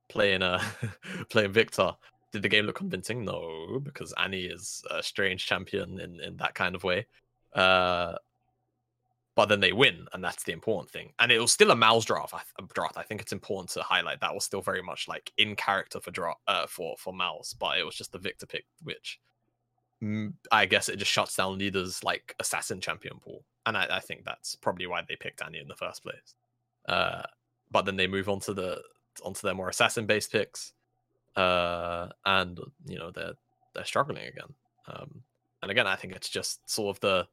playing 0.09 0.41
uh 0.41 0.61
playing 1.29 1.53
Viktor. 1.53 1.93
Did 2.35 2.41
the 2.41 2.49
game 2.49 2.65
look 2.65 2.75
convincing? 2.75 3.23
No, 3.23 3.79
because 3.81 4.13
Annie 4.21 4.43
is 4.43 4.83
a 4.91 5.01
strange 5.01 5.45
champion 5.45 6.01
in, 6.01 6.19
in 6.19 6.35
that 6.35 6.53
kind 6.53 6.75
of 6.75 6.83
way. 6.83 7.05
Uh, 7.53 8.15
but 9.35 9.45
then 9.45 9.61
they 9.61 9.71
win, 9.71 10.05
and 10.11 10.21
that's 10.21 10.43
the 10.43 10.51
important 10.51 10.91
thing. 10.91 11.13
And 11.17 11.31
it 11.31 11.39
was 11.39 11.53
still 11.53 11.71
a 11.71 11.77
MOUZ 11.77 12.03
draft. 12.03 12.33
I, 12.33 12.41
draft. 12.73 12.97
I 12.97 13.03
think 13.03 13.21
it's 13.21 13.31
important 13.31 13.69
to 13.69 13.83
highlight 13.83 14.19
that 14.19 14.33
was 14.33 14.43
still 14.43 14.61
very 14.61 14.81
much 14.81 15.07
like 15.07 15.31
in 15.37 15.55
character 15.55 16.01
for 16.01 16.11
draw 16.11 16.33
uh, 16.45 16.67
for 16.67 16.97
for 16.97 17.13
MOUZ, 17.13 17.53
but 17.57 17.77
it 17.79 17.85
was 17.85 17.95
just 17.95 18.11
the 18.11 18.19
Viktor 18.19 18.47
pick, 18.47 18.65
which 18.83 19.21
mm, 20.03 20.33
I 20.51 20.65
guess 20.65 20.89
it 20.89 20.97
just 20.97 21.11
shuts 21.11 21.37
down 21.37 21.57
leaders 21.57 22.03
like 22.03 22.35
assassin 22.41 22.81
champion 22.81 23.19
pool, 23.21 23.45
and 23.65 23.77
I, 23.77 23.87
I 23.89 23.99
think 24.01 24.25
that's 24.25 24.57
probably 24.57 24.87
why 24.87 25.03
they 25.07 25.15
picked 25.15 25.41
Annie 25.41 25.59
in 25.59 25.69
the 25.69 25.75
first 25.75 26.03
place. 26.03 26.35
Uh, 26.85 27.23
but 27.71 27.85
then 27.85 27.95
they 27.95 28.07
move 28.07 28.27
on 28.27 28.41
to 28.41 28.53
the 28.53 28.81
onto 29.23 29.47
their 29.47 29.55
more 29.55 29.69
assassin 29.69 30.05
based 30.05 30.33
picks 30.33 30.73
uh 31.35 32.07
and 32.25 32.59
you 32.85 32.97
know 32.97 33.11
they're 33.11 33.33
they're 33.73 33.85
struggling 33.85 34.25
again 34.25 34.53
um 34.87 35.21
and 35.61 35.71
again 35.71 35.87
i 35.87 35.95
think 35.95 36.13
it's 36.13 36.29
just 36.29 36.69
sort 36.69 36.95
of 36.95 36.99
the 37.01 37.27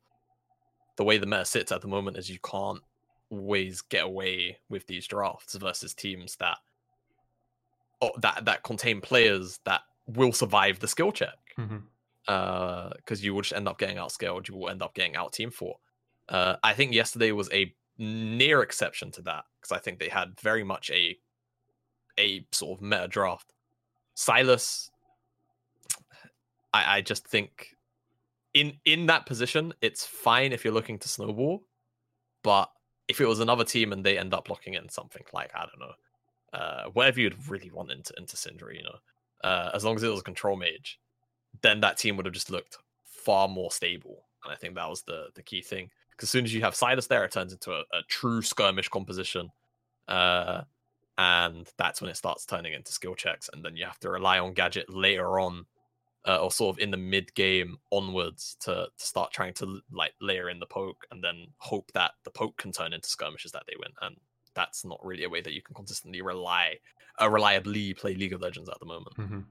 the 0.97 1.05
way 1.05 1.19
the 1.19 1.27
meta 1.27 1.45
sits 1.45 1.73
at 1.73 1.81
the 1.81 1.89
moment 1.89 2.17
is 2.17 2.29
you 2.29 2.39
can't 2.41 2.83
always 3.31 3.81
get 3.81 4.05
away 4.05 4.59
with 4.69 4.87
these 4.87 5.07
drafts 5.07 5.55
versus 5.55 5.95
teams 5.95 6.37
that 6.37 6.59
oh, 8.03 8.13
that 8.19 8.45
that 8.45 8.63
contain 8.63 9.01
players 9.01 9.59
that 9.65 9.83
will 10.07 10.33
survive 10.33 10.79
the 10.81 10.89
skill 10.89 11.13
check 11.13 11.39
because 12.27 13.25
you 13.25 13.35
will 13.35 13.43
just 13.43 13.55
end 13.55 13.69
up 13.69 13.79
getting 13.79 13.97
outscaled. 13.97 14.49
You 14.49 14.57
will 14.57 14.69
end 14.69 14.83
up 14.83 14.95
getting 14.95 15.17
out 15.17 15.33
team 15.33 15.51
for. 15.51 15.77
Uh, 16.29 16.57
I 16.63 16.75
think 16.75 16.93
yesterday 16.93 17.33
was 17.33 17.51
a 17.53 17.75
near 17.99 18.63
exception 18.63 19.11
to 19.13 19.23
that 19.23 19.45
because 19.61 19.73
I 19.77 19.79
think 19.81 19.99
they 19.99 20.09
had 20.09 20.39
very 20.41 20.65
much 20.65 20.91
a 20.91 21.17
a 22.19 22.47
sort 22.53 22.79
of 22.79 22.83
meta 22.83 23.09
draft. 23.09 23.53
Sylas, 24.17 24.91
I, 26.73 26.99
I 26.99 27.01
just 27.01 27.27
think 27.27 27.77
in 28.55 28.75
in 28.85 29.07
that 29.07 29.27
position, 29.27 29.73
it's 29.81 30.05
fine 30.05 30.53
if 30.53 30.65
you're 30.65 30.75
looking 30.75 30.99
to 30.99 31.09
snowball, 31.09 31.63
but 32.43 32.71
if 33.09 33.21
it 33.21 33.27
was 33.27 33.41
another 33.41 33.65
team 33.65 33.93
and 33.93 34.05
they 34.05 34.19
end 34.19 34.35
up 34.35 34.49
locking 34.49 34.75
in 34.75 34.89
something 34.89 35.23
like 35.33 35.51
I 35.55 35.67
don't 35.67 35.81
know, 35.81 36.59
uh, 36.59 36.85
whatever 36.93 37.21
you'd 37.21 37.49
really 37.49 37.71
want 37.71 37.91
into 37.91 38.13
into 38.19 38.37
Syndra, 38.37 38.75
you 38.75 38.83
know, 38.83 39.49
uh, 39.49 39.71
as 39.75 39.85
long 39.85 39.97
as 39.97 40.03
it 40.03 40.09
was 40.09 40.21
a 40.21 40.25
control 40.25 40.57
mage, 40.57 41.01
then 41.63 41.81
that 41.81 41.97
team 41.99 42.17
would 42.17 42.27
have 42.27 42.35
just 42.35 42.51
looked 42.51 42.79
far 43.05 43.49
more 43.49 43.71
stable. 43.71 44.25
And 44.45 44.53
I 44.53 44.57
think 44.57 44.75
that 44.75 44.89
was 44.89 45.03
the 45.03 45.27
the 45.35 45.43
key 45.43 45.63
thing. 45.63 45.91
Because 46.11 46.27
as 46.27 46.31
soon 46.31 46.45
as 46.45 46.53
you 46.53 46.61
have 46.61 46.75
Sylas 46.75 47.09
there, 47.09 47.25
it 47.25 47.33
turns 47.33 47.53
into 47.53 47.73
a, 47.73 47.81
a 47.81 48.03
true 48.09 48.43
skirmish 48.43 48.89
composition. 48.89 49.51
Uh, 50.09 50.63
and 51.19 51.69
that's 51.79 52.01
when 52.01 52.11
it 52.11 52.17
starts 52.17 52.47
turning 52.47 52.73
into 52.73 52.93
skill 52.93 53.15
checks. 53.15 53.49
And 53.53 53.65
then 53.65 53.77
you 53.77 53.85
have 53.85 53.99
to 54.01 54.11
rely 54.11 54.39
on 54.39 54.55
Gadget 54.55 54.91
later 54.91 55.39
on, 55.41 55.67
uh, 56.27 56.43
or 56.43 56.51
sort 56.53 56.77
of 56.77 56.81
in 56.83 56.91
the 56.91 56.97
mid 56.97 57.35
game 57.35 57.79
onwards 57.91 58.57
to, 58.61 58.89
to 58.97 59.07
start 59.07 59.33
trying 59.33 59.55
to 59.55 59.81
like 59.91 60.15
layer 60.21 60.49
in 60.51 60.61
the 60.61 60.67
poke 60.67 61.07
and 61.11 61.23
then 61.25 61.49
hope 61.59 61.91
that 61.95 62.13
the 62.25 62.31
poke 62.31 62.57
can 62.59 62.73
turn 62.73 62.93
into 62.93 63.09
skirmishes 63.09 63.53
that 63.53 63.65
they 63.67 63.75
win. 63.79 63.93
And 64.03 64.17
that's 64.55 64.85
not 64.85 65.05
really 65.05 65.25
a 65.25 65.31
way 65.31 65.41
that 65.41 65.55
you 65.55 65.63
can 65.63 65.75
consistently 65.75 66.23
rely, 66.23 66.79
uh, 67.21 67.31
reliably 67.31 67.95
play 67.95 68.15
League 68.15 68.33
of 68.35 68.41
Legends 68.43 68.69
at 68.69 68.79
the 68.81 68.87
moment. 68.87 69.17
hmm 69.17 69.43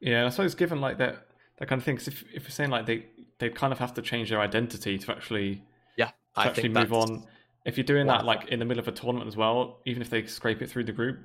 Yeah, 0.00 0.26
I 0.26 0.28
suppose 0.28 0.54
given 0.54 0.80
like 0.80 0.98
that 0.98 1.26
that 1.58 1.68
kind 1.68 1.80
of 1.80 1.84
thing, 1.84 1.96
'cause 1.96 2.08
if 2.08 2.22
if 2.34 2.42
you're 2.44 2.50
saying 2.50 2.70
like 2.70 2.86
they 2.86 3.06
they 3.38 3.50
kind 3.50 3.72
of 3.72 3.78
have 3.78 3.94
to 3.94 4.02
change 4.02 4.30
their 4.30 4.40
identity 4.40 4.98
to 4.98 5.12
actually 5.12 5.62
Yeah, 5.96 6.12
to 6.40 6.42
I 6.42 6.48
actually 6.48 6.70
think 6.70 6.70
move 6.70 6.92
on. 6.92 7.26
If 7.64 7.76
you're 7.76 7.84
doing 7.84 8.06
one 8.06 8.18
that 8.18 8.24
like 8.24 8.48
in 8.48 8.58
the 8.58 8.64
middle 8.64 8.80
of 8.80 8.88
a 8.88 8.92
tournament 8.92 9.28
as 9.28 9.36
well, 9.36 9.80
even 9.84 10.02
if 10.02 10.10
they 10.10 10.24
scrape 10.26 10.62
it 10.62 10.70
through 10.70 10.84
the 10.84 10.92
group, 10.92 11.18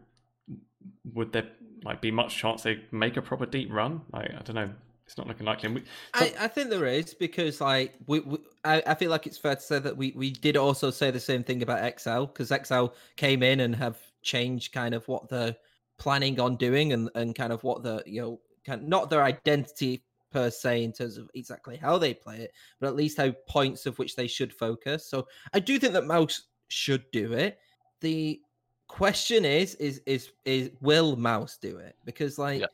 would 1.13 1.31
there 1.31 1.47
like 1.83 2.01
be 2.01 2.11
much 2.11 2.35
chance 2.35 2.63
they 2.63 2.83
make 2.91 3.17
a 3.17 3.21
proper 3.21 3.45
deep 3.45 3.71
run? 3.71 4.01
Like 4.11 4.31
I 4.31 4.41
don't 4.41 4.55
know, 4.55 4.69
it's 5.05 5.17
not 5.17 5.27
looking 5.27 5.45
likely. 5.45 5.69
We, 5.69 5.81
so- 5.81 5.85
I, 6.25 6.33
I 6.41 6.47
think 6.47 6.69
there 6.69 6.85
is 6.85 7.13
because 7.13 7.61
like 7.61 7.93
we, 8.07 8.19
we 8.21 8.37
I, 8.63 8.81
I 8.87 8.95
feel 8.95 9.11
like 9.11 9.27
it's 9.27 9.37
fair 9.37 9.55
to 9.55 9.61
say 9.61 9.79
that 9.79 9.95
we 9.95 10.13
we 10.15 10.31
did 10.31 10.57
also 10.57 10.91
say 10.91 11.11
the 11.11 11.19
same 11.19 11.43
thing 11.43 11.61
about 11.61 11.99
XL 11.99 12.25
because 12.25 12.51
XL 12.65 12.87
came 13.15 13.43
in 13.43 13.61
and 13.61 13.75
have 13.75 13.97
changed 14.21 14.73
kind 14.73 14.93
of 14.95 15.07
what 15.07 15.29
they're 15.29 15.55
planning 15.97 16.39
on 16.39 16.55
doing 16.55 16.93
and 16.93 17.09
and 17.15 17.35
kind 17.35 17.53
of 17.53 17.63
what 17.63 17.83
the 17.83 18.03
you 18.05 18.21
know 18.21 18.39
kind 18.65 18.87
not 18.87 19.09
their 19.09 19.23
identity 19.23 20.03
per 20.33 20.49
se 20.49 20.83
in 20.83 20.91
terms 20.91 21.17
of 21.17 21.29
exactly 21.35 21.77
how 21.77 21.97
they 21.97 22.13
play 22.13 22.39
it, 22.41 22.51
but 22.79 22.87
at 22.87 22.95
least 22.95 23.17
how 23.17 23.31
points 23.47 23.85
of 23.85 23.97
which 23.99 24.15
they 24.15 24.27
should 24.27 24.51
focus. 24.51 25.05
So 25.05 25.27
I 25.53 25.59
do 25.59 25.77
think 25.79 25.93
that 25.93 26.05
MOUZ 26.07 26.47
should 26.67 27.09
do 27.11 27.33
it. 27.33 27.59
The 28.01 28.41
question 28.87 29.45
is 29.45 29.75
is 29.75 30.01
is 30.05 30.31
is 30.45 30.71
will 30.81 31.15
MOUZ 31.15 31.57
do 31.61 31.77
it? 31.77 31.95
Because 32.03 32.37
like 32.37 32.61
Yeah. 32.61 32.67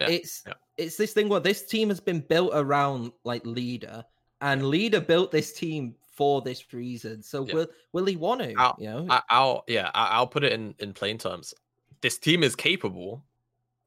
Yeah. 0.00 0.08
it's 0.08 0.42
Yeah. 0.46 0.54
it's 0.78 0.96
this 0.96 1.12
thing 1.12 1.28
where 1.28 1.40
this 1.40 1.66
team 1.66 1.88
has 1.88 2.00
been 2.00 2.20
built 2.20 2.52
around 2.54 3.12
like 3.24 3.44
leader 3.44 4.04
and 4.40 4.68
leader 4.68 5.00
built 5.00 5.30
this 5.30 5.52
team 5.52 5.96
for 6.12 6.42
this 6.42 6.72
reason. 6.72 7.22
So 7.22 7.42
will 7.42 7.66
will 7.92 8.06
he 8.06 8.16
want 8.16 8.40
to? 8.42 8.54
I'll- 8.56 8.76
you 8.78 8.86
know, 8.86 9.06
I, 9.10 9.22
I'll 9.28 9.64
yeah, 9.66 9.90
I, 9.94 10.06
I'll 10.16 10.28
put 10.28 10.44
it 10.44 10.52
in 10.52 10.74
in 10.78 10.94
plain 10.94 11.18
terms. 11.18 11.54
This 12.02 12.18
team 12.18 12.42
is 12.42 12.54
capable 12.54 13.24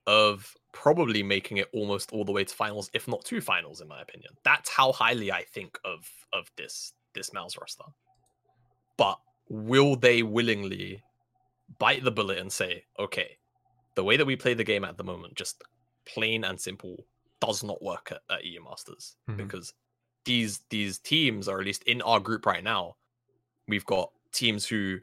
of 0.06 0.54
probably 0.74 1.24
making 1.24 1.58
it 1.58 1.70
almost 1.74 2.12
all 2.12 2.26
the 2.26 2.32
way 2.34 2.44
to 2.44 2.54
finals, 2.56 2.90
if 2.94 3.08
not 3.08 3.24
to 3.26 3.40
finals, 3.42 3.82
in 3.82 3.88
my 3.88 4.02
opinion. 4.02 4.34
That's 4.44 4.70
how 4.70 4.92
highly 4.92 5.32
I 5.32 5.44
think 5.46 5.80
of 5.86 6.10
of 6.34 6.52
this 6.58 6.94
this 7.16 7.32
MOUZ 7.34 7.58
roster. 7.58 7.86
But 8.98 9.20
will 9.50 9.96
they 9.96 10.24
willingly 10.24 11.04
bite 11.80 12.04
the 12.04 12.12
bullet 12.12 12.40
and 12.40 12.52
say, 12.52 12.86
okay, 13.00 13.38
the 13.96 14.04
way 14.04 14.18
that 14.18 14.26
we 14.26 14.36
play 14.36 14.54
the 14.54 14.64
game 14.64 14.86
at 14.86 14.98
the 14.98 15.04
moment, 15.04 15.36
just 15.36 15.64
plain 16.06 16.44
and 16.46 16.60
simple, 16.60 17.08
does 17.42 17.64
not 17.64 17.82
work 17.84 18.12
at, 18.12 18.22
at 18.30 18.46
EU 18.46 18.64
Masters 18.64 19.18
Mhm. 19.30 19.38
because 19.38 19.74
these 20.26 20.60
these 20.70 21.00
teams 21.00 21.48
are 21.50 21.60
at 21.60 21.66
least 21.66 21.84
in 21.84 22.02
our 22.04 22.20
group 22.20 22.46
right 22.46 22.64
now. 22.64 22.98
We've 23.68 23.86
got 23.86 24.12
teams 24.34 24.68
who 24.68 25.00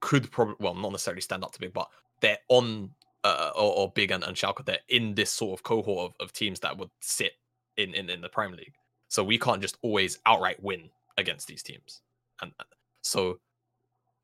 could 0.00 0.30
probably 0.32 0.56
well 0.60 0.74
not 0.74 0.92
necessarily 0.92 1.20
stand 1.22 1.44
up 1.44 1.52
to 1.52 1.60
big, 1.60 1.72
but 1.74 1.90
they're 2.20 2.38
on 2.48 2.94
uh, 3.24 3.50
or, 3.54 3.72
or 3.76 3.92
big 3.92 4.10
and, 4.10 4.24
and 4.24 4.36
Schalke. 4.36 4.64
They're 4.64 4.78
in 4.88 5.14
this 5.14 5.30
sort 5.30 5.58
of 5.58 5.62
cohort 5.62 6.12
of, 6.12 6.26
of 6.26 6.32
teams 6.32 6.60
that 6.60 6.76
would 6.78 6.90
sit 7.00 7.32
in, 7.76 7.94
in 7.94 8.10
in 8.10 8.20
the 8.20 8.28
Prime 8.28 8.52
League. 8.52 8.74
So 9.08 9.24
we 9.24 9.38
can't 9.38 9.60
just 9.60 9.76
always 9.82 10.18
outright 10.26 10.62
win 10.62 10.90
against 11.18 11.46
these 11.48 11.62
teams. 11.62 12.00
And 12.40 12.52
and 12.58 12.68
so, 13.02 13.40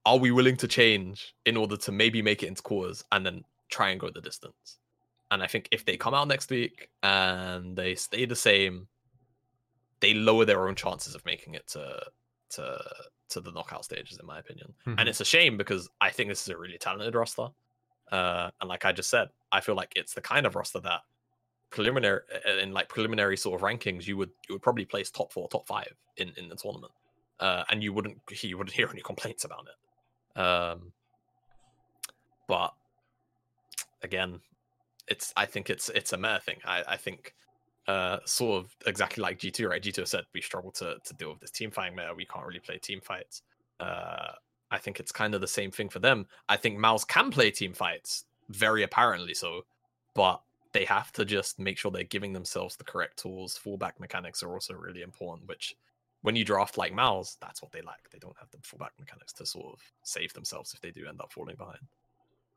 are 0.05 0.19
we 0.19 0.31
willing 0.31 0.57
to 0.59 0.69
change 0.69 1.35
in 1.45 1.57
order 1.57 1.77
to 1.77 1.93
maybe 1.93 2.23
make 2.23 2.43
it 2.43 2.47
into 2.47 2.63
quarters 2.63 3.05
and 3.13 3.25
then 3.25 3.45
try 3.69 3.91
and 3.91 4.01
go 4.01 4.11
the 4.11 4.21
distance? 4.21 4.79
And 5.31 5.43
I 5.43 5.47
think 5.49 5.69
if 5.73 5.85
they 5.85 5.97
come 5.97 6.15
out 6.15 6.29
next 6.29 6.51
week 6.51 6.89
and 7.03 7.77
they 7.77 7.97
stay 7.97 8.27
the 8.27 8.37
same, 8.37 8.87
they 10.01 10.15
lower 10.15 10.45
their 10.45 10.69
own 10.69 10.77
chances 10.77 11.15
of 11.15 11.25
making 11.25 11.55
it 11.55 11.67
to 11.69 12.01
to 12.51 12.79
to 13.29 13.41
the 13.41 13.51
knockout 13.51 13.85
stages, 13.85 14.19
in 14.21 14.27
my 14.27 14.39
opinion. 14.39 14.73
Mhm. 14.87 14.95
And 14.99 15.09
it's 15.09 15.21
a 15.21 15.25
shame 15.25 15.57
because 15.57 15.89
I 16.01 16.11
think 16.11 16.29
this 16.29 16.43
is 16.43 16.49
a 16.49 16.57
really 16.57 16.79
talented 16.79 17.15
roster. 17.15 17.49
Uh, 18.13 18.51
and 18.61 18.69
like 18.69 18.85
I 18.85 18.93
just 18.93 19.11
said, 19.11 19.29
I 19.53 19.61
feel 19.61 19.75
like 19.75 19.93
it's 19.97 20.15
the 20.15 20.21
kind 20.21 20.47
of 20.47 20.55
roster 20.55 20.81
that 20.81 21.01
preliminary 21.71 22.21
in 22.61 22.73
like 22.73 22.89
preliminary 22.89 23.37
sort 23.37 23.61
of 23.61 23.67
rankings, 23.67 24.07
you 24.07 24.17
would 24.17 24.31
you 24.49 24.55
would 24.55 24.63
probably 24.63 24.85
place 24.85 25.11
top 25.11 25.33
four, 25.33 25.49
top 25.49 25.67
five 25.67 25.93
in 26.17 26.33
in 26.37 26.49
the 26.49 26.57
tournament, 26.57 26.93
uh, 27.41 27.65
and 27.71 27.83
you 27.83 27.93
wouldn't 27.93 28.19
you 28.43 28.57
wouldn't 28.59 28.75
hear 28.75 28.89
any 28.91 29.03
complaints 29.03 29.45
about 29.45 29.67
it. 29.67 30.41
Um, 30.41 30.93
but 32.49 32.75
again, 34.03 34.41
it's 35.09 35.33
I 35.37 35.47
think 35.47 35.71
it's 35.71 35.89
it's 35.91 36.13
a 36.13 36.17
meta 36.17 36.41
thing. 36.45 36.59
I 36.65 36.83
I 36.89 36.97
think 36.97 37.35
uh 37.89 38.19
sort 38.25 38.65
of 38.65 38.77
exactly 38.87 39.23
like 39.23 39.39
G2, 39.39 39.69
right? 39.69 39.83
G2 39.83 40.09
said 40.09 40.25
we 40.35 40.41
struggle 40.41 40.73
to 40.73 40.97
to 41.05 41.15
deal 41.15 41.31
with 41.31 41.41
this 41.41 41.51
team 41.51 41.71
fighting 41.71 41.97
meta. 41.97 42.15
We 42.17 42.27
can't 42.27 42.47
really 42.47 42.61
play 42.61 42.79
team 42.79 43.01
fights. 43.01 43.43
Uh 43.79 44.33
I 44.71 44.79
think 44.79 44.99
it's 45.01 45.13
kind 45.13 45.35
of 45.35 45.41
the 45.41 45.47
same 45.47 45.71
thing 45.71 45.89
for 45.89 45.99
them. 46.01 46.27
I 46.49 46.57
think 46.57 46.79
MOUZ 46.79 47.05
can 47.05 47.31
play 47.31 47.51
team 47.51 47.73
fights, 47.73 48.25
very 48.49 48.83
apparently 48.83 49.35
so, 49.35 49.63
but 50.15 50.43
they 50.73 50.85
have 50.85 51.13
to 51.13 51.25
just 51.25 51.59
make 51.59 51.79
sure 51.79 51.91
they're 51.91 52.05
giving 52.05 52.33
themselves 52.33 52.77
the 52.77 52.85
correct 52.85 53.19
tools. 53.19 53.59
Fallback 53.63 53.99
mechanics 53.99 54.43
are 54.43 54.53
also 54.53 54.75
really 54.75 55.03
important, 55.03 55.49
which 55.49 55.77
when 56.23 56.37
you 56.37 56.45
draft 56.45 56.77
like 56.77 56.93
MOUZ, 56.93 57.37
that's 57.41 57.63
what 57.63 57.73
they 57.73 57.83
lack. 57.83 58.11
They 58.11 58.19
don't 58.19 58.37
have 58.39 58.51
the 58.51 58.59
fallback 58.59 58.91
mechanics 58.99 59.33
to 59.35 59.47
sort 59.47 59.73
of 59.73 59.81
save 60.03 60.33
themselves 60.33 60.75
if 60.75 60.81
they 60.81 60.91
do 60.91 61.07
end 61.07 61.21
up 61.21 61.33
falling 61.33 61.57
behind. 61.57 61.87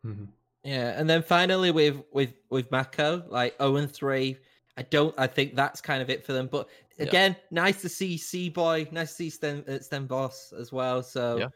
Mhm. 0.05 0.27
Yeah, 0.63 0.99
and 0.99 1.09
then 1.09 1.23
finally 1.23 1.71
with 1.71 2.03
with 2.11 2.33
with 2.49 2.69
Mako, 2.71 3.23
like 3.27 3.57
zero 3.57 3.77
and 3.77 3.91
three. 3.91 4.37
I 4.77 4.83
don't. 4.83 5.13
I 5.17 5.27
think 5.27 5.55
that's 5.55 5.81
kind 5.81 6.01
of 6.01 6.09
it 6.09 6.25
for 6.25 6.33
them. 6.33 6.47
But 6.47 6.69
again, 6.99 7.35
yeah. 7.37 7.63
nice 7.63 7.81
to 7.81 7.89
see 7.89 8.17
C 8.17 8.49
boy, 8.49 8.87
nice 8.91 9.09
to 9.09 9.15
see 9.15 9.29
Sten, 9.29 9.63
uh, 9.67 9.79
Sten 9.79 10.05
Boss 10.07 10.53
as 10.53 10.71
well. 10.71 11.03
So, 11.03 11.37
yeah. 11.37 11.47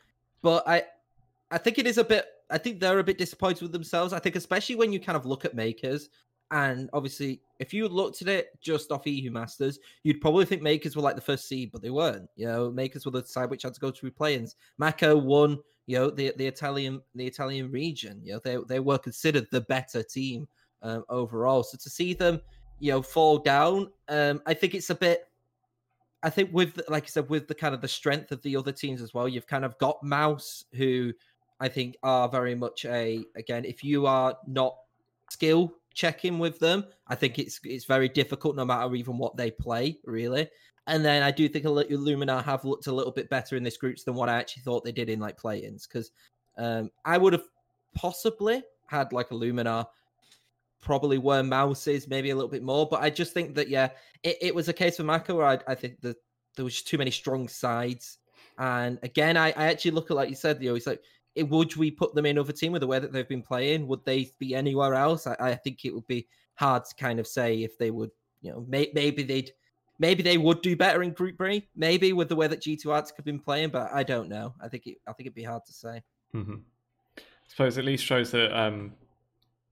But 0.43 0.67
I, 0.67 0.83
I 1.49 1.57
think 1.57 1.79
it 1.79 1.87
is 1.87 1.97
a 1.97 2.03
bit. 2.03 2.27
I 2.51 2.59
think 2.59 2.79
they're 2.79 2.99
a 2.99 3.03
bit 3.03 3.17
disappointed 3.17 3.63
with 3.63 3.71
themselves. 3.71 4.13
I 4.13 4.19
think 4.19 4.35
especially 4.35 4.75
when 4.75 4.93
you 4.93 4.99
kind 4.99 5.15
of 5.15 5.25
look 5.25 5.45
at 5.45 5.55
Mkers, 5.55 6.09
and 6.51 6.89
obviously 6.93 7.41
if 7.59 7.73
you 7.73 7.87
looked 7.87 8.21
at 8.21 8.27
it 8.27 8.49
just 8.61 8.91
off 8.91 9.07
EU 9.07 9.31
Masters, 9.31 9.79
you'd 10.03 10.21
probably 10.21 10.45
think 10.45 10.61
Mkers 10.61 10.95
were 10.95 11.01
like 11.01 11.15
the 11.15 11.21
first 11.21 11.47
seed, 11.47 11.71
but 11.71 11.81
they 11.81 11.89
weren't. 11.89 12.29
You 12.35 12.45
know, 12.45 12.69
Mkers 12.69 13.05
were 13.05 13.11
the 13.11 13.25
side 13.25 13.49
which 13.49 13.63
had 13.63 13.73
to 13.73 13.79
go 13.79 13.89
through 13.89 14.11
play-ins. 14.11 14.55
Mako 14.77 15.17
won. 15.17 15.57
You 15.87 15.99
know, 15.99 16.09
the 16.09 16.33
the 16.37 16.45
Italian 16.45 17.01
the 17.15 17.25
Italian 17.25 17.71
region. 17.71 18.21
You 18.23 18.33
know, 18.33 18.39
they 18.43 18.57
they 18.67 18.79
were 18.79 18.97
considered 18.97 19.47
the 19.51 19.61
better 19.61 20.03
team 20.03 20.47
um, 20.81 21.03
overall. 21.09 21.63
So 21.63 21.77
to 21.77 21.89
see 21.89 22.13
them, 22.13 22.41
you 22.79 22.91
know, 22.91 23.01
fall 23.01 23.39
down, 23.39 23.91
um, 24.09 24.41
I 24.45 24.53
think 24.53 24.75
it's 24.75 24.89
a 24.89 24.95
bit 24.95 25.25
I 26.23 26.29
think 26.29 26.51
with 26.53 26.79
like 26.87 27.03
I 27.03 27.07
said, 27.07 27.29
with 27.29 27.47
the 27.47 27.55
kind 27.55 27.75
of 27.75 27.81
the 27.81 27.87
strength 27.87 28.31
of 28.31 28.41
the 28.41 28.55
other 28.55 28.71
teams 28.71 29.01
as 29.01 29.13
well, 29.13 29.27
you've 29.27 29.47
kind 29.47 29.65
of 29.65 29.77
got 29.77 30.01
MOUZ, 30.03 30.65
who 30.73 31.13
I 31.59 31.67
think 31.67 31.97
are 32.01 32.29
very 32.29 32.55
much 32.55 32.85
a 32.85 33.23
again, 33.35 33.65
if 33.65 33.83
you 33.83 34.07
are 34.07 34.37
not 34.47 34.77
skill 35.29 35.73
checking 35.93 36.39
with 36.39 36.59
them, 36.59 36.85
I 37.07 37.15
think 37.15 37.39
it's 37.39 37.59
it's 37.63 37.85
very 37.85 38.07
difficult 38.07 38.55
no 38.55 38.65
matter 38.65 38.95
even 38.95 39.17
what 39.17 39.35
they 39.35 39.51
play, 39.51 39.99
really. 40.05 40.49
And 40.87 41.03
then 41.03 41.23
I 41.23 41.31
do 41.31 41.47
think 41.47 41.65
Luminar 41.65 42.43
have 42.43 42.65
looked 42.65 42.87
a 42.87 42.93
little 42.93 43.11
bit 43.11 43.29
better 43.29 43.55
in 43.55 43.63
this 43.63 43.77
groups 43.77 44.03
than 44.03 44.15
what 44.15 44.27
I 44.27 44.37
actually 44.37 44.63
thought 44.63 44.83
they 44.83 44.91
did 44.91 45.09
in 45.09 45.19
like 45.19 45.37
play-ins 45.37 45.87
because 45.87 46.11
um, 46.57 46.91
I 47.05 47.17
would 47.17 47.31
have 47.31 47.45
possibly 47.95 48.61
had 48.87 49.13
like 49.13 49.31
a 49.31 49.33
Luminar 49.33 49.85
probably 50.83 51.17
were 51.17 51.41
mouses, 51.41 52.07
maybe 52.07 52.29
a 52.29 52.35
little 52.35 52.49
bit 52.49 52.63
more. 52.63 52.87
But 52.87 53.01
I 53.01 53.09
just 53.09 53.33
think 53.33 53.55
that 53.55 53.69
yeah, 53.69 53.89
it, 54.21 54.37
it 54.41 54.55
was 54.55 54.67
a 54.67 54.73
case 54.73 54.97
for 54.97 55.03
Mako 55.03 55.37
where 55.37 55.47
I, 55.47 55.59
I 55.67 55.75
think 55.75 56.01
that 56.01 56.17
there 56.55 56.65
was 56.65 56.81
too 56.81 56.97
many 56.97 57.11
strong 57.11 57.47
sides. 57.47 58.19
And 58.57 58.99
again, 59.01 59.37
I, 59.37 59.47
I 59.49 59.65
actually 59.65 59.91
look 59.91 60.11
at 60.11 60.17
like 60.17 60.29
you 60.29 60.35
said, 60.35 60.61
you 60.61 60.69
know, 60.69 60.75
it's 60.75 60.87
like 60.87 61.01
it, 61.35 61.49
would 61.49 61.75
we 61.75 61.89
put 61.89 62.13
them 62.13 62.25
in 62.25 62.37
other 62.37 62.53
team 62.53 62.71
with 62.71 62.81
the 62.81 62.87
way 62.87 62.99
that 62.99 63.11
they've 63.11 63.27
been 63.27 63.41
playing? 63.41 63.87
Would 63.87 64.05
they 64.05 64.31
be 64.37 64.53
anywhere 64.53 64.93
else? 64.93 65.25
I, 65.25 65.35
I 65.39 65.55
think 65.55 65.85
it 65.85 65.93
would 65.93 66.07
be 66.07 66.27
hard 66.55 66.85
to 66.85 66.95
kind 66.95 67.19
of 67.19 67.27
say 67.27 67.63
if 67.63 67.77
they 67.77 67.89
would, 67.89 68.11
you 68.41 68.51
know, 68.51 68.65
may, 68.67 68.91
maybe 68.93 69.23
they'd 69.23 69.51
maybe 69.99 70.23
they 70.23 70.37
would 70.37 70.61
do 70.61 70.75
better 70.75 71.03
in 71.03 71.11
Group 71.11 71.37
B, 71.37 71.67
maybe 71.75 72.13
with 72.13 72.29
the 72.29 72.35
way 72.35 72.47
that 72.47 72.61
G2 72.61 72.87
Arctic 72.87 73.15
have 73.15 73.25
been 73.25 73.39
playing, 73.39 73.69
but 73.69 73.89
I 73.93 74.03
don't 74.03 74.29
know. 74.29 74.53
I 74.61 74.67
think 74.67 74.87
it, 74.87 74.97
I 75.07 75.13
think 75.13 75.27
it'd 75.27 75.35
be 75.35 75.43
hard 75.43 75.65
to 75.65 75.73
say. 75.73 76.03
Mm-hmm. 76.35 76.55
I 77.17 77.21
suppose 77.47 77.77
at 77.77 77.85
least 77.85 78.03
shows 78.03 78.31
that 78.31 78.57
um, 78.57 78.93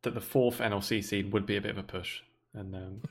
that 0.03 0.13
the 0.13 0.21
fourth 0.21 0.59
NLC 0.59 1.03
seed 1.03 1.31
would 1.31 1.45
be 1.45 1.57
a 1.57 1.61
bit 1.61 1.71
of 1.71 1.77
a 1.77 1.83
push, 1.83 2.21
and 2.53 2.75
um, 2.75 3.01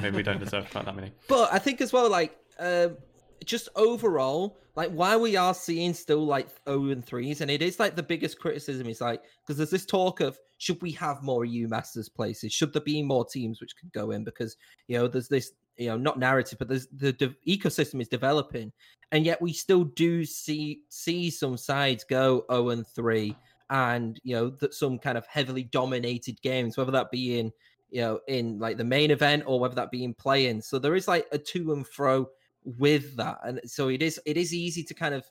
maybe 0.00 0.16
we 0.16 0.22
don't 0.22 0.40
deserve 0.40 0.70
quite 0.70 0.84
that 0.84 0.96
many. 0.96 1.12
But 1.28 1.52
I 1.52 1.58
think 1.58 1.80
as 1.80 1.92
well, 1.92 2.08
like 2.10 2.36
um, 2.58 2.96
just 3.44 3.68
overall, 3.76 4.58
like 4.76 4.90
why 4.90 5.16
we 5.16 5.36
are 5.36 5.54
seeing 5.54 5.94
still 5.94 6.24
like 6.24 6.48
0 6.68 6.90
and 6.90 7.04
3s, 7.04 7.40
and 7.40 7.50
it 7.50 7.62
is 7.62 7.78
like 7.78 7.96
the 7.96 8.02
biggest 8.02 8.38
criticism 8.38 8.88
is 8.88 9.00
like 9.00 9.22
because 9.42 9.56
there's 9.56 9.70
this 9.70 9.86
talk 9.86 10.20
of 10.20 10.38
should 10.58 10.80
we 10.82 10.92
have 10.92 11.22
more 11.22 11.44
EU 11.44 11.68
Masters 11.68 12.08
places? 12.08 12.52
Should 12.52 12.72
there 12.72 12.82
be 12.82 13.02
more 13.02 13.24
teams 13.24 13.60
which 13.60 13.76
could 13.76 13.92
go 13.92 14.10
in? 14.10 14.24
Because 14.24 14.56
you 14.88 14.98
know 14.98 15.08
there's 15.08 15.28
this 15.28 15.52
you 15.76 15.88
know 15.88 15.96
not 15.96 16.18
narrative, 16.18 16.58
but 16.58 16.68
there's 16.68 16.86
the, 16.88 17.12
the 17.12 17.34
ecosystem 17.48 18.00
is 18.00 18.08
developing, 18.08 18.72
and 19.12 19.24
yet 19.24 19.40
we 19.40 19.52
still 19.52 19.84
do 19.84 20.24
see 20.24 20.82
see 20.88 21.30
some 21.30 21.56
sides 21.56 22.04
go 22.04 22.44
0 22.50 22.70
and 22.70 22.86
3 22.86 23.34
and 23.70 24.20
you 24.24 24.34
know 24.34 24.50
that 24.50 24.74
some 24.74 24.98
kind 24.98 25.16
of 25.16 25.26
heavily 25.26 25.62
dominated 25.62 26.40
games, 26.42 26.76
whether 26.76 26.92
that 26.92 27.10
be 27.10 27.38
in 27.38 27.52
you 27.90 28.02
know 28.02 28.20
in 28.28 28.58
like 28.58 28.76
the 28.76 28.84
main 28.84 29.10
event 29.10 29.44
or 29.46 29.58
whether 29.58 29.74
that 29.76 29.90
be 29.90 30.04
in 30.04 30.12
playing. 30.12 30.60
So 30.60 30.78
there 30.78 30.96
is 30.96 31.08
like 31.08 31.26
a 31.32 31.38
to 31.38 31.72
and 31.72 31.86
fro 31.86 32.28
with 32.64 33.16
that, 33.16 33.38
and 33.44 33.60
so 33.64 33.88
it 33.88 34.02
is 34.02 34.20
it 34.26 34.36
is 34.36 34.52
easy 34.52 34.82
to 34.84 34.94
kind 34.94 35.14
of 35.14 35.24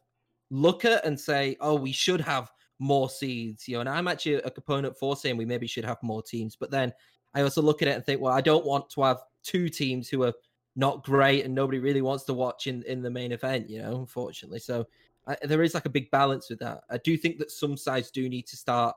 look 0.50 0.84
at 0.86 1.06
and 1.06 1.20
say, 1.20 1.56
oh, 1.60 1.76
we 1.76 1.92
should 1.92 2.22
have 2.22 2.52
more 2.80 3.10
seeds, 3.10 3.68
you 3.68 3.76
know. 3.76 3.82
And 3.82 3.90
I'm 3.90 4.08
actually 4.08 4.36
a 4.36 4.50
component 4.50 4.98
for 4.98 5.16
saying 5.16 5.38
we 5.38 5.46
maybe 5.46 5.68
should 5.68 5.86
have 5.86 6.02
more 6.02 6.24
teams, 6.24 6.56
but 6.56 6.72
then 6.72 6.94
I 7.36 7.42
also 7.42 7.62
look 7.62 7.82
at 7.82 7.88
it 7.88 7.96
and 7.96 8.06
think, 8.06 8.22
well, 8.22 8.34
I 8.34 8.42
don't 8.42 8.66
want 8.66 8.90
to 8.92 9.04
have 9.04 9.22
two 9.44 9.70
teams 9.70 10.10
who 10.10 10.24
are 10.24 10.34
not 10.76 11.04
great 11.04 11.46
and 11.46 11.54
nobody 11.54 11.80
really 11.80 12.02
wants 12.02 12.24
to 12.24 12.34
watch 12.34 12.68
in 12.68 12.84
in 12.84 13.02
the 13.02 13.12
main 13.12 13.34
event, 13.34 13.70
you 13.70 13.82
know. 13.82 14.00
Unfortunately, 14.00 14.60
so 14.60 14.88
I, 15.30 15.38
there 15.44 15.62
is 15.62 15.76
like 15.76 15.86
a 15.86 15.90
big 15.90 16.10
balance 16.10 16.50
with 16.50 16.60
that. 16.60 16.82
I 16.90 16.98
do 16.98 17.16
think 17.16 17.38
that 17.38 17.52
some 17.52 17.78
sides 17.78 18.10
do 18.10 18.28
need 18.28 18.48
to 18.48 18.58
start 18.58 18.96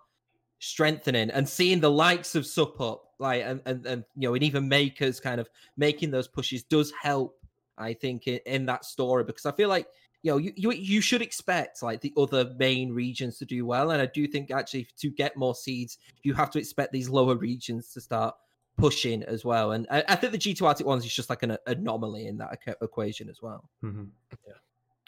strengthening 0.59 1.31
and 1.31 1.47
seeing 1.47 1.81
the 1.81 1.91
likes 1.91 2.35
of 2.35 2.47
Sup 2.47 2.81
up, 2.81 3.05
like 3.19 3.43
and, 3.45 3.61
and 3.67 3.85
and 3.87 4.05
you 4.17 4.29
know, 4.29 4.35
and 4.35 4.43
even 4.43 4.69
Mkers 4.69 5.21
kind 5.21 5.41
of 5.41 5.49
making 5.77 6.11
those 6.11 6.29
pushes 6.29 6.63
does 6.63 6.93
help. 7.01 7.39
I 7.79 7.95
think 7.95 8.27
in, 8.27 8.39
in 8.47 8.67
that 8.67 8.85
story 8.85 9.25
because 9.25 9.47
I 9.47 9.53
feel 9.53 9.69
like 9.69 9.87
you 10.23 10.31
know 10.31 10.37
you, 10.39 10.53
you 10.57 10.73
you 10.73 11.01
should 11.01 11.23
expect 11.23 11.83
like 11.83 12.01
the 12.01 12.13
other 12.17 12.53
main 12.59 12.93
regions 12.93 13.39
to 13.39 13.45
do 13.45 13.67
well, 13.67 13.91
and 13.91 14.01
I 14.01 14.07
do 14.07 14.27
think 14.27 14.51
actually 14.51 14.89
to 14.99 15.11
get 15.11 15.37
more 15.37 15.55
seeds, 15.55 15.99
you 16.23 16.33
have 16.35 16.51
to 16.53 16.59
expect 16.59 16.93
these 16.93 17.09
lower 17.09 17.37
regions 17.37 17.93
to 17.93 18.01
start 18.01 18.35
pushing 18.79 19.23
as 19.25 19.45
well. 19.45 19.73
And 19.73 19.87
I, 19.91 20.05
I 20.09 20.17
think 20.17 20.33
the 20.33 20.39
G2 20.39 20.63
Arctic 20.63 20.87
ones 20.87 21.05
is 21.05 21.15
just 21.15 21.29
like 21.29 21.43
an 21.43 21.57
anomaly 21.67 22.27
in 22.27 22.39
that 22.39 22.59
equation 22.81 23.29
as 23.29 23.43
well. 23.43 23.69
Mm-hmm. 23.85 24.05
Yeah, 24.47 24.55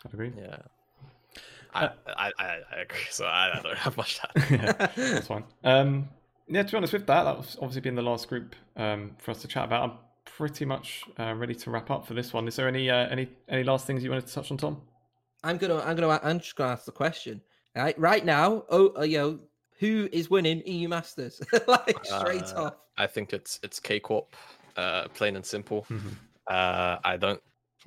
I 0.05 0.11
agree. 0.13 0.33
Yeah. 0.37 0.59
I, 1.75 1.91
I, 2.07 2.33
I, 2.39 2.81
agree. 2.83 3.07
So 3.11 3.25
I, 3.25 3.59
I 3.59 3.63
don't 3.63 3.77
have 3.79 3.97
much 3.97 4.21
to 4.21 4.29
yeah, 4.51 4.73
that's 4.97 5.27
fine. 5.27 5.45
Um, 5.65 6.09
yeah, 6.47 6.63
to 6.63 6.71
be 6.71 6.77
honest 6.77 6.93
with 6.93 7.07
that, 7.07 7.25
that 7.25 7.37
was 7.37 7.57
obviously 7.61 7.81
been 7.81 7.95
the 7.95 8.03
last 8.03 8.29
group 8.29 8.55
um, 8.77 9.13
for 9.19 9.31
us 9.33 9.43
to 9.43 9.49
chat 9.49 9.65
about. 9.65 9.91
I'm 9.91 9.97
pretty 10.25 10.65
much 10.65 11.05
uh, 11.19 11.35
ready 11.35 11.55
to 11.55 11.71
wrap 11.71 11.91
up 11.91 12.07
for 12.07 12.15
this 12.15 12.33
one. 12.33 12.47
Is 12.47 12.57
there 12.57 12.69
any 12.69 12.91
uh, 12.91 13.09
any 13.09 13.29
any 13.49 13.65
last 13.65 13.87
things 13.87 14.05
you 14.05 14.11
wanted 14.11 14.27
to 14.27 14.35
touch 14.35 14.51
on, 14.51 14.57
Tom? 14.57 14.83
I'm 15.43 15.59
gonna 15.59 15.79
I'm 15.79 15.97
gonna 15.97 16.21
I'm 16.23 16.39
just 16.39 16.57
gonna 16.57 16.73
ask 16.73 16.85
the 16.85 16.93
question. 16.93 17.41
Right, 17.77 17.99
right 17.99 18.25
now, 18.25 18.65
oh, 18.69 18.93
uh, 18.97 19.03
you 19.03 19.19
know, 19.19 19.41
who 19.81 20.09
is 20.13 20.31
winning 20.31 20.63
EU 20.65 20.89
Masters? 20.89 21.41
like 21.67 22.05
straight 22.05 22.45
uh, 22.55 22.67
off. 22.67 22.75
I 22.97 23.07
think 23.07 23.33
it's 23.33 23.59
it's 23.63 23.81
K 23.81 23.99
Corp, 23.99 24.37
uh, 24.77 25.09
plain 25.09 25.37
and 25.37 25.45
simple. 25.45 25.87
Mm-hmm. 25.91 26.09
Uh, 26.49 26.99
I 27.05 27.17
don't 27.17 27.41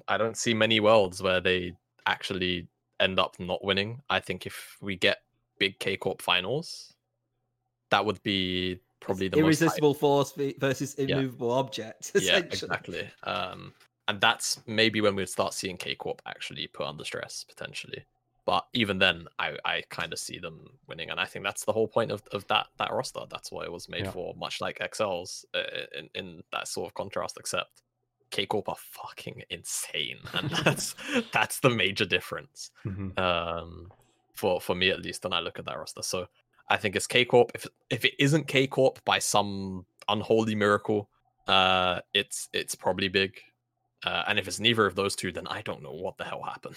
I 0.08 0.18
don't 0.18 0.36
see 0.36 0.54
many 0.54 0.80
worlds 0.80 1.22
where 1.22 1.42
they 1.42 1.74
actually 2.06 2.68
end 3.00 3.20
up 3.20 3.40
not 3.40 3.64
winning. 3.64 4.02
I 4.10 4.20
think 4.20 4.46
if 4.46 4.78
we 4.82 4.96
get 4.96 5.20
big 5.60 5.80
K 5.80 5.98
Corp 5.98 6.22
finals, 6.22 6.94
that 7.90 8.06
would 8.06 8.22
be 8.24 8.80
probably 9.00 9.28
the 9.28 9.38
irresistible 9.38 9.94
force 9.94 10.34
versus 10.60 10.96
immovable 10.96 11.50
yeah. 11.50 11.60
object. 11.60 12.12
Yeah, 12.16 12.38
exactly. 12.38 13.10
Um, 13.24 13.74
and 14.08 14.22
that's 14.22 14.62
maybe 14.68 15.02
when 15.02 15.16
we'd 15.16 15.30
start 15.30 15.54
seeing 15.54 15.78
K 15.78 15.96
Corp 15.96 16.22
actually 16.26 16.68
put 16.68 16.88
under 16.88 17.04
stress 17.04 17.46
potentially. 17.48 18.06
But 18.46 18.66
even 18.72 18.98
then, 18.98 19.28
I, 19.40 19.58
I 19.66 19.84
kind 19.90 20.14
of 20.14 20.20
see 20.20 20.40
them 20.40 20.70
winning, 20.88 21.10
and 21.10 21.20
I 21.20 21.26
think 21.26 21.44
that's 21.44 21.66
the 21.66 21.74
whole 21.74 21.88
point 21.88 22.12
of, 22.12 22.24
of 22.32 22.48
that 22.48 22.68
that 22.78 22.94
roster. 22.94 23.20
That's 23.30 23.52
what 23.52 23.66
it 23.66 23.72
was 23.72 23.90
made 23.90 24.06
yeah. 24.06 24.12
for, 24.12 24.34
much 24.36 24.62
like 24.62 24.80
XL's 24.80 25.46
uh, 25.54 25.64
in 25.98 26.10
in 26.16 26.44
that 26.54 26.70
sort 26.70 26.88
of 26.88 26.94
contrast. 26.94 27.36
Except 27.38 27.82
K 28.32 28.46
Corp 28.46 28.70
are 28.70 28.76
fucking 28.78 29.44
insane, 29.50 30.18
and 30.34 30.50
that's 30.64 30.96
that's 31.32 31.60
the 31.60 31.70
major 31.70 32.06
difference 32.06 32.72
mm-hmm. 32.86 33.18
um, 33.20 33.92
for 34.36 34.62
for 34.62 34.76
me 34.76 34.90
at 34.90 35.02
least. 35.02 35.24
When 35.24 35.34
I 35.34 35.40
look 35.40 35.60
at 35.60 35.66
that 35.66 35.78
roster, 35.78 36.02
so 36.02 36.28
I 36.70 36.78
think 36.78 36.96
it's 36.96 37.08
K 37.08 37.26
Corp. 37.26 37.52
If 37.56 37.68
if 37.90 38.06
it 38.06 38.14
isn't 38.20 38.48
K 38.48 38.68
Corp 38.68 39.04
by 39.06 39.20
some 39.20 39.86
unholy 40.08 40.56
miracle, 40.56 41.10
uh, 41.48 42.02
it's 42.14 42.50
it's 42.54 42.76
probably 42.76 43.08
big. 43.08 43.40
Uh, 44.06 44.24
and 44.28 44.38
if 44.38 44.48
it's 44.48 44.60
neither 44.60 44.86
of 44.86 44.94
those 44.94 45.16
two, 45.16 45.32
then 45.32 45.48
I 45.48 45.62
don't 45.64 45.82
know 45.82 45.92
what 45.92 46.18
the 46.18 46.24
hell 46.24 46.44
happened. 46.44 46.76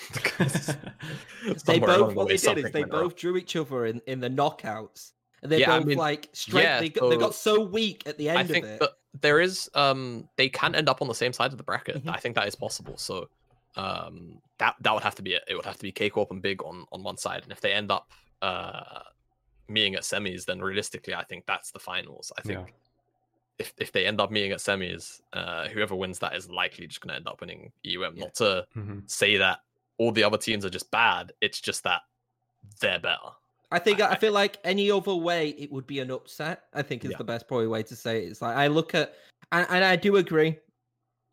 they 1.67 1.79
both 1.79 2.15
what 2.15 2.29
they 2.29 2.39
did 2.39 2.59
is 2.59 2.71
they 2.73 2.83
both 2.83 2.93
wrong. 2.93 3.13
drew 3.15 3.37
each 3.37 3.57
other 3.57 3.85
in, 3.85 4.01
in 4.07 4.21
the 4.21 4.31
knockouts, 4.31 5.13
and 5.43 5.53
they 5.53 5.61
yeah, 5.61 5.67
both 5.67 5.83
I 5.83 5.85
mean, 5.85 5.99
like 5.99 6.31
straight. 6.33 6.63
Yeah, 6.63 6.81
they, 6.81 6.89
got, 6.89 7.01
so, 7.01 7.09
they 7.11 7.17
got 7.19 7.35
so 7.35 7.61
weak 7.61 8.05
at 8.07 8.17
the 8.17 8.31
end 8.31 8.39
I 8.39 8.45
think 8.45 8.65
of 8.65 8.71
it. 8.71 8.81
That, 8.81 8.91
there 9.21 9.41
is 9.41 9.69
um 9.75 10.29
they 10.37 10.49
can 10.49 10.75
end 10.75 10.89
up 10.89 11.03
on 11.03 11.09
the 11.09 11.15
same 11.15 11.33
side 11.33 11.53
of 11.53 11.59
the 11.59 11.65
bracket. 11.65 11.97
Mm-hmm. 11.97 12.11
I 12.11 12.19
think 12.19 12.35
that 12.37 12.47
is 12.47 12.55
possible. 12.55 12.97
So 12.97 13.29
um 13.77 14.39
that 14.59 14.77
that 14.81 14.93
would 14.93 15.03
have 15.03 15.15
to 15.17 15.23
be 15.23 15.35
it. 15.35 15.43
It 15.49 15.55
would 15.55 15.65
have 15.65 15.77
to 15.77 15.83
be 15.83 15.93
K 15.93 16.11
Corp 16.11 16.31
and 16.31 16.43
Big 16.43 16.63
on 16.63 16.87
on 16.93 17.03
one 17.03 17.17
side, 17.17 17.43
and 17.43 17.53
if 17.53 17.61
they 17.61 17.73
end 17.73 17.91
up 17.91 18.11
uh 18.43 19.01
meeting 19.69 19.95
at 19.95 20.03
semis, 20.03 20.45
then 20.45 20.61
realistically, 20.61 21.15
I 21.15 21.25
think 21.25 21.47
that's 21.47 21.71
the 21.71 21.79
finals. 21.79 22.33
I 22.37 22.43
think. 22.43 22.61
Yeah. 22.61 22.75
If, 23.59 23.75
if 23.77 23.93
they 23.93 24.07
end 24.07 24.23
up 24.23 24.31
meeting 24.31 24.53
at 24.53 24.59
semis, 24.61 25.21
uh, 25.35 25.69
whoever 25.69 25.95
wins 25.95 26.19
that 26.21 26.35
is 26.35 26.49
likely 26.49 26.87
just 26.87 27.03
going 27.03 27.11
to 27.11 27.17
end 27.17 27.29
up 27.29 27.43
winning 27.43 27.71
EUM. 27.83 28.17
Yeah. 28.17 28.25
Not 28.25 28.35
to 28.37 28.67
mm-hmm. 28.75 29.01
say 29.05 29.37
that 29.37 29.59
all 29.99 30.13
the 30.13 30.25
other 30.25 30.39
teams 30.39 30.65
are 30.65 30.71
just 30.71 30.91
bad. 30.91 31.33
It's 31.43 31.61
just 31.61 31.85
that 31.85 32.01
they're 32.81 32.99
better. 32.99 33.19
I 33.71 33.79
think 33.79 34.01
I, 34.01 34.11
I 34.11 34.17
feel 34.17 34.33
like 34.33 34.59
any 34.65 34.91
other 34.91 35.15
way 35.15 35.51
it 35.51 35.71
would 35.71 35.87
be 35.87 36.01
an 36.01 36.11
upset. 36.11 36.65
I 36.75 36.83
think 36.83 37.05
is 37.05 37.13
yeah. 37.13 37.19
the 37.19 37.25
best 37.25 37.49
probably 37.49 37.69
way 37.69 37.83
to 37.85 37.97
say 37.97 38.25
it. 38.25 38.31
It's 38.31 38.43
like 38.43 38.57
I 38.57 38.67
look 38.67 38.95
at 38.95 39.15
and, 39.53 39.67
and 39.71 39.85
I 39.85 39.97
do 39.97 40.17
agree. 40.17 40.57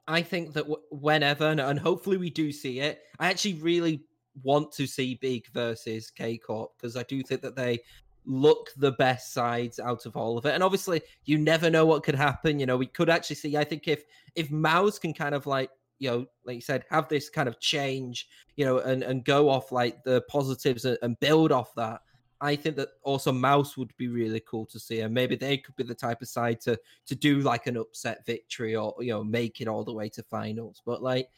I 0.07 0.21
think 0.21 0.53
that 0.53 0.63
w- 0.63 0.81
whenever 0.89 1.45
and 1.45 1.79
hopefully 1.79 2.17
we 2.17 2.29
do 2.29 2.51
see 2.51 2.79
it, 2.79 3.01
I 3.19 3.29
actually 3.29 3.55
really 3.55 4.03
want 4.43 4.71
to 4.73 4.87
see 4.87 5.15
Big 5.15 5.47
versus 5.49 6.09
K 6.09 6.37
Corp 6.37 6.71
because 6.77 6.95
I 6.95 7.03
do 7.03 7.21
think 7.23 7.41
that 7.41 7.55
they 7.55 7.79
look 8.25 8.69
the 8.77 8.91
best 8.93 9.33
sides 9.33 9.79
out 9.79 10.05
of 10.05 10.15
all 10.15 10.37
of 10.37 10.45
it. 10.45 10.53
And 10.53 10.63
obviously, 10.63 11.01
you 11.25 11.37
never 11.37 11.69
know 11.69 11.85
what 11.85 12.03
could 12.03 12.15
happen. 12.15 12.59
You 12.59 12.65
know, 12.65 12.77
we 12.77 12.85
could 12.85 13.09
actually 13.09 13.37
see. 13.37 13.57
I 13.57 13.63
think 13.63 13.87
if 13.87 14.03
if 14.35 14.51
MOUZ 14.51 14.99
can 14.99 15.13
kind 15.13 15.33
of 15.35 15.47
like 15.47 15.71
you 15.99 16.11
know, 16.11 16.25
like 16.45 16.55
you 16.55 16.61
said, 16.61 16.85
have 16.91 17.07
this 17.09 17.29
kind 17.29 17.47
of 17.47 17.59
change, 17.59 18.27
you 18.55 18.65
know, 18.65 18.79
and 18.79 19.03
and 19.03 19.25
go 19.25 19.49
off 19.49 19.71
like 19.71 20.03
the 20.03 20.21
positives 20.29 20.85
and, 20.85 20.97
and 21.01 21.19
build 21.19 21.51
off 21.51 21.73
that. 21.75 22.01
I 22.39 22.55
think 22.55 22.75
that 22.75 22.89
also 23.03 23.31
MOUZ 23.31 23.77
would 23.77 23.95
be 23.97 24.07
really 24.07 24.41
cool 24.41 24.65
to 24.67 24.79
see, 24.79 25.01
and 25.01 25.13
maybe 25.13 25.35
they 25.35 25.57
could 25.57 25.75
be 25.75 25.83
the 25.83 25.95
type 25.95 26.21
of 26.21 26.27
side 26.27 26.61
to 26.61 26.79
to 27.07 27.15
do 27.15 27.39
like 27.39 27.67
an 27.67 27.77
upset 27.77 28.25
victory 28.25 28.75
or 28.75 28.95
you 28.99 29.11
know 29.11 29.23
make 29.23 29.61
it 29.61 29.67
all 29.67 29.83
the 29.83 29.93
way 29.93 30.09
to 30.09 30.23
finals. 30.23 30.81
But 30.85 31.01
like 31.01 31.29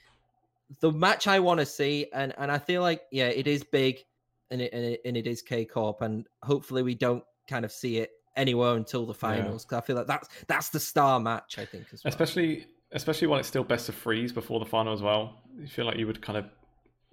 the 0.79 0.91
match 0.91 1.27
I 1.27 1.39
want 1.39 1.59
to 1.59 1.65
see, 1.65 2.07
and 2.13 2.33
and 2.37 2.51
I 2.51 2.57
feel 2.57 2.81
like 2.81 3.03
yeah, 3.11 3.27
it 3.27 3.47
is 3.47 3.63
big, 3.63 4.03
and 4.51 4.61
it 4.61 4.73
and 4.73 4.83
it, 4.83 5.01
and 5.05 5.15
it 5.15 5.27
is 5.27 5.41
K 5.41 5.65
Corp, 5.65 6.01
and 6.01 6.27
hopefully 6.43 6.83
we 6.83 6.95
don't 6.95 7.23
kind 7.47 7.65
of 7.65 7.71
see 7.71 7.97
it 7.97 8.11
anywhere 8.35 8.75
until 8.75 9.05
the 9.05 9.13
finals 9.13 9.65
because 9.65 9.75
yeah. 9.75 9.77
I 9.79 9.81
feel 9.81 9.95
like 9.95 10.07
that's 10.07 10.27
that's 10.47 10.69
the 10.69 10.79
star 10.79 11.19
match. 11.19 11.57
I 11.57 11.65
think 11.65 11.85
as 11.93 12.03
well. 12.03 12.09
especially 12.09 12.67
especially 12.91 13.27
when 13.27 13.39
it's 13.39 13.47
still 13.47 13.63
best 13.63 13.89
of 13.89 13.95
threes 13.95 14.31
before 14.31 14.59
the 14.59 14.65
final 14.65 14.93
as 14.93 15.01
well. 15.01 15.41
You 15.57 15.67
feel 15.67 15.85
like 15.85 15.97
you 15.97 16.07
would 16.07 16.21
kind 16.21 16.37
of 16.37 16.45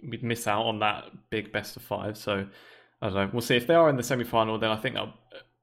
we'd 0.07 0.23
miss 0.23 0.47
out 0.47 0.65
on 0.65 0.79
that 0.81 1.11
big 1.31 1.53
best 1.53 1.77
of 1.77 1.83
five. 1.83 2.17
So 2.17 2.47
I 3.03 3.07
don't 3.07 3.15
know. 3.15 3.31
We'll 3.33 3.43
see 3.43 3.57
if 3.57 3.67
they 3.67 3.75
are 3.75 3.89
in 3.91 3.97
the 3.97 4.03
semi 4.03 4.25
final. 4.25 4.59
Then 4.59 4.71
I 4.71 4.77
think 4.77 4.95
that 4.95 5.09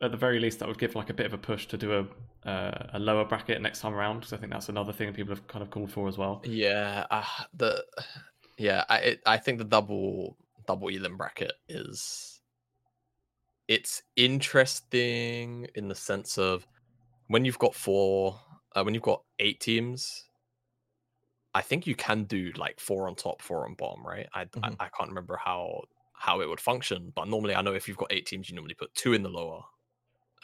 at 0.01 0.11
the 0.11 0.17
very 0.17 0.39
least 0.39 0.59
that 0.59 0.67
would 0.67 0.77
give 0.77 0.95
like 0.95 1.09
a 1.09 1.13
bit 1.13 1.25
of 1.25 1.33
a 1.33 1.37
push 1.37 1.65
to 1.67 1.77
do 1.77 1.99
a 1.99 2.47
uh, 2.47 2.89
a 2.93 2.99
lower 2.99 3.25
bracket 3.25 3.61
next 3.61 3.79
time 3.79 3.93
around 3.93 4.19
because 4.19 4.33
I 4.33 4.37
think 4.37 4.51
that's 4.51 4.69
another 4.69 4.91
thing 4.91 5.11
people 5.13 5.33
have 5.33 5.47
kind 5.47 5.63
of 5.63 5.71
called 5.71 5.91
for 5.91 6.07
as 6.07 6.17
well. 6.17 6.41
Yeah, 6.45 7.05
uh, 7.09 7.23
the 7.55 7.83
yeah, 8.57 8.83
I 8.89 8.97
it, 8.97 9.21
I 9.25 9.37
think 9.37 9.57
the 9.57 9.63
double 9.63 10.37
double 10.67 10.89
elim 10.89 11.17
bracket 11.17 11.53
is 11.69 12.41
it's 13.67 14.03
interesting 14.15 15.67
in 15.75 15.87
the 15.87 15.95
sense 15.95 16.37
of 16.37 16.67
when 17.27 17.45
you've 17.45 17.59
got 17.59 17.73
four 17.73 18.39
uh, 18.75 18.83
when 18.83 18.93
you've 18.93 19.03
got 19.03 19.23
eight 19.39 19.59
teams. 19.59 20.25
I 21.55 21.61
think 21.61 21.85
you 21.85 21.95
can 21.95 22.23
do 22.23 22.51
like 22.57 22.79
four 22.79 23.07
on 23.07 23.15
top, 23.15 23.39
four 23.39 23.65
on 23.67 23.75
bottom, 23.75 24.03
right? 24.05 24.27
I, 24.33 24.45
mm-hmm. 24.45 24.65
I, 24.65 24.85
I 24.85 24.89
can't 24.97 25.09
remember 25.09 25.39
how 25.43 25.83
how 26.23 26.39
it 26.39 26.47
would 26.47 26.61
function, 26.61 27.11
but 27.15 27.27
normally 27.27 27.53
I 27.53 27.61
know 27.61 27.73
if 27.73 27.85
you've 27.85 27.97
got 27.97 28.13
eight 28.13 28.25
teams, 28.25 28.47
you 28.47 28.55
normally 28.55 28.75
put 28.75 28.95
two 28.95 29.11
in 29.11 29.23
the 29.23 29.29
lower 29.29 29.61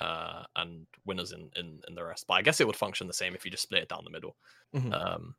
uh, 0.02 0.44
and 0.58 0.86
winners 1.06 1.32
in, 1.32 1.50
in, 1.56 1.80
in 1.88 1.96
the 1.96 2.04
rest. 2.04 2.28
But 2.28 2.34
I 2.34 2.42
guess 2.42 2.60
it 2.60 2.68
would 2.68 2.76
function 2.76 3.08
the 3.08 3.14
same 3.14 3.34
if 3.34 3.46
you 3.46 3.52
just 3.52 3.64
split 3.64 3.84
it 3.84 3.88
down 3.88 4.04
the 4.04 4.10
middle. 4.10 4.36
Mm-hmm. 4.76 4.92
Um, 4.94 5.36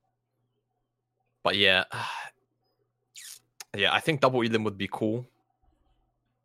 but 1.43 1.57
yeah, 1.59 1.85
yeah, 3.77 3.93
I 3.93 4.01
think 4.01 4.23
double 4.23 4.41
elim 4.41 4.65
would 4.65 4.79
be 4.79 4.89
cool, 4.91 5.27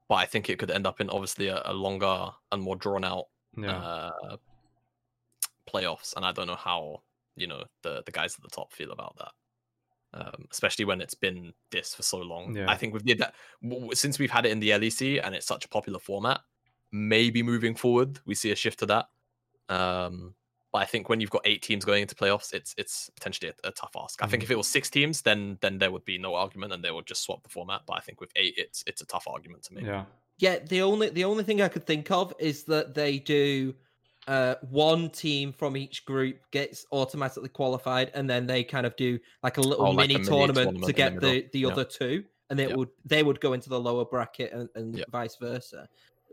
but 0.10 0.16
I 0.16 0.26
think 0.26 0.50
it 0.50 0.60
could 0.60 0.72
end 0.72 0.86
up 0.86 1.00
in 1.00 1.10
obviously 1.10 1.48
a, 1.48 1.62
a 1.64 1.74
longer 1.74 2.32
and 2.52 2.62
more 2.62 2.76
drawn 2.76 3.06
out 3.06 3.28
yeah. 3.58 3.78
uh, 3.78 4.36
playoffs, 5.74 6.14
and 6.18 6.26
I 6.26 6.34
don't 6.34 6.48
know 6.48 6.56
how 6.56 7.02
you 7.38 7.48
know 7.48 7.64
the 7.82 8.04
the 8.06 8.12
guys 8.12 8.36
at 8.36 8.42
the 8.42 8.50
top 8.50 8.74
feel 8.74 8.92
about 8.92 9.16
that. 9.20 9.32
Um, 10.18 10.46
especially 10.50 10.86
when 10.86 11.02
it's 11.02 11.14
been 11.14 11.52
this 11.72 11.94
for 11.94 12.02
so 12.02 12.20
long. 12.20 12.56
Yeah. 12.56 12.72
I 12.72 12.78
think 12.78 12.94
we've 12.94 13.04
did 13.04 13.18
that 13.18 13.36
since 13.92 14.18
we've 14.18 14.32
had 14.32 14.46
it 14.46 14.54
in 14.54 14.62
the 14.62 14.70
LEC 14.70 15.20
and 15.22 15.36
it's 15.36 15.46
such 15.46 15.66
a 15.66 15.68
popular 15.68 16.00
format 16.00 16.40
maybe 16.92 17.44
moving 17.44 17.76
forward 17.76 18.20
we 18.26 18.34
see 18.34 18.52
a 18.52 18.56
shift 18.56 18.80
to 18.80 18.86
that. 18.86 19.08
Um, 19.68 20.36
but 20.72 20.82
I 20.82 20.86
think 20.86 21.08
when 21.08 21.22
you've 21.22 21.30
got 21.30 21.42
eight 21.46 21.62
teams 21.62 21.86
going 21.86 22.02
into 22.02 22.16
playoffs, 22.16 22.54
it's 22.54 22.76
it's 22.78 23.10
potentially 23.16 23.50
a, 23.50 23.70
a 23.70 23.72
tough 23.72 23.94
ask. 23.98 24.22
I 24.22 24.28
think 24.28 24.44
if 24.44 24.50
mm. 24.50 24.54
it 24.54 24.58
was 24.58 24.68
six 24.68 24.90
teams, 24.90 25.22
then 25.22 25.58
then 25.62 25.78
there 25.78 25.90
would 25.90 26.04
be 26.04 26.18
no 26.18 26.36
argument 26.36 26.74
and 26.74 26.84
they 26.84 26.92
would 26.92 27.06
just 27.06 27.24
swap 27.24 27.44
the 27.44 27.50
format. 27.50 27.84
But 27.88 27.94
I 27.94 28.00
think 28.02 28.20
with 28.20 28.32
eight, 28.36 28.56
it's 28.58 28.84
it's 28.86 29.02
a 29.02 29.06
tough 29.06 29.26
argument 29.26 29.64
to 29.64 29.74
make. 29.74 29.86
Yeah. 29.86 30.04
Yeah. 30.38 30.60
The 30.60 30.82
only 30.82 31.10
the 31.12 31.24
only 31.24 31.46
thing 31.46 31.62
I 31.62 31.70
could 31.70 31.88
think 31.88 32.12
of 32.12 32.34
is 32.40 32.66
that 32.66 32.94
they 32.94 33.20
do 33.20 33.74
uh, 34.28 34.56
one 34.70 35.10
team 35.10 35.54
from 35.54 35.78
each 35.78 36.06
group 36.06 36.40
gets 36.52 36.86
automatically 36.92 37.50
qualified, 37.50 38.12
and 38.14 38.30
then 38.30 38.48
they 38.48 38.64
kind 38.64 38.86
of 38.86 38.96
do 38.96 39.20
like 39.44 39.58
a 39.58 39.62
little 39.62 39.88
oh, 39.88 39.94
mini, 39.94 40.16
like 40.16 40.24
a 40.24 40.26
tournament, 40.26 40.56
tournament, 40.56 40.86
to 40.86 40.94
get 40.94 41.16
the, 41.16 41.20
the, 41.20 41.50
the 41.54 41.60
yeah. 41.60 41.68
other 41.68 41.84
two, 41.84 42.24
and 42.50 42.58
they 42.58 42.68
would 42.68 42.90
they 43.06 43.24
would 43.24 43.40
go 43.40 43.54
into 43.54 43.70
the 43.70 43.80
lower 43.80 44.06
bracket 44.06 44.52
and, 44.52 44.70
and 44.76 45.06
vice 45.12 45.36
versa 45.36 45.88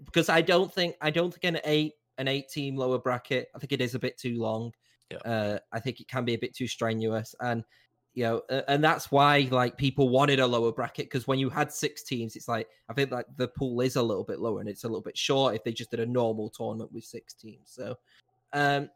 because 0.04 0.28
I 0.28 0.40
don't 0.40 0.72
think 0.72 0.96
I 1.00 1.10
don't 1.10 1.32
think 1.32 1.44
an 1.44 1.60
eight 1.64 1.94
an 2.18 2.28
eight 2.28 2.48
team 2.48 2.76
lower 2.76 2.98
bracket. 2.98 3.48
I 3.54 3.58
think 3.58 3.72
it 3.72 3.80
is 3.80 3.94
a 3.94 3.98
bit 3.98 4.18
too 4.18 4.38
long. 4.38 4.72
Yeah. 5.10 5.18
Uh, 5.18 5.58
I 5.72 5.80
think 5.80 6.00
it 6.00 6.08
can 6.08 6.24
be 6.24 6.34
a 6.34 6.38
bit 6.38 6.54
too 6.54 6.66
strenuous, 6.66 7.34
and 7.40 7.64
you 8.14 8.24
know, 8.24 8.42
and 8.68 8.84
that's 8.84 9.10
why 9.10 9.48
like 9.50 9.76
people 9.78 10.10
wanted 10.10 10.38
a 10.38 10.46
lower 10.46 10.70
bracket 10.70 11.06
because 11.06 11.26
when 11.26 11.38
you 11.38 11.48
had 11.48 11.72
six 11.72 12.02
teams, 12.02 12.36
it's 12.36 12.48
like 12.48 12.68
I 12.88 12.92
think 12.92 13.10
like 13.10 13.26
the 13.36 13.48
pool 13.48 13.80
is 13.80 13.96
a 13.96 14.02
little 14.02 14.24
bit 14.24 14.38
lower 14.38 14.60
and 14.60 14.68
it's 14.68 14.84
a 14.84 14.88
little 14.88 15.00
bit 15.00 15.16
short 15.16 15.54
if 15.54 15.64
they 15.64 15.72
just 15.72 15.90
did 15.90 16.00
a 16.00 16.06
normal 16.06 16.50
tournament 16.50 16.92
with 16.92 17.04
six 17.04 17.32
teams. 17.32 17.70
So, 17.70 17.96
um, 18.52 18.90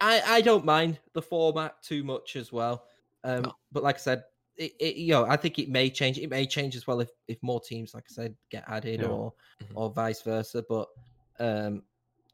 I 0.00 0.22
I 0.26 0.40
don't 0.40 0.64
mind 0.64 1.00
the 1.14 1.22
format 1.22 1.82
too 1.82 2.04
much 2.04 2.36
as 2.36 2.52
well. 2.52 2.84
Um, 3.24 3.42
no. 3.42 3.54
but 3.72 3.82
like 3.82 3.96
I 3.96 3.98
said, 3.98 4.24
it, 4.56 4.72
it, 4.78 4.96
you 4.96 5.12
know, 5.12 5.26
I 5.26 5.36
think 5.36 5.58
it 5.58 5.68
may 5.68 5.90
change. 5.90 6.18
It 6.18 6.30
may 6.30 6.46
change 6.46 6.76
as 6.76 6.86
well 6.86 7.00
if 7.00 7.10
if 7.26 7.42
more 7.42 7.60
teams, 7.60 7.92
like 7.92 8.04
I 8.08 8.12
said, 8.12 8.36
get 8.50 8.64
added 8.68 9.00
yeah. 9.00 9.08
or 9.08 9.32
mm-hmm. 9.62 9.76
or 9.76 9.90
vice 9.90 10.22
versa. 10.22 10.64
But 10.68 10.88
um, 11.40 11.82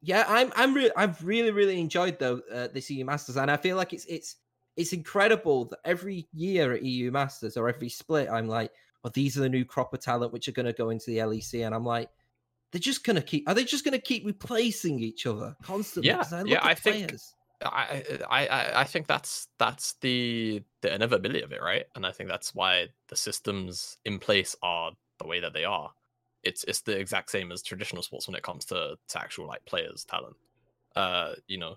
yeah, 0.03 0.25
I'm 0.29 0.53
I'm 0.55 0.75
really 0.75 0.91
I've 0.97 1.25
really 1.25 1.51
really 1.51 1.81
enjoyed 1.81 2.19
though 2.19 2.43
uh, 2.53 2.69
this 2.75 2.91
EU 2.91 3.07
Masters, 3.07 3.39
and 3.39 3.51
I 3.51 3.57
feel 3.57 3.77
like 3.77 3.95
it's 3.95 4.05
it's 4.05 4.37
it's 4.81 4.95
incredible 4.95 5.67
that 5.67 5.81
every 5.85 6.27
year 6.33 6.73
at 6.73 6.83
EU 6.83 7.11
Masters 7.11 7.57
or 7.57 7.69
every 7.69 7.91
split, 7.91 8.31
I'm 8.31 8.49
like, 8.49 8.73
well, 9.05 9.13
these 9.15 9.37
are 9.37 9.43
the 9.43 9.49
new 9.49 9.65
crop 9.65 9.93
of 9.93 10.01
talent 10.01 10.33
which 10.33 10.49
are 10.49 10.53
going 10.53 10.67
to 10.67 10.73
go 10.73 10.89
into 10.89 11.07
the 11.07 11.19
LEC, 11.19 11.65
and 11.65 11.75
I'm 11.75 11.85
like, 11.85 12.09
they're 12.73 12.81
just 12.81 13.05
going 13.05 13.17
to 13.17 13.23
keep. 13.23 13.49
Are 13.49 13.55
they 13.55 13.65
just 13.65 13.85
going 13.85 13.93
to 13.93 14.01
keep 14.01 14.25
replacing 14.25 15.01
each 15.01 15.27
other 15.27 15.55
constantly? 15.63 16.09
Yeah, 16.09 16.25
I 16.33 16.43
yeah, 16.45 16.61
I 16.63 16.75
players. 16.75 17.35
think 17.63 17.73
I, 17.73 18.05
I 18.31 18.81
I 18.81 18.85
think 18.85 19.07
that's 19.07 19.49
that's 19.59 19.95
the 20.01 20.63
the 20.81 20.95
inevitability 20.95 21.43
of 21.43 21.53
it, 21.53 21.63
right? 21.63 21.85
And 21.95 22.07
I 22.07 22.13
think 22.13 22.31
that's 22.31 22.55
why 22.55 22.89
the 23.09 23.17
systems 23.17 23.99
in 24.05 24.19
place 24.19 24.57
are 24.63 24.93
the 25.19 25.27
way 25.27 25.41
that 25.41 25.53
they 25.53 25.65
are. 25.65 25.91
It's 26.43 26.65
it's 26.65 26.81
the 26.81 26.99
exact 26.99 27.31
same 27.31 27.53
as 27.53 27.63
traditional 27.63 28.03
sports 28.03 28.27
when 28.29 28.37
it 28.37 28.43
comes 28.43 28.65
to 28.67 28.97
to 29.09 29.21
actual 29.21 29.47
like 29.47 29.65
players' 29.67 30.05
talent. 30.05 30.37
Uh, 30.97 31.33
you 31.49 31.59
know, 31.59 31.77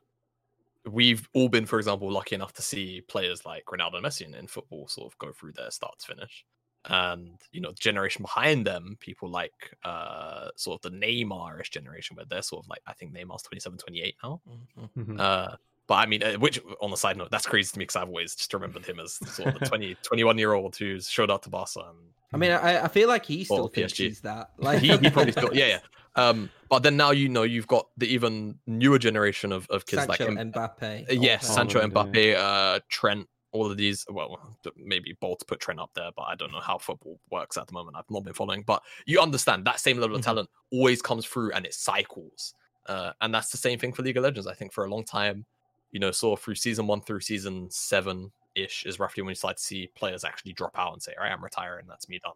we've 0.89 1.27
all 1.33 1.49
been, 1.49 1.65
for 1.65 1.79
example, 1.79 2.11
lucky 2.11 2.35
enough 2.35 2.53
to 2.53 2.61
see 2.61 3.01
players 3.01 3.45
like 3.45 3.65
Ronaldo 3.65 3.95
and 3.95 4.05
Messi 4.05 4.25
in, 4.25 4.35
in 4.35 4.47
football 4.47 4.87
sort 4.87 5.11
of 5.11 5.17
go 5.17 5.31
through 5.31 5.53
their 5.53 5.71
start 5.71 5.99
to 5.99 6.07
finish. 6.07 6.45
And 6.85 7.39
you 7.51 7.61
know, 7.61 7.71
the 7.71 7.75
generation 7.75 8.23
behind 8.23 8.67
them, 8.67 8.97
people 8.99 9.29
like 9.29 9.53
uh 9.85 10.49
sort 10.57 10.83
of 10.83 10.91
the 10.91 10.97
Neymarish 10.97 11.69
generation, 11.71 12.17
where 12.17 12.25
they're 12.25 12.41
sort 12.41 12.65
of 12.65 12.69
like 12.69 12.81
I 12.85 12.93
think 12.93 13.13
Neymar's 13.13 13.43
27, 13.43 13.77
28 13.77 14.15
now. 14.21 14.41
Mm-hmm. 14.49 15.01
mm-hmm. 15.01 15.19
Uh 15.19 15.55
but 15.87 15.95
I 15.95 16.05
mean, 16.05 16.23
uh, 16.23 16.33
which 16.33 16.61
on 16.81 16.91
the 16.91 16.97
side 16.97 17.17
note, 17.17 17.29
that's 17.31 17.45
crazy 17.45 17.71
to 17.73 17.79
me 17.79 17.83
because 17.83 17.97
I've 17.97 18.07
always 18.07 18.35
just 18.35 18.53
remembered 18.53 18.85
him 18.85 18.99
as 18.99 19.13
sort 19.13 19.53
of 19.53 19.59
the 19.59 19.65
20, 19.65 19.95
21 20.03 20.37
year 20.37 20.53
old 20.53 20.75
who's 20.75 21.09
showed 21.09 21.29
up 21.29 21.41
to 21.43 21.49
Barca. 21.49 21.79
And, 21.79 21.97
I 22.31 22.37
mean, 22.37 22.51
I, 22.51 22.85
I 22.85 22.87
feel 22.87 23.07
like 23.07 23.25
he 23.25 23.43
still 23.43 23.67
thinks 23.67 23.93
PSG. 23.93 23.97
he's 23.97 24.21
that. 24.21 24.51
Like 24.57 24.79
he, 24.81 24.95
he 24.97 25.09
probably 25.09 25.33
still, 25.33 25.53
yeah, 25.53 25.67
yeah. 25.67 25.79
Um, 26.15 26.49
but 26.69 26.83
then 26.83 26.95
now 26.95 27.11
you 27.11 27.27
know 27.27 27.43
you've 27.43 27.67
got 27.67 27.87
the 27.97 28.07
even 28.07 28.59
newer 28.67 28.99
generation 28.99 29.51
of, 29.51 29.67
of 29.69 29.85
kids 29.85 30.05
Sancho 30.05 30.31
like 30.31 30.47
Mbappe. 30.47 31.09
Uh, 31.09 31.13
yes, 31.13 31.49
oh, 31.49 31.53
Sancho, 31.53 31.85
Mbappe, 31.87 32.35
uh, 32.35 32.79
Trent, 32.89 33.27
all 33.51 33.69
of 33.69 33.77
these. 33.77 34.05
Well, 34.09 34.39
maybe 34.77 35.17
Bolt 35.19 35.43
put 35.47 35.59
Trent 35.59 35.79
up 35.79 35.91
there, 35.95 36.11
but 36.15 36.23
I 36.23 36.35
don't 36.35 36.51
know 36.51 36.59
how 36.59 36.77
football 36.77 37.19
works 37.31 37.57
at 37.57 37.67
the 37.67 37.73
moment. 37.73 37.97
I've 37.97 38.09
not 38.09 38.23
been 38.23 38.33
following, 38.33 38.63
but 38.65 38.83
you 39.05 39.19
understand 39.19 39.65
that 39.65 39.79
same 39.79 39.97
level 39.97 40.15
of 40.15 40.21
mm-hmm. 40.21 40.31
talent 40.31 40.49
always 40.71 41.01
comes 41.01 41.25
through 41.25 41.51
and 41.53 41.65
it 41.65 41.73
cycles. 41.73 42.53
Uh, 42.85 43.11
and 43.21 43.33
that's 43.33 43.49
the 43.49 43.57
same 43.57 43.79
thing 43.79 43.93
for 43.93 44.03
League 44.03 44.17
of 44.17 44.23
Legends. 44.23 44.47
I 44.47 44.53
think 44.53 44.73
for 44.73 44.85
a 44.85 44.89
long 44.89 45.03
time, 45.03 45.45
you 45.93 45.99
know, 45.99 46.09
of 46.09 46.39
through 46.39 46.55
season 46.55 46.87
one 46.87 46.99
through 47.01 47.21
season 47.21 47.69
seven 47.69 48.31
ish 48.55 48.85
is 48.85 48.99
roughly 48.99 49.23
when 49.23 49.29
you 49.29 49.35
start 49.35 49.57
to 49.57 49.63
see 49.63 49.89
players 49.95 50.23
actually 50.23 50.53
drop 50.53 50.77
out 50.77 50.91
and 50.91 51.01
say, 51.01 51.13
"All 51.17 51.23
right, 51.23 51.31
I'm 51.31 51.43
retiring. 51.43 51.85
That's 51.87 52.09
me 52.09 52.19
done." 52.21 52.33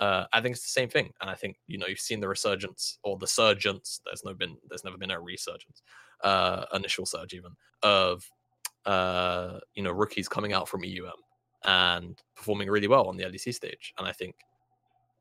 Uh, 0.00 0.26
I 0.32 0.40
think 0.40 0.54
it's 0.54 0.62
the 0.62 0.80
same 0.80 0.88
thing, 0.88 1.12
and 1.20 1.28
I 1.28 1.34
think 1.34 1.56
you 1.66 1.78
know 1.78 1.86
you've 1.86 1.98
seen 1.98 2.20
the 2.20 2.28
resurgence 2.28 2.98
or 3.02 3.18
the 3.18 3.26
surgence. 3.26 4.00
There's 4.06 4.24
no 4.24 4.34
been 4.34 4.56
there's 4.68 4.84
never 4.84 4.96
been 4.96 5.10
a 5.10 5.20
resurgence, 5.20 5.82
uh, 6.22 6.64
initial 6.72 7.04
surge 7.04 7.34
even 7.34 7.50
of 7.82 8.24
uh, 8.86 9.58
you 9.74 9.82
know 9.82 9.92
rookies 9.92 10.28
coming 10.28 10.52
out 10.52 10.68
from 10.68 10.84
EUM 10.84 11.10
and 11.64 12.22
performing 12.36 12.70
really 12.70 12.88
well 12.88 13.08
on 13.08 13.16
the 13.16 13.24
LEC 13.24 13.52
stage. 13.52 13.92
And 13.98 14.06
I 14.06 14.12
think 14.12 14.36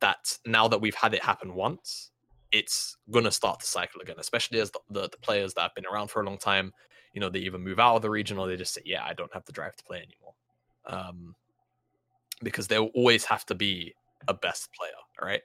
that 0.02 0.38
now 0.46 0.68
that 0.68 0.82
we've 0.82 0.96
had 0.96 1.14
it 1.16 1.24
happen 1.24 1.56
once, 1.56 2.12
it's 2.52 2.98
gonna 3.10 3.32
start 3.32 3.60
to 3.62 3.66
cycle 3.66 4.02
again, 4.02 4.16
especially 4.20 4.60
as 4.60 4.70
the, 4.70 4.80
the, 4.90 5.02
the 5.10 5.18
players 5.18 5.56
that 5.56 5.62
have 5.62 5.76
been 5.76 5.86
around 5.86 6.10
for 6.10 6.22
a 6.22 6.26
long 6.26 6.38
time 6.38 6.72
you 7.14 7.22
know 7.22 7.30
they 7.30 7.40
even 7.40 7.62
move 7.62 7.80
out 7.80 7.96
of 7.96 8.02
the 8.02 8.10
regional 8.10 8.46
they 8.46 8.56
just 8.56 8.74
say 8.74 8.82
yeah 8.86 9.04
i 9.06 9.14
don't 9.14 9.34
have 9.34 9.46
the 9.46 9.52
drive 9.52 9.76
to 9.76 9.84
play 9.84 9.98
anymore. 9.98 10.34
Um, 10.88 11.36
because 12.44 12.68
there 12.68 12.82
will 12.82 12.92
always 12.96 13.24
have 13.26 13.46
to 13.46 13.56
be 13.56 13.94
a 14.28 14.34
best 14.34 14.70
player 14.74 14.92
right? 15.22 15.42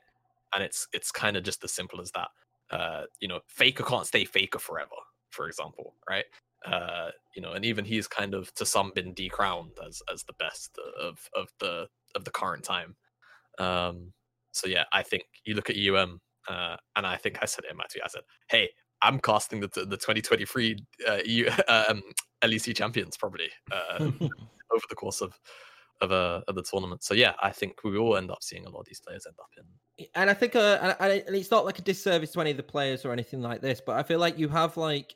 And 0.55 0.65
it's 0.65 0.89
it's 0.93 1.11
kind 1.11 1.37
of 1.37 1.45
just 1.45 1.63
as 1.65 1.73
simple 1.73 2.01
as 2.01 2.11
that. 2.13 2.29
Uh, 2.71 3.03
you 3.21 3.29
know 3.29 3.41
faker 3.47 3.85
can't 3.85 4.07
stay 4.07 4.25
faker 4.25 4.59
forever 4.59 4.97
for 5.31 5.47
example 5.47 5.95
right? 6.09 6.25
Uh, 6.65 7.11
you 7.35 7.43
know 7.43 7.53
and 7.53 7.65
even 7.65 7.85
he's 7.85 8.09
kind 8.09 8.35
of 8.35 8.53
to 8.55 8.65
some 8.65 8.93
been 8.95 9.13
decrowned 9.15 9.73
as 9.87 10.03
as 10.13 10.25
the 10.25 10.33
best 10.35 10.79
of 11.01 11.29
of 11.35 11.49
the 11.61 11.87
of 12.15 12.25
the 12.25 12.31
current 12.31 12.65
time. 12.65 12.97
Um, 13.59 14.13
so 14.53 14.67
yeah 14.67 14.85
i 14.93 15.03
think 15.03 15.25
you 15.45 15.55
look 15.55 15.69
at 15.71 15.77
um 15.97 16.21
uh, 16.49 16.77
and 16.95 17.07
I 17.07 17.17
think 17.17 17.39
I 17.43 17.47
said 17.47 17.65
it 17.65 17.71
in 17.71 17.77
my 17.77 17.85
tweet. 17.91 18.05
I 18.05 18.09
said, 18.09 18.23
"Hey, 18.49 18.71
I'm 19.07 19.21
casting 19.21 19.61
the 19.61 19.69
the 19.69 19.97
2023 19.97 20.77
uh, 21.09 21.19
EU, 21.25 21.49
um, 21.69 22.03
LEC 22.43 22.77
champions 22.77 23.17
probably 23.17 23.49
uh, 23.71 23.99
over 24.01 24.85
the 24.89 24.97
course 24.97 25.21
of 25.21 25.39
of 26.01 26.11
a 26.11 26.43
of 26.49 26.55
the 26.55 26.63
tournament. 26.63 27.03
So 27.03 27.15
yeah, 27.15 27.35
I 27.43 27.51
think 27.51 27.83
we 27.85 27.99
will 27.99 28.17
end 28.17 28.31
up 28.31 28.43
seeing 28.43 28.67
a 28.67 28.71
lot 28.71 28.81
of 28.81 28.87
these 28.87 29.01
players 29.01 29.27
end 29.27 29.37
up 29.39 29.51
in. 29.57 30.09
And 30.15 30.29
I 30.29 30.35
think, 30.35 30.55
uh, 30.55 30.79
and, 30.83 31.23
and 31.27 31.35
it's 31.35 31.51
not 31.51 31.65
like 31.65 31.79
a 31.79 31.83
disservice 31.83 32.33
to 32.33 32.41
any 32.43 32.51
of 32.51 32.59
the 32.59 32.63
players 32.63 33.05
or 33.05 33.13
anything 33.13 33.41
like 33.41 33.63
this, 33.63 33.81
but 33.85 33.97
I 33.97 34.03
feel 34.03 34.19
like 34.19 34.39
you 34.39 34.49
have 34.49 34.77
like 34.77 35.15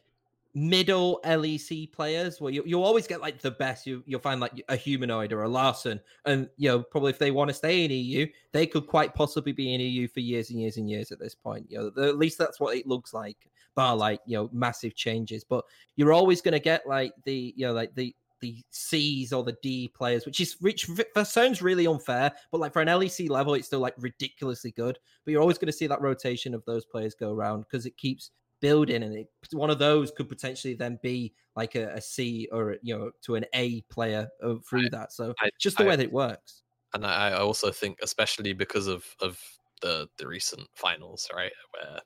middle 0.55 1.21
LEC 1.25 1.93
players 1.93 2.41
where 2.41 2.53
you 2.53 2.63
you 2.67 2.83
always 2.83 3.07
get 3.07 3.21
like 3.21 3.41
the 3.41 3.51
best. 3.51 3.87
You 3.87 4.03
you'll 4.07 4.21
find 4.21 4.41
like 4.41 4.63
a 4.69 4.77
Humanoid 4.77 5.33
or 5.33 5.43
a 5.43 5.49
Larssen, 5.49 6.01
and 6.25 6.49
you 6.57 6.71
know 6.71 6.83
probably 6.83 7.11
if 7.11 7.19
they 7.19 7.31
want 7.31 7.49
to 7.49 7.55
stay 7.55 7.85
in 7.85 7.91
EU, 7.91 8.27
they 8.53 8.67
could 8.67 8.87
quite 8.87 9.15
possibly 9.15 9.53
be 9.53 9.75
in 9.75 9.81
EU 9.81 10.09
for 10.09 10.21
years 10.21 10.51
and 10.51 10.61
years 10.61 10.77
and 10.77 10.89
years 10.89 11.13
at 11.13 11.19
this 11.19 11.35
point. 11.35 11.67
You 11.69 11.93
know, 11.97 12.09
at 12.09 12.19
least 12.19 12.39
that's 12.39 12.59
what 12.59 12.77
it 12.77 12.87
looks 12.87 13.13
like. 13.13 13.37
Bar 13.77 13.97
like 13.97 14.21
you 14.27 14.37
know 14.37 14.51
massive 14.53 14.95
changes, 14.95 15.45
but 15.45 15.65
you're 15.97 16.13
always 16.13 16.41
going 16.41 16.53
to 16.53 16.61
get 16.61 16.87
like 16.87 17.13
the 17.25 17.55
you 17.57 17.67
know 17.67 17.73
like 17.73 17.95
the 17.95 18.15
the 18.41 18.63
C's 18.71 19.33
or 19.33 19.45
the 19.45 19.57
D 19.63 19.89
players, 19.89 20.27
which 20.27 20.41
is 20.41 20.57
which 20.61 20.89
sounds 21.25 21.63
really 21.63 21.87
unfair, 21.87 22.33
but 22.51 22.61
like 22.61 22.73
for 22.73 22.83
an 22.83 22.89
LEC 22.89 23.29
level, 23.29 23.55
it's 23.55 23.67
still 23.67 23.81
like 23.81 23.95
ridiculously 23.99 24.73
good. 24.73 24.99
But 25.25 25.33
you're 25.33 25.41
always 25.41 25.59
going 25.59 25.67
to 25.67 25.77
see 25.77 25.87
that 25.87 26.01
rotation 26.01 26.55
of 26.55 26.65
those 26.65 26.85
players 26.85 27.15
go 27.15 27.33
around 27.33 27.63
because 27.63 27.87
it 27.87 27.97
keeps 27.97 28.31
building, 28.61 29.03
and 29.03 29.15
it, 29.15 29.29
one 29.53 29.71
of 29.71 29.79
those 29.79 30.11
could 30.11 30.29
potentially 30.29 30.75
then 30.75 30.99
be 31.03 31.33
like 31.57 31.75
a, 31.75 31.95
a 31.95 32.01
C 32.01 32.49
or 32.53 32.77
you 32.83 32.99
know 32.99 33.11
to 33.23 33.37
an 33.37 33.45
A 33.55 33.83
player 33.83 34.29
uh, 34.43 34.55
through 34.69 34.87
I, 34.87 34.89
that. 34.93 35.13
So 35.13 35.35
I, 35.41 35.51
just 35.61 35.77
the 35.77 35.85
I, 35.85 35.89
way 35.89 35.97
that 35.97 36.05
it 36.05 36.13
works. 36.13 36.63
And 36.95 37.07
I 37.07 37.33
also 37.33 37.71
think, 37.71 37.99
especially 38.03 38.53
because 38.53 38.87
of 38.87 39.05
of 39.21 39.39
the 39.83 40.09
the 40.19 40.27
recent 40.27 40.67
finals, 40.75 41.29
right, 41.35 41.53
where 41.73 42.01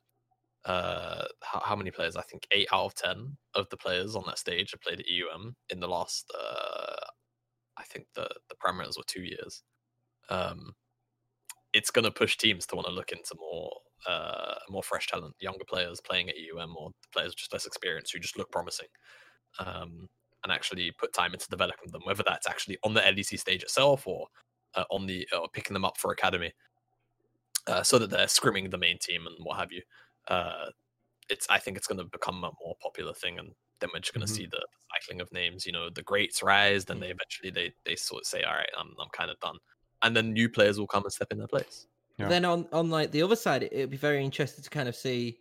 uh 0.67 1.25
how, 1.43 1.61
how, 1.61 1.77
many 1.77 1.91
players? 1.91 2.17
I 2.17 2.23
think 2.23 2.47
eight 2.51 2.69
out 2.73 2.87
of 2.87 2.95
ten 2.95 3.37
of 3.55 3.69
the 3.71 3.77
players 3.77 4.17
on 4.17 4.25
that 4.27 4.39
stage 4.39 4.71
have 4.71 4.81
played 4.81 5.01
at 5.01 5.07
eum 5.07 5.55
in 5.71 5.81
the 5.81 5.89
last 5.89 6.33
uh 6.35 7.05
i 7.77 7.83
think 7.85 8.07
the 8.15 8.29
the 8.49 8.57
parameters 8.57 8.97
were 8.97 9.05
two 9.07 9.23
years. 9.23 9.63
Um 10.31 10.73
it's 11.75 11.91
going 11.91 12.05
to 12.05 12.11
push 12.11 12.37
teams 12.37 12.67
to 12.67 12.77
want 12.77 12.87
to 12.87 12.95
look 12.95 13.11
into 13.13 13.35
more 13.39 13.71
uh 14.07 14.55
more 14.71 14.83
fresh 14.83 15.07
talent 15.07 15.35
younger 15.41 15.65
players 15.69 16.01
playing 16.01 16.29
at 16.29 16.37
eum 16.37 16.75
or 16.79 16.91
players 17.13 17.35
just 17.35 17.53
less 17.53 17.67
experience 17.67 18.11
who 18.11 18.19
just 18.19 18.39
look 18.39 18.51
promising 18.51 18.89
um 19.59 20.09
and 20.45 20.53
actually 20.53 20.93
put 20.99 21.13
time 21.13 21.33
into 21.33 21.49
developing 21.49 21.91
them 21.91 22.03
whether 22.05 22.23
that's 22.27 22.47
actually 22.47 22.79
on 22.85 22.95
the 22.95 23.01
lec 23.01 23.39
stage 23.39 23.63
itself 23.63 24.07
or 24.07 24.27
uh, 24.75 24.85
on 24.91 25.07
the 25.07 25.27
or 25.39 25.49
picking 25.53 25.75
them 25.75 25.85
up 25.85 25.97
for 25.99 26.13
academy 26.13 26.53
uh, 27.67 27.83
so 27.83 27.99
that 27.99 28.11
they're 28.11 28.27
scrimming 28.27 28.71
the 28.71 28.79
main 28.79 28.99
team 28.99 29.27
and 29.27 29.37
what 29.43 29.59
have 29.59 29.73
you 29.73 29.81
uh, 30.29 30.67
it's 31.29 31.47
I 31.51 31.59
think 31.59 31.77
it's 31.77 31.87
going 31.87 31.99
to 31.99 32.05
become 32.05 32.45
a 32.45 32.51
more 32.63 32.77
popular 32.83 33.15
thing, 33.15 33.39
and 33.39 33.53
then 33.81 33.91
we're 33.93 34.01
just 34.01 34.15
going 34.15 34.27
to 34.27 34.33
mm-hmm. 34.33 34.43
see 34.43 34.47
the 34.47 34.65
cycling 34.93 35.21
of 35.21 35.33
names. 35.33 35.67
You 35.67 35.73
know, 35.73 35.91
the 35.91 36.03
greats 36.03 36.43
rise, 36.43 36.85
then 36.85 37.01
they 37.01 37.07
mm-hmm. 37.07 37.19
eventually 37.21 37.51
they 37.51 37.75
they 37.85 37.97
sort 37.97 38.23
of 38.23 38.27
say, 38.27 38.43
all 38.43 38.55
right, 38.55 38.71
I'm 38.79 38.91
I'm 39.01 39.09
kind 39.13 39.31
of 39.31 39.39
done, 39.41 39.57
and 40.03 40.17
then 40.17 40.33
new 40.33 40.49
players 40.49 40.79
will 40.79 40.87
come 40.87 41.05
and 41.05 41.13
step 41.13 41.33
in 41.33 41.39
their 41.39 41.47
place. 41.47 41.87
Yeah. 42.19 42.29
Then 42.29 42.45
on 42.45 42.67
on 42.73 42.91
like 42.91 43.11
the 43.11 43.23
other 43.23 43.37
side, 43.37 43.65
it 43.65 43.73
would 43.75 43.91
be 43.91 43.97
very 43.97 44.25
interesting 44.25 44.63
to 44.63 44.71
kind 44.71 44.89
of 44.89 44.97
see. 44.97 45.39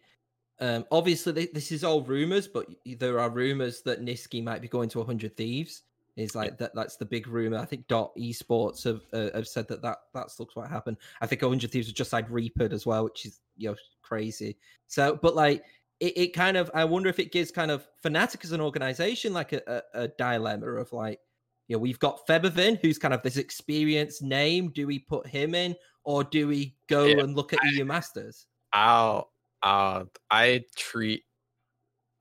Um, 0.59 0.85
obviously, 0.91 1.49
this 1.51 1.71
is 1.71 1.83
all 1.83 2.03
rumors, 2.03 2.47
but 2.47 2.67
there 2.85 3.19
are 3.19 3.29
rumors 3.29 3.81
that 3.81 4.05
Nisqy 4.05 4.43
might 4.43 4.61
be 4.61 4.67
going 4.67 4.87
to 4.89 4.99
100 4.99 5.35
Thieves. 5.35 5.81
Is 6.15 6.35
like 6.35 6.59
that. 6.59 6.75
That's 6.75 6.95
the 6.95 7.05
big 7.05 7.27
rumor. 7.27 7.57
I 7.57 7.65
think 7.65 7.87
Dot 7.87 8.11
Esports 8.15 8.83
have 8.83 9.01
uh, 9.13 9.35
have 9.35 9.47
said 9.47 9.67
that 9.69 9.81
that 9.81 9.97
that's 10.13 10.39
looks 10.39 10.55
what 10.55 10.69
happened. 10.69 10.97
I 11.21 11.25
think 11.25 11.41
100 11.41 11.71
Thieves 11.71 11.87
have 11.87 11.95
just 11.95 12.11
signed 12.11 12.29
Reapered 12.29 12.71
as 12.71 12.85
well, 12.85 13.05
which 13.05 13.25
is 13.25 13.39
you 13.57 13.69
know 13.69 13.75
crazy. 14.03 14.57
So, 14.87 15.17
but 15.19 15.35
like 15.35 15.63
it, 16.03 16.17
it 16.17 16.33
kind 16.33 16.57
of, 16.57 16.69
I 16.73 16.83
wonder 16.83 17.07
if 17.07 17.17
it 17.17 17.31
gives 17.31 17.49
kind 17.49 17.71
of 17.71 17.87
Fnatic 18.03 18.43
as 18.43 18.51
an 18.51 18.59
organization 18.59 19.33
like 19.33 19.53
a, 19.53 19.61
a, 19.67 20.01
a 20.01 20.07
dilemma 20.09 20.67
of 20.67 20.91
like, 20.91 21.19
you 21.69 21.77
know, 21.77 21.79
we've 21.79 21.99
got 21.99 22.27
Febiven, 22.27 22.77
who's 22.81 22.97
kind 22.97 23.13
of 23.13 23.21
this 23.21 23.37
experienced 23.37 24.21
name. 24.21 24.69
Do 24.69 24.85
we 24.85 24.99
put 24.99 25.25
him 25.25 25.55
in, 25.55 25.75
or 26.03 26.25
do 26.25 26.47
we 26.49 26.75
go 26.89 27.05
yeah, 27.05 27.19
and 27.19 27.35
look 27.35 27.53
at 27.53 27.59
I, 27.63 27.69
EU 27.69 27.85
Masters? 27.85 28.47
I'll, 28.73 29.31
uh, 29.61 30.03
I 30.29 30.65
treat 30.75 31.23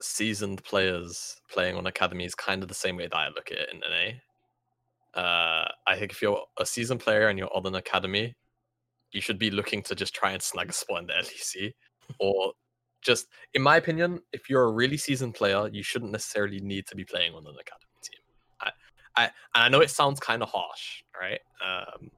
seasoned 0.03 0.63
players 0.63 1.37
playing 1.49 1.75
on 1.75 1.87
academies 1.87 2.35
kind 2.35 2.61
of 2.61 2.67
the 2.67 2.75
same 2.75 2.97
way 2.97 3.07
that 3.07 3.15
I 3.15 3.29
look 3.29 3.51
at 3.51 3.57
it 3.57 3.69
in 3.71 3.79
NA. 3.79 5.19
Uh, 5.19 5.69
I 5.87 5.97
think 5.97 6.11
if 6.11 6.21
you're 6.21 6.43
a 6.59 6.65
seasoned 6.65 6.99
player 6.99 7.27
and 7.29 7.39
you're 7.39 7.55
on 7.55 7.65
an 7.65 7.75
academy, 7.75 8.35
you 9.11 9.21
should 9.21 9.39
be 9.39 9.51
looking 9.51 9.81
to 9.83 9.95
just 9.95 10.13
try 10.13 10.31
and 10.31 10.41
snag 10.41 10.69
a 10.69 10.73
spot 10.73 11.01
in 11.01 11.07
the 11.07 11.13
LEC, 11.23 11.73
or 12.19 12.53
just, 13.01 13.27
in 13.53 13.61
my 13.61 13.77
opinion, 13.77 14.19
if 14.33 14.49
you're 14.49 14.63
a 14.63 14.71
really 14.71 14.97
seasoned 14.97 15.35
player, 15.35 15.67
you 15.71 15.83
shouldn't 15.83 16.11
necessarily 16.11 16.59
need 16.59 16.87
to 16.87 16.95
be 16.95 17.05
playing 17.05 17.33
on 17.33 17.45
an 17.45 17.55
academy 17.59 17.99
team. 18.01 18.19
I, 18.61 18.71
I, 19.15 19.29
I 19.53 19.69
know 19.69 19.81
it 19.81 19.91
sounds 19.91 20.19
kind 20.19 20.41
of 20.41 20.49
harsh, 20.49 21.03
right? 21.19 21.39
Um, 21.63 22.09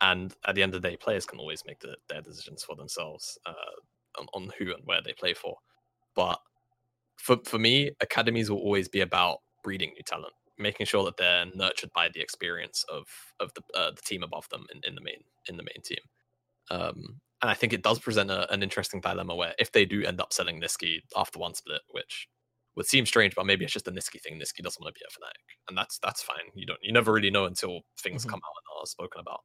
and 0.00 0.34
at 0.46 0.54
the 0.54 0.62
end 0.62 0.74
of 0.74 0.82
the 0.82 0.88
day, 0.88 0.96
players 0.96 1.24
can 1.24 1.38
always 1.38 1.64
make 1.66 1.80
the, 1.80 1.96
their 2.08 2.20
decisions 2.20 2.62
for 2.62 2.76
themselves 2.76 3.38
uh, 3.46 4.20
on, 4.20 4.26
on 4.34 4.52
who 4.58 4.74
and 4.74 4.84
where 4.84 5.00
they 5.02 5.14
play 5.14 5.34
for. 5.34 5.56
But 6.14 6.40
for 7.16 7.38
for 7.44 7.58
me, 7.58 7.90
academies 8.00 8.50
will 8.50 8.58
always 8.58 8.88
be 8.88 9.00
about 9.00 9.38
breeding 9.62 9.90
new 9.90 10.02
talent, 10.04 10.34
making 10.58 10.86
sure 10.86 11.04
that 11.04 11.16
they're 11.16 11.46
nurtured 11.54 11.90
by 11.94 12.08
the 12.12 12.20
experience 12.20 12.84
of 12.92 13.04
of 13.40 13.52
the 13.54 13.62
uh, 13.78 13.90
the 13.90 14.02
team 14.02 14.22
above 14.22 14.48
them 14.50 14.66
in, 14.74 14.80
in 14.86 14.94
the 14.94 15.00
main 15.00 15.22
in 15.48 15.56
the 15.56 15.62
main 15.62 15.82
team. 15.84 15.98
Um, 16.70 17.20
and 17.42 17.50
I 17.50 17.54
think 17.54 17.72
it 17.72 17.82
does 17.82 17.98
present 17.98 18.30
a, 18.30 18.50
an 18.52 18.62
interesting 18.62 19.00
dilemma 19.00 19.34
where 19.34 19.54
if 19.58 19.72
they 19.72 19.84
do 19.84 20.02
end 20.02 20.20
up 20.20 20.32
selling 20.32 20.60
Nisqy 20.60 21.00
after 21.14 21.38
one 21.38 21.54
split, 21.54 21.82
which 21.90 22.26
would 22.76 22.86
seem 22.86 23.06
strange, 23.06 23.34
but 23.34 23.46
maybe 23.46 23.64
it's 23.64 23.74
just 23.74 23.88
a 23.88 23.92
Nisqy 23.92 24.20
thing. 24.20 24.38
Nisqy 24.38 24.62
doesn't 24.62 24.82
want 24.82 24.94
to 24.94 24.98
be 24.98 25.04
a 25.04 25.12
Fnatic, 25.12 25.58
and 25.68 25.76
that's 25.76 25.98
that's 25.98 26.22
fine. 26.22 26.50
You 26.54 26.66
don't 26.66 26.80
you 26.82 26.92
never 26.92 27.12
really 27.12 27.30
know 27.30 27.44
until 27.44 27.80
things 28.00 28.22
mm-hmm. 28.22 28.30
come 28.30 28.38
out 28.38 28.56
and 28.56 28.82
are 28.82 28.86
spoken 28.86 29.20
about. 29.20 29.40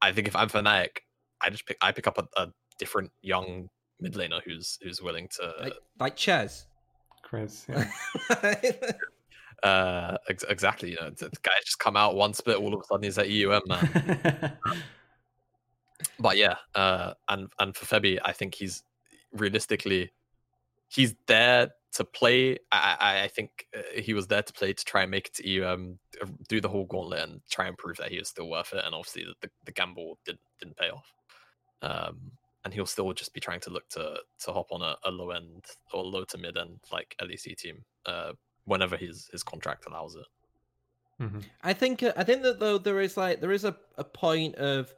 I 0.00 0.12
think 0.12 0.28
if 0.28 0.36
I'm 0.36 0.48
Fnatic, 0.48 0.98
I 1.40 1.50
just 1.50 1.66
pick 1.66 1.76
I 1.80 1.92
pick 1.92 2.06
up 2.06 2.18
a, 2.18 2.40
a 2.40 2.48
different 2.78 3.10
young 3.22 3.68
mid 4.00 4.14
laner 4.14 4.40
who's 4.44 4.78
who's 4.82 5.00
willing 5.00 5.28
to 5.28 5.52
like, 5.60 5.74
like 5.98 6.16
Chess, 6.16 6.66
Chres, 7.22 7.66
yeah. 7.68 8.92
uh, 9.62 10.16
ex- 10.28 10.44
exactly. 10.48 10.90
You 10.90 10.96
know, 10.96 11.10
the 11.10 11.30
guy 11.42 11.52
just 11.64 11.78
come 11.78 11.96
out 11.96 12.14
one 12.14 12.34
split, 12.34 12.58
all 12.58 12.74
of 12.74 12.80
a 12.80 12.84
sudden 12.84 13.04
he's 13.04 13.18
at 13.18 13.28
EUM, 13.30 13.62
man. 13.66 14.56
but 16.18 16.36
yeah, 16.36 16.56
uh, 16.74 17.14
and 17.28 17.48
and 17.58 17.76
for 17.76 17.86
Febby, 17.86 18.18
I 18.24 18.32
think 18.32 18.54
he's 18.54 18.82
realistically 19.32 20.12
he's 20.88 21.14
there 21.26 21.70
to 21.94 22.04
play. 22.04 22.58
I, 22.70 22.96
I, 23.00 23.22
I 23.24 23.28
think 23.28 23.66
uh, 23.76 24.00
he 24.00 24.14
was 24.14 24.26
there 24.26 24.42
to 24.42 24.52
play 24.52 24.72
to 24.72 24.84
try 24.84 25.02
and 25.02 25.10
make 25.10 25.26
it 25.28 25.34
to 25.34 25.48
EUM, 25.48 25.98
do 26.48 26.60
the 26.60 26.68
whole 26.68 26.84
gauntlet, 26.84 27.28
and 27.28 27.40
try 27.50 27.66
and 27.66 27.76
prove 27.76 27.96
that 27.96 28.10
he 28.10 28.18
was 28.18 28.28
still 28.28 28.48
worth 28.48 28.72
it. 28.72 28.84
And 28.84 28.94
obviously, 28.94 29.24
the, 29.40 29.50
the 29.64 29.72
gamble 29.72 30.18
didn't 30.24 30.40
didn't 30.60 30.76
pay 30.76 30.90
off. 30.90 31.12
Um, 31.82 32.32
and 32.66 32.74
he'll 32.74 32.84
still 32.84 33.12
just 33.12 33.32
be 33.32 33.38
trying 33.38 33.60
to 33.60 33.70
look 33.70 33.88
to 33.88 34.16
to 34.40 34.52
hop 34.52 34.72
on 34.72 34.82
a, 34.82 34.96
a 35.04 35.10
low 35.10 35.30
end 35.30 35.64
or 35.94 36.02
low 36.02 36.24
to 36.24 36.36
mid 36.36 36.58
end 36.58 36.80
like 36.92 37.14
LEC 37.22 37.56
team 37.56 37.84
uh, 38.06 38.32
whenever 38.64 38.96
his 38.96 39.28
his 39.30 39.44
contract 39.44 39.86
allows 39.86 40.16
it. 40.16 40.26
Mm-hmm. 41.22 41.38
I 41.62 41.72
think 41.72 42.02
uh, 42.02 42.12
I 42.16 42.24
think 42.24 42.42
that 42.42 42.58
though 42.58 42.76
there 42.76 43.00
is 43.00 43.16
like 43.16 43.40
there 43.40 43.52
is 43.52 43.64
a, 43.64 43.76
a 43.98 44.02
point 44.02 44.56
of 44.56 44.92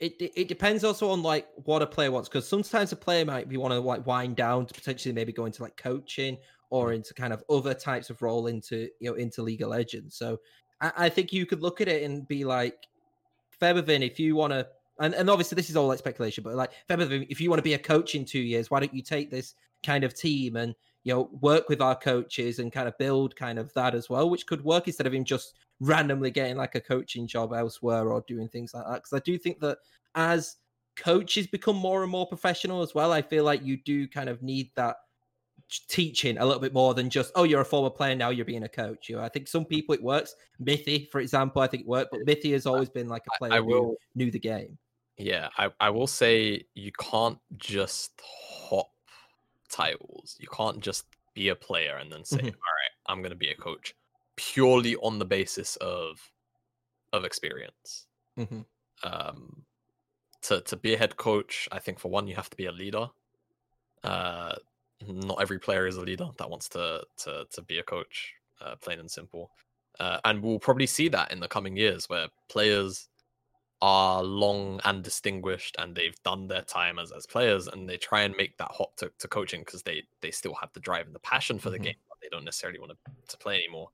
it, 0.00 0.14
it 0.18 0.48
depends 0.48 0.84
also 0.84 1.10
on 1.10 1.22
like 1.22 1.46
what 1.64 1.82
a 1.82 1.86
player 1.86 2.10
wants 2.10 2.30
because 2.30 2.48
sometimes 2.48 2.92
a 2.92 2.96
player 2.96 3.26
might 3.26 3.46
be 3.46 3.58
want 3.58 3.72
to 3.72 3.80
like 3.80 4.06
wind 4.06 4.34
down 4.36 4.64
to 4.64 4.72
potentially 4.72 5.12
maybe 5.12 5.34
go 5.34 5.44
into 5.44 5.62
like 5.62 5.76
coaching 5.76 6.38
or 6.70 6.86
mm-hmm. 6.86 6.94
into 6.94 7.12
kind 7.12 7.34
of 7.34 7.44
other 7.50 7.74
types 7.74 8.08
of 8.08 8.22
role 8.22 8.46
into 8.46 8.88
you 9.00 9.10
know 9.10 9.16
into 9.16 9.42
League 9.42 9.60
of 9.60 9.68
Legends. 9.68 10.16
So 10.16 10.40
I, 10.80 10.92
I 10.96 11.08
think 11.10 11.30
you 11.30 11.44
could 11.44 11.60
look 11.60 11.82
at 11.82 11.88
it 11.88 12.04
and 12.04 12.26
be 12.26 12.44
like, 12.44 12.86
Febiven, 13.60 14.00
if 14.00 14.18
you 14.18 14.34
want 14.34 14.54
to 14.54 14.66
and, 15.02 15.14
and 15.14 15.28
obviously 15.28 15.56
this 15.56 15.68
is 15.68 15.76
all 15.76 15.88
like 15.88 15.98
speculation, 15.98 16.44
but 16.44 16.54
like 16.54 16.70
if 16.88 17.40
you 17.40 17.50
want 17.50 17.58
to 17.58 17.64
be 17.64 17.74
a 17.74 17.78
coach 17.78 18.14
in 18.14 18.24
two 18.24 18.40
years, 18.40 18.70
why 18.70 18.78
don't 18.78 18.94
you 18.94 19.02
take 19.02 19.30
this 19.30 19.54
kind 19.84 20.04
of 20.04 20.14
team 20.14 20.54
and 20.54 20.76
you 21.02 21.12
know 21.12 21.28
work 21.40 21.68
with 21.68 21.80
our 21.80 21.96
coaches 21.96 22.60
and 22.60 22.72
kind 22.72 22.86
of 22.86 22.96
build 22.98 23.34
kind 23.34 23.58
of 23.58 23.72
that 23.74 23.96
as 23.96 24.08
well, 24.08 24.30
which 24.30 24.46
could 24.46 24.62
work 24.62 24.86
instead 24.86 25.06
of 25.06 25.12
him 25.12 25.24
just 25.24 25.54
randomly 25.80 26.30
getting 26.30 26.56
like 26.56 26.76
a 26.76 26.80
coaching 26.80 27.26
job 27.26 27.52
elsewhere 27.52 28.12
or 28.12 28.24
doing 28.28 28.48
things 28.48 28.72
like 28.72 28.84
that. 28.86 29.02
Because 29.02 29.12
I 29.12 29.18
do 29.24 29.36
think 29.36 29.58
that 29.60 29.78
as 30.14 30.56
coaches 30.96 31.48
become 31.48 31.76
more 31.76 32.02
and 32.02 32.12
more 32.12 32.28
professional 32.28 32.82
as 32.82 32.94
well, 32.94 33.12
I 33.12 33.22
feel 33.22 33.42
like 33.42 33.64
you 33.64 33.78
do 33.78 34.06
kind 34.06 34.28
of 34.28 34.40
need 34.40 34.70
that 34.76 34.96
teaching 35.88 36.38
a 36.38 36.44
little 36.44 36.60
bit 36.60 36.74
more 36.74 36.92
than 36.94 37.08
just 37.08 37.32
oh 37.34 37.44
you're 37.44 37.62
a 37.62 37.64
former 37.64 37.88
player 37.90 38.14
now 38.14 38.28
you're 38.28 38.44
being 38.44 38.62
a 38.62 38.68
coach. 38.68 39.08
You 39.08 39.16
know, 39.16 39.22
i 39.22 39.28
think 39.28 39.48
some 39.48 39.64
people 39.64 39.94
it 39.94 40.02
works. 40.02 40.36
Mithy 40.60 41.10
for 41.10 41.20
example 41.20 41.62
i 41.62 41.66
think 41.66 41.82
it 41.82 41.88
worked 41.88 42.10
but 42.12 42.20
Mithy 42.26 42.52
has 42.52 42.66
always 42.66 42.88
been 42.88 43.08
like 43.08 43.22
a 43.26 43.38
player 43.38 43.54
I, 43.54 43.56
I 43.56 43.60
will, 43.60 43.82
who 43.82 43.96
knew 44.14 44.30
the 44.30 44.38
game 44.38 44.78
yeah, 45.16 45.48
I, 45.58 45.70
I 45.80 45.90
will 45.90 46.06
say 46.06 46.64
you 46.74 46.92
can't 46.92 47.38
just 47.56 48.12
hop 48.22 48.90
titles. 49.70 50.36
You 50.40 50.48
can't 50.52 50.80
just 50.80 51.06
be 51.34 51.48
a 51.48 51.54
player 51.54 51.96
and 51.96 52.10
then 52.10 52.24
say, 52.24 52.38
mm-hmm. 52.38 52.46
All 52.46 52.52
right, 52.52 52.94
I'm 53.06 53.18
going 53.18 53.30
to 53.30 53.36
be 53.36 53.50
a 53.50 53.56
coach 53.56 53.94
purely 54.36 54.96
on 54.96 55.18
the 55.18 55.24
basis 55.24 55.76
of 55.76 56.18
of 57.12 57.24
experience. 57.24 58.06
Mm-hmm. 58.38 58.60
Um, 59.04 59.62
to 60.42 60.60
to 60.62 60.76
be 60.76 60.94
a 60.94 60.98
head 60.98 61.16
coach, 61.16 61.68
I 61.72 61.78
think 61.78 61.98
for 61.98 62.10
one 62.10 62.26
you 62.26 62.34
have 62.34 62.50
to 62.50 62.56
be 62.56 62.66
a 62.66 62.72
leader. 62.72 63.08
Uh, 64.02 64.54
not 65.06 65.40
every 65.40 65.58
player 65.58 65.86
is 65.86 65.96
a 65.96 66.00
leader 66.00 66.28
that 66.38 66.50
wants 66.50 66.68
to 66.70 67.02
to 67.18 67.44
to 67.50 67.62
be 67.62 67.78
a 67.78 67.82
coach, 67.82 68.34
uh, 68.60 68.76
plain 68.76 69.00
and 69.00 69.10
simple. 69.10 69.50
Uh, 70.00 70.18
and 70.24 70.42
we'll 70.42 70.58
probably 70.58 70.86
see 70.86 71.08
that 71.08 71.30
in 71.30 71.38
the 71.38 71.48
coming 71.48 71.76
years 71.76 72.08
where 72.08 72.26
players 72.48 73.08
are 73.84 74.22
long 74.22 74.80
and 74.84 75.02
distinguished 75.02 75.74
and 75.80 75.94
they've 75.96 76.22
done 76.22 76.46
their 76.46 76.62
time 76.62 77.00
as, 77.00 77.10
as 77.10 77.26
players 77.26 77.66
and 77.66 77.88
they 77.88 77.96
try 77.96 78.22
and 78.22 78.34
make 78.36 78.56
that 78.56 78.70
hop 78.70 78.94
to, 78.96 79.10
to 79.18 79.26
coaching 79.26 79.60
because 79.62 79.82
they 79.82 80.04
they 80.20 80.30
still 80.30 80.54
have 80.54 80.72
the 80.72 80.78
drive 80.80 81.06
and 81.06 81.14
the 81.14 81.18
passion 81.18 81.58
for 81.58 81.68
the 81.68 81.78
Mhm. 81.80 81.82
game 81.82 81.94
but 82.08 82.16
they 82.22 82.28
don't 82.30 82.44
necessarily 82.44 82.78
want 82.78 82.92
to, 82.92 82.96
to 83.26 83.36
play 83.38 83.56
anymore 83.56 83.88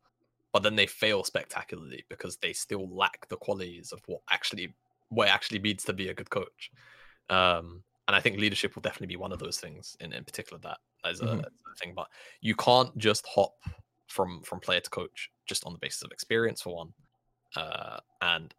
but 0.52 0.62
then 0.62 0.76
they 0.76 0.86
fail 0.86 1.24
spectacularly 1.24 2.04
because 2.10 2.36
they 2.36 2.52
still 2.52 2.86
lack 2.94 3.26
the 3.30 3.36
qualities 3.36 3.90
of 3.90 4.00
what 4.06 4.20
actually 4.30 4.74
what 5.08 5.28
actually 5.28 5.58
means 5.58 5.84
to 5.84 5.94
be 5.94 6.08
a 6.08 6.14
good 6.14 6.28
coach 6.28 6.70
um 7.30 7.82
and 8.08 8.14
i 8.14 8.20
think 8.20 8.38
leadership 8.38 8.74
will 8.74 8.82
definitely 8.82 9.06
be 9.06 9.16
one 9.16 9.32
of 9.32 9.38
those 9.38 9.58
things 9.58 9.96
in, 10.00 10.12
in 10.12 10.22
particular 10.22 10.60
that 10.60 10.78
as 11.06 11.22
a, 11.22 11.24
Mhm. 11.24 11.40
a 11.40 11.74
thing 11.80 11.94
but 11.96 12.08
you 12.42 12.54
can't 12.54 12.94
just 12.98 13.26
hop 13.26 13.54
from 14.06 14.42
from 14.42 14.60
player 14.60 14.80
to 14.80 14.90
coach 14.90 15.30
just 15.46 15.64
on 15.64 15.72
the 15.72 15.78
basis 15.78 16.02
of 16.02 16.12
experience 16.12 16.60
for 16.60 16.76
one 16.76 16.92
uh 17.56 18.00
and 18.20 18.52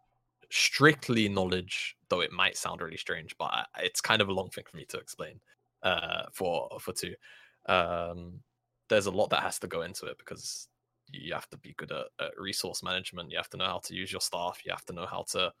strictly 0.50 1.28
knowledge, 1.28 1.96
though 2.08 2.20
it 2.20 2.32
might 2.32 2.56
sound 2.56 2.80
really 2.80 2.96
strange, 2.96 3.36
but 3.38 3.68
it's 3.78 4.00
kind 4.00 4.22
of 4.22 4.28
a 4.28 4.32
long 4.32 4.50
thing 4.50 4.64
for 4.70 4.76
me 4.76 4.84
to 4.86 4.98
explain. 4.98 5.40
Uh, 5.82 6.26
for 6.32 6.68
for 6.80 6.92
two, 6.92 7.14
um, 7.66 8.42
there's 8.88 9.06
a 9.06 9.10
lot 9.10 9.30
that 9.30 9.42
has 9.42 9.58
to 9.60 9.68
go 9.68 9.82
into 9.82 10.06
it 10.06 10.18
because 10.18 10.68
you 11.12 11.32
have 11.32 11.48
to 11.50 11.58
be 11.58 11.74
good 11.74 11.92
at, 11.92 12.06
at 12.20 12.38
resource 12.38 12.82
management. 12.82 13.30
You 13.30 13.36
have 13.38 13.48
to 13.50 13.56
know 13.56 13.66
how 13.66 13.78
to 13.80 13.94
use 13.94 14.12
your 14.12 14.20
staff. 14.20 14.60
You 14.64 14.72
have 14.72 14.84
to 14.86 14.92
know 14.92 15.06
how 15.06 15.24
to, 15.30 15.52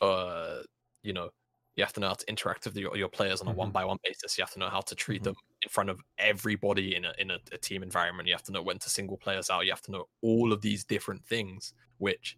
uh, 0.00 0.62
you 1.02 1.12
know, 1.12 1.30
you 1.76 1.84
have 1.84 1.92
to 1.92 2.00
know 2.00 2.08
how 2.08 2.14
to 2.14 2.28
interact 2.28 2.64
with 2.66 2.76
your, 2.76 2.96
your 2.96 3.08
players 3.08 3.40
on 3.40 3.48
a 3.48 3.52
Mhm. 3.52 3.52
one 3.52 3.70
by 3.70 3.84
one 3.84 3.98
basis. 4.02 4.36
You 4.36 4.42
have 4.42 4.52
to 4.52 4.58
know 4.58 4.68
how 4.68 4.80
to 4.80 4.94
treat 4.94 5.22
Mhm. 5.22 5.32
them 5.32 5.34
in 5.62 5.68
front 5.68 5.90
of 5.90 6.00
everybody 6.18 6.94
in 6.96 7.04
a 7.04 7.14
in 7.18 7.30
a, 7.30 7.38
a 7.52 7.58
team 7.58 7.82
environment. 7.82 8.28
You 8.28 8.34
have 8.34 8.42
to 8.44 8.52
know 8.52 8.62
when 8.62 8.78
to 8.80 8.90
single 8.90 9.16
players 9.16 9.48
out. 9.50 9.64
You 9.64 9.72
have 9.72 9.82
to 9.82 9.92
know 9.92 10.08
all 10.22 10.52
of 10.52 10.60
these 10.60 10.84
different 10.84 11.24
things, 11.24 11.72
which 11.98 12.36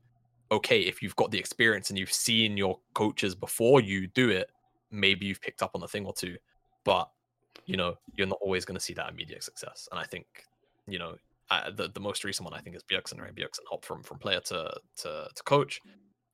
okay, 0.51 0.81
if 0.81 1.03
you've 1.03 1.17
got 1.17 1.31
the 1.31 1.39
experience 1.39 1.91
and 1.91 1.99
you've 1.99 2.13
seen 2.13 2.57
your 2.57 2.81
coaches 2.95 3.35
before 3.35 3.81
you 3.81 4.07
do 4.09 4.31
it, 4.31 4.51
maybe 4.91 5.27
you've 5.27 5.41
picked 5.41 5.63
up 5.63 5.73
on 5.75 5.83
a 5.83 5.89
thing 5.89 6.07
or 6.07 6.13
two, 6.13 6.37
but 6.85 7.11
you 7.67 7.77
know, 7.77 7.97
you're 8.17 8.27
not 8.27 8.39
always 8.41 8.65
going 8.65 8.77
to 8.77 8.81
see 8.81 8.95
that 8.95 9.09
immediate 9.11 9.43
success. 9.45 9.89
And 9.93 10.01
I 10.01 10.05
think, 10.05 10.27
you 10.87 10.99
know, 10.99 11.17
uh, 11.51 11.71
the 11.71 11.89
the 11.89 12.01
most 12.01 12.25
recent 12.25 12.45
one 12.49 12.59
I 12.59 12.63
think 12.63 12.77
is 12.77 12.83
Bjergsen, 12.85 13.21
right? 13.21 13.35
Bjergsen 13.35 13.61
hop 13.71 13.85
from 13.85 14.03
from 14.03 14.19
player 14.19 14.41
to 14.41 14.73
to 14.99 15.29
to 15.35 15.43
coach. 15.45 15.81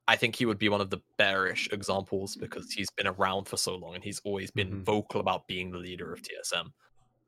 I 0.07 0.15
think 0.15 0.35
he 0.35 0.45
would 0.45 0.57
be 0.59 0.69
one 0.69 0.81
of 0.81 0.89
the 0.89 1.01
bearish 1.17 1.69
examples 1.71 2.35
because 2.37 2.71
he's 2.71 2.89
been 2.91 3.07
around 3.07 3.45
for 3.47 3.57
so 3.57 3.75
long 3.75 3.95
and 3.95 4.03
he's 4.03 4.21
always 4.23 4.51
been 4.51 4.71
Mhm. 4.71 4.83
vocal 4.85 5.19
about 5.21 5.47
being 5.47 5.71
the 5.71 5.79
leader 5.79 6.13
of 6.13 6.21
TSM. 6.21 6.73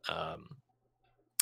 Um, 0.07 0.61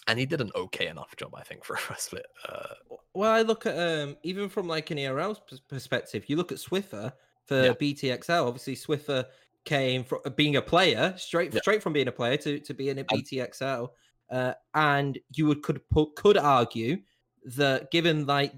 and 0.08 0.18
he 0.20 0.26
did 0.26 0.42
an 0.42 0.52
okay 0.56 0.88
enough 0.88 1.16
job, 1.16 1.36
I 1.36 1.44
think, 1.44 1.64
for 1.66 1.76
a 1.76 1.80
first 1.80 2.06
split. 2.06 2.26
Uh, 2.48 2.76
Well, 3.14 3.32
I 3.32 3.42
look 3.42 3.66
at 3.66 3.78
um 3.78 4.18
even 4.24 4.50
from 4.50 4.68
like 4.68 4.92
an 4.92 5.00
ERL 5.00 5.36
perspective, 5.68 6.26
you 6.30 6.36
look 6.36 6.52
at 6.52 6.60
Swiffer 6.60 7.14
for 7.46 7.56
Yeah. 7.66 7.74
BTXL. 7.74 8.46
Obviously, 8.48 8.76
Swiffer 8.76 9.26
came 9.66 10.04
from 10.04 10.20
being 10.36 10.56
a 10.56 10.62
player 10.62 11.14
straight 11.18 11.54
Yeah. 11.54 11.60
straight 11.62 11.84
from 11.84 11.94
being 11.94 12.08
a 12.08 12.12
player 12.12 12.38
to 12.38 12.60
to 12.60 12.74
being 12.74 13.00
a 13.00 13.04
BTXL, 13.04 13.90
uh, 14.30 14.54
and 14.74 15.20
you 15.36 15.46
would 15.48 15.64
could 15.64 15.82
could 16.16 16.38
argue 16.38 16.98
that 17.56 17.92
given 17.92 18.26
like 18.26 18.54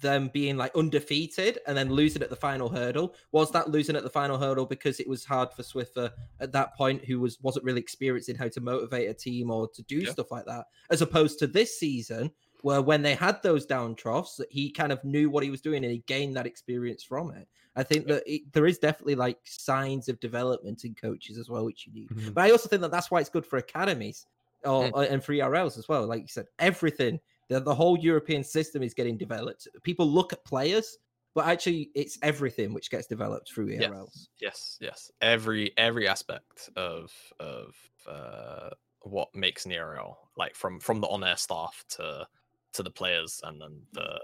them 0.00 0.28
being 0.32 0.56
like 0.56 0.74
undefeated 0.74 1.58
and 1.66 1.76
then 1.76 1.90
losing 1.90 2.22
at 2.22 2.30
the 2.30 2.36
final 2.36 2.68
hurdle 2.68 3.14
was 3.32 3.50
that 3.52 3.70
losing 3.70 3.94
at 3.96 4.02
the 4.02 4.10
final 4.10 4.38
hurdle 4.38 4.64
because 4.66 4.98
it 4.98 5.06
was 5.08 5.24
hard 5.24 5.52
for 5.52 5.62
Swiffer 5.62 6.10
at 6.40 6.52
that 6.52 6.74
point 6.74 7.04
who 7.04 7.20
was 7.20 7.38
wasn't 7.42 7.64
really 7.64 7.80
experienced 7.80 8.28
in 8.30 8.36
how 8.36 8.48
to 8.48 8.60
motivate 8.60 9.10
a 9.10 9.14
team 9.14 9.50
or 9.50 9.68
to 9.68 9.82
do 9.82 9.98
Yeah. 9.98 10.10
stuff 10.10 10.30
like 10.30 10.46
that 10.46 10.66
as 10.90 11.02
opposed 11.02 11.38
to 11.40 11.46
this 11.46 11.78
season 11.78 12.30
where 12.62 12.80
when 12.80 13.02
they 13.02 13.14
had 13.14 13.42
those 13.42 13.66
down 13.66 13.94
troughs, 13.94 14.36
that 14.36 14.50
he 14.50 14.70
kind 14.70 14.90
of 14.90 15.04
knew 15.04 15.28
what 15.28 15.44
he 15.44 15.50
was 15.50 15.60
doing 15.60 15.84
and 15.84 15.92
he 15.92 16.02
gained 16.06 16.34
that 16.34 16.46
experience 16.46 17.02
from 17.02 17.30
it. 17.32 17.46
I 17.76 17.82
think 17.82 18.06
that 18.06 18.22
it, 18.26 18.50
there 18.54 18.64
is 18.66 18.78
definitely 18.78 19.16
like 19.16 19.36
signs 19.44 20.08
of 20.08 20.18
development 20.18 20.84
in 20.86 20.94
coaches 20.94 21.36
as 21.36 21.50
well, 21.50 21.66
which 21.66 21.86
you 21.86 21.92
need. 21.92 22.08
Mhm. 22.08 22.32
But 22.32 22.44
I 22.44 22.52
also 22.52 22.70
think 22.70 22.80
that 22.80 22.90
that's 22.90 23.10
why 23.10 23.20
it's 23.20 23.28
good 23.28 23.44
for 23.44 23.58
academies 23.58 24.24
or, 24.64 24.84
Mm. 24.90 25.10
and 25.10 25.22
for 25.22 25.34
ERLs 25.34 25.76
as 25.76 25.88
well. 25.90 26.06
Like 26.06 26.22
you 26.22 26.28
said, 26.28 26.46
everything, 26.58 27.20
the, 27.48 27.60
the 27.60 27.74
whole 27.74 27.98
European 27.98 28.42
system 28.44 28.82
is 28.82 28.94
getting 28.94 29.16
developed. 29.16 29.68
People 29.82 30.06
look 30.06 30.32
at 30.32 30.44
players, 30.44 30.98
but 31.34 31.46
actually 31.46 31.90
it's 31.94 32.18
everything 32.22 32.72
which 32.72 32.90
gets 32.90 33.06
developed 33.06 33.52
through 33.52 33.70
E 33.70 33.78
Yes. 33.80 33.90
ERLs. 33.90 34.28
Yes, 34.40 34.78
yes. 34.80 35.10
Every 35.20 35.72
every 35.76 36.08
aspect 36.08 36.70
of 36.76 37.12
of 37.40 37.74
uh, 38.08 38.70
what 39.02 39.28
makes 39.34 39.66
an 39.66 39.72
ERL, 39.72 40.18
like 40.36 40.54
from 40.54 40.80
from 40.80 41.00
the 41.00 41.08
on 41.08 41.24
air 41.24 41.36
staff 41.36 41.84
to 41.90 42.26
to 42.72 42.82
the 42.82 42.90
players 42.90 43.40
and 43.44 43.60
then 43.60 43.82
the 43.92 44.20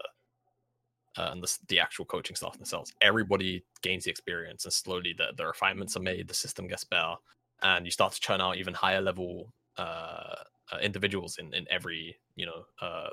uh, 1.17 1.31
and 1.33 1.43
the, 1.43 1.59
the 1.69 1.81
actual 1.81 2.05
coaching 2.05 2.37
staff 2.37 2.57
themselves, 2.57 2.93
everybody 3.01 3.65
gains 3.83 4.05
the 4.05 4.11
experience, 4.11 4.65
and 4.65 4.73
slowly 4.73 5.13
the, 5.17 5.33
the 5.37 5.45
refinements 5.45 5.97
are 5.97 6.01
made. 6.01 6.29
The 6.29 6.35
system 6.35 6.69
gets 6.69 6.85
better, 6.85 7.15
and 7.63 7.85
you 7.85 7.91
start 7.91 8.13
to 8.13 8.21
churn 8.21 8.41
out 8.41 8.57
even 8.57 8.75
higher 8.75 9.01
level 9.01 9.53
uh, 9.77 10.37
uh, 10.73 10.79
individuals 10.79 11.39
in 11.39 11.53
in 11.55 11.67
every 11.71 12.17
you 12.37 12.47
know 12.47 12.65
uh, 12.81 13.09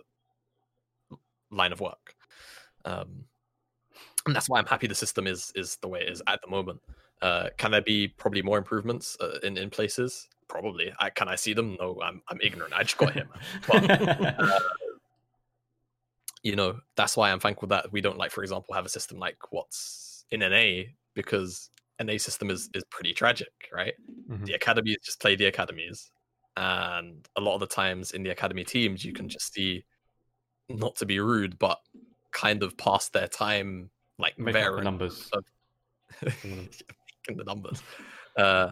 line 1.52 1.72
of 1.72 1.82
work. 1.82 2.16
Um, 2.86 3.26
and 4.26 4.36
that's 4.36 4.50
why 4.50 4.60
I'm 4.60 4.66
happy 4.66 4.88
the 4.88 4.96
system 4.96 5.28
is 5.28 5.52
is 5.56 5.78
the 5.78 5.88
way 5.88 6.02
it 6.02 6.10
is 6.10 6.22
at 6.28 6.42
the 6.42 6.50
moment. 6.50 6.82
Uh, 7.22 7.50
can 7.58 7.72
there 7.72 7.82
be 7.82 8.08
probably 8.08 8.42
more 8.42 8.58
improvements 8.58 9.18
uh, 9.22 9.40
in 9.44 9.58
in 9.58 9.70
places? 9.70 10.28
Probably. 10.48 10.94
I 11.00 11.10
can 11.10 11.28
I 11.28 11.36
see 11.36 11.54
them? 11.54 11.78
No, 11.80 12.00
I'm 12.04 12.22
I'm 12.30 12.40
ignorant. 12.42 12.74
I 12.74 12.84
just 12.84 12.98
got 12.98 13.14
him. 13.14 13.30
uh, 13.70 14.60
you 16.44 16.56
know, 16.56 16.80
that's 16.96 17.18
why 17.18 17.32
I'm 17.32 17.40
thankful 17.40 17.68
that 17.70 17.92
we 17.92 18.02
don't 18.02 18.18
like, 18.18 18.32
for 18.32 18.44
example, 18.44 18.74
have 18.74 18.86
a 18.86 18.90
system 18.90 19.20
like 19.20 19.38
what's 19.52 20.26
in 20.32 20.40
NA 20.42 20.84
because 21.14 21.70
NA 22.00 22.18
system 22.18 22.50
is 22.50 22.70
is 22.74 22.84
pretty 22.90 23.14
tragic, 23.14 23.70
right? 23.74 23.94
Mhm. 24.30 24.46
The 24.46 24.54
academies 24.54 24.98
just 25.04 25.20
play 25.20 25.36
the 25.36 25.46
academies, 25.46 26.12
and 26.58 27.26
a 27.38 27.42
lot 27.42 27.54
of 27.54 27.60
the 27.62 27.68
times 27.68 28.12
in 28.12 28.24
the 28.24 28.32
academy 28.32 28.64
teams, 28.66 29.06
you 29.06 29.14
can 29.14 29.30
just 29.30 29.54
see, 29.54 29.86
not 30.68 30.96
to 30.98 31.06
be 31.06 31.20
rude, 31.20 31.58
but 31.60 31.80
kind 32.32 32.64
of 32.64 32.76
past 32.78 33.14
their 33.14 33.28
time, 33.28 33.90
like 34.20 34.38
Make 34.38 34.54
the 34.56 34.82
numbers. 34.82 35.30
of- 35.32 35.46
in 36.44 37.38
the 37.38 37.44
numbers. 37.46 37.82
Uh, 38.36 38.72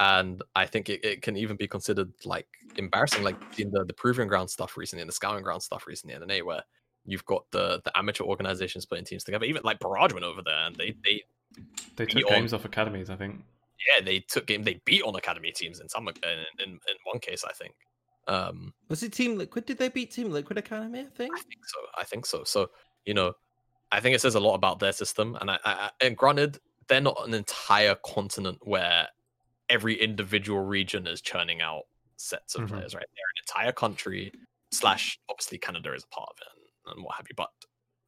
and 0.00 0.42
I 0.56 0.66
think 0.66 0.88
it, 0.88 1.04
it 1.04 1.22
can 1.22 1.36
even 1.36 1.56
be 1.56 1.66
considered 1.68 2.12
like 2.24 2.46
embarrassing, 2.76 3.22
like 3.22 3.36
in 3.58 3.70
the, 3.70 3.84
the 3.84 3.92
proving 3.92 4.28
ground 4.28 4.48
stuff 4.50 4.76
recently, 4.76 5.02
and 5.02 5.08
the 5.08 5.12
scouting 5.14 5.42
ground 5.44 5.62
stuff 5.62 5.86
recently 5.86 6.14
in 6.14 6.20
the 6.20 6.26
NA, 6.26 6.44
where 6.44 6.62
you've 7.06 7.24
got 7.26 7.44
the 7.50 7.80
the 7.84 7.96
amateur 7.96 8.24
organizations 8.24 8.86
putting 8.86 9.04
teams 9.04 9.24
together. 9.24 9.44
Even 9.44 9.62
like 9.64 9.78
Barrage 9.78 10.12
went 10.12 10.24
over 10.24 10.42
there, 10.42 10.66
and 10.66 10.74
they 10.76 10.94
they 11.04 11.22
They 11.96 12.06
took 12.06 12.24
on- 12.26 12.30
games 12.32 12.52
off 12.52 12.64
academies, 12.64 13.08
I 13.10 13.16
think. 13.16 13.40
Yeah 13.88 14.04
they 14.04 14.20
took 14.20 14.46
game 14.46 14.62
they 14.62 14.80
beat 14.84 15.02
on 15.02 15.14
academy 15.16 15.50
teams 15.52 15.80
in 15.80 15.88
some 15.88 16.08
in, 16.08 16.14
in, 16.64 16.70
in 16.72 16.96
one 17.04 17.18
case 17.20 17.44
I 17.44 17.52
think. 17.52 17.74
Um, 18.26 18.72
Was 18.88 19.02
it 19.02 19.12
Team 19.12 19.36
Liquid? 19.36 19.66
Did 19.66 19.76
they 19.78 19.90
beat 19.90 20.10
Team 20.10 20.30
Liquid 20.30 20.56
Academy? 20.56 21.00
I 21.00 21.04
think. 21.04 21.34
I 21.36 21.40
think 21.42 21.66
so. 21.66 21.80
I 21.98 22.04
think 22.04 22.24
so. 22.26 22.42
So 22.44 22.70
you 23.04 23.12
know, 23.12 23.34
I 23.92 24.00
think 24.00 24.14
it 24.14 24.20
says 24.22 24.34
a 24.34 24.40
lot 24.40 24.54
about 24.54 24.78
their 24.78 24.92
system. 24.92 25.36
And 25.40 25.50
I, 25.50 25.58
I 25.64 25.72
I- 25.74 25.90
and 26.06 26.16
granted, 26.16 26.58
they're 26.88 27.02
not 27.02 27.20
an 27.28 27.34
entire 27.34 27.96
continent 27.96 28.58
where 28.62 29.08
every 29.68 29.94
individual 30.00 30.60
region 30.60 31.06
is 31.06 31.20
churning 31.20 31.60
out 31.60 31.82
sets 32.16 32.54
of 32.54 32.62
Mhm. 32.62 32.68
players. 32.68 32.94
Right, 32.94 33.04
they're 33.14 33.32
an 33.36 33.42
entire 33.62 33.72
country 33.72 34.32
slash 34.72 35.18
obviously 35.28 35.58
Canada 35.58 35.92
is 35.92 36.04
a 36.04 36.14
part 36.14 36.30
of 36.30 36.36
it 36.40 36.48
and, 36.86 36.96
and 36.96 37.04
what 37.04 37.14
have 37.16 37.26
you. 37.28 37.34
But 37.36 37.50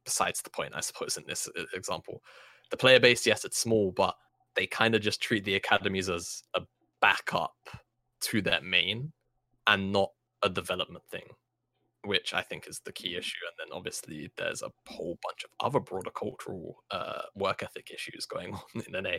besides 0.03 0.41
the 0.41 0.49
point, 0.49 0.73
I 0.75 0.81
suppose 0.81 1.17
in 1.17 1.25
this 1.27 1.47
e- 1.55 1.65
example, 1.75 2.23
the 2.71 2.77
player 2.77 2.99
base, 2.99 3.25
yes, 3.25 3.45
it's 3.45 3.57
small, 3.59 3.91
but 3.91 4.15
they 4.57 4.67
kind 4.67 4.95
of 4.95 5.01
just 5.01 5.21
treat 5.21 5.45
the 5.45 5.55
academies 5.55 6.09
as 6.09 6.43
a 6.55 6.61
backup 7.01 7.55
to 8.19 8.41
their 8.41 8.61
main 8.61 9.13
and 9.67 9.91
not 9.93 10.09
a 10.43 10.49
development 10.49 11.03
thing 11.09 11.23
which 12.07 12.33
I 12.33 12.41
think 12.41 12.67
is 12.67 12.79
the 12.85 12.93
key 12.93 13.15
issue. 13.15 13.35
And 13.45 13.69
then 13.69 13.77
obviously 13.77 14.31
there's 14.37 14.61
a 14.61 14.71
whole 14.87 15.17
bunch 15.23 15.43
of 15.43 15.49
other 15.59 15.79
broader 15.79 16.11
cultural 16.11 16.83
uh, 16.89 17.23
work 17.35 17.63
ethic 17.63 17.91
issues 17.93 18.25
going 18.25 18.53
on 18.75 18.83
in 18.87 19.03
NA, 19.03 19.17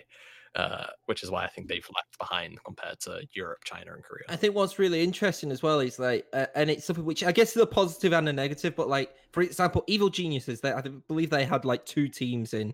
uh, 0.54 0.86
which 1.06 1.22
is 1.22 1.30
why 1.30 1.44
I 1.44 1.48
think 1.48 1.68
they've 1.68 1.86
lagged 1.86 2.18
behind 2.18 2.58
compared 2.64 2.98
to 3.00 3.20
Europe, 3.34 3.58
China, 3.64 3.92
and 3.92 4.02
Korea. 4.02 4.24
I 4.28 4.36
think 4.36 4.54
what's 4.54 4.78
really 4.78 5.02
interesting 5.02 5.52
as 5.52 5.62
well 5.62 5.80
is 5.80 5.98
like, 5.98 6.26
uh, 6.32 6.46
and 6.54 6.70
it's 6.70 6.86
something 6.86 7.04
which 7.04 7.22
I 7.22 7.32
guess 7.32 7.50
is 7.54 7.62
a 7.62 7.66
positive 7.66 8.12
and 8.12 8.28
a 8.28 8.32
negative, 8.32 8.74
but 8.74 8.88
like 8.88 9.14
for 9.32 9.42
example, 9.42 9.84
Evil 9.86 10.08
Geniuses, 10.08 10.60
they 10.60 10.72
I 10.72 10.80
believe 10.80 11.30
they 11.30 11.44
had 11.44 11.64
like 11.64 11.84
two 11.84 12.08
teams 12.08 12.54
in 12.54 12.72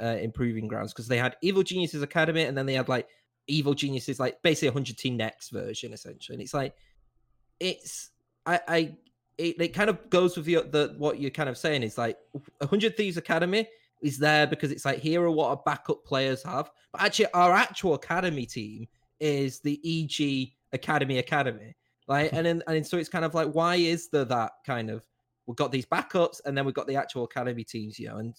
uh, 0.00 0.16
Improving 0.20 0.68
Grounds 0.68 0.92
because 0.92 1.08
they 1.08 1.18
had 1.18 1.36
Evil 1.42 1.62
Geniuses 1.62 2.02
Academy 2.02 2.42
and 2.42 2.56
then 2.56 2.66
they 2.66 2.74
had 2.74 2.88
like 2.88 3.08
Evil 3.46 3.74
Geniuses, 3.74 4.20
like 4.20 4.42
basically 4.42 4.68
a 4.68 4.72
hundred 4.72 4.98
team 4.98 5.16
next 5.16 5.50
version 5.50 5.92
essentially. 5.92 6.34
And 6.34 6.42
it's 6.42 6.54
like, 6.54 6.74
it's 7.60 8.10
I 8.44 8.60
I 8.68 8.96
it, 9.38 9.60
it 9.60 9.68
kind 9.68 9.90
of 9.90 10.10
goes 10.10 10.36
with 10.36 10.46
the 10.46 10.62
the 10.62 10.94
what 10.98 11.20
you're 11.20 11.30
kind 11.30 11.48
of 11.48 11.58
saying 11.58 11.82
is 11.82 11.98
like 11.98 12.18
a 12.60 12.66
hundred 12.66 12.96
thieves 12.96 13.16
academy 13.16 13.66
is 14.02 14.18
there 14.18 14.46
because 14.46 14.70
it's 14.70 14.84
like 14.84 14.98
here 14.98 15.22
are 15.22 15.30
what 15.30 15.48
our 15.48 15.62
backup 15.64 16.04
players 16.04 16.42
have, 16.42 16.70
but 16.92 17.02
actually 17.02 17.26
our 17.32 17.52
actual 17.52 17.94
academy 17.94 18.46
team 18.46 18.86
is 19.20 19.60
the 19.60 19.80
EG 19.84 20.50
Academy 20.72 21.18
Academy, 21.18 21.74
like, 22.08 22.30
and 22.34 22.46
then 22.46 22.62
and 22.66 22.86
so 22.86 22.98
it's 22.98 23.08
kind 23.08 23.24
of 23.24 23.34
like 23.34 23.52
why 23.52 23.76
is 23.76 24.08
there 24.08 24.24
that 24.26 24.52
kind 24.66 24.90
of 24.90 25.04
we've 25.46 25.56
got 25.56 25.72
these 25.72 25.86
backups 25.86 26.40
and 26.44 26.56
then 26.56 26.64
we've 26.64 26.74
got 26.74 26.86
the 26.86 26.96
actual 26.96 27.24
academy 27.24 27.64
teams, 27.64 27.98
you 27.98 28.08
know, 28.08 28.18
and 28.18 28.34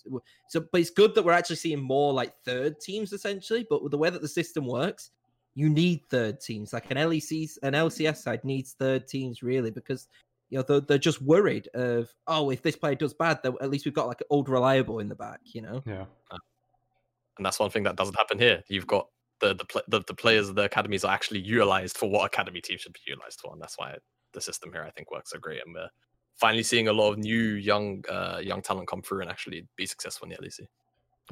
so 0.49 0.65
but 0.71 0.81
it's 0.81 0.89
good 0.89 1.15
that 1.15 1.23
we're 1.23 1.31
actually 1.31 1.55
seeing 1.55 1.81
more 1.81 2.13
like 2.13 2.33
third 2.45 2.79
teams 2.79 3.13
essentially, 3.13 3.65
but 3.69 3.81
with 3.81 3.91
the 3.91 3.97
way 3.97 4.09
that 4.09 4.21
the 4.21 4.27
system 4.27 4.65
works, 4.65 5.11
you 5.55 5.69
need 5.69 6.01
third 6.09 6.39
teams. 6.39 6.73
Like 6.73 6.91
an 6.91 6.97
LEC, 6.97 7.57
an 7.63 7.73
LCS 7.73 8.17
side 8.17 8.43
needs 8.43 8.73
third 8.73 9.07
teams 9.07 9.41
really 9.41 9.71
because 9.71 10.07
you 10.49 10.57
know 10.57 10.63
they're, 10.63 10.81
they're 10.81 10.97
just 10.97 11.21
worried 11.21 11.67
of 11.73 12.13
oh 12.27 12.51
if 12.51 12.61
this 12.61 12.75
player 12.75 12.95
does 12.95 13.13
bad, 13.13 13.39
then 13.41 13.55
at 13.61 13.69
least 13.69 13.85
we've 13.85 13.93
got 13.93 14.07
like 14.07 14.21
an 14.21 14.27
old 14.29 14.49
reliable 14.49 14.99
in 14.99 15.09
the 15.09 15.15
back, 15.15 15.39
you 15.45 15.61
know. 15.61 15.81
Yeah, 15.85 16.05
and 17.37 17.45
that's 17.45 17.59
one 17.59 17.69
thing 17.69 17.83
that 17.83 17.95
doesn't 17.95 18.15
happen 18.15 18.37
here. 18.37 18.63
You've 18.67 18.87
got 18.87 19.07
the 19.39 19.55
the 19.55 19.83
the, 19.87 20.03
the 20.07 20.13
players 20.13 20.49
of 20.49 20.55
the 20.55 20.63
academies 20.63 21.03
are 21.03 21.13
actually 21.13 21.39
utilized 21.39 21.97
for 21.97 22.09
what 22.09 22.25
academy 22.25 22.61
teams 22.61 22.81
should 22.81 22.93
be 22.93 22.99
utilized 23.07 23.39
for, 23.39 23.53
and 23.53 23.61
that's 23.61 23.77
why 23.77 23.95
the 24.33 24.41
system 24.41 24.71
here 24.71 24.83
I 24.83 24.91
think 24.91 25.11
works 25.11 25.31
so 25.31 25.39
great. 25.39 25.61
And 25.65 25.73
we're 25.73 25.89
finally 26.37 26.63
seeing 26.63 26.87
a 26.87 26.93
lot 26.93 27.11
of 27.11 27.17
new 27.17 27.55
young 27.55 28.03
uh, 28.09 28.39
young 28.41 28.61
talent 28.61 28.87
come 28.87 29.01
through 29.01 29.21
and 29.21 29.29
actually 29.29 29.65
be 29.75 29.85
successful 29.85 30.29
in 30.29 30.35
the 30.39 30.47
LEC. 30.47 30.67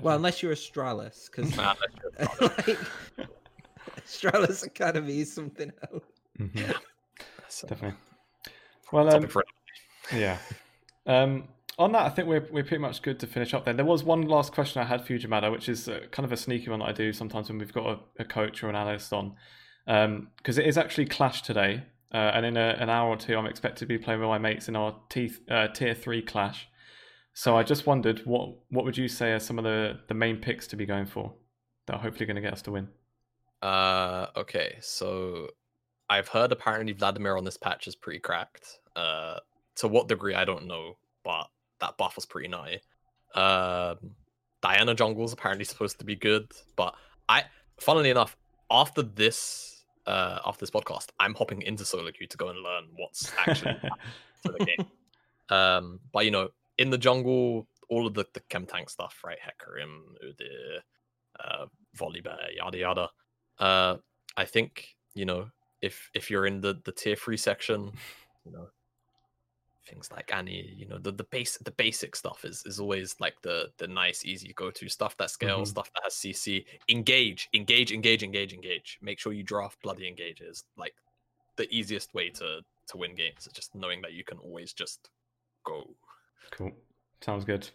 Well, 0.01 0.15
unless 0.15 0.43
you're 0.43 0.53
Astralis, 0.53 1.29
because 1.31 1.55
like, 1.57 2.77
Astralis 4.05 4.65
Academy 4.65 5.21
is 5.21 5.33
something 5.33 5.71
else. 5.89 6.03
Mm-hmm. 6.37 6.57
Yeah, 6.57 6.73
so, 7.47 7.67
definitely. 7.67 7.97
Well, 8.91 9.15
um, 9.15 9.29
yeah. 10.13 10.37
Um, 11.05 11.47
on 11.77 11.91
that, 11.93 12.05
I 12.05 12.09
think 12.09 12.27
we're 12.27 12.47
we're 12.51 12.63
pretty 12.63 12.79
much 12.81 13.01
good 13.01 13.19
to 13.19 13.27
finish 13.27 13.53
up. 13.53 13.65
Then 13.65 13.77
there 13.77 13.85
was 13.85 14.03
one 14.03 14.23
last 14.23 14.53
question 14.53 14.81
I 14.81 14.85
had 14.85 15.05
for 15.05 15.13
you, 15.13 15.19
Jamada, 15.19 15.51
which 15.51 15.69
is 15.69 15.87
uh, 15.87 16.01
kind 16.11 16.25
of 16.25 16.31
a 16.31 16.37
sneaky 16.37 16.69
one 16.69 16.79
that 16.79 16.89
I 16.89 16.91
do 16.91 17.13
sometimes 17.13 17.49
when 17.49 17.57
we've 17.57 17.73
got 17.73 17.87
a, 17.87 17.99
a 18.19 18.25
coach 18.25 18.63
or 18.63 18.69
an 18.69 18.75
analyst 18.75 19.13
on, 19.13 19.35
because 19.85 20.05
um, 20.57 20.63
it 20.63 20.65
is 20.65 20.77
actually 20.77 21.05
Clash 21.05 21.41
today, 21.41 21.83
uh, 22.13 22.31
and 22.33 22.45
in 22.45 22.57
a, 22.57 22.77
an 22.79 22.89
hour 22.89 23.09
or 23.09 23.17
two, 23.17 23.35
I'm 23.35 23.45
expected 23.45 23.79
to 23.79 23.85
be 23.85 23.97
playing 23.97 24.19
with 24.19 24.29
my 24.29 24.37
mates 24.37 24.67
in 24.67 24.75
our 24.75 24.95
t- 25.09 25.31
uh, 25.49 25.67
tier 25.67 25.93
three 25.93 26.21
Clash. 26.21 26.67
So 27.33 27.57
I 27.57 27.63
just 27.63 27.85
wondered, 27.85 28.21
what 28.25 28.55
what 28.69 28.85
would 28.85 28.97
you 28.97 29.07
say 29.07 29.33
are 29.33 29.39
some 29.39 29.57
of 29.57 29.65
the 29.65 29.99
the 30.07 30.13
main 30.13 30.37
picks 30.37 30.67
to 30.67 30.75
be 30.75 30.85
going 30.85 31.05
for 31.05 31.33
that 31.85 31.95
are 31.95 31.99
hopefully 31.99 32.25
going 32.25 32.35
to 32.35 32.41
get 32.41 32.53
us 32.53 32.61
to 32.63 32.71
win? 32.71 32.87
Uh, 33.61 34.27
okay, 34.37 34.77
so 34.79 35.49
I've 36.09 36.29
heard 36.29 36.51
apparently 36.51 36.93
Vladimir 36.93 37.35
on 37.35 37.43
this 37.43 37.57
patch 37.57 37.87
is 37.87 37.95
pretty 37.95 38.19
cracked. 38.19 38.79
Uh, 38.95 39.39
to 39.75 39.87
what 39.87 40.07
degree 40.07 40.33
I 40.33 40.45
don't 40.45 40.67
know, 40.67 40.97
but 41.23 41.47
that 41.81 41.97
buff 41.97 42.15
was 42.15 42.25
pretty 42.25 42.47
nutty. 42.47 42.79
Um, 43.33 43.97
Diana 44.61 44.95
jungle 44.95 45.25
is 45.25 45.33
apparently 45.33 45.65
supposed 45.65 45.99
to 45.99 46.05
be 46.05 46.15
good, 46.15 46.51
but 46.77 46.95
I, 47.27 47.43
funnily 47.79 48.09
enough, 48.09 48.37
after 48.71 49.01
this, 49.01 49.74
uh, 50.07 50.39
after 50.45 50.61
this 50.61 50.71
podcast, 50.71 51.07
I'm 51.19 51.33
hopping 51.33 51.61
into 51.61 51.85
solo 51.85 52.11
queue 52.11 52.27
to 52.27 52.37
go 52.37 52.49
and 52.49 52.59
learn 52.59 52.85
what's 52.95 53.31
actually 53.37 53.73
to 54.45 54.51
the 54.51 54.65
game. 54.65 54.87
Um, 55.49 55.99
but 56.11 56.25
you 56.25 56.31
know, 56.31 56.49
in 56.77 56.89
the 56.89 56.97
jungle, 56.97 57.67
all 57.89 58.07
of 58.07 58.13
the 58.13 58.25
the 58.33 58.41
Chemtank 58.41 58.89
stuff, 58.89 59.21
right? 59.23 59.37
Hecarim, 59.37 60.01
Udyr, 60.23 60.79
uh, 61.39 61.65
Volibear, 61.97 62.55
yada 62.55 62.77
yada. 62.77 63.09
Uh, 63.59 63.97
I 64.37 64.45
think 64.45 64.95
you 65.13 65.25
know 65.25 65.49
if 65.81 66.09
if 66.13 66.29
you're 66.29 66.45
in 66.45 66.61
the 66.61 66.81
the 66.83 66.91
tier 66.91 67.15
three 67.15 67.37
section, 67.37 67.91
you 68.45 68.51
know 68.51 68.67
things 69.87 70.09
like 70.11 70.33
Annie, 70.33 70.73
you 70.75 70.87
know 70.87 70.97
the 70.97 71.11
the 71.11 71.23
base 71.25 71.57
the 71.57 71.71
basic 71.71 72.15
stuff 72.15 72.45
is 72.45 72.63
is 72.65 72.79
always 72.79 73.15
like 73.19 73.35
the 73.41 73.69
the 73.77 73.87
nice 73.87 74.25
easy 74.25 74.53
go 74.55 74.71
to 74.71 74.89
stuff 74.89 75.17
that 75.17 75.29
scales, 75.29 75.69
mm-hmm. 75.69 75.75
stuff 75.75 75.91
that 75.93 76.03
has 76.03 76.13
CC. 76.13 76.65
Engage, 76.89 77.49
engage, 77.53 77.91
engage, 77.91 78.23
engage, 78.23 78.53
engage. 78.53 78.99
Make 79.01 79.19
sure 79.19 79.33
you 79.33 79.43
draft 79.43 79.81
bloody 79.81 80.07
engages. 80.07 80.63
Like 80.77 80.95
the 81.55 81.67
easiest 81.73 82.13
way 82.13 82.29
to 82.31 82.61
to 82.87 82.97
win 82.97 83.15
games 83.15 83.47
is 83.47 83.53
just 83.53 83.73
knowing 83.75 84.01
that 84.01 84.13
you 84.13 84.23
can 84.23 84.37
always 84.39 84.73
just 84.73 85.09
go. 85.65 85.83
Cool. 86.51 86.71
Sounds 87.21 87.45
good. 87.45 87.67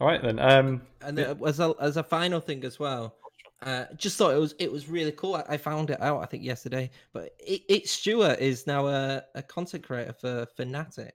All 0.00 0.06
right 0.06 0.22
then. 0.22 0.38
Um, 0.38 0.82
and 1.02 1.18
as 1.18 1.60
a 1.60 1.74
as 1.80 1.96
a 1.96 2.02
final 2.02 2.40
thing 2.40 2.64
as 2.64 2.78
well, 2.78 3.14
uh, 3.62 3.84
just 3.96 4.16
thought 4.16 4.34
it 4.34 4.38
was 4.38 4.54
it 4.58 4.72
was 4.72 4.88
really 4.88 5.12
cool. 5.12 5.34
I, 5.34 5.44
I 5.50 5.56
found 5.56 5.90
it 5.90 6.00
out 6.00 6.22
I 6.22 6.26
think 6.26 6.42
yesterday, 6.42 6.90
but 7.12 7.34
it, 7.38 7.62
it 7.68 7.88
Stewart 7.88 8.38
is 8.38 8.66
now 8.66 8.86
a, 8.86 9.22
a 9.34 9.42
content 9.42 9.84
creator 9.84 10.14
for 10.14 10.46
Fnatic 10.58 11.12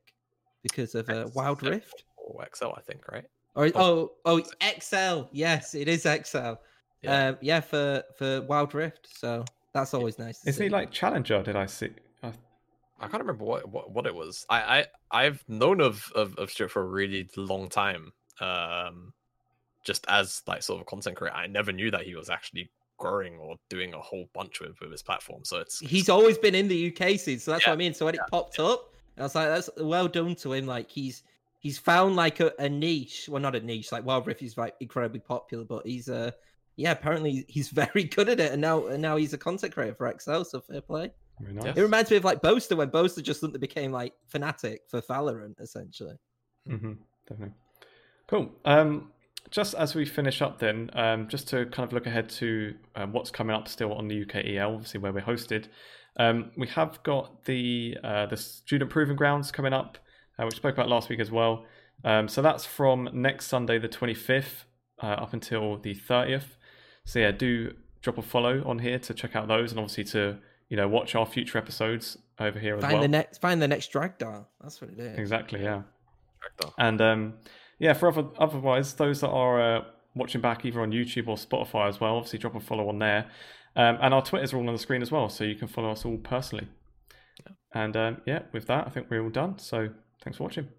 because 0.62 0.96
of 0.96 1.10
uh, 1.10 1.28
Wild 1.34 1.64
Rift 1.64 2.04
or 2.18 2.44
Excel, 2.44 2.74
I 2.78 2.82
think, 2.82 3.08
right? 3.12 3.26
Or 3.56 3.70
oh 3.76 4.12
oh 4.26 4.44
Excel, 4.62 5.30
yes, 5.32 5.74
it 5.74 5.88
is 5.88 6.06
Excel. 6.06 6.62
Yeah, 7.02 7.30
um, 7.30 7.38
yeah 7.42 7.62
for 7.62 8.04
for 8.18 8.42
Wild 8.44 8.74
Rift. 8.74 9.08
So 9.18 9.44
that's 9.74 9.94
always 9.94 10.20
nice. 10.20 10.42
Isn't 10.46 10.54
see. 10.54 10.64
he 10.66 10.70
like 10.70 10.92
challenger? 10.92 11.42
Did 11.42 11.56
I 11.56 11.66
see? 11.66 11.90
I... 12.22 12.32
I 13.00 13.08
can't 13.08 13.22
remember 13.22 13.44
what, 13.44 13.68
what, 13.68 13.92
what 13.92 14.06
it 14.06 14.16
was. 14.16 14.46
I, 14.50 14.86
I 15.12 15.26
I've 15.26 15.44
known 15.48 15.82
of, 15.82 16.12
of 16.16 16.36
of 16.38 16.50
Stuart 16.52 16.70
for 16.70 16.82
a 16.82 16.86
really 16.86 17.28
long 17.36 17.70
time. 17.70 18.14
Um, 18.40 19.14
just 19.86 20.06
as 20.10 20.42
like 20.48 20.64
sort 20.64 20.78
of 20.78 20.82
a 20.82 20.86
content 20.90 21.16
creator, 21.16 21.38
I 21.38 21.48
never 21.48 21.72
knew 21.72 21.92
that 21.92 22.02
he 22.02 22.16
was 22.16 22.30
actually 22.30 22.70
growing 22.98 23.38
or 23.38 23.56
doing 23.70 23.94
a 23.94 24.00
whole 24.00 24.30
bunch 24.34 24.60
with, 24.60 24.80
with 24.82 24.92
his 24.92 25.02
platform. 25.02 25.46
So 25.46 25.60
it's 25.60 25.80
he's 25.80 26.10
always 26.10 26.38
been 26.38 26.56
in 26.56 26.68
the 26.68 26.88
UK 26.88 27.20
scene, 27.20 27.40
so 27.40 27.52
that's 27.52 27.64
yeah. 27.64 27.70
what 27.70 27.76
I 27.76 27.78
mean. 27.78 27.94
So 27.94 28.06
when 28.06 28.16
yeah. 28.16 28.22
it 28.24 28.32
popped 28.32 28.60
up, 28.60 28.94
I 29.18 29.24
was 29.24 29.36
like, 29.36 29.48
that's 29.48 29.70
well 29.78 30.08
done 30.08 30.36
to 30.36 30.54
him. 30.54 30.66
Like 30.66 30.90
he's 30.90 31.24
he's 31.60 31.78
found 31.78 32.16
like 32.16 32.40
a, 32.40 32.52
a 32.60 32.68
niche. 32.68 33.30
Well, 33.30 33.42
not 33.42 33.56
a 33.56 33.62
niche. 33.62 33.92
Like 33.92 34.06
Wild 34.06 34.28
Rift 34.28 34.42
is 34.42 34.58
like 34.58 34.76
incredibly 34.80 35.20
popular, 35.20 35.64
but 35.64 35.86
he's 35.86 36.10
uh 36.10 36.32
yeah, 36.76 36.92
apparently 36.92 37.46
he's 37.48 37.70
very 37.70 38.04
good 38.04 38.28
at 38.30 38.40
it, 38.40 38.52
and 38.52 38.62
now 38.62 38.88
and 38.88 39.02
now 39.02 39.16
he's 39.16 39.34
a 39.34 39.38
content 39.38 39.74
creator 39.74 39.96
for 39.96 40.08
Excel. 40.08 40.44
So 40.44 40.62
fair 40.62 40.82
play. 40.82 41.12
Nice. 41.40 41.76
It 41.76 41.82
reminds 41.82 42.10
me 42.12 42.18
of 42.18 42.24
like 42.24 42.42
Boaster 42.42 42.78
when 42.78 42.90
Boaster 42.90 43.22
just 43.22 43.42
suddenly 43.42 43.60
became 43.60 43.92
like 43.92 44.14
Fnatic 44.34 44.80
for 44.88 45.02
Valorant, 45.02 45.60
essentially. 45.60 46.16
Mm-hmm, 46.68 46.94
definitely. 47.28 47.56
Cool. 48.28 48.52
Um, 48.64 49.12
just 49.52 49.74
as 49.76 49.96
we 49.96 50.06
finish 50.06 50.42
up, 50.42 50.60
then, 50.60 50.90
um, 50.94 51.28
just 51.28 51.48
to 51.50 51.66
kind 51.68 51.88
of 51.88 51.94
look 51.94 52.08
ahead 52.08 52.30
to 52.30 52.74
um, 52.96 53.14
what's 53.14 53.32
coming 53.32 53.56
up 53.56 53.68
still 53.68 53.94
on 53.94 54.08
the 54.08 54.26
UKEL, 54.26 54.74
obviously 54.74 55.00
where 55.00 55.12
we're 55.12 55.22
hosted. 55.22 55.66
Um, 56.18 56.52
we 56.58 56.68
have 56.68 57.02
got 57.04 57.46
the 57.46 57.98
uh, 58.04 58.26
the 58.26 58.38
student 58.38 58.90
proving 58.90 59.16
grounds 59.16 59.52
coming 59.52 59.74
up, 59.74 59.98
uh, 60.40 60.46
which 60.46 60.56
we 60.56 60.58
spoke 60.58 60.74
about 60.74 60.90
last 60.90 61.10
week 61.10 61.20
as 61.20 61.32
well. 61.32 61.66
Um, 62.04 62.28
so 62.28 62.42
that's 62.42 62.66
from 62.66 63.10
next 63.14 63.48
Sunday, 63.48 63.80
the 63.80 63.90
25th, 63.90 64.66
uh, 65.02 65.08
up 65.08 65.34
until 65.34 65.78
the 65.78 65.96
30th. 65.96 66.58
So 67.06 67.20
yeah, 67.20 67.32
do 67.32 67.74
drop 68.02 68.18
a 68.18 68.22
follow 68.22 68.64
on 68.66 68.80
here 68.80 69.00
to 69.00 69.14
check 69.14 69.36
out 69.36 69.48
those, 69.48 69.72
and 69.72 69.80
obviously 69.80 70.06
to 70.06 70.38
you 70.70 70.78
know 70.78 70.88
watch 70.88 71.16
our 71.16 71.26
future 71.26 71.58
episodes 71.58 72.18
over 72.40 72.60
here 72.60 72.76
find 72.76 72.86
as 72.86 72.94
well. 72.94 73.02
The 73.02 73.08
next, 73.08 73.42
find 73.42 73.62
the 73.62 73.68
next 73.68 73.88
drag 73.92 74.18
Dragdar. 74.18 74.46
That's 74.62 74.82
what 74.82 74.92
it 74.92 75.00
is. 75.00 75.18
Exactly. 75.18 75.62
Yeah. 75.64 75.84
And 76.78 77.02
um, 77.02 77.34
yeah, 77.80 77.94
for 77.94 78.08
other, 78.10 78.26
otherwise, 78.38 78.94
those 78.94 79.22
that 79.22 79.30
are 79.30 79.78
uh, 79.78 79.84
watching 80.16 80.42
back 80.42 80.66
either 80.66 80.82
on 80.82 80.92
YouTube 80.92 81.28
or 81.28 81.36
Spotify 81.36 81.90
as 81.90 82.00
well, 82.00 82.16
obviously 82.16 82.40
drop 82.40 82.56
a 82.56 82.60
follow 82.60 82.88
on 82.90 83.00
there. 83.00 83.30
Um, 83.76 83.98
and 84.02 84.14
our 84.14 84.22
Twitters 84.22 84.54
are 84.54 84.58
all 84.58 84.68
on 84.68 84.74
the 84.74 84.80
screen 84.80 85.02
as 85.02 85.12
well, 85.12 85.28
so 85.30 85.44
you 85.44 85.56
can 85.56 85.68
follow 85.68 85.92
us 85.92 86.06
all 86.06 86.18
personally. 86.18 86.68
Yeah. 87.46 87.54
And 87.74 87.98
um, 87.98 88.22
yeah, 88.26 88.44
with 88.54 88.68
that, 88.68 88.88
I 88.88 88.90
think 88.90 89.08
we're 89.10 89.22
all 89.22 89.30
done. 89.30 89.60
So 89.60 89.90
thanks 90.24 90.38
for 90.38 90.44
watching. 90.44 90.70